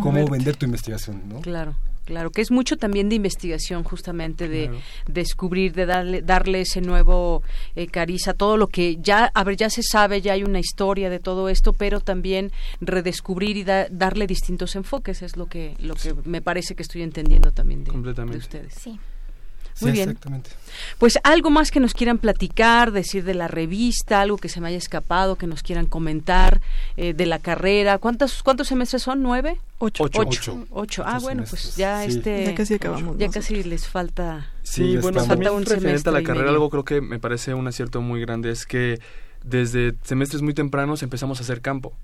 cómo 0.00 0.26
vender 0.28 0.56
tu 0.56 0.66
investigación, 0.66 1.22
¿no? 1.28 1.40
Claro. 1.40 1.74
Claro, 2.04 2.30
que 2.30 2.42
es 2.42 2.50
mucho 2.50 2.76
también 2.76 3.08
de 3.08 3.14
investigación, 3.14 3.84
justamente 3.84 4.48
de 4.48 4.70
descubrir, 5.06 5.72
de 5.72 5.86
darle, 5.86 6.22
darle 6.22 6.62
ese 6.62 6.80
nuevo 6.80 7.42
eh, 7.76 7.86
cariz 7.86 8.26
a 8.28 8.34
todo 8.34 8.56
lo 8.56 8.66
que 8.66 8.96
ya, 8.96 9.30
a 9.34 9.44
ver, 9.44 9.56
ya 9.56 9.70
se 9.70 9.82
sabe, 9.82 10.20
ya 10.20 10.32
hay 10.32 10.42
una 10.42 10.58
historia 10.58 11.10
de 11.10 11.20
todo 11.20 11.48
esto, 11.48 11.72
pero 11.72 12.00
también 12.00 12.50
redescubrir 12.80 13.56
y 13.56 13.64
darle 13.64 14.26
distintos 14.26 14.74
enfoques 14.74 15.22
es 15.22 15.36
lo 15.36 15.46
que, 15.46 15.76
lo 15.78 15.94
que 15.94 16.14
me 16.24 16.42
parece 16.42 16.74
que 16.74 16.82
estoy 16.82 17.02
entendiendo 17.02 17.52
también 17.52 17.84
de, 17.84 17.92
de 17.92 18.36
ustedes. 18.36 18.74
Sí. 18.74 18.98
Muy 19.80 19.92
bien. 19.92 20.18
Pues 20.98 21.18
algo 21.22 21.50
más 21.50 21.70
que 21.70 21.80
nos 21.80 21.94
quieran 21.94 22.18
platicar, 22.18 22.92
decir 22.92 23.24
de 23.24 23.34
la 23.34 23.48
revista, 23.48 24.20
algo 24.20 24.38
que 24.38 24.48
se 24.48 24.60
me 24.60 24.68
haya 24.68 24.78
escapado, 24.78 25.36
que 25.36 25.46
nos 25.46 25.62
quieran 25.62 25.86
comentar 25.86 26.60
eh, 26.96 27.12
de 27.14 27.26
la 27.26 27.38
carrera. 27.38 27.98
¿Cuántos 27.98 28.42
cuántos 28.42 28.68
semestres 28.68 29.02
son? 29.02 29.22
¿Nueve? 29.22 29.60
Ocho. 29.78 30.04
Ocho. 30.04 30.66
Ocho. 30.70 31.02
Ah, 31.06 31.18
bueno, 31.20 31.44
pues 31.48 31.76
ya 31.76 32.04
este. 32.04 32.46
Ya 32.46 32.54
casi 32.54 32.74
acabamos. 32.74 33.18
Ya 33.18 33.28
casi 33.28 33.62
les 33.62 33.86
falta. 33.86 34.50
Sí, 34.62 34.96
bueno, 34.96 35.24
falta 35.24 35.52
un 35.52 35.64
referente 35.64 36.08
a 36.08 36.12
la 36.12 36.22
carrera, 36.22 36.50
algo 36.50 36.70
creo 36.70 36.84
que 36.84 37.00
me 37.00 37.18
parece 37.18 37.54
un 37.54 37.66
acierto 37.66 38.00
muy 38.00 38.20
grande 38.20 38.50
es 38.50 38.64
que 38.64 38.98
desde 39.44 39.94
semestres 40.04 40.40
muy 40.42 40.54
tempranos 40.54 41.02
empezamos 41.02 41.40
a 41.40 41.42
hacer 41.42 41.60
campo. 41.60 41.94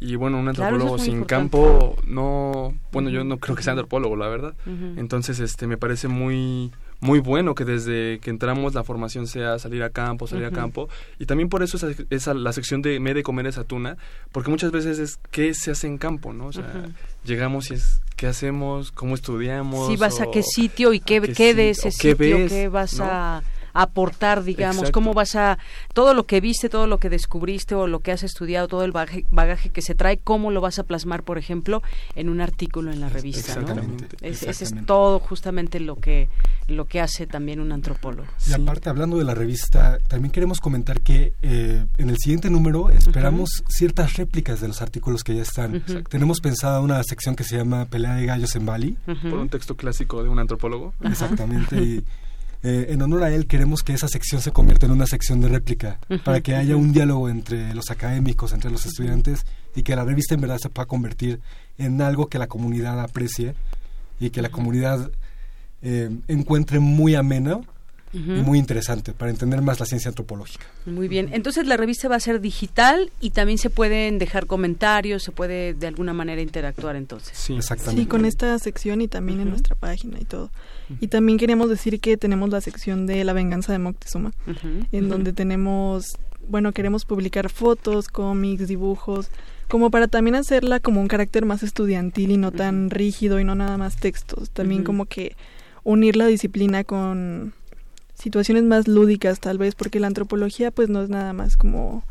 Y 0.00 0.16
bueno, 0.16 0.38
un 0.38 0.48
antropólogo 0.48 0.98
sin 0.98 1.24
campo 1.24 1.96
no, 2.06 2.74
bueno, 2.92 3.10
yo 3.10 3.24
no 3.24 3.38
creo 3.38 3.56
que 3.56 3.62
sea 3.62 3.72
antropólogo, 3.72 4.16
la 4.16 4.28
verdad. 4.28 4.54
Entonces, 4.96 5.40
este 5.40 5.66
me 5.66 5.76
parece 5.76 6.08
muy 6.08 6.72
muy 7.00 7.18
bueno 7.18 7.54
que 7.54 7.64
desde 7.64 8.18
que 8.20 8.30
entramos 8.30 8.74
la 8.74 8.84
formación 8.84 9.26
sea 9.26 9.58
salir 9.58 9.82
a 9.82 9.90
campo, 9.90 10.26
salir 10.26 10.44
a 10.46 10.50
campo. 10.50 10.88
Y 11.18 11.26
también 11.26 11.48
por 11.48 11.62
eso 11.62 11.78
esa, 12.10 12.34
la 12.34 12.52
sección 12.52 12.82
de 12.82 13.00
me 13.00 13.14
de 13.14 13.22
comer 13.22 13.46
esa 13.46 13.64
tuna, 13.64 13.96
porque 14.32 14.50
muchas 14.50 14.72
veces 14.72 14.98
es 14.98 15.18
qué 15.30 15.54
se 15.54 15.70
hace 15.70 15.86
en 15.86 15.98
campo, 15.98 16.32
¿no? 16.32 16.46
O 16.46 16.52
sea, 16.52 16.86
llegamos 17.24 17.70
y 17.70 17.74
es 17.74 18.00
qué 18.16 18.26
hacemos, 18.26 18.92
cómo 18.92 19.14
estudiamos. 19.14 19.88
Si 19.88 19.96
vas 19.96 20.20
a 20.20 20.30
qué 20.30 20.42
sitio 20.42 20.92
y 20.92 21.00
qué, 21.00 21.20
qué, 21.20 21.54
de 21.54 21.70
ese 21.70 21.90
sitio, 21.90 22.16
qué 22.48 22.68
vas 22.68 23.00
a 23.00 23.42
aportar, 23.76 24.42
digamos, 24.42 24.90
cómo 24.90 25.12
vas 25.12 25.36
a, 25.36 25.58
todo 25.92 26.14
lo 26.14 26.26
que 26.26 26.40
viste, 26.40 26.68
todo 26.68 26.86
lo 26.86 26.98
que 26.98 27.10
descubriste 27.10 27.74
o 27.74 27.86
lo 27.86 28.00
que 28.00 28.12
has 28.12 28.22
estudiado, 28.22 28.68
todo 28.68 28.84
el 28.84 28.92
bagaje, 28.92 29.70
que 29.70 29.82
se 29.82 29.94
trae, 29.94 30.18
cómo 30.18 30.50
lo 30.50 30.60
vas 30.60 30.78
a 30.78 30.84
plasmar, 30.84 31.22
por 31.22 31.38
ejemplo, 31.38 31.82
en 32.14 32.28
un 32.28 32.40
artículo 32.40 32.90
en 32.90 33.00
la 33.00 33.08
revista, 33.08 33.52
Exactamente. 33.52 34.16
Ese 34.22 34.50
es 34.50 34.74
todo 34.86 35.18
justamente 35.20 35.78
lo 35.80 35.96
que, 35.96 36.28
lo 36.68 36.86
que 36.86 37.00
hace 37.00 37.26
también 37.26 37.60
un 37.60 37.72
antropólogo. 37.72 38.28
Y 38.46 38.52
aparte, 38.52 38.88
hablando 38.88 39.18
de 39.18 39.24
la 39.24 39.34
revista, 39.34 39.98
también 40.08 40.32
queremos 40.32 40.60
comentar 40.60 41.00
que 41.00 41.34
eh, 41.42 41.84
en 41.98 42.10
el 42.10 42.16
siguiente 42.18 42.50
número 42.50 42.90
esperamos 42.90 43.62
ciertas 43.68 44.14
réplicas 44.14 44.60
de 44.60 44.68
los 44.68 44.80
artículos 44.80 45.22
que 45.22 45.34
ya 45.34 45.42
están. 45.42 45.82
Tenemos 46.08 46.40
pensada 46.40 46.80
una 46.80 47.02
sección 47.02 47.36
que 47.36 47.44
se 47.44 47.56
llama 47.56 47.84
Pelea 47.86 48.14
de 48.14 48.26
gallos 48.26 48.56
en 48.56 48.64
Bali. 48.64 48.96
Por 49.04 49.38
un 49.38 49.48
texto 49.48 49.76
clásico 49.76 50.22
de 50.22 50.28
un 50.28 50.38
antropólogo. 50.38 50.94
Exactamente. 51.02 51.76
y 51.76 52.04
eh, 52.68 52.92
en 52.92 53.00
honor 53.00 53.22
a 53.22 53.30
él 53.30 53.46
queremos 53.46 53.84
que 53.84 53.92
esa 53.92 54.08
sección 54.08 54.42
se 54.42 54.50
convierta 54.50 54.86
en 54.86 54.92
una 54.92 55.06
sección 55.06 55.40
de 55.40 55.46
réplica, 55.46 56.00
para 56.24 56.40
que 56.40 56.56
haya 56.56 56.74
un 56.74 56.92
diálogo 56.92 57.28
entre 57.28 57.72
los 57.74 57.92
académicos, 57.92 58.52
entre 58.52 58.72
los 58.72 58.84
estudiantes, 58.86 59.46
y 59.76 59.84
que 59.84 59.94
la 59.94 60.02
revista 60.02 60.34
en 60.34 60.40
verdad 60.40 60.58
se 60.58 60.68
pueda 60.68 60.86
convertir 60.86 61.38
en 61.78 62.02
algo 62.02 62.26
que 62.26 62.40
la 62.40 62.48
comunidad 62.48 63.00
aprecie 63.00 63.54
y 64.18 64.30
que 64.30 64.42
la 64.42 64.48
comunidad 64.48 65.12
eh, 65.82 66.10
encuentre 66.26 66.80
muy 66.80 67.14
muy 68.12 68.58
interesante 68.58 69.12
para 69.12 69.30
entender 69.30 69.60
más 69.60 69.78
la 69.78 69.86
ciencia 69.86 70.08
antropológica. 70.08 70.64
Muy 70.86 71.08
bien, 71.08 71.28
entonces 71.32 71.66
la 71.66 71.76
revista 71.76 72.08
va 72.08 72.16
a 72.16 72.20
ser 72.20 72.40
digital 72.40 73.10
y 73.20 73.30
también 73.30 73.58
se 73.58 73.68
pueden 73.68 74.18
dejar 74.18 74.46
comentarios, 74.46 75.22
se 75.22 75.32
puede 75.32 75.74
de 75.74 75.86
alguna 75.86 76.14
manera 76.14 76.40
interactuar 76.40 76.96
entonces. 76.96 77.36
Sí, 77.36 77.56
exactamente. 77.56 78.02
Sí, 78.02 78.08
con 78.08 78.24
esta 78.24 78.58
sección 78.58 79.00
y 79.00 79.08
también 79.08 79.40
en 79.40 79.50
nuestra 79.50 79.76
página 79.76 80.18
y 80.20 80.24
todo. 80.24 80.50
Y 81.00 81.08
también 81.08 81.38
queríamos 81.38 81.68
decir 81.68 82.00
que 82.00 82.16
tenemos 82.16 82.50
la 82.50 82.60
sección 82.60 83.06
de 83.06 83.24
La 83.24 83.32
venganza 83.32 83.72
de 83.72 83.78
Moctezuma, 83.78 84.32
en 84.92 85.08
donde 85.08 85.32
tenemos, 85.32 86.16
bueno, 86.48 86.72
queremos 86.72 87.04
publicar 87.04 87.50
fotos, 87.50 88.08
cómics, 88.08 88.68
dibujos, 88.68 89.28
como 89.68 89.90
para 89.90 90.06
también 90.06 90.36
hacerla 90.36 90.80
como 90.80 91.00
un 91.00 91.08
carácter 91.08 91.44
más 91.44 91.62
estudiantil 91.62 92.30
y 92.30 92.36
no 92.36 92.52
tan 92.52 92.90
rígido 92.90 93.40
y 93.40 93.44
no 93.44 93.54
nada 93.54 93.76
más 93.78 93.96
textos. 93.96 94.50
También 94.50 94.84
como 94.84 95.06
que 95.06 95.34
unir 95.82 96.16
la 96.16 96.26
disciplina 96.26 96.84
con 96.84 97.52
situaciones 98.16 98.64
más 98.64 98.88
lúdicas 98.88 99.40
tal 99.40 99.58
vez, 99.58 99.74
porque 99.74 100.00
la 100.00 100.06
antropología 100.08 100.70
pues 100.70 100.88
no 100.88 101.02
es 101.02 101.08
nada 101.08 101.32
más 101.32 101.56
como 101.56 102.04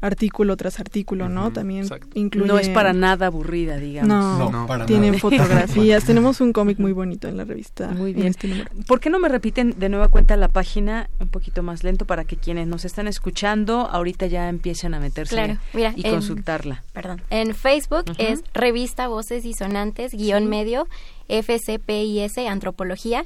artículo 0.00 0.56
tras 0.56 0.80
artículo, 0.80 1.28
¿no? 1.28 1.52
También 1.52 1.86
incluye... 2.14 2.48
No 2.48 2.58
es 2.58 2.68
para 2.70 2.92
nada 2.92 3.26
aburrida, 3.26 3.76
digamos. 3.76 4.08
No, 4.08 4.50
no 4.50 4.66
para 4.66 4.86
tienen 4.86 5.18
fotografías. 5.18 6.04
Tenemos 6.06 6.40
un 6.40 6.52
cómic 6.52 6.78
muy 6.78 6.92
bonito 6.92 7.28
en 7.28 7.36
la 7.36 7.44
revista. 7.44 7.88
Muy 7.88 8.14
bien. 8.14 8.28
Este 8.28 8.64
¿Por 8.86 9.00
qué 9.00 9.10
no 9.10 9.18
me 9.18 9.28
repiten 9.28 9.74
de 9.78 9.88
nueva 9.88 10.08
cuenta 10.08 10.36
la 10.36 10.48
página 10.48 11.10
un 11.18 11.28
poquito 11.28 11.62
más 11.62 11.84
lento 11.84 12.06
para 12.06 12.24
que 12.24 12.36
quienes 12.36 12.66
nos 12.66 12.84
están 12.84 13.08
escuchando 13.08 13.88
ahorita 13.90 14.26
ya 14.26 14.48
empiecen 14.48 14.94
a 14.94 15.00
meterse 15.00 15.58
y 15.94 16.02
consultarla? 16.02 16.82
Perdón. 16.92 17.22
En 17.28 17.54
Facebook 17.54 18.04
es 18.16 18.42
Revista 18.54 19.08
Voces 19.08 19.44
y 19.44 19.52
Sonantes, 19.52 20.12
guion 20.12 20.48
medio, 20.48 20.88
FCPIS, 21.28 22.38
Antropología. 22.48 23.24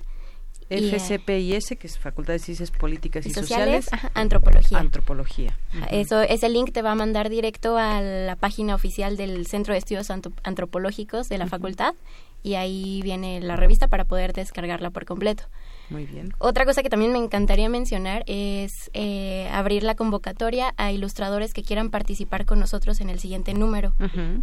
FCPIS, 0.70 1.76
que 1.78 1.86
es 1.86 1.98
Facultad 1.98 2.34
de 2.34 2.38
Ciencias 2.38 2.70
Políticas 2.70 3.26
y, 3.26 3.30
Sociales, 3.30 3.88
antropología. 4.14 4.78
Antropología. 4.78 5.58
Eso, 5.90 6.22
ese 6.22 6.48
link 6.48 6.72
te 6.72 6.82
va 6.82 6.92
a 6.92 6.94
mandar 6.94 7.28
directo 7.28 7.76
a 7.78 8.00
la 8.00 8.36
página 8.36 8.74
oficial 8.74 9.16
del 9.16 9.46
Centro 9.46 9.72
de 9.72 9.78
Estudios 9.78 10.10
Antropológicos 10.10 11.28
de 11.28 11.38
la 11.38 11.46
facultad 11.46 11.94
y 12.42 12.54
ahí 12.56 13.00
viene 13.02 13.40
la 13.40 13.56
revista 13.56 13.88
para 13.88 14.04
poder 14.04 14.34
descargarla 14.34 14.90
por 14.90 15.06
completo. 15.06 15.44
Muy 15.88 16.04
bien. 16.04 16.32
Otra 16.38 16.64
cosa 16.66 16.82
que 16.82 16.90
también 16.90 17.12
me 17.12 17.18
encantaría 17.18 17.68
mencionar 17.68 18.22
es 18.26 18.90
eh, 18.92 19.48
abrir 19.50 19.82
la 19.82 19.94
convocatoria 19.94 20.74
a 20.76 20.92
ilustradores 20.92 21.54
que 21.54 21.62
quieran 21.62 21.90
participar 21.90 22.44
con 22.44 22.60
nosotros 22.60 23.00
en 23.00 23.08
el 23.10 23.18
siguiente 23.18 23.54
número 23.54 23.94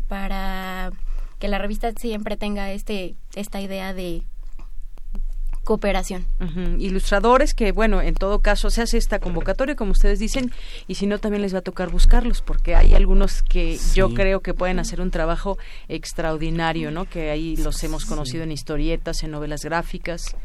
para 0.07 0.91
que 1.39 1.48
la 1.48 1.60
revista 1.60 1.91
siempre 1.91 2.38
tenga 2.38 2.72
este 2.72 3.15
esta 3.35 3.61
idea 3.61 3.93
de 3.93 4.23
cooperación. 5.64 6.26
Ilustradores 6.80 7.54
que, 7.54 7.72
bueno, 7.72 8.02
en 8.02 8.16
todo 8.16 8.40
caso 8.40 8.70
se 8.70 8.82
hace 8.82 8.98
esta 8.98 9.20
convocatoria, 9.20 9.76
como 9.76 9.92
ustedes 9.92 10.20
dicen, 10.20 10.52
y 10.88 10.96
si 10.96 11.08
no, 11.08 11.20
también 11.20 11.42
les 11.42 11.54
va 11.54 11.60
a 11.60 11.62
tocar 11.62 11.90
buscarlos, 11.90 12.42
porque 12.42 12.76
hay 12.76 12.94
algunos 12.94 13.44
que 13.44 13.78
yo 13.94 14.14
creo 14.14 14.42
que 14.42 14.54
pueden 14.54 14.80
hacer 14.80 15.02
un 15.02 15.12
trabajo 15.12 15.58
extraordinario, 15.88 16.92
¿no? 16.92 17.06
Que 17.06 17.30
ahí 17.30 17.56
los 17.58 17.84
hemos 17.84 18.06
conocido 18.06 18.44
en 18.44 18.52
historietas, 18.52 19.24
en 19.24 19.32
novelas 19.32 19.64
gráficas. 19.64 20.36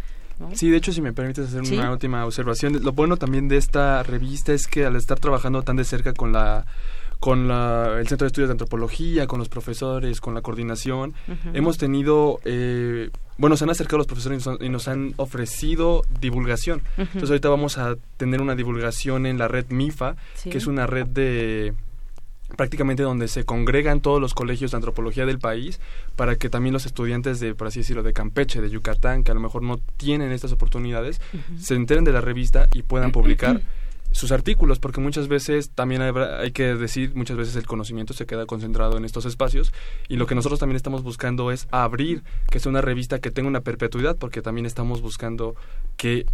Sí, 0.53 0.69
de 0.69 0.77
hecho, 0.77 0.93
si 0.93 1.01
me 1.01 1.15
permites 1.15 1.49
hacer 1.49 1.63
una 1.63 1.91
última 1.91 2.27
observación, 2.27 2.83
lo 2.83 2.93
bueno 2.93 3.17
también 3.17 3.49
de 3.49 3.57
esta 3.57 4.03
revista 4.03 4.53
es 4.53 4.67
que 4.67 4.85
al 4.85 4.95
estar 4.97 5.19
trabajando 5.19 5.63
tan 5.63 5.77
de 5.77 5.85
cerca 5.85 6.13
con 6.13 6.33
la 6.33 6.67
con 7.21 7.49
la, 7.49 7.97
el 7.99 8.07
Centro 8.09 8.25
de 8.25 8.29
Estudios 8.29 8.49
de 8.49 8.53
Antropología, 8.53 9.27
con 9.27 9.39
los 9.39 9.49
profesores, 9.49 10.21
con 10.21 10.35
la 10.35 10.43
coordinación, 10.43 11.15
hemos 11.55 11.79
tenido 11.79 12.41
eh, 12.45 13.11
bueno, 13.39 13.57
se 13.57 13.65
han 13.65 13.71
acercado 13.71 13.99
los 13.99 14.07
profesores 14.07 14.49
y 14.61 14.69
nos 14.69 14.89
han 14.89 15.13
ofrecido 15.17 16.03
divulgación. 16.21 16.83
Entonces 16.97 17.31
ahorita 17.31 17.49
vamos 17.49 17.77
a 17.79 17.97
tener 18.17 18.41
una 18.41 18.55
divulgación 18.55 19.27
en 19.27 19.39
la 19.39 19.49
red 19.49 19.67
MIFA, 19.69 20.17
que 20.43 20.57
es 20.57 20.67
una 20.67 20.87
red 20.87 21.07
de 21.07 21.75
prácticamente 22.57 23.03
donde 23.03 23.27
se 23.29 23.45
congregan 23.45 24.01
todos 24.01 24.21
los 24.21 24.33
colegios 24.33 24.71
de 24.71 24.77
antropología 24.77 25.27
del 25.27 25.39
país 25.39 25.81
para 26.15 26.37
que 26.37 26.49
también 26.49 26.73
los 26.73 26.87
estudiantes 26.87 27.41
de, 27.41 27.55
por 27.55 27.67
así 27.67 27.81
decirlo, 27.81 28.05
de 28.05 28.13
Campeche, 28.13 28.61
de 28.61 28.71
Yucatán, 28.71 29.25
que 29.25 29.33
a 29.33 29.35
lo 29.35 29.41
mejor 29.41 29.63
no 29.63 29.79
tienen 29.97 30.31
estas 30.31 30.53
oportunidades, 30.53 31.21
se 31.59 31.75
enteren 31.75 32.05
de 32.05 32.13
la 32.13 32.21
revista 32.21 32.69
y 32.73 32.83
puedan 32.83 33.13
publicar 33.13 33.61
sus 34.13 34.33
artículos, 34.33 34.79
porque 34.79 35.01
muchas 35.01 35.29
veces 35.29 35.71
también 35.71 36.03
hay, 36.03 36.53
que 36.53 36.75
decir, 36.75 37.15
muchas 37.15 37.37
veces 37.37 37.57
el 37.57 37.67
conocimiento 37.67 38.15
se 38.15 38.27
queda 38.27 38.47
concentrado 38.47 38.97
en 38.97 39.05
estos 39.05 39.27
espacios 39.27 39.73
y 40.09 40.17
lo 40.17 40.27
que 40.27 40.35
nosotros 40.35 40.59
también 40.59 40.77
estamos 40.77 41.03
buscando 41.03 41.51
es 41.51 41.69
abrir, 41.71 42.23
que 42.51 42.59
sea 42.59 42.71
una 42.71 42.81
revista 42.81 43.19
que 43.19 43.31
tenga 43.31 43.49
una 43.49 43.61
perpetuidad, 43.61 44.17
porque 44.17 44.43
también 44.43 44.67
estamos 44.67 45.03
buscando 45.03 45.55
que, 45.97 46.27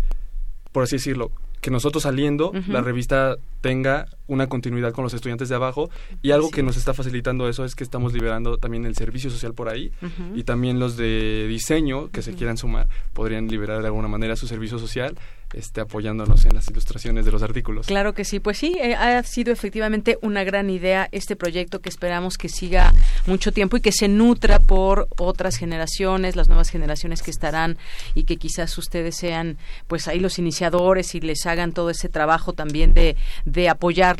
por 0.70 0.84
así 0.84 0.96
decirlo, 0.96 1.32
que 1.60 1.70
nosotros 1.70 2.02
saliendo, 2.02 2.52
la 2.66 2.80
revista 2.80 3.36
tenga 3.60 4.08
una 4.32 4.48
continuidad 4.48 4.92
con 4.92 5.04
los 5.04 5.14
estudiantes 5.14 5.48
de 5.48 5.54
abajo. 5.54 5.90
Y 6.22 6.30
algo 6.30 6.50
que 6.50 6.62
nos 6.62 6.76
está 6.76 6.94
facilitando 6.94 7.48
eso 7.48 7.64
es 7.64 7.74
que 7.74 7.84
estamos 7.84 8.12
liberando 8.12 8.58
también 8.58 8.86
el 8.86 8.96
servicio 8.96 9.30
social 9.30 9.54
por 9.54 9.68
ahí. 9.68 9.92
Y 10.34 10.44
también 10.44 10.78
los 10.80 10.96
de 10.96 11.46
diseño 11.48 12.10
que 12.10 12.22
se 12.22 12.34
quieran 12.34 12.56
sumar 12.56 12.88
podrían 13.12 13.48
liberar 13.48 13.80
de 13.80 13.86
alguna 13.86 14.08
manera 14.08 14.36
su 14.36 14.46
servicio 14.46 14.78
social 14.78 15.16
este, 15.52 15.82
apoyándonos 15.82 16.44
en 16.46 16.54
las 16.54 16.68
ilustraciones 16.68 17.24
de 17.24 17.32
los 17.32 17.42
artículos. 17.42 17.86
Claro 17.86 18.14
que 18.14 18.24
sí, 18.24 18.40
pues 18.40 18.58
sí, 18.58 18.76
eh, 18.80 18.94
ha 18.94 19.22
sido 19.22 19.52
efectivamente 19.52 20.18
una 20.22 20.44
gran 20.44 20.70
idea 20.70 21.08
este 21.12 21.36
proyecto 21.36 21.80
que 21.80 21.88
esperamos 21.88 22.38
que 22.38 22.48
siga 22.48 22.94
mucho 23.26 23.52
tiempo 23.52 23.76
y 23.76 23.80
que 23.80 23.92
se 23.92 24.08
nutra 24.08 24.58
por 24.60 25.08
otras 25.18 25.56
generaciones, 25.56 26.36
las 26.36 26.48
nuevas 26.48 26.70
generaciones 26.70 27.22
que 27.22 27.30
estarán 27.30 27.76
y 28.14 28.24
que 28.24 28.36
quizás 28.36 28.76
ustedes 28.78 29.16
sean 29.16 29.58
pues 29.88 30.08
ahí 30.08 30.20
los 30.20 30.38
iniciadores 30.38 31.14
y 31.14 31.20
les 31.20 31.44
hagan 31.46 31.72
todo 31.72 31.90
ese 31.90 32.08
trabajo 32.08 32.52
también 32.52 32.94
de, 32.94 33.16
de 33.44 33.68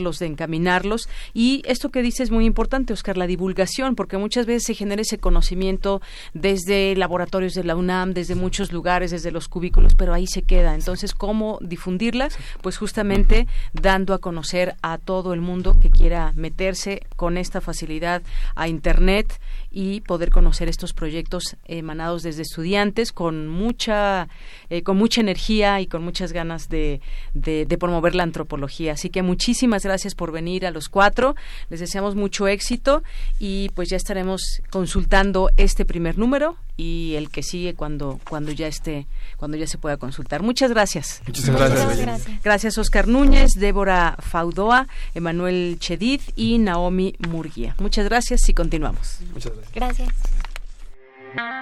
apoyarlos, 0.03 0.19
de 0.19 0.27
encaminarlos. 0.27 1.09
Y 1.35 1.63
esto 1.67 1.91
que 1.91 2.03
dice 2.03 2.23
es 2.23 2.31
muy 2.31 2.45
importante, 2.45 2.93
Oscar, 2.93 3.17
la 3.17 3.27
divulgación, 3.27 3.95
porque 3.95 4.19
muchas 4.19 4.47
veces 4.47 4.65
se 4.65 4.75
genera 4.75 5.03
ese 5.03 5.19
conocimiento 5.19 6.01
desde 6.35 6.95
laboratorios 6.97 7.55
de 7.55 7.65
la 7.65 7.77
UNAM, 7.77 8.13
desde 8.15 8.35
muchos 8.35 8.73
lugares, 8.73 9.11
desde 9.11 9.31
los 9.31 9.49
cubículos, 9.49 9.95
pero 9.95 10.15
ahí 10.15 10.27
se 10.27 10.43
queda. 10.43 10.75
Entonces, 10.75 11.15
cómo 11.15 11.59
difundirla, 11.61 12.29
pues 12.61 12.77
justamente 12.77 13.47
dando 13.73 14.15
a 14.15 14.19
conocer 14.19 14.75
a 14.83 14.99
todo 14.99 15.33
el 15.33 15.41
mundo 15.41 15.75
que 15.81 15.91
quiera 15.91 16.33
meterse 16.35 17.03
con 17.17 17.37
esta 17.37 17.61
facilidad 17.61 18.23
a 18.55 18.69
Internet 18.69 19.41
y 19.73 20.01
poder 20.03 20.31
conocer 20.31 20.69
estos 20.69 20.93
proyectos 20.93 21.57
emanados 21.65 22.23
desde 22.23 22.43
estudiantes 22.43 23.13
con 23.13 23.49
mucha, 23.49 24.29
eh, 24.71 24.83
con 24.83 24.97
mucha 24.97 25.21
energía 25.21 25.81
y 25.81 25.87
con 25.87 26.05
muchas 26.05 26.33
ganas 26.33 26.69
de, 26.69 27.01
de, 27.35 27.65
de 27.65 27.79
promover 27.79 28.15
la 28.15 28.23
antropología. 28.23 28.93
Así 28.93 29.09
que 29.09 29.23
muchísimas 29.23 29.85
gracias 29.85 30.15
por 30.15 30.33
venir 30.33 30.67
a 30.67 30.71
los 30.71 30.89
cuatro. 30.89 31.35
Les 31.71 31.81
deseamos 31.81 32.15
mucho 32.15 32.47
éxito 32.47 33.03
y 33.39 33.71
pues 33.71 33.89
ya 33.89 33.97
estaremos 33.97 34.61
consultando 34.71 35.51
este 35.57 35.85
primer 35.85 36.19
número 36.19 36.57
y 36.77 37.15
el 37.17 37.31
que 37.31 37.43
sigue 37.43 37.75
cuando 37.75 38.19
cuando 38.29 38.53
ya 38.53 38.67
esté 38.67 39.07
cuando 39.37 39.57
ya 39.57 39.67
se 39.67 39.79
pueda 39.79 39.97
consultar. 39.97 40.43
Muchas 40.43 40.71
gracias. 40.71 41.23
Muchas 41.27 41.51
gracias. 41.51 42.29
Gracias. 42.43 42.79
Oscar 42.79 43.09
Núñez, 43.09 43.53
Débora 43.57 44.17
Faudoa, 44.21 44.89
Emanuel 45.15 45.77
Chedid 45.79 46.21
y 46.37 46.59
Naomi 46.59 47.15
Murguía. 47.29 47.75
Muchas 47.79 48.07
gracias 48.07 48.49
y 48.49 48.55
continuamos. 48.55 49.19
Muchas 49.33 49.53
gracias. 49.53 49.75
Gracias. 49.75 50.09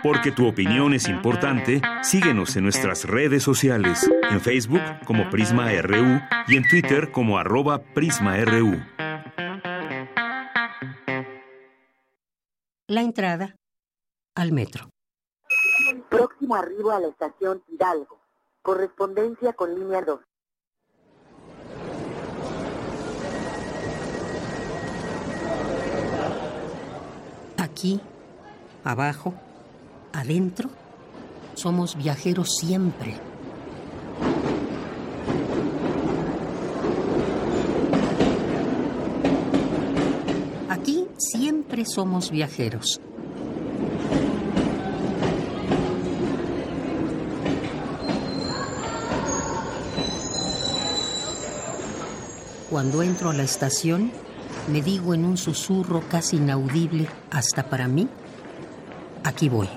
Porque 0.03 0.33
tu 0.33 0.47
opinión 0.47 0.95
es 0.95 1.09
importante, 1.09 1.81
síguenos 2.03 2.57
en 2.57 2.65
nuestras 2.65 3.05
redes 3.05 3.43
sociales, 3.43 4.11
en 4.31 4.41
Facebook 4.41 4.83
como 5.05 5.31
Prisma 5.31 5.71
RU 5.81 6.21
y 6.49 6.57
en 6.57 6.69
Twitter 6.69 7.13
como 7.13 7.39
arroba 7.39 7.83
PrismaRU. 7.83 8.83
La 12.89 13.03
entrada 13.03 13.55
al 14.35 14.53
metro. 14.53 14.91
Próximo 15.99 16.55
arribo 16.55 16.93
a 16.93 17.01
la 17.01 17.09
estación 17.09 17.63
Hidalgo. 17.69 18.21
Correspondencia 18.63 19.53
con 19.55 19.75
línea 19.75 20.03
2. 20.03 20.21
Aquí, 27.57 28.01
abajo, 28.85 29.35
adentro, 30.13 30.71
somos 31.55 31.97
viajeros 31.97 32.57
siempre. 32.57 33.17
Aquí 40.69 41.09
siempre 41.17 41.85
somos 41.85 42.31
viajeros. 42.31 43.01
Cuando 52.71 53.03
entro 53.03 53.31
a 53.31 53.33
la 53.33 53.43
estación, 53.43 54.13
me 54.69 54.81
digo 54.81 55.13
en 55.13 55.25
un 55.25 55.37
susurro 55.37 56.05
casi 56.09 56.37
inaudible 56.37 57.09
hasta 57.33 57.65
para 57.65 57.89
mí, 57.89 58.09
aquí 59.25 59.49
voy. 59.49 59.69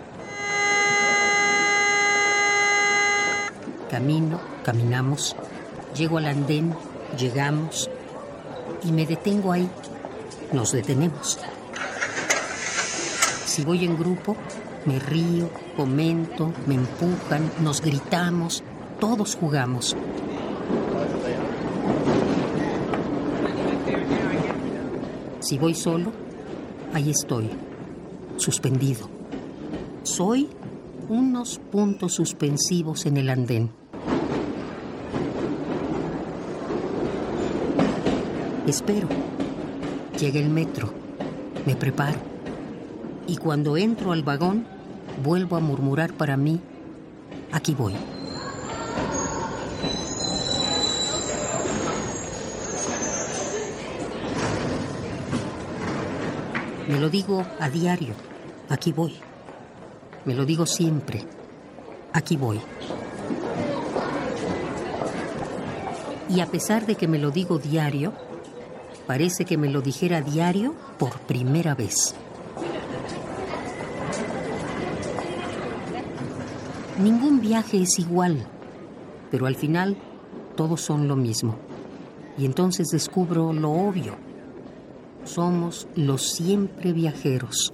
Camino, 3.90 4.40
caminamos, 4.64 5.36
llego 5.98 6.20
al 6.20 6.28
andén, 6.28 6.76
llegamos 7.18 7.90
y 8.84 8.92
me 8.92 9.08
detengo 9.08 9.52
ahí. 9.52 9.68
Nos 10.52 10.72
detenemos. 10.72 11.40
Si 13.44 13.64
voy 13.64 13.86
en 13.86 13.98
grupo, 13.98 14.38
me 14.86 15.00
río, 15.00 15.50
comento, 15.76 16.54
me 16.68 16.76
empujan, 16.76 17.52
nos 17.60 17.82
gritamos, 17.82 18.64
todos 19.00 19.36
jugamos. 19.36 19.96
Si 25.44 25.58
voy 25.58 25.74
solo, 25.74 26.14
ahí 26.94 27.10
estoy, 27.10 27.50
suspendido. 28.38 29.10
Soy 30.04 30.48
unos 31.10 31.60
puntos 31.70 32.14
suspensivos 32.14 33.06
en 33.06 33.18
el 33.18 33.30
andén. 33.30 33.70
Espero. 38.66 39.10
Llega 40.18 40.40
el 40.40 40.50
metro. 40.50 40.94
Me 41.66 41.76
preparo. 41.76 42.20
Y 43.28 43.36
cuando 43.36 43.76
entro 43.76 44.14
al 44.14 44.24
vagón, 44.24 44.66
vuelvo 45.26 45.58
a 45.58 45.60
murmurar 45.60 46.14
para 46.14 46.38
mí, 46.38 46.62
aquí 47.52 47.74
voy. 47.74 47.94
Me 56.94 57.00
lo 57.00 57.10
digo 57.10 57.44
a 57.60 57.72
diario, 57.72 58.14
aquí 58.70 58.92
voy. 58.92 59.16
Me 60.26 60.36
lo 60.36 60.46
digo 60.46 60.68
siempre, 60.68 61.26
aquí 62.14 62.38
voy. 62.38 62.62
Y 66.30 66.40
a 66.40 66.46
pesar 66.46 66.86
de 66.86 66.94
que 66.94 67.08
me 67.08 67.18
lo 67.18 67.32
digo 67.32 67.58
diario, 67.58 68.14
parece 69.08 69.44
que 69.44 69.58
me 69.58 69.70
lo 69.70 69.82
dijera 69.82 70.22
diario 70.22 70.76
por 71.00 71.18
primera 71.22 71.74
vez. 71.74 72.14
Ningún 77.00 77.42
viaje 77.42 77.82
es 77.82 77.98
igual, 77.98 78.46
pero 79.32 79.48
al 79.48 79.56
final 79.56 79.98
todos 80.56 80.82
son 80.82 81.08
lo 81.08 81.16
mismo. 81.16 81.58
Y 82.38 82.46
entonces 82.46 82.90
descubro 82.90 83.52
lo 83.52 83.72
obvio. 83.72 84.33
Somos 85.26 85.88
los 85.96 86.34
siempre 86.34 86.92
viajeros. 86.92 87.74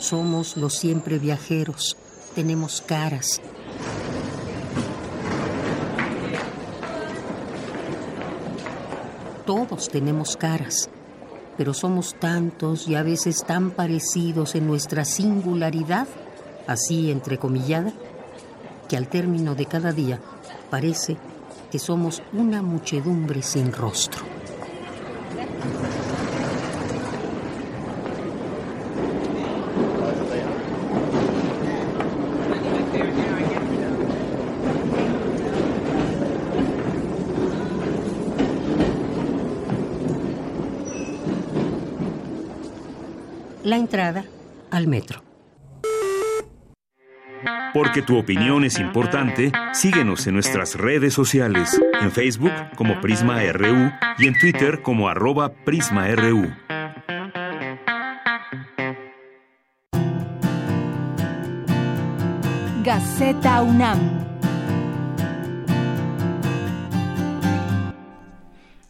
Somos 0.00 0.56
los 0.56 0.74
siempre 0.74 1.18
viajeros. 1.18 1.96
Tenemos 2.34 2.82
caras. 2.82 3.40
Todos 9.46 9.88
tenemos 9.88 10.36
caras, 10.36 10.90
pero 11.56 11.72
somos 11.72 12.16
tantos 12.18 12.88
y 12.88 12.96
a 12.96 13.04
veces 13.04 13.44
tan 13.44 13.70
parecidos 13.70 14.56
en 14.56 14.66
nuestra 14.66 15.04
singularidad, 15.04 16.08
así 16.66 17.12
entrecomillada, 17.12 17.92
que 18.88 18.96
al 18.96 19.06
término 19.06 19.54
de 19.54 19.66
cada 19.66 19.92
día 19.92 20.20
parece 20.68 21.16
que 21.70 21.78
somos 21.78 22.22
una 22.32 22.62
muchedumbre 22.62 23.42
sin 23.42 23.72
rostro. 23.72 24.24
La 43.64 43.76
entrada 43.76 44.24
al 44.70 44.86
metro. 44.86 45.35
Porque 47.76 48.00
tu 48.00 48.16
opinión 48.16 48.64
es 48.64 48.78
importante, 48.78 49.52
síguenos 49.74 50.26
en 50.26 50.32
nuestras 50.32 50.76
redes 50.76 51.12
sociales, 51.12 51.78
en 52.00 52.10
Facebook 52.10 52.52
como 52.74 53.02
Prisma 53.02 53.42
RU 53.52 53.92
y 54.16 54.28
en 54.28 54.38
Twitter 54.40 54.80
como 54.80 55.10
arroba 55.10 55.52
PrismaRU. 55.52 56.54
Gaceta 62.82 63.60
UNAM. 63.60 64.26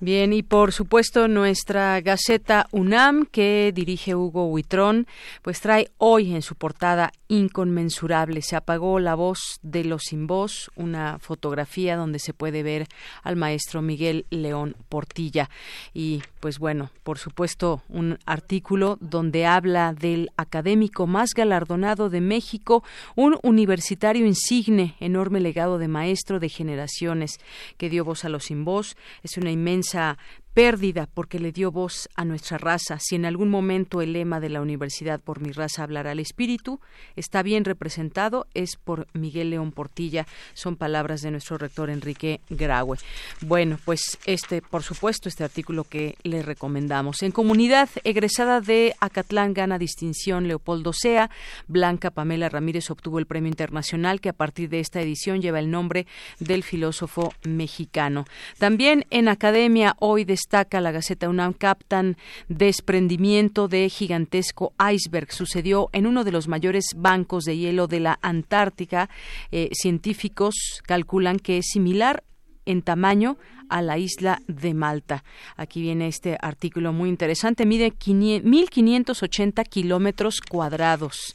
Bien, 0.06 0.32
y 0.32 0.44
por 0.44 0.72
supuesto 0.72 1.26
nuestra 1.26 2.00
Gaceta 2.00 2.68
UNAM 2.70 3.26
que 3.26 3.72
dirige 3.74 4.14
Hugo 4.14 4.46
Huitrón, 4.46 5.08
pues 5.42 5.60
trae 5.60 5.88
hoy 5.98 6.32
en 6.32 6.42
su 6.42 6.54
portada 6.54 7.10
Inconmensurable. 7.28 8.40
Se 8.42 8.56
apagó 8.56 9.00
la 9.00 9.14
voz 9.14 9.58
de 9.62 9.84
los 9.84 10.02
sin 10.04 10.26
voz, 10.26 10.70
una 10.76 11.18
fotografía 11.18 11.96
donde 11.96 12.18
se 12.18 12.32
puede 12.32 12.62
ver 12.62 12.86
al 13.22 13.36
maestro 13.36 13.82
Miguel 13.82 14.26
León 14.30 14.76
Portilla. 14.88 15.50
Y 15.92 16.22
pues 16.40 16.58
bueno, 16.58 16.90
por 17.02 17.18
supuesto 17.18 17.82
un 17.88 18.18
artículo 18.26 18.96
donde 19.00 19.46
habla 19.46 19.92
del 19.92 20.30
académico 20.36 21.06
más 21.06 21.30
galardonado 21.34 22.10
de 22.10 22.20
México, 22.20 22.84
un 23.16 23.38
universitario 23.42 24.24
insigne, 24.24 24.94
enorme 25.00 25.40
legado 25.40 25.78
de 25.78 25.88
maestro 25.88 26.38
de 26.38 26.48
generaciones 26.48 27.38
que 27.76 27.90
dio 27.90 28.04
voz 28.04 28.24
a 28.24 28.28
los 28.28 28.44
sin 28.44 28.64
voz. 28.64 28.96
Es 29.22 29.36
una 29.36 29.50
inmensa 29.50 30.18
pérdida 30.56 31.06
porque 31.12 31.38
le 31.38 31.52
dio 31.52 31.70
voz 31.70 32.08
a 32.14 32.24
nuestra 32.24 32.56
raza. 32.56 32.98
Si 32.98 33.14
en 33.14 33.26
algún 33.26 33.50
momento 33.50 34.00
el 34.00 34.14
lema 34.14 34.40
de 34.40 34.48
la 34.48 34.62
Universidad 34.62 35.20
por 35.20 35.42
mi 35.42 35.52
raza 35.52 35.82
hablará 35.82 36.12
al 36.12 36.18
espíritu, 36.18 36.80
está 37.14 37.42
bien 37.42 37.66
representado, 37.66 38.46
es 38.54 38.76
por 38.76 39.06
Miguel 39.12 39.50
León 39.50 39.70
Portilla. 39.70 40.26
Son 40.54 40.76
palabras 40.76 41.20
de 41.20 41.30
nuestro 41.30 41.58
rector 41.58 41.90
Enrique 41.90 42.40
Graue. 42.48 42.96
Bueno, 43.42 43.78
pues 43.84 44.16
este, 44.24 44.62
por 44.62 44.82
supuesto, 44.82 45.28
este 45.28 45.44
artículo 45.44 45.84
que 45.84 46.16
le 46.22 46.40
recomendamos. 46.40 47.22
En 47.22 47.32
comunidad 47.32 47.90
egresada 48.04 48.62
de 48.62 48.94
Acatlán 48.98 49.52
gana 49.52 49.78
distinción 49.78 50.48
Leopoldo 50.48 50.94
Sea. 50.94 51.28
Blanca 51.68 52.10
Pamela 52.10 52.48
Ramírez 52.48 52.90
obtuvo 52.90 53.18
el 53.18 53.26
premio 53.26 53.50
internacional 53.50 54.22
que 54.22 54.30
a 54.30 54.32
partir 54.32 54.70
de 54.70 54.80
esta 54.80 55.02
edición 55.02 55.42
lleva 55.42 55.58
el 55.58 55.70
nombre 55.70 56.06
del 56.38 56.62
filósofo 56.62 57.34
mexicano. 57.44 58.24
También 58.56 59.04
en 59.10 59.28
Academia 59.28 59.96
hoy 59.98 60.24
de 60.24 60.45
destaca 60.46 60.80
la 60.80 60.92
Gaceta 60.92 61.28
UNAM 61.28 61.54
captan 61.54 62.16
desprendimiento 62.48 63.66
de 63.66 63.88
gigantesco 63.88 64.74
iceberg. 64.92 65.32
Sucedió 65.32 65.88
en 65.92 66.06
uno 66.06 66.22
de 66.22 66.30
los 66.30 66.46
mayores 66.46 66.84
bancos 66.94 67.42
de 67.44 67.58
hielo 67.58 67.88
de 67.88 67.98
la 67.98 68.20
Antártica. 68.22 69.10
Eh, 69.50 69.70
científicos 69.72 70.54
calculan 70.86 71.40
que 71.40 71.58
es 71.58 71.66
similar 71.72 72.22
en 72.64 72.82
tamaño 72.82 73.38
a 73.68 73.82
la 73.82 73.98
isla 73.98 74.40
de 74.46 74.74
Malta. 74.74 75.24
Aquí 75.56 75.80
viene 75.80 76.08
este 76.08 76.36
artículo 76.40 76.92
muy 76.92 77.08
interesante. 77.08 77.66
Mide 77.66 77.92
1.580 77.92 79.68
kilómetros 79.68 80.40
cuadrados. 80.40 81.34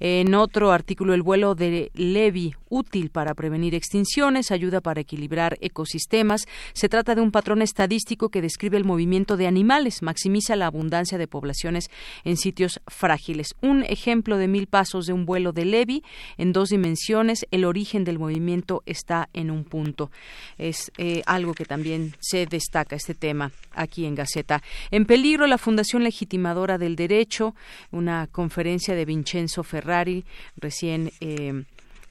En 0.00 0.34
otro 0.34 0.72
artículo, 0.72 1.14
el 1.14 1.22
vuelo 1.22 1.54
de 1.54 1.90
Levy, 1.94 2.54
útil 2.68 3.10
para 3.10 3.34
prevenir 3.34 3.74
extinciones, 3.74 4.50
ayuda 4.50 4.80
para 4.80 5.00
equilibrar 5.00 5.56
ecosistemas. 5.60 6.46
Se 6.72 6.88
trata 6.88 7.14
de 7.14 7.20
un 7.20 7.30
patrón 7.30 7.62
estadístico 7.62 8.28
que 8.28 8.42
describe 8.42 8.76
el 8.76 8.84
movimiento 8.84 9.36
de 9.36 9.46
animales, 9.46 10.02
maximiza 10.02 10.56
la 10.56 10.66
abundancia 10.66 11.18
de 11.18 11.26
poblaciones 11.26 11.90
en 12.24 12.36
sitios 12.36 12.80
frágiles. 12.86 13.54
Un 13.60 13.84
ejemplo 13.84 14.36
de 14.36 14.48
mil 14.48 14.66
pasos 14.66 15.06
de 15.06 15.12
un 15.12 15.26
vuelo 15.26 15.52
de 15.52 15.64
Levy 15.64 16.02
en 16.36 16.52
dos 16.52 16.70
dimensiones. 16.70 17.46
El 17.50 17.64
origen 17.64 18.04
del 18.04 18.18
movimiento 18.18 18.82
está 18.86 19.28
en 19.32 19.50
un 19.50 19.64
punto. 19.64 20.10
Es 20.56 20.92
eh, 20.98 21.22
algo 21.26 21.54
que 21.54 21.64
también 21.68 22.14
se 22.18 22.46
destaca 22.46 22.96
este 22.96 23.14
tema 23.14 23.52
aquí 23.72 24.06
en 24.06 24.16
Gaceta. 24.16 24.62
En 24.90 25.04
peligro 25.04 25.46
la 25.46 25.58
Fundación 25.58 26.02
Legitimadora 26.02 26.78
del 26.78 26.96
Derecho, 26.96 27.54
una 27.92 28.26
conferencia 28.26 28.96
de 28.96 29.04
Vincenzo 29.04 29.62
Ferrari, 29.62 30.24
recién 30.56 31.12
eh, 31.20 31.62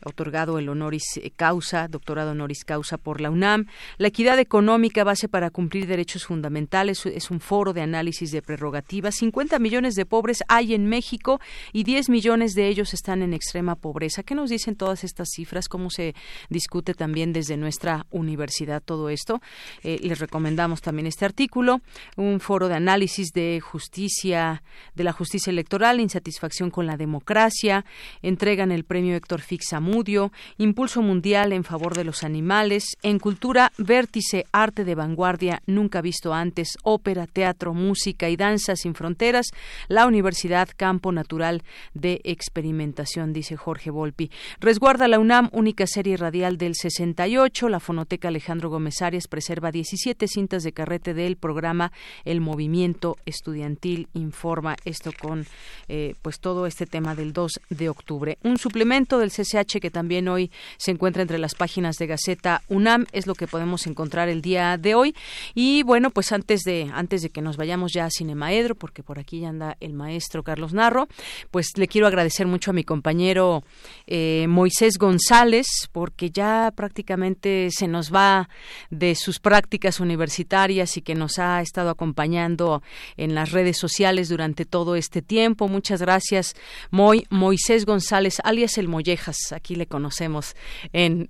otorgado 0.04 0.60
el 0.60 0.70
honoris 0.70 1.20
causa, 1.36 1.88
doctorado 1.88 2.32
honoris 2.32 2.64
causa 2.64 2.98
por 2.98 3.22
la 3.22 3.30
UNAM. 3.30 3.68
La 3.98 4.08
equidad 4.08 4.40
económica, 4.40 5.04
base 5.04 5.28
para 5.28 5.50
cumplir 5.50 5.88
derechos 5.88 6.26
fundamentales, 6.26 7.06
es 7.06 7.32
un 7.32 7.40
foro 7.40 7.74
de 7.74 7.82
análisis 7.82 8.32
de 8.32 8.42
prerrogativas. 8.42 9.16
50 9.16 9.60
millones 9.60 9.96
de 9.96 10.06
pobres 10.06 10.44
hay 10.48 10.74
en 10.74 10.88
México 10.88 11.40
y 11.74 11.84
10 11.84 12.10
millones 12.10 12.54
de 12.54 12.68
ellos 12.68 12.94
están 12.94 13.22
en 13.22 13.34
extrema 13.34 13.76
pobreza. 13.76 14.24
¿Qué 14.24 14.36
nos 14.36 14.50
dicen 14.50 14.76
todas 14.76 15.04
estas 15.04 15.30
cifras? 15.30 15.68
¿Cómo 15.68 15.90
se 15.90 16.16
discute 16.50 16.94
también 16.94 17.34
desde 17.34 17.58
nuestra 17.58 18.06
universidad 18.12 18.82
todo 18.84 19.10
esto? 19.10 19.42
Eh, 19.84 20.00
les 20.02 20.20
recomendamos 20.20 20.82
también 20.82 21.08
este 21.08 21.26
artículo, 21.26 21.82
un 22.16 22.40
foro 22.40 22.68
de 22.68 22.76
análisis 22.76 23.32
de 23.34 23.60
justicia, 23.60 24.64
de 24.96 25.04
la 25.04 25.14
justicia 25.14 25.50
electoral, 25.52 26.00
insatisfacción 26.00 26.70
con 26.70 26.86
la 26.86 26.98
democracia, 26.98 27.86
entregan 28.22 28.72
el 28.72 28.84
premio 28.84 29.16
Héctor 29.16 29.42
Fixa 29.88 30.32
Impulso 30.58 31.02
Mundial 31.02 31.54
en 31.54 31.64
favor 31.64 31.96
de 31.96 32.04
los 32.04 32.24
animales, 32.24 32.98
en 33.04 33.20
Cultura, 33.20 33.72
Vértice, 33.78 34.46
Arte 34.52 34.84
de 34.84 34.96
Vanguardia, 34.96 35.62
nunca 35.66 36.02
visto 36.02 36.34
antes, 36.34 36.78
ópera, 36.84 37.28
teatro, 37.28 37.74
música 37.74 38.30
y 38.30 38.36
danza 38.36 38.76
sin 38.76 38.94
fronteras, 38.94 39.48
la 39.88 40.06
Universidad 40.06 40.70
Campo 40.76 41.12
Natural 41.12 41.64
de 41.94 42.22
Experimentación, 42.24 43.34
dice 43.34 43.56
Jorge 43.56 43.92
Volpi. 43.92 44.32
Resguarda 44.60 45.08
la 45.08 45.20
UNAM, 45.20 45.50
única 45.52 45.88
serie 45.88 46.18
radial 46.18 46.58
del 46.58 46.76
68, 46.76 47.70
la 47.70 47.80
Fonoteca 47.80 48.28
Alejandro 48.28 48.70
Gómez 48.70 49.02
Arias 49.02 49.28
preserva 49.28 49.72
17 49.72 50.28
cintas 50.28 50.64
de 50.64 50.74
carrete 50.74 51.14
del 51.14 51.38
programa 51.38 51.92
El 52.26 52.42
Movimiento 52.42 53.18
Estudiantil, 53.26 54.08
informa 54.14 54.76
esto 54.86 55.12
con 55.20 55.46
eh, 55.88 56.16
pues 56.22 56.40
todo 56.40 56.66
este 56.66 56.86
tema 56.86 57.16
del 57.16 57.34
2 57.34 57.60
de 57.70 57.90
octubre. 57.90 58.38
Un 58.44 58.58
suplemento 58.58 59.20
del 59.20 59.32
CCH 59.32 59.77
que 59.80 59.92
también 59.92 60.28
hoy 60.28 60.52
se 60.78 60.92
encuentra 60.92 61.22
entre 61.22 61.38
las 61.38 61.56
páginas 61.56 61.98
de 61.98 62.08
Gaceta 62.08 62.62
UNAM, 62.68 63.06
es 63.12 63.28
lo 63.28 63.36
que 63.36 63.48
podemos 63.48 63.88
encontrar 63.88 64.30
el 64.30 64.42
día 64.42 64.78
de 64.78 64.96
hoy. 64.96 65.16
Y 65.54 65.84
bueno, 65.84 66.10
pues 66.10 66.32
antes 66.32 66.62
de, 66.62 66.90
antes 66.94 67.22
de 67.22 67.30
que 67.30 67.42
nos 67.42 67.58
vayamos 67.58 67.94
ya 67.94 68.06
a 68.06 68.10
Cinemaedro, 68.10 68.76
porque 68.76 69.04
por 69.04 69.20
aquí 69.20 69.42
ya 69.42 69.50
anda 69.50 69.78
el 69.80 69.94
maestro 69.94 70.44
Carlos 70.44 70.74
Narro, 70.74 71.08
pues 71.52 71.78
le 71.78 71.88
quiero 71.88 72.08
agradecer 72.08 72.48
mucho 72.48 72.72
a 72.72 72.74
mi 72.74 72.84
compañero 72.84 73.64
eh, 74.06 74.46
Moisés 74.48 74.98
González, 74.98 75.68
porque 75.92 76.30
ya 76.30 76.72
prácticamente 76.76 77.70
se 77.72 77.88
nos 77.88 78.14
va 78.14 78.50
de 78.90 79.16
sus 79.16 79.40
prácticas 79.40 80.00
universitarias 80.00 80.98
y 80.98 81.02
que 81.02 81.16
nos 81.16 81.40
ha 81.40 81.62
estado 81.62 81.90
acompañando 81.90 82.82
en 83.18 83.36
las 83.36 83.52
redes 83.52 83.78
sociales 83.78 84.30
durante 84.30 84.66
todo 84.66 84.96
este 84.96 85.22
tiempo. 85.22 85.68
Muchas 85.68 86.02
gracias, 86.02 86.56
Moisés 86.92 87.86
González, 87.86 88.40
alias 88.44 88.78
el 88.78 88.88
Mollejas 88.88 89.38
aquí 89.52 89.67
le 89.76 89.88
conocemos 89.88 90.56
en 90.94 91.30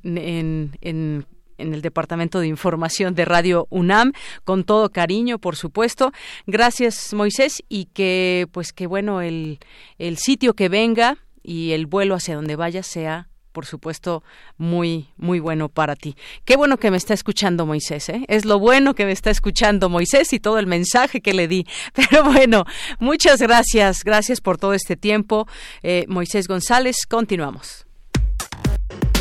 en 1.57 1.73
el 1.73 1.81
Departamento 1.81 2.39
de 2.39 2.47
Información 2.47 3.15
de 3.15 3.25
Radio 3.25 3.67
UNAM, 3.69 4.13
con 4.43 4.63
todo 4.63 4.89
cariño, 4.91 5.39
por 5.39 5.55
supuesto. 5.55 6.11
Gracias, 6.45 7.13
Moisés, 7.13 7.63
y 7.69 7.85
que, 7.85 8.47
pues, 8.51 8.73
que 8.73 8.87
bueno, 8.87 9.21
el, 9.21 9.59
el 9.97 10.17
sitio 10.17 10.53
que 10.53 10.69
venga 10.69 11.17
y 11.43 11.71
el 11.71 11.85
vuelo 11.85 12.15
hacia 12.15 12.35
donde 12.35 12.55
vaya 12.55 12.83
sea 12.83 13.29
por 13.53 13.65
supuesto, 13.65 14.21
muy, 14.57 15.09
muy 15.17 15.39
bueno 15.39 15.67
para 15.67 15.95
ti. 15.95 16.15
Qué 16.45 16.55
bueno 16.55 16.77
que 16.77 16.91
me 16.91 16.97
está 16.97 17.15
escuchando 17.15 17.65
Moisés, 17.65 18.07
¿eh? 18.09 18.23
Es 18.27 18.45
lo 18.45 18.59
bueno 18.59 18.93
que 18.93 19.03
me 19.03 19.11
está 19.11 19.31
escuchando 19.31 19.89
Moisés 19.89 20.31
y 20.31 20.39
todo 20.39 20.59
el 20.59 20.67
mensaje 20.67 21.21
que 21.21 21.33
le 21.33 21.47
di. 21.47 21.65
Pero 21.95 22.23
bueno, 22.23 22.65
muchas 22.99 23.41
gracias, 23.41 24.03
gracias 24.03 24.41
por 24.41 24.59
todo 24.59 24.75
este 24.75 24.95
tiempo. 24.95 25.47
Eh, 25.81 26.05
Moisés 26.07 26.47
González, 26.47 26.97
continuamos. 27.09 27.86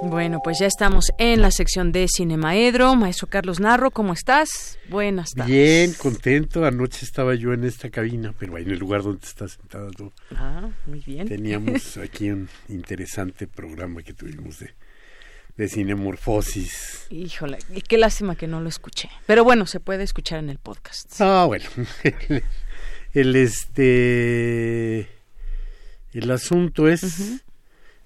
Bueno, 0.00 0.40
pues 0.44 0.60
ya 0.60 0.66
estamos 0.66 1.10
en 1.18 1.42
la 1.42 1.50
sección 1.50 1.90
de 1.90 2.06
Cinemaedro. 2.08 2.94
Maestro 2.94 3.26
Carlos 3.26 3.58
Narro, 3.58 3.90
¿cómo 3.90 4.12
estás? 4.12 4.78
Buenas 4.88 5.30
tardes. 5.32 5.50
Bien, 5.50 5.92
contento. 5.92 6.64
Anoche 6.64 7.04
estaba 7.04 7.34
yo 7.34 7.52
en 7.52 7.64
esta 7.64 7.90
cabina, 7.90 8.32
pero 8.38 8.56
en 8.58 8.70
el 8.70 8.78
lugar 8.78 9.02
donde 9.02 9.26
estás 9.26 9.52
sentada 9.52 9.90
tú. 9.90 10.12
Ah, 10.36 10.68
muy 10.86 11.00
bien. 11.00 11.26
Teníamos 11.26 11.96
aquí 12.02 12.30
un 12.30 12.48
interesante 12.68 13.48
programa 13.48 14.02
que 14.02 14.14
tuvimos 14.14 14.60
de, 14.60 14.72
de 15.56 15.68
cinemorfosis. 15.68 17.06
Híjole, 17.10 17.58
y 17.74 17.80
qué 17.80 17.98
lástima 17.98 18.36
que 18.36 18.46
no 18.46 18.60
lo 18.60 18.68
escuché. 18.68 19.10
Pero 19.26 19.42
bueno, 19.42 19.66
se 19.66 19.80
puede 19.80 20.04
escuchar 20.04 20.38
en 20.38 20.48
el 20.48 20.58
podcast. 20.58 21.12
Ah, 21.20 21.44
bueno. 21.46 21.66
el, 23.14 23.34
este... 23.34 25.08
El 26.12 26.30
asunto 26.30 26.88
es 26.88 27.42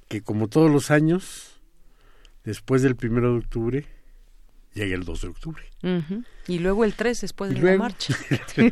que 0.08 0.22
como 0.22 0.48
todos 0.48 0.70
los 0.70 0.90
años 0.90 1.51
después 2.44 2.82
del 2.82 2.96
primero 2.96 3.32
de 3.32 3.38
octubre, 3.38 3.86
llega 4.74 4.94
el 4.94 5.04
2 5.04 5.20
de 5.20 5.28
octubre. 5.28 5.62
Y 6.46 6.58
luego 6.58 6.84
el 6.84 6.94
3 6.94 7.20
después 7.20 7.54
de 7.54 7.60
la 7.60 7.76
marcha. 7.76 8.16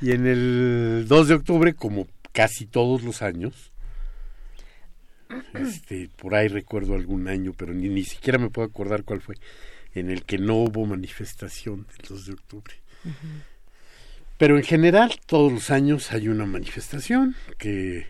y 0.00 0.12
en 0.12 0.26
el 0.26 1.06
2 1.08 1.28
de 1.28 1.34
octubre, 1.34 1.74
como 1.74 2.08
casi 2.32 2.66
todos 2.66 3.02
los 3.02 3.22
años, 3.22 3.72
este, 5.54 6.10
por 6.16 6.34
ahí 6.34 6.48
recuerdo 6.48 6.94
algún 6.94 7.28
año, 7.28 7.52
pero 7.56 7.72
ni, 7.72 7.88
ni 7.88 8.04
siquiera 8.04 8.38
me 8.38 8.50
puedo 8.50 8.68
acordar 8.68 9.04
cuál 9.04 9.20
fue, 9.20 9.36
en 9.94 10.10
el 10.10 10.24
que 10.24 10.38
no 10.38 10.56
hubo 10.56 10.86
manifestación 10.86 11.86
el 11.98 12.08
2 12.08 12.26
de 12.26 12.32
octubre. 12.32 12.74
Pero 14.38 14.56
en 14.56 14.64
general, 14.64 15.20
todos 15.26 15.52
los 15.52 15.70
años 15.70 16.12
hay 16.12 16.28
una 16.28 16.46
manifestación 16.46 17.36
que 17.58 18.06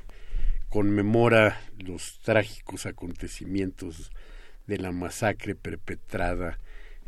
conmemora 0.72 1.60
los 1.76 2.18
trágicos 2.20 2.86
acontecimientos 2.86 4.10
de 4.66 4.78
la 4.78 4.90
masacre 4.90 5.54
perpetrada 5.54 6.58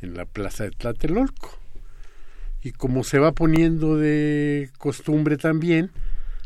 en 0.03 0.13
la 0.13 0.27
plaza 0.27 0.65
de 0.65 0.71
Tlatelolco. 0.71 1.59
Y 2.63 2.73
como 2.73 3.05
se 3.05 3.19
va 3.19 3.33
poniendo 3.33 3.97
de 3.97 4.69
costumbre 4.77 5.39
también, 5.39 5.93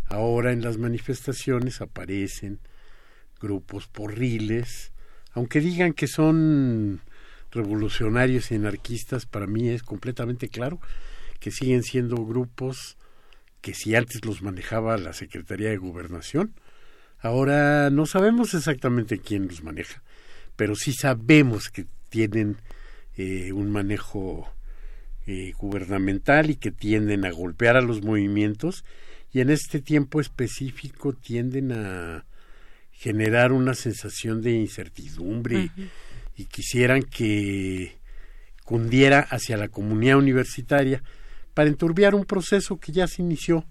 ahora 0.07 0.53
en 0.53 0.63
las 0.63 0.79
manifestaciones 0.79 1.81
aparecen 1.81 2.61
grupos 3.41 3.89
porriles, 3.89 4.93
aunque 5.33 5.59
digan 5.59 5.95
que 5.95 6.07
son 6.07 7.01
revolucionarios 7.51 8.53
y 8.53 8.55
anarquistas, 8.55 9.27
para 9.27 9.49
mí 9.49 9.69
es 9.71 9.83
completamente 9.83 10.49
claro 10.49 10.79
que 11.41 11.51
siguen 11.51 11.83
siendo 11.83 12.25
grupos 12.25 12.97
que 13.61 13.75
si 13.75 13.97
antes 13.97 14.25
los 14.25 14.41
manejaba 14.41 14.97
la 14.99 15.13
Secretaría 15.13 15.71
de 15.71 15.79
Gobernación, 15.79 16.55
ahora 17.21 17.91
no 17.91 18.07
sabemos 18.07 18.55
exactamente 18.55 19.19
quién 19.19 19.49
los 19.49 19.63
maneja, 19.63 20.03
pero 20.57 20.75
sí 20.75 20.93
sabemos 20.93 21.69
que 21.69 21.87
tienen 22.09 22.57
eh, 23.17 23.53
un 23.53 23.71
manejo 23.71 24.49
eh, 25.27 25.53
gubernamental 25.59 26.51
y 26.51 26.57
que 26.57 26.71
tienden 26.71 27.25
a 27.25 27.31
golpear 27.31 27.77
a 27.77 27.83
los 27.83 28.03
movimientos 28.03 28.85
y 29.33 29.41
en 29.41 29.51
este 29.51 29.81
tiempo 29.81 30.21
específico 30.21 31.13
tienden 31.13 31.73
a 31.73 32.25
generar 32.93 33.53
una 33.53 33.75
sensación 33.75 34.43
de 34.43 34.53
incertidumbre 34.53 35.71
y 36.37 36.47
quisieran 36.47 37.03
que 37.03 37.99
cundiera 38.65 39.21
hacia 39.21 39.57
la 39.57 39.69
comunidad 39.69 40.19
universitaria 40.19 41.03
para 41.55 41.69
enturbiar 41.69 42.15
un 42.15 42.25
proceso 42.25 42.79
que 42.79 42.93
ya 42.93 43.07
se 43.07 43.23
inició 43.23 43.65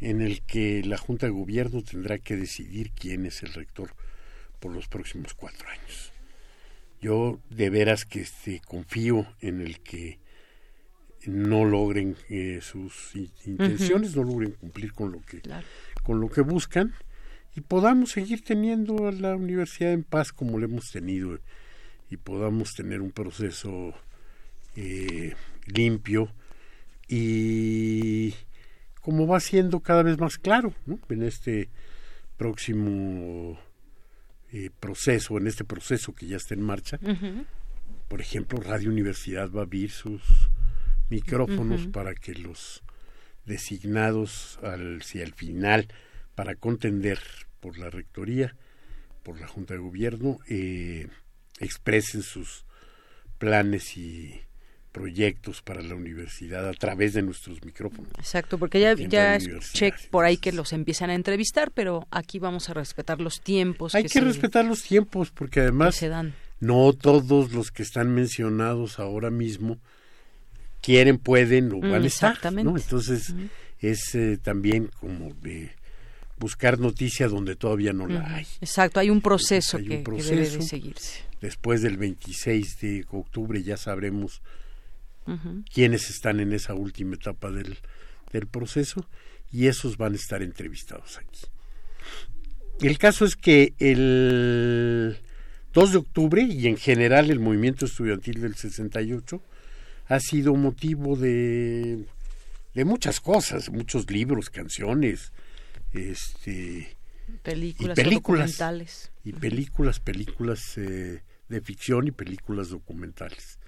en 0.00 0.20
el 0.20 0.42
que 0.42 0.82
la 0.84 0.98
Junta 0.98 1.26
de 1.26 1.32
Gobierno 1.32 1.82
tendrá 1.82 2.18
que 2.18 2.36
decidir 2.36 2.92
quién 2.92 3.26
es 3.26 3.42
el 3.42 3.52
rector 3.52 3.94
por 4.60 4.72
los 4.72 4.88
próximos 4.88 5.34
cuatro 5.34 5.68
años. 5.68 6.12
Yo 7.00 7.40
de 7.50 7.70
veras 7.70 8.04
que 8.04 8.20
este, 8.20 8.60
confío 8.60 9.26
en 9.40 9.60
el 9.60 9.80
que 9.80 10.18
no 11.26 11.64
logren 11.64 12.16
eh, 12.28 12.60
sus 12.62 13.14
intenciones, 13.44 14.16
no 14.16 14.22
logren 14.22 14.52
cumplir 14.52 14.92
con 14.92 15.12
lo 15.12 15.20
que 15.20 15.42
con 16.02 16.20
lo 16.20 16.28
que 16.28 16.40
buscan 16.40 16.94
y 17.56 17.60
podamos 17.60 18.12
seguir 18.12 18.42
teniendo 18.42 19.08
a 19.08 19.12
la 19.12 19.36
universidad 19.36 19.92
en 19.92 20.04
paz 20.04 20.32
como 20.32 20.58
lo 20.58 20.64
hemos 20.64 20.90
tenido 20.92 21.38
y 22.10 22.16
podamos 22.16 22.74
tener 22.74 23.00
un 23.00 23.10
proceso 23.10 23.94
eh, 24.76 25.34
limpio 25.66 26.30
y 27.08 28.34
como 29.08 29.26
va 29.26 29.40
siendo 29.40 29.80
cada 29.80 30.02
vez 30.02 30.18
más 30.18 30.36
claro 30.36 30.74
en 31.08 31.22
este 31.22 31.70
próximo 32.36 33.58
eh, 34.52 34.68
proceso, 34.80 35.38
en 35.38 35.46
este 35.46 35.64
proceso 35.64 36.14
que 36.14 36.26
ya 36.26 36.36
está 36.36 36.52
en 36.52 36.60
marcha. 36.60 37.00
Por 38.08 38.20
ejemplo, 38.20 38.60
Radio 38.60 38.90
Universidad 38.90 39.50
va 39.50 39.60
a 39.60 39.64
abrir 39.64 39.92
sus 39.92 40.50
micrófonos 41.08 41.86
para 41.86 42.14
que 42.14 42.34
los 42.34 42.82
designados 43.46 44.58
al, 44.62 45.00
si 45.00 45.22
al 45.22 45.32
final 45.32 45.88
para 46.34 46.54
contender 46.54 47.18
por 47.60 47.78
la 47.78 47.88
rectoría, 47.88 48.54
por 49.22 49.40
la 49.40 49.48
Junta 49.48 49.72
de 49.72 49.80
Gobierno, 49.80 50.36
eh, 50.48 51.08
expresen 51.60 52.20
sus 52.20 52.66
planes 53.38 53.96
y 53.96 54.42
proyectos 54.98 55.62
para 55.62 55.80
la 55.80 55.94
universidad 55.94 56.68
a 56.68 56.72
través 56.72 57.12
de 57.12 57.22
nuestros 57.22 57.64
micrófonos. 57.64 58.10
Exacto, 58.18 58.58
porque 58.58 58.80
ya, 58.80 58.94
ya 58.94 59.36
escuché 59.36 59.94
por 60.10 60.24
ahí 60.24 60.36
que 60.36 60.50
los 60.50 60.72
empiezan 60.72 61.10
a 61.10 61.14
entrevistar, 61.14 61.70
pero 61.70 62.08
aquí 62.10 62.40
vamos 62.40 62.68
a 62.68 62.74
respetar 62.74 63.20
los 63.20 63.40
tiempos. 63.40 63.94
Hay 63.94 64.04
que, 64.04 64.20
respetar 64.20 64.64
los 64.64 64.82
tiempos, 64.82 65.30
porque 65.30 65.60
además 65.60 65.94
se 65.94 66.08
dan. 66.08 66.34
no 66.58 66.92
todos 66.92 67.52
los 67.52 67.70
que 67.70 67.84
están 67.84 68.12
mencionados 68.12 68.98
ahora 68.98 69.30
mismo 69.30 69.78
quieren, 70.80 71.18
pueden 71.18 71.72
o 71.72 71.80
van 71.80 72.02
a 72.02 72.06
estar. 72.06 72.52
¿no? 72.52 72.76
Entonces 72.76 73.34
es 73.78 74.14
eh, 74.16 74.36
también 74.42 74.90
como 75.00 75.32
de 75.34 75.70
buscar 76.38 76.80
noticia 76.80 77.28
donde 77.28 77.54
todavía 77.54 77.92
no 77.92 78.08
la 78.08 78.34
hay. 78.34 78.46
Exacto, 78.60 78.98
hay 78.98 79.10
un 79.10 79.20
proceso, 79.20 79.78
que, 79.78 80.02
que 80.02 80.22
debe 80.22 80.50
de 80.50 80.62
seguirse. 80.62 81.20
Después 81.40 81.82
del 81.82 81.96
26 81.96 82.80
de 82.80 83.06
octubre 83.10 83.62
ya 83.62 83.76
sabremos 83.76 84.42
quienes 85.72 86.10
están 86.10 86.40
en 86.40 86.52
esa 86.52 86.74
última 86.74 87.14
etapa 87.14 87.50
del, 87.50 87.78
del 88.32 88.46
proceso 88.46 89.06
y 89.50 89.66
esos 89.66 89.96
van 89.96 90.12
a 90.12 90.16
estar 90.16 90.42
entrevistados 90.42 91.18
aquí. 91.18 91.46
El 92.80 92.98
caso 92.98 93.24
es 93.24 93.34
que 93.34 93.74
el 93.78 95.18
2 95.72 95.92
de 95.92 95.98
octubre 95.98 96.42
y 96.42 96.66
en 96.66 96.76
general 96.76 97.30
el 97.30 97.40
movimiento 97.40 97.86
estudiantil 97.86 98.40
del 98.40 98.54
68 98.54 99.42
ha 100.06 100.20
sido 100.20 100.54
motivo 100.54 101.16
de, 101.16 102.04
de 102.74 102.84
muchas 102.84 103.20
cosas, 103.20 103.70
muchos 103.70 104.10
libros, 104.10 104.50
canciones, 104.50 105.32
este 105.92 106.96
películas, 107.42 107.98
y 107.98 108.02
películas 108.02 108.58
documentales. 108.58 109.12
y 109.24 109.32
películas, 109.32 110.00
películas 110.00 110.78
eh, 110.78 111.22
de 111.48 111.60
ficción 111.60 112.06
y 112.06 112.10
películas 112.10 112.70
documentales. 112.70 113.58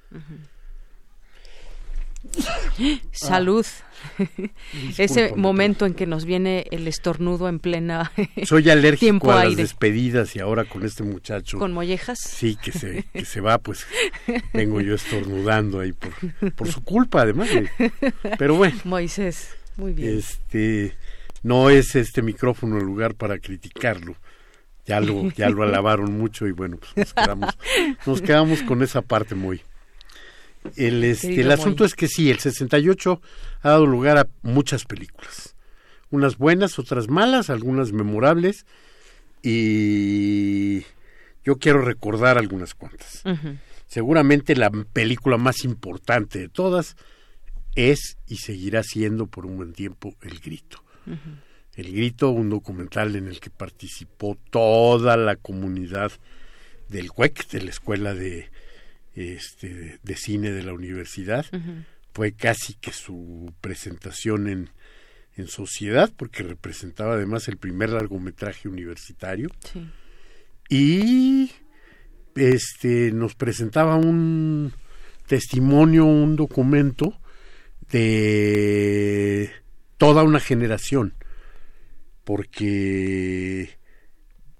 Salud. 3.12 3.66
Ese 4.98 5.34
momento 5.36 5.86
en 5.86 5.94
que 5.94 6.06
nos 6.06 6.24
viene 6.24 6.66
el 6.70 6.88
estornudo 6.88 7.48
en 7.48 7.59
plena. 7.59 8.12
Soy 8.44 8.68
alérgico 8.70 9.32
a 9.32 9.44
las 9.44 9.56
despedidas 9.56 10.34
y 10.36 10.40
ahora 10.40 10.64
con 10.64 10.84
este 10.84 11.02
muchacho. 11.02 11.59
¿Con 11.59 11.72
mollejas? 11.72 12.18
Sí, 12.18 12.56
que 12.56 12.72
se, 12.72 13.05
que 13.12 13.24
se 13.24 13.40
va, 13.40 13.59
pues 13.59 13.86
vengo 14.55 14.80
yo 14.80 14.94
estornudando 14.94 15.80
ahí 15.80 15.92
por, 15.92 16.52
por 16.52 16.68
su 16.68 16.82
culpa, 16.82 17.22
además. 17.22 17.48
pero 18.38 18.55
bueno. 18.55 18.76
Moisés, 18.84 19.51
muy 19.76 19.92
bien. 19.92 20.18
Este, 20.18 20.97
no 21.42 21.70
es 21.70 21.94
este 21.94 22.22
micrófono 22.22 22.78
el 22.78 22.84
lugar 22.84 23.14
para 23.14 23.38
criticarlo. 23.38 24.16
Ya 24.86 24.98
lo, 24.98 25.30
ya 25.32 25.51
lo 25.51 25.62
alabaron 25.62 26.18
mucho 26.18 26.47
y 26.47 26.52
bueno, 26.52 26.78
pues 26.78 26.97
nos 26.97 27.14
quedamos, 27.14 27.59
nos 28.06 28.22
quedamos 28.22 28.62
con 28.62 28.82
esa 28.82 29.02
parte 29.02 29.34
muy. 29.34 29.62
El, 30.76 31.04
este, 31.04 31.40
el 31.40 31.50
asunto 31.50 31.84
es 31.84 31.94
que 31.94 32.08
sí, 32.08 32.30
el 32.30 32.38
68 32.38 33.20
ha 33.62 33.68
dado 33.68 33.86
lugar 33.86 34.18
a 34.18 34.28
muchas 34.42 34.84
películas. 34.84 35.54
Unas 36.10 36.36
buenas, 36.36 36.78
otras 36.78 37.08
malas, 37.08 37.50
algunas 37.50 37.92
memorables. 37.92 38.66
Y 39.42 40.80
yo 41.44 41.56
quiero 41.58 41.82
recordar 41.82 42.36
algunas 42.36 42.74
cuantas. 42.74 43.22
Seguramente 43.86 44.54
la 44.54 44.70
película 44.70 45.36
más 45.38 45.64
importante 45.64 46.38
de 46.38 46.48
todas 46.48 46.96
es 47.74 48.18
y 48.26 48.36
seguirá 48.36 48.82
siendo 48.82 49.26
por 49.26 49.46
un 49.46 49.56
buen 49.56 49.72
tiempo 49.72 50.14
El 50.20 50.40
Grito. 50.40 50.82
El 51.74 51.92
Grito, 51.92 52.30
un 52.30 52.50
documental 52.50 53.16
en 53.16 53.28
el 53.28 53.40
que 53.40 53.50
participó 53.50 54.36
toda 54.50 55.16
la 55.16 55.36
comunidad 55.36 56.12
del 56.88 57.10
CUEC, 57.10 57.48
de 57.48 57.62
la 57.62 57.70
Escuela 57.70 58.14
de, 58.14 58.50
este, 59.14 59.98
de 60.02 60.16
cine 60.16 60.50
de 60.52 60.62
la 60.62 60.72
universidad. 60.72 61.46
Fue 62.12 62.32
casi 62.32 62.74
que 62.74 62.92
su 62.92 63.52
presentación 63.60 64.48
en, 64.48 64.70
en 65.36 65.48
sociedad, 65.48 66.12
porque 66.16 66.42
representaba 66.42 67.14
además 67.14 67.48
el 67.48 67.56
primer 67.56 67.90
largometraje 67.90 68.68
universitario. 68.68 69.50
Y 70.68 71.50
este, 72.34 73.12
nos 73.12 73.34
presentaba 73.34 73.96
un 73.96 74.72
testimonio, 75.26 76.04
un 76.04 76.36
documento 76.36 77.20
de 77.90 79.50
toda 79.96 80.22
una 80.22 80.40
generación, 80.40 81.14
porque 82.24 83.78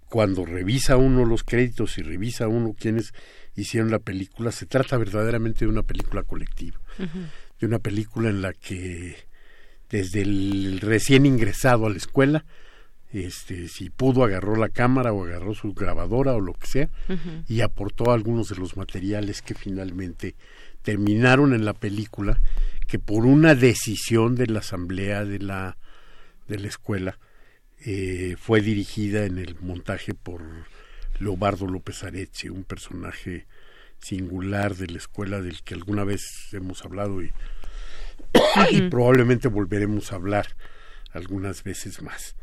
cuando 0.09 0.45
revisa 0.45 0.97
uno 0.97 1.25
los 1.25 1.45
créditos 1.45 1.97
y 1.99 2.03
revisa 2.03 2.49
uno 2.49 2.75
quiénes 2.79 3.15
hicieron 3.57 3.91
la 3.91 3.99
película, 3.99 4.53
se 4.53 4.67
trata 4.67 4.97
verdaderamente 4.97 5.65
de 5.65 5.71
una 5.71 5.83
película 5.83 6.23
colectiva, 6.23 6.79
de 6.99 7.67
una 7.67 7.79
película 7.79 8.31
en 8.31 8.43
la 8.43 8.53
que 8.53 9.17
desde 9.89 10.23
el 10.23 10.81
recién 10.81 11.27
ingresado 11.27 11.87
a 11.87 11.91
la 11.91 11.97
escuela 11.97 12.45
este 13.13 13.69
si 13.69 13.91
pudo 13.91 14.23
agarró 14.23 14.55
la 14.55 14.69
cámara 14.69 15.13
o 15.13 15.25
agarró 15.25 15.55
su 15.55 15.75
grabadora 15.75 16.35
o 16.35 16.41
lo 16.41 16.53
que 16.55 16.67
sea 16.67 16.89
y 17.49 17.61
aportó 17.61 18.13
algunos 18.13 18.49
de 18.51 18.57
los 18.57 18.77
materiales 18.77 19.43
que 19.43 19.55
finalmente 19.55 20.37
terminaron 20.83 21.53
en 21.53 21.65
la 21.65 21.75
película 21.75 22.41
que 22.87 23.01
por 23.01 23.27
una 23.27 23.57
decisión 23.57 24.37
de 24.37 24.47
la 24.47 24.61
asamblea 24.61 25.25
de 25.25 25.41
la 25.41 25.77
de 26.47 26.59
la 26.61 26.69
escuela 26.69 27.19
eh, 27.85 28.37
fue 28.39 28.61
dirigida 28.61 29.25
en 29.25 29.39
el 29.39 29.57
montaje 29.61 30.15
por 30.15 30.43
Leobardo 31.21 31.67
López 31.67 32.03
Areche, 32.03 32.51
un 32.51 32.65
personaje 32.65 33.47
singular 33.99 34.75
de 34.75 34.89
la 34.89 34.99
escuela 34.99 35.41
del 35.41 35.63
que 35.63 35.75
alguna 35.75 36.05
vez 36.05 36.23
hemos 36.53 36.85
hablado 36.85 37.23
y, 37.23 37.33
y 38.71 38.83
probablemente 38.89 39.49
volveremos 39.49 40.13
a 40.13 40.17
hablar 40.17 40.57
algunas 41.13 41.63
veces 41.63 42.03
más. 42.03 42.35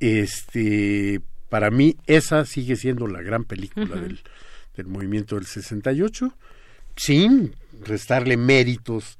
Este, 0.00 1.20
para 1.48 1.70
mí 1.70 1.96
esa 2.06 2.44
sigue 2.44 2.76
siendo 2.76 3.06
la 3.06 3.22
gran 3.22 3.44
película 3.44 3.96
del, 3.96 4.20
del 4.76 4.86
movimiento 4.86 5.36
del 5.36 5.46
68, 5.46 6.36
sin 6.96 7.54
restarle 7.84 8.36
méritos 8.36 9.18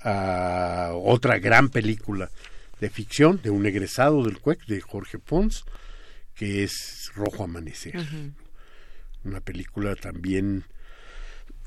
a 0.00 0.92
otra 0.94 1.38
gran 1.38 1.68
película 1.68 2.30
de 2.80 2.90
ficción 2.90 3.40
de 3.42 3.50
un 3.50 3.64
egresado 3.66 4.24
del 4.24 4.38
CUEC, 4.38 4.66
de 4.66 4.80
Jorge 4.80 5.18
Pons, 5.18 5.64
que 6.34 6.64
es 6.64 7.10
Rojo 7.14 7.44
Amanecer. 7.44 7.94
Una 9.24 9.40
película 9.40 9.94
también 9.94 10.64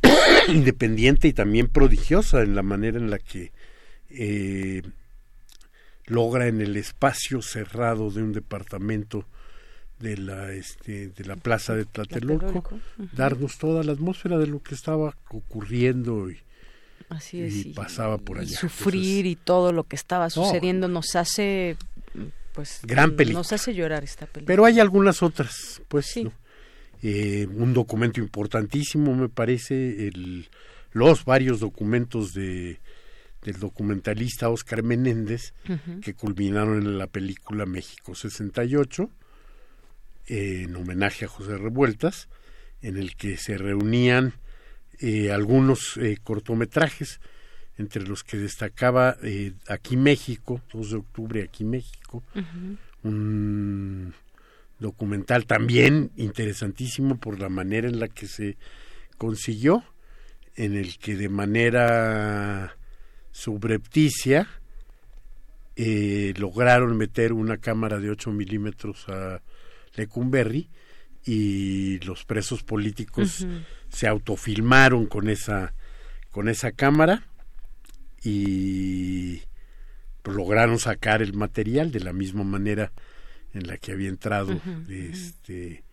independiente 0.47 1.27
y 1.27 1.33
también 1.33 1.67
prodigiosa 1.67 2.41
en 2.41 2.55
la 2.55 2.63
manera 2.63 2.97
en 2.97 3.09
la 3.09 3.19
que 3.19 3.51
eh, 4.09 4.81
logra 6.05 6.47
en 6.47 6.61
el 6.61 6.77
espacio 6.77 7.41
cerrado 7.41 8.11
de 8.11 8.23
un 8.23 8.33
departamento 8.33 9.25
de 9.99 10.17
la 10.17 10.51
este 10.51 11.07
de 11.07 11.23
la 11.23 11.37
plaza 11.37 11.73
de 11.73 11.85
Tlatelolco, 11.85 12.79
darnos 13.13 13.57
toda 13.57 13.83
la 13.83 13.93
atmósfera 13.93 14.37
de 14.37 14.47
lo 14.47 14.61
que 14.61 14.75
estaba 14.75 15.15
ocurriendo 15.29 16.29
y, 16.29 16.37
Así 17.09 17.41
es, 17.41 17.65
y 17.65 17.73
pasaba 17.73 18.17
por 18.17 18.39
allá. 18.39 18.51
Y 18.51 18.53
sufrir 18.53 19.25
y 19.25 19.35
todo 19.35 19.71
lo 19.71 19.83
que 19.83 19.95
estaba 19.95 20.29
sucediendo 20.29 20.87
nos 20.87 21.15
hace 21.15 21.77
pues 22.55 22.79
gran 22.83 23.15
película. 23.15 23.39
nos 23.39 23.51
hace 23.51 23.73
llorar 23.73 24.03
esta 24.03 24.25
película. 24.25 24.47
Pero 24.47 24.65
hay 24.65 24.79
algunas 24.79 25.21
otras, 25.21 25.81
pues 25.89 26.15
¿no? 26.17 26.31
eh, 27.03 27.45
un 27.53 27.73
documento 27.73 28.21
importantísimo 28.21 29.13
me 29.13 29.29
parece 29.29 30.07
el, 30.07 30.47
los 30.91 31.25
varios 31.25 31.59
documentos 31.59 32.33
de 32.33 32.79
del 33.43 33.59
documentalista 33.59 34.49
Oscar 34.49 34.81
Menéndez 34.81 35.53
que 36.01 36.15
culminaron 36.15 36.81
en 36.81 36.97
la 36.97 37.05
película 37.05 37.67
México 37.67 38.15
68 38.15 39.07
eh, 40.25 40.63
en 40.63 40.75
homenaje 40.75 41.25
a 41.25 41.27
José 41.27 41.55
Revueltas 41.55 42.27
en 42.81 42.97
el 42.97 43.15
que 43.15 43.37
se 43.37 43.59
reunían 43.59 44.33
eh, 44.99 45.31
algunos 45.31 45.97
eh, 45.97 46.17
cortometrajes 46.23 47.19
entre 47.77 48.03
los 48.03 48.23
que 48.23 48.37
destacaba 48.37 49.17
eh, 49.23 49.53
Aquí 49.67 49.97
México 49.97 50.61
2 50.71 50.89
de 50.91 50.97
octubre 50.97 51.43
Aquí 51.43 51.63
México. 51.63 52.23
Un 53.03 54.13
documental 54.79 55.45
también 55.45 56.11
interesantísimo 56.15 57.17
por 57.17 57.39
la 57.39 57.49
manera 57.49 57.87
en 57.87 57.99
la 57.99 58.07
que 58.07 58.27
se 58.27 58.57
consiguió, 59.17 59.83
en 60.55 60.75
el 60.75 60.97
que 60.97 61.15
de 61.15 61.29
manera 61.29 62.77
subrepticia 63.31 64.47
eh, 65.75 66.33
lograron 66.37 66.97
meter 66.97 67.33
una 67.33 67.57
cámara 67.57 67.99
de 67.99 68.09
8 68.09 68.31
milímetros 68.31 69.07
a 69.09 69.41
Lecumberri 69.95 70.69
y 71.25 71.99
los 71.99 72.23
presos 72.23 72.63
políticos 72.63 73.45
se 73.89 74.07
autofilmaron 74.07 75.07
con 75.07 75.27
esa 75.27 75.73
con 76.31 76.49
esa 76.49 76.71
cámara 76.71 77.23
y 78.25 79.43
pues, 80.23 80.35
lograron 80.35 80.79
sacar 80.79 81.21
el 81.21 81.33
material 81.33 81.91
de 81.91 81.99
la 81.99 82.11
misma 82.11 82.43
manera 82.43 82.91
en 83.53 83.67
la 83.67 83.77
que 83.77 83.91
había 83.91 84.09
entrado 84.09 84.59
este 84.89 85.83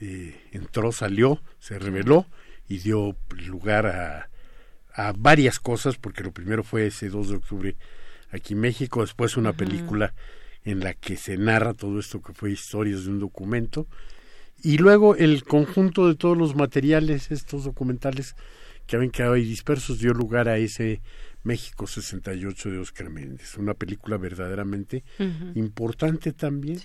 eh, 0.00 0.36
entró 0.50 0.90
salió 0.90 1.40
se 1.60 1.78
reveló 1.78 2.26
y 2.68 2.78
dio 2.78 3.16
lugar 3.46 3.86
a, 3.86 4.30
a 4.92 5.12
varias 5.16 5.60
cosas 5.60 5.96
porque 5.96 6.24
lo 6.24 6.32
primero 6.32 6.64
fue 6.64 6.88
ese 6.88 7.08
2 7.08 7.28
de 7.28 7.36
octubre 7.36 7.76
aquí 8.30 8.54
en 8.54 8.60
México 8.60 9.00
después 9.02 9.36
una 9.36 9.52
película 9.52 10.14
en 10.64 10.80
la 10.80 10.92
que 10.92 11.16
se 11.16 11.38
narra 11.38 11.72
todo 11.72 12.00
esto 12.00 12.20
que 12.20 12.34
fue 12.34 12.50
historias 12.50 13.04
de 13.04 13.10
un 13.10 13.20
documento 13.20 13.86
y 14.60 14.78
luego 14.78 15.14
el 15.14 15.44
conjunto 15.44 16.08
de 16.08 16.16
todos 16.16 16.36
los 16.36 16.56
materiales 16.56 17.30
estos 17.30 17.62
documentales 17.62 18.34
que 18.88 18.96
habían 18.96 19.12
quedado 19.12 19.34
ahí 19.34 19.44
dispersos 19.44 20.00
dio 20.00 20.12
lugar 20.12 20.48
a 20.48 20.58
ese 20.58 21.00
México 21.48 21.86
68 21.86 22.70
de 22.70 22.78
Oscar 22.78 23.08
Méndez, 23.10 23.56
una 23.56 23.74
película 23.74 24.16
verdaderamente 24.18 25.02
importante 25.54 26.32
también. 26.32 26.78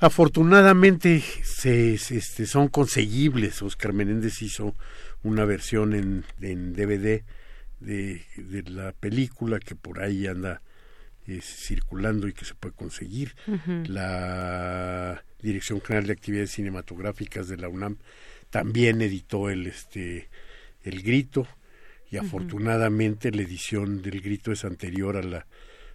Afortunadamente 0.00 1.20
se, 1.42 1.98
se- 1.98 2.18
este, 2.18 2.46
son 2.46 2.68
conseguibles. 2.68 3.62
Oscar 3.62 3.92
Menéndez 3.92 4.42
hizo 4.42 4.76
una 5.24 5.44
versión 5.44 5.92
en, 5.94 6.24
en 6.40 6.72
DVD 6.72 7.24
de, 7.80 8.22
de 8.36 8.62
la 8.70 8.92
película 8.92 9.58
que 9.58 9.74
por 9.74 10.00
ahí 10.00 10.26
anda 10.28 10.62
eh, 11.26 11.40
circulando 11.42 12.28
y 12.28 12.32
que 12.32 12.44
se 12.44 12.54
puede 12.54 12.74
conseguir. 12.76 13.34
La 13.88 15.24
Dirección 15.42 15.80
General 15.80 16.06
de 16.06 16.12
Actividades 16.12 16.50
Cinematográficas 16.52 17.48
de 17.48 17.56
la 17.56 17.68
UNAM 17.68 17.96
también 18.50 19.02
editó 19.02 19.50
el 19.50 19.66
este 19.66 20.28
el 20.84 21.02
grito 21.02 21.46
y 22.10 22.16
afortunadamente 22.16 23.30
la 23.30 23.42
edición 23.42 24.00
del 24.02 24.20
grito 24.20 24.50
es 24.52 24.64
anterior 24.64 25.16
a 25.16 25.22
la 25.22 25.46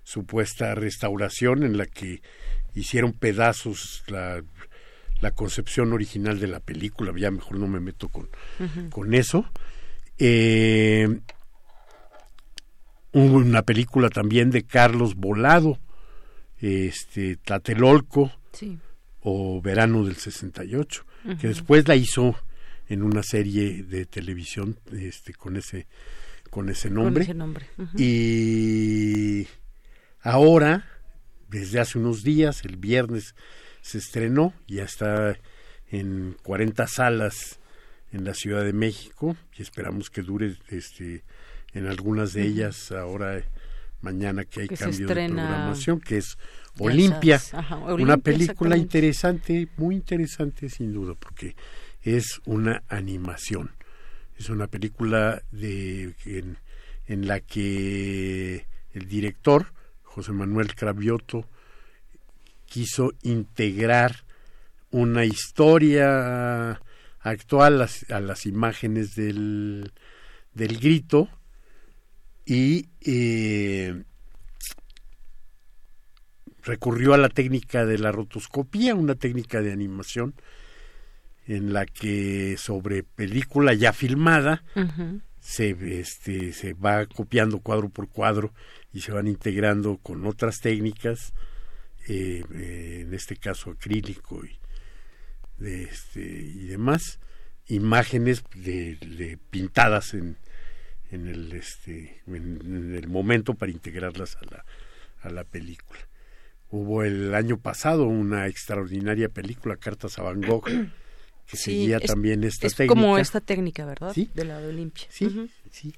supuesta 0.03 0.76
restauración 0.76 1.64
en 1.64 1.77
la 1.77 1.85
que 1.85 2.22
hicieron 2.76 3.14
pedazos 3.14 4.03
la, 4.07 4.44
la 5.22 5.31
concepción 5.31 5.94
original 5.94 6.40
de 6.40 6.48
la 6.48 6.60
película 6.60 7.14
ya 7.18 7.31
mejor 7.31 7.57
no 7.57 7.68
me 7.68 7.80
meto 7.80 8.10
con, 8.10 8.30
con 8.90 9.14
eso 9.14 9.45
Eh, 10.19 11.07
hubo 13.14 13.38
una 13.38 13.64
película 13.64 14.10
también 14.10 14.52
de 14.52 14.64
Carlos 14.64 15.15
Volado 15.15 15.80
este 16.60 17.38
Tlatelolco 17.38 18.31
Sí. 18.53 18.77
o 19.22 19.61
Verano 19.61 20.03
del 20.06 20.15
68 20.15 21.06
Ujú. 21.26 21.38
que 21.38 21.48
después 21.48 21.88
la 21.88 21.95
hizo 21.95 22.35
en 22.94 23.03
una 23.03 23.24
serie 23.24 23.84
de 23.84 24.06
televisión 24.06 24.78
este 24.91 25.34
con 25.34 25.57
ese 25.57 25.88
con 26.49 26.70
ese 26.70 26.90
nombre, 26.90 27.24
ese 27.24 27.34
nombre, 27.34 27.65
ujú. 27.78 27.98
y 27.98 29.48
ahora 30.22 30.86
desde 31.49 31.80
hace 31.80 31.98
unos 31.98 32.24
días 32.24 32.64
el 32.64 32.78
viernes 32.78 33.36
se 33.82 33.98
estrenó 33.98 34.53
ya 34.68 34.84
está 34.84 35.38
en 35.90 36.38
40 36.44 36.88
salas 36.88 37.60
en 38.11 38.24
la 38.24 38.34
Ciudad 38.36 38.64
de 38.64 38.74
México 38.74 39.36
y 39.57 39.64
esperamos 39.64 40.10
que 40.10 40.22
dure 40.22 40.56
este 40.70 41.24
en 41.74 41.88
algunas 41.88 42.34
de 42.34 42.44
ellas 42.44 42.91
ahora 42.91 43.44
mañana 44.02 44.45
que 44.45 44.61
hay 44.61 44.68
Que 44.68 44.76
cambio 44.76 45.07
de 45.07 45.14
programación 45.14 45.99
que 45.99 46.18
es 46.18 46.38
Olimpia, 46.78 47.41
ajá, 47.53 47.78
una 47.78 47.94
Olimpia, 47.94 48.18
película 48.18 48.76
exactamente. 48.76 48.78
interesante, 48.78 49.68
muy 49.78 49.95
interesante 49.95 50.70
sin 50.70 50.91
duda, 50.91 51.14
porque 51.14 51.56
es 52.04 52.42
una 52.46 52.84
animación. 52.88 53.72
Es 54.38 54.50
una 54.50 54.68
película 54.68 55.42
en, 55.54 56.58
en 57.08 57.28
la 57.28 57.40
que 57.40 58.66
el 58.94 59.08
director 59.08 59.74
José 60.04 60.32
Manuel 60.32 60.76
Cravioto 60.76 61.48
quiso 62.66 63.14
integrar 63.22 64.26
una 64.92 65.26
historia 65.26 66.80
actual 67.20 67.74
a, 67.76 67.78
las- 67.78 68.06
a 68.12 68.20
las 68.20 68.46
imágenes 68.46 69.16
del, 69.16 69.92
del 70.54 70.78
grito 70.80 71.30
y 72.46 72.90
eh, 73.02 74.04
recurrió 76.64 77.14
a 77.14 77.18
la 77.18 77.30
técnica 77.30 77.86
de 77.86 77.98
la 77.98 78.12
rotoscopía, 78.12 78.96
una 78.96 79.16
técnica 79.16 79.62
de 79.62 79.72
animación 79.72 80.34
en 81.48 81.74
la 81.74 81.86
que 81.86 82.56
sobre 82.57 83.03
película 83.03 83.74
ya 83.74 83.94
filmada 83.94 84.64
se 85.40 85.76
este 85.99 86.53
se 86.53 86.74
va 86.74 87.06
copiando 87.06 87.60
cuadro 87.60 87.90
por 87.90 88.07
cuadro 88.10 88.53
y 88.94 89.02
se 89.02 89.11
van 89.11 89.28
integrando 89.28 89.98
con 89.98 90.26
otras 90.26 90.60
técnicas 90.61 91.34
eh, 92.07 92.44
eh, 92.53 93.03
en 93.06 93.14
este 93.14 93.36
caso 93.36 93.72
acrílico 93.72 94.45
y 94.45 94.57
de 95.57 95.84
este 95.84 96.22
y 96.22 96.65
demás 96.68 97.20
imágenes 97.68 98.44
de, 98.56 98.95
de 98.95 99.38
pintadas 99.49 100.14
en 100.14 100.38
en 101.11 101.28
el 101.28 101.52
este 101.52 102.22
en, 102.28 102.60
en 102.65 102.95
el 102.95 103.07
momento 103.07 103.53
para 103.53 103.72
integrarlas 103.72 104.38
a 104.38 104.45
la 104.45 104.65
a 105.24 105.30
la 105.30 105.44
película. 105.44 105.99
Hubo 106.70 107.03
el 107.03 107.34
año 107.34 107.60
pasado 107.60 108.06
una 108.06 108.48
extraordinaria 108.48 109.30
película, 109.30 109.78
Cartas 109.78 110.20
a 110.20 110.24
Van 110.24 110.41
Gogh, 110.41 110.65
que 111.48 111.57
seguía 111.57 111.99
también 111.99 112.44
esta 112.44 112.68
es 112.68 112.76
técnica. 112.76 112.94
como 113.02 113.18
esta 113.18 113.41
técnica, 113.41 113.86
¿verdad? 113.86 114.11
Sí. 114.14 114.30
De 114.34 114.45
la 114.45 114.60
de 114.60 114.68
Olimpia. 114.70 115.06
Sí, 115.10 115.49
sí. 115.72 115.94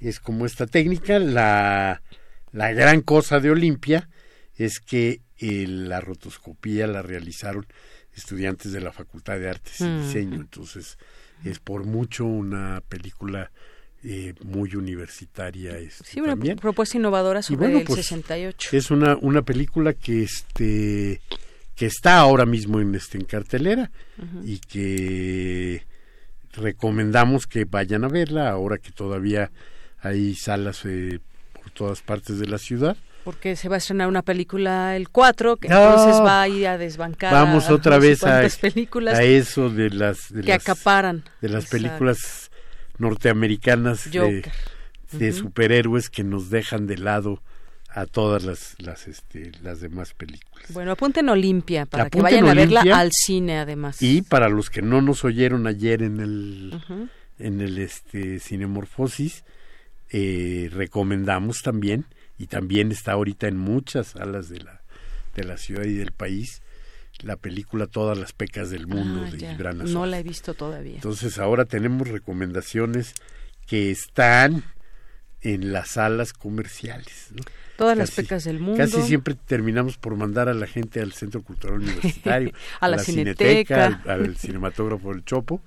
Es 0.00 0.20
como 0.20 0.46
esta 0.46 0.66
técnica. 0.66 1.18
La, 1.18 2.02
la 2.52 2.72
gran 2.72 3.00
cosa 3.00 3.40
de 3.40 3.50
Olimpia 3.50 4.08
es 4.56 4.80
que 4.80 5.20
eh, 5.38 5.66
la 5.66 6.00
rotoscopía 6.00 6.86
la 6.86 7.02
realizaron 7.02 7.66
estudiantes 8.14 8.72
de 8.72 8.80
la 8.80 8.92
Facultad 8.92 9.38
de 9.38 9.50
Artes 9.50 9.80
y 9.80 9.84
Mm. 9.84 10.02
Diseño. 10.06 10.36
Entonces, 10.40 10.98
es 11.44 11.58
por 11.58 11.84
mucho 11.84 12.24
una 12.24 12.82
película 12.88 13.50
eh, 14.04 14.34
muy 14.44 14.74
universitaria. 14.76 15.76
este, 15.78 16.04
Sí, 16.04 16.20
una 16.20 16.30
también. 16.32 16.56
propuesta 16.58 16.96
innovadora 16.96 17.42
sobre 17.42 17.58
bueno, 17.58 17.78
el 17.80 17.84
pues, 17.84 18.00
68. 18.06 18.76
Es 18.76 18.90
una, 18.90 19.16
una 19.16 19.42
película 19.42 19.94
que 19.94 20.22
este 20.22 21.20
que 21.76 21.86
está 21.86 22.18
ahora 22.18 22.46
mismo 22.46 22.80
en 22.80 22.94
este 22.94 23.18
en 23.18 23.24
cartelera 23.24 23.90
y 24.44 24.58
que 24.58 25.84
recomendamos 26.54 27.46
que 27.46 27.66
vayan 27.66 28.04
a 28.04 28.08
verla 28.08 28.50
ahora 28.50 28.78
que 28.78 28.90
todavía 28.90 29.50
hay 30.00 30.34
salas 30.34 30.84
eh, 30.84 31.20
por 31.52 31.70
todas 31.72 32.00
partes 32.00 32.38
de 32.38 32.46
la 32.46 32.58
ciudad. 32.58 32.96
Porque 33.24 33.56
se 33.56 33.68
va 33.68 33.74
a 33.74 33.78
estrenar 33.78 34.08
una 34.08 34.22
película 34.22 34.96
el 34.96 35.08
4, 35.08 35.56
que 35.56 35.68
No. 35.68 35.90
entonces 35.90 36.22
va 36.22 36.42
a 36.42 36.48
ir 36.48 36.68
a 36.68 36.78
desbancar 36.78 37.32
Vamos 37.32 37.68
a 37.68 37.74
otra 37.74 37.98
vez 37.98 38.22
a, 38.22 38.28
cuántas 38.28 38.56
películas 38.56 39.18
a 39.18 39.24
eso 39.24 39.68
de 39.68 39.90
las 39.90 40.32
de 40.32 40.42
que 40.42 40.48
las, 40.48 40.62
acaparan. 40.62 41.24
de 41.42 41.48
las 41.48 41.64
Exacto. 41.64 41.88
películas 41.88 42.50
norteamericanas 42.98 44.08
de, 44.10 45.32
superhéroes 45.32 46.08
que 46.08 46.24
nos 46.24 46.50
dejan 46.50 46.86
de 46.86 46.98
lado 46.98 47.42
a 47.96 48.04
todas 48.04 48.44
las 48.44 48.74
las 48.78 49.08
este 49.08 49.50
las 49.62 49.80
demás 49.80 50.12
películas. 50.12 50.66
Bueno, 50.72 50.92
apunten 50.92 51.28
Olimpia 51.30 51.86
para 51.86 52.10
que 52.10 52.20
vayan 52.20 52.46
a 52.46 52.52
verla 52.54 52.82
al 52.94 53.10
cine 53.10 53.58
además. 53.58 54.02
Y 54.02 54.20
para 54.20 54.48
los 54.50 54.68
que 54.68 54.82
no 54.82 55.00
nos 55.00 55.24
oyeron 55.24 55.66
ayer 55.66 56.02
en 56.02 56.20
el 56.20 56.74
Ujú. 56.76 57.08
en 57.38 57.60
el 57.62 57.78
este 57.78 58.38
Cinemorfosis, 58.38 59.44
eh, 60.10 60.68
recomendamos 60.72 61.62
también 61.62 62.04
y 62.38 62.48
también 62.48 62.92
está 62.92 63.12
ahorita 63.12 63.48
en 63.48 63.56
muchas 63.56 64.08
salas 64.08 64.50
de 64.50 64.60
la 64.60 64.82
de 65.34 65.44
la 65.44 65.56
ciudad 65.56 65.84
y 65.84 65.94
del 65.94 66.12
país 66.12 66.60
la 67.22 67.36
película 67.36 67.86
Todas 67.86 68.18
las 68.18 68.34
pecas 68.34 68.68
del 68.68 68.86
mundo 68.86 69.24
Ah, 69.26 69.30
de 69.30 69.38
ya. 69.38 69.52
Gibran 69.52 69.78
No 69.90 70.04
la 70.04 70.18
he 70.18 70.22
visto 70.22 70.52
todavía. 70.52 70.96
Entonces 70.96 71.38
ahora 71.38 71.64
tenemos 71.64 72.08
recomendaciones 72.08 73.14
que 73.66 73.90
están 73.90 74.64
en 75.52 75.72
las 75.72 75.90
salas 75.90 76.32
comerciales. 76.32 77.28
¿no? 77.34 77.42
Todas 77.76 77.96
las 77.98 78.10
Casi- 78.10 78.22
pecas 78.22 78.44
del 78.44 78.58
mundo. 78.60 78.78
Casi 78.78 79.02
siempre 79.02 79.34
terminamos 79.34 79.96
por 79.98 80.16
mandar 80.16 80.48
a 80.48 80.54
la 80.54 80.66
gente 80.66 81.00
al 81.00 81.12
Centro 81.12 81.42
Cultural 81.42 81.78
Universitario, 81.80 82.52
A 82.80 82.88
la 82.88 82.98
Cineteca. 82.98 83.86
al, 84.06 84.10
al 84.10 84.36
cinematógrafo 84.36 85.10
del 85.12 85.24
Chopo, 85.24 85.60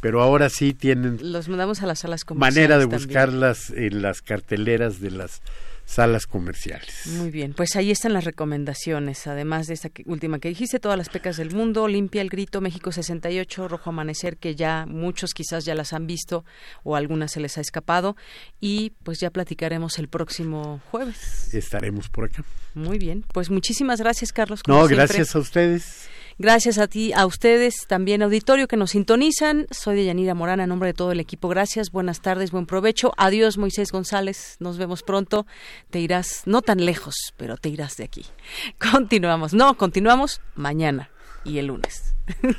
pero 0.00 0.22
ahora 0.22 0.48
sí 0.48 0.72
tienen 0.72 1.18
Los 1.32 1.48
mandamos 1.48 1.82
a 1.82 1.86
las 1.86 1.98
salas 1.98 2.24
comerciales. 2.24 2.56
manera 2.56 2.78
de 2.78 2.84
también. 2.84 2.98
buscarlas 3.06 3.70
en 3.70 4.00
las 4.02 4.22
carteleras 4.22 5.00
de 5.00 5.10
las 5.10 5.42
salas 5.90 6.26
comerciales. 6.28 7.06
Muy 7.06 7.30
bien, 7.32 7.52
pues 7.52 7.74
ahí 7.74 7.90
están 7.90 8.12
las 8.12 8.24
recomendaciones, 8.24 9.26
además 9.26 9.66
de 9.66 9.74
esta 9.74 9.88
que- 9.88 10.04
última 10.06 10.38
que 10.38 10.48
dijiste, 10.48 10.78
todas 10.78 10.96
las 10.96 11.08
pecas 11.08 11.36
del 11.36 11.50
mundo, 11.52 11.88
Limpia 11.88 12.22
el 12.22 12.28
Grito, 12.28 12.60
México 12.60 12.92
68, 12.92 13.66
Rojo 13.66 13.90
Amanecer, 13.90 14.36
que 14.36 14.54
ya 14.54 14.86
muchos 14.86 15.34
quizás 15.34 15.64
ya 15.64 15.74
las 15.74 15.92
han 15.92 16.06
visto 16.06 16.44
o 16.84 16.94
algunas 16.94 17.32
se 17.32 17.40
les 17.40 17.58
ha 17.58 17.60
escapado, 17.60 18.16
y 18.60 18.90
pues 19.02 19.18
ya 19.18 19.30
platicaremos 19.30 19.98
el 19.98 20.06
próximo 20.08 20.80
jueves. 20.92 21.52
Estaremos 21.54 22.08
por 22.08 22.26
acá. 22.26 22.44
Muy 22.74 22.98
bien, 22.98 23.24
pues 23.32 23.50
muchísimas 23.50 24.00
gracias 24.00 24.32
Carlos. 24.32 24.60
No, 24.68 24.86
siempre. 24.86 24.96
gracias 24.96 25.34
a 25.34 25.40
ustedes. 25.40 26.08
Gracias 26.40 26.78
a 26.78 26.86
ti, 26.86 27.12
a 27.12 27.26
ustedes, 27.26 27.86
también 27.86 28.22
auditorio 28.22 28.66
que 28.66 28.78
nos 28.78 28.92
sintonizan. 28.92 29.66
Soy 29.70 29.96
de 29.96 30.06
Yanira 30.06 30.32
Morán, 30.32 30.60
a 30.60 30.66
nombre 30.66 30.86
de 30.86 30.94
todo 30.94 31.12
el 31.12 31.20
equipo. 31.20 31.48
Gracias, 31.50 31.90
buenas 31.90 32.22
tardes, 32.22 32.50
buen 32.50 32.64
provecho. 32.64 33.12
Adiós, 33.18 33.58
Moisés 33.58 33.92
González. 33.92 34.56
Nos 34.58 34.78
vemos 34.78 35.02
pronto. 35.02 35.46
Te 35.90 36.00
irás, 36.00 36.40
no 36.46 36.62
tan 36.62 36.82
lejos, 36.86 37.34
pero 37.36 37.58
te 37.58 37.68
irás 37.68 37.98
de 37.98 38.04
aquí. 38.04 38.24
Continuamos. 38.90 39.52
No, 39.52 39.76
continuamos 39.76 40.40
mañana 40.54 41.10
y 41.44 41.58
el 41.58 41.66
lunes. 41.66 42.14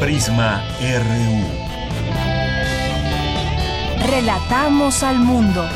Prisma 0.00 0.64
RU. 0.80 1.44
Relatamos 4.08 5.02
al 5.02 5.18
mundo. 5.18 5.68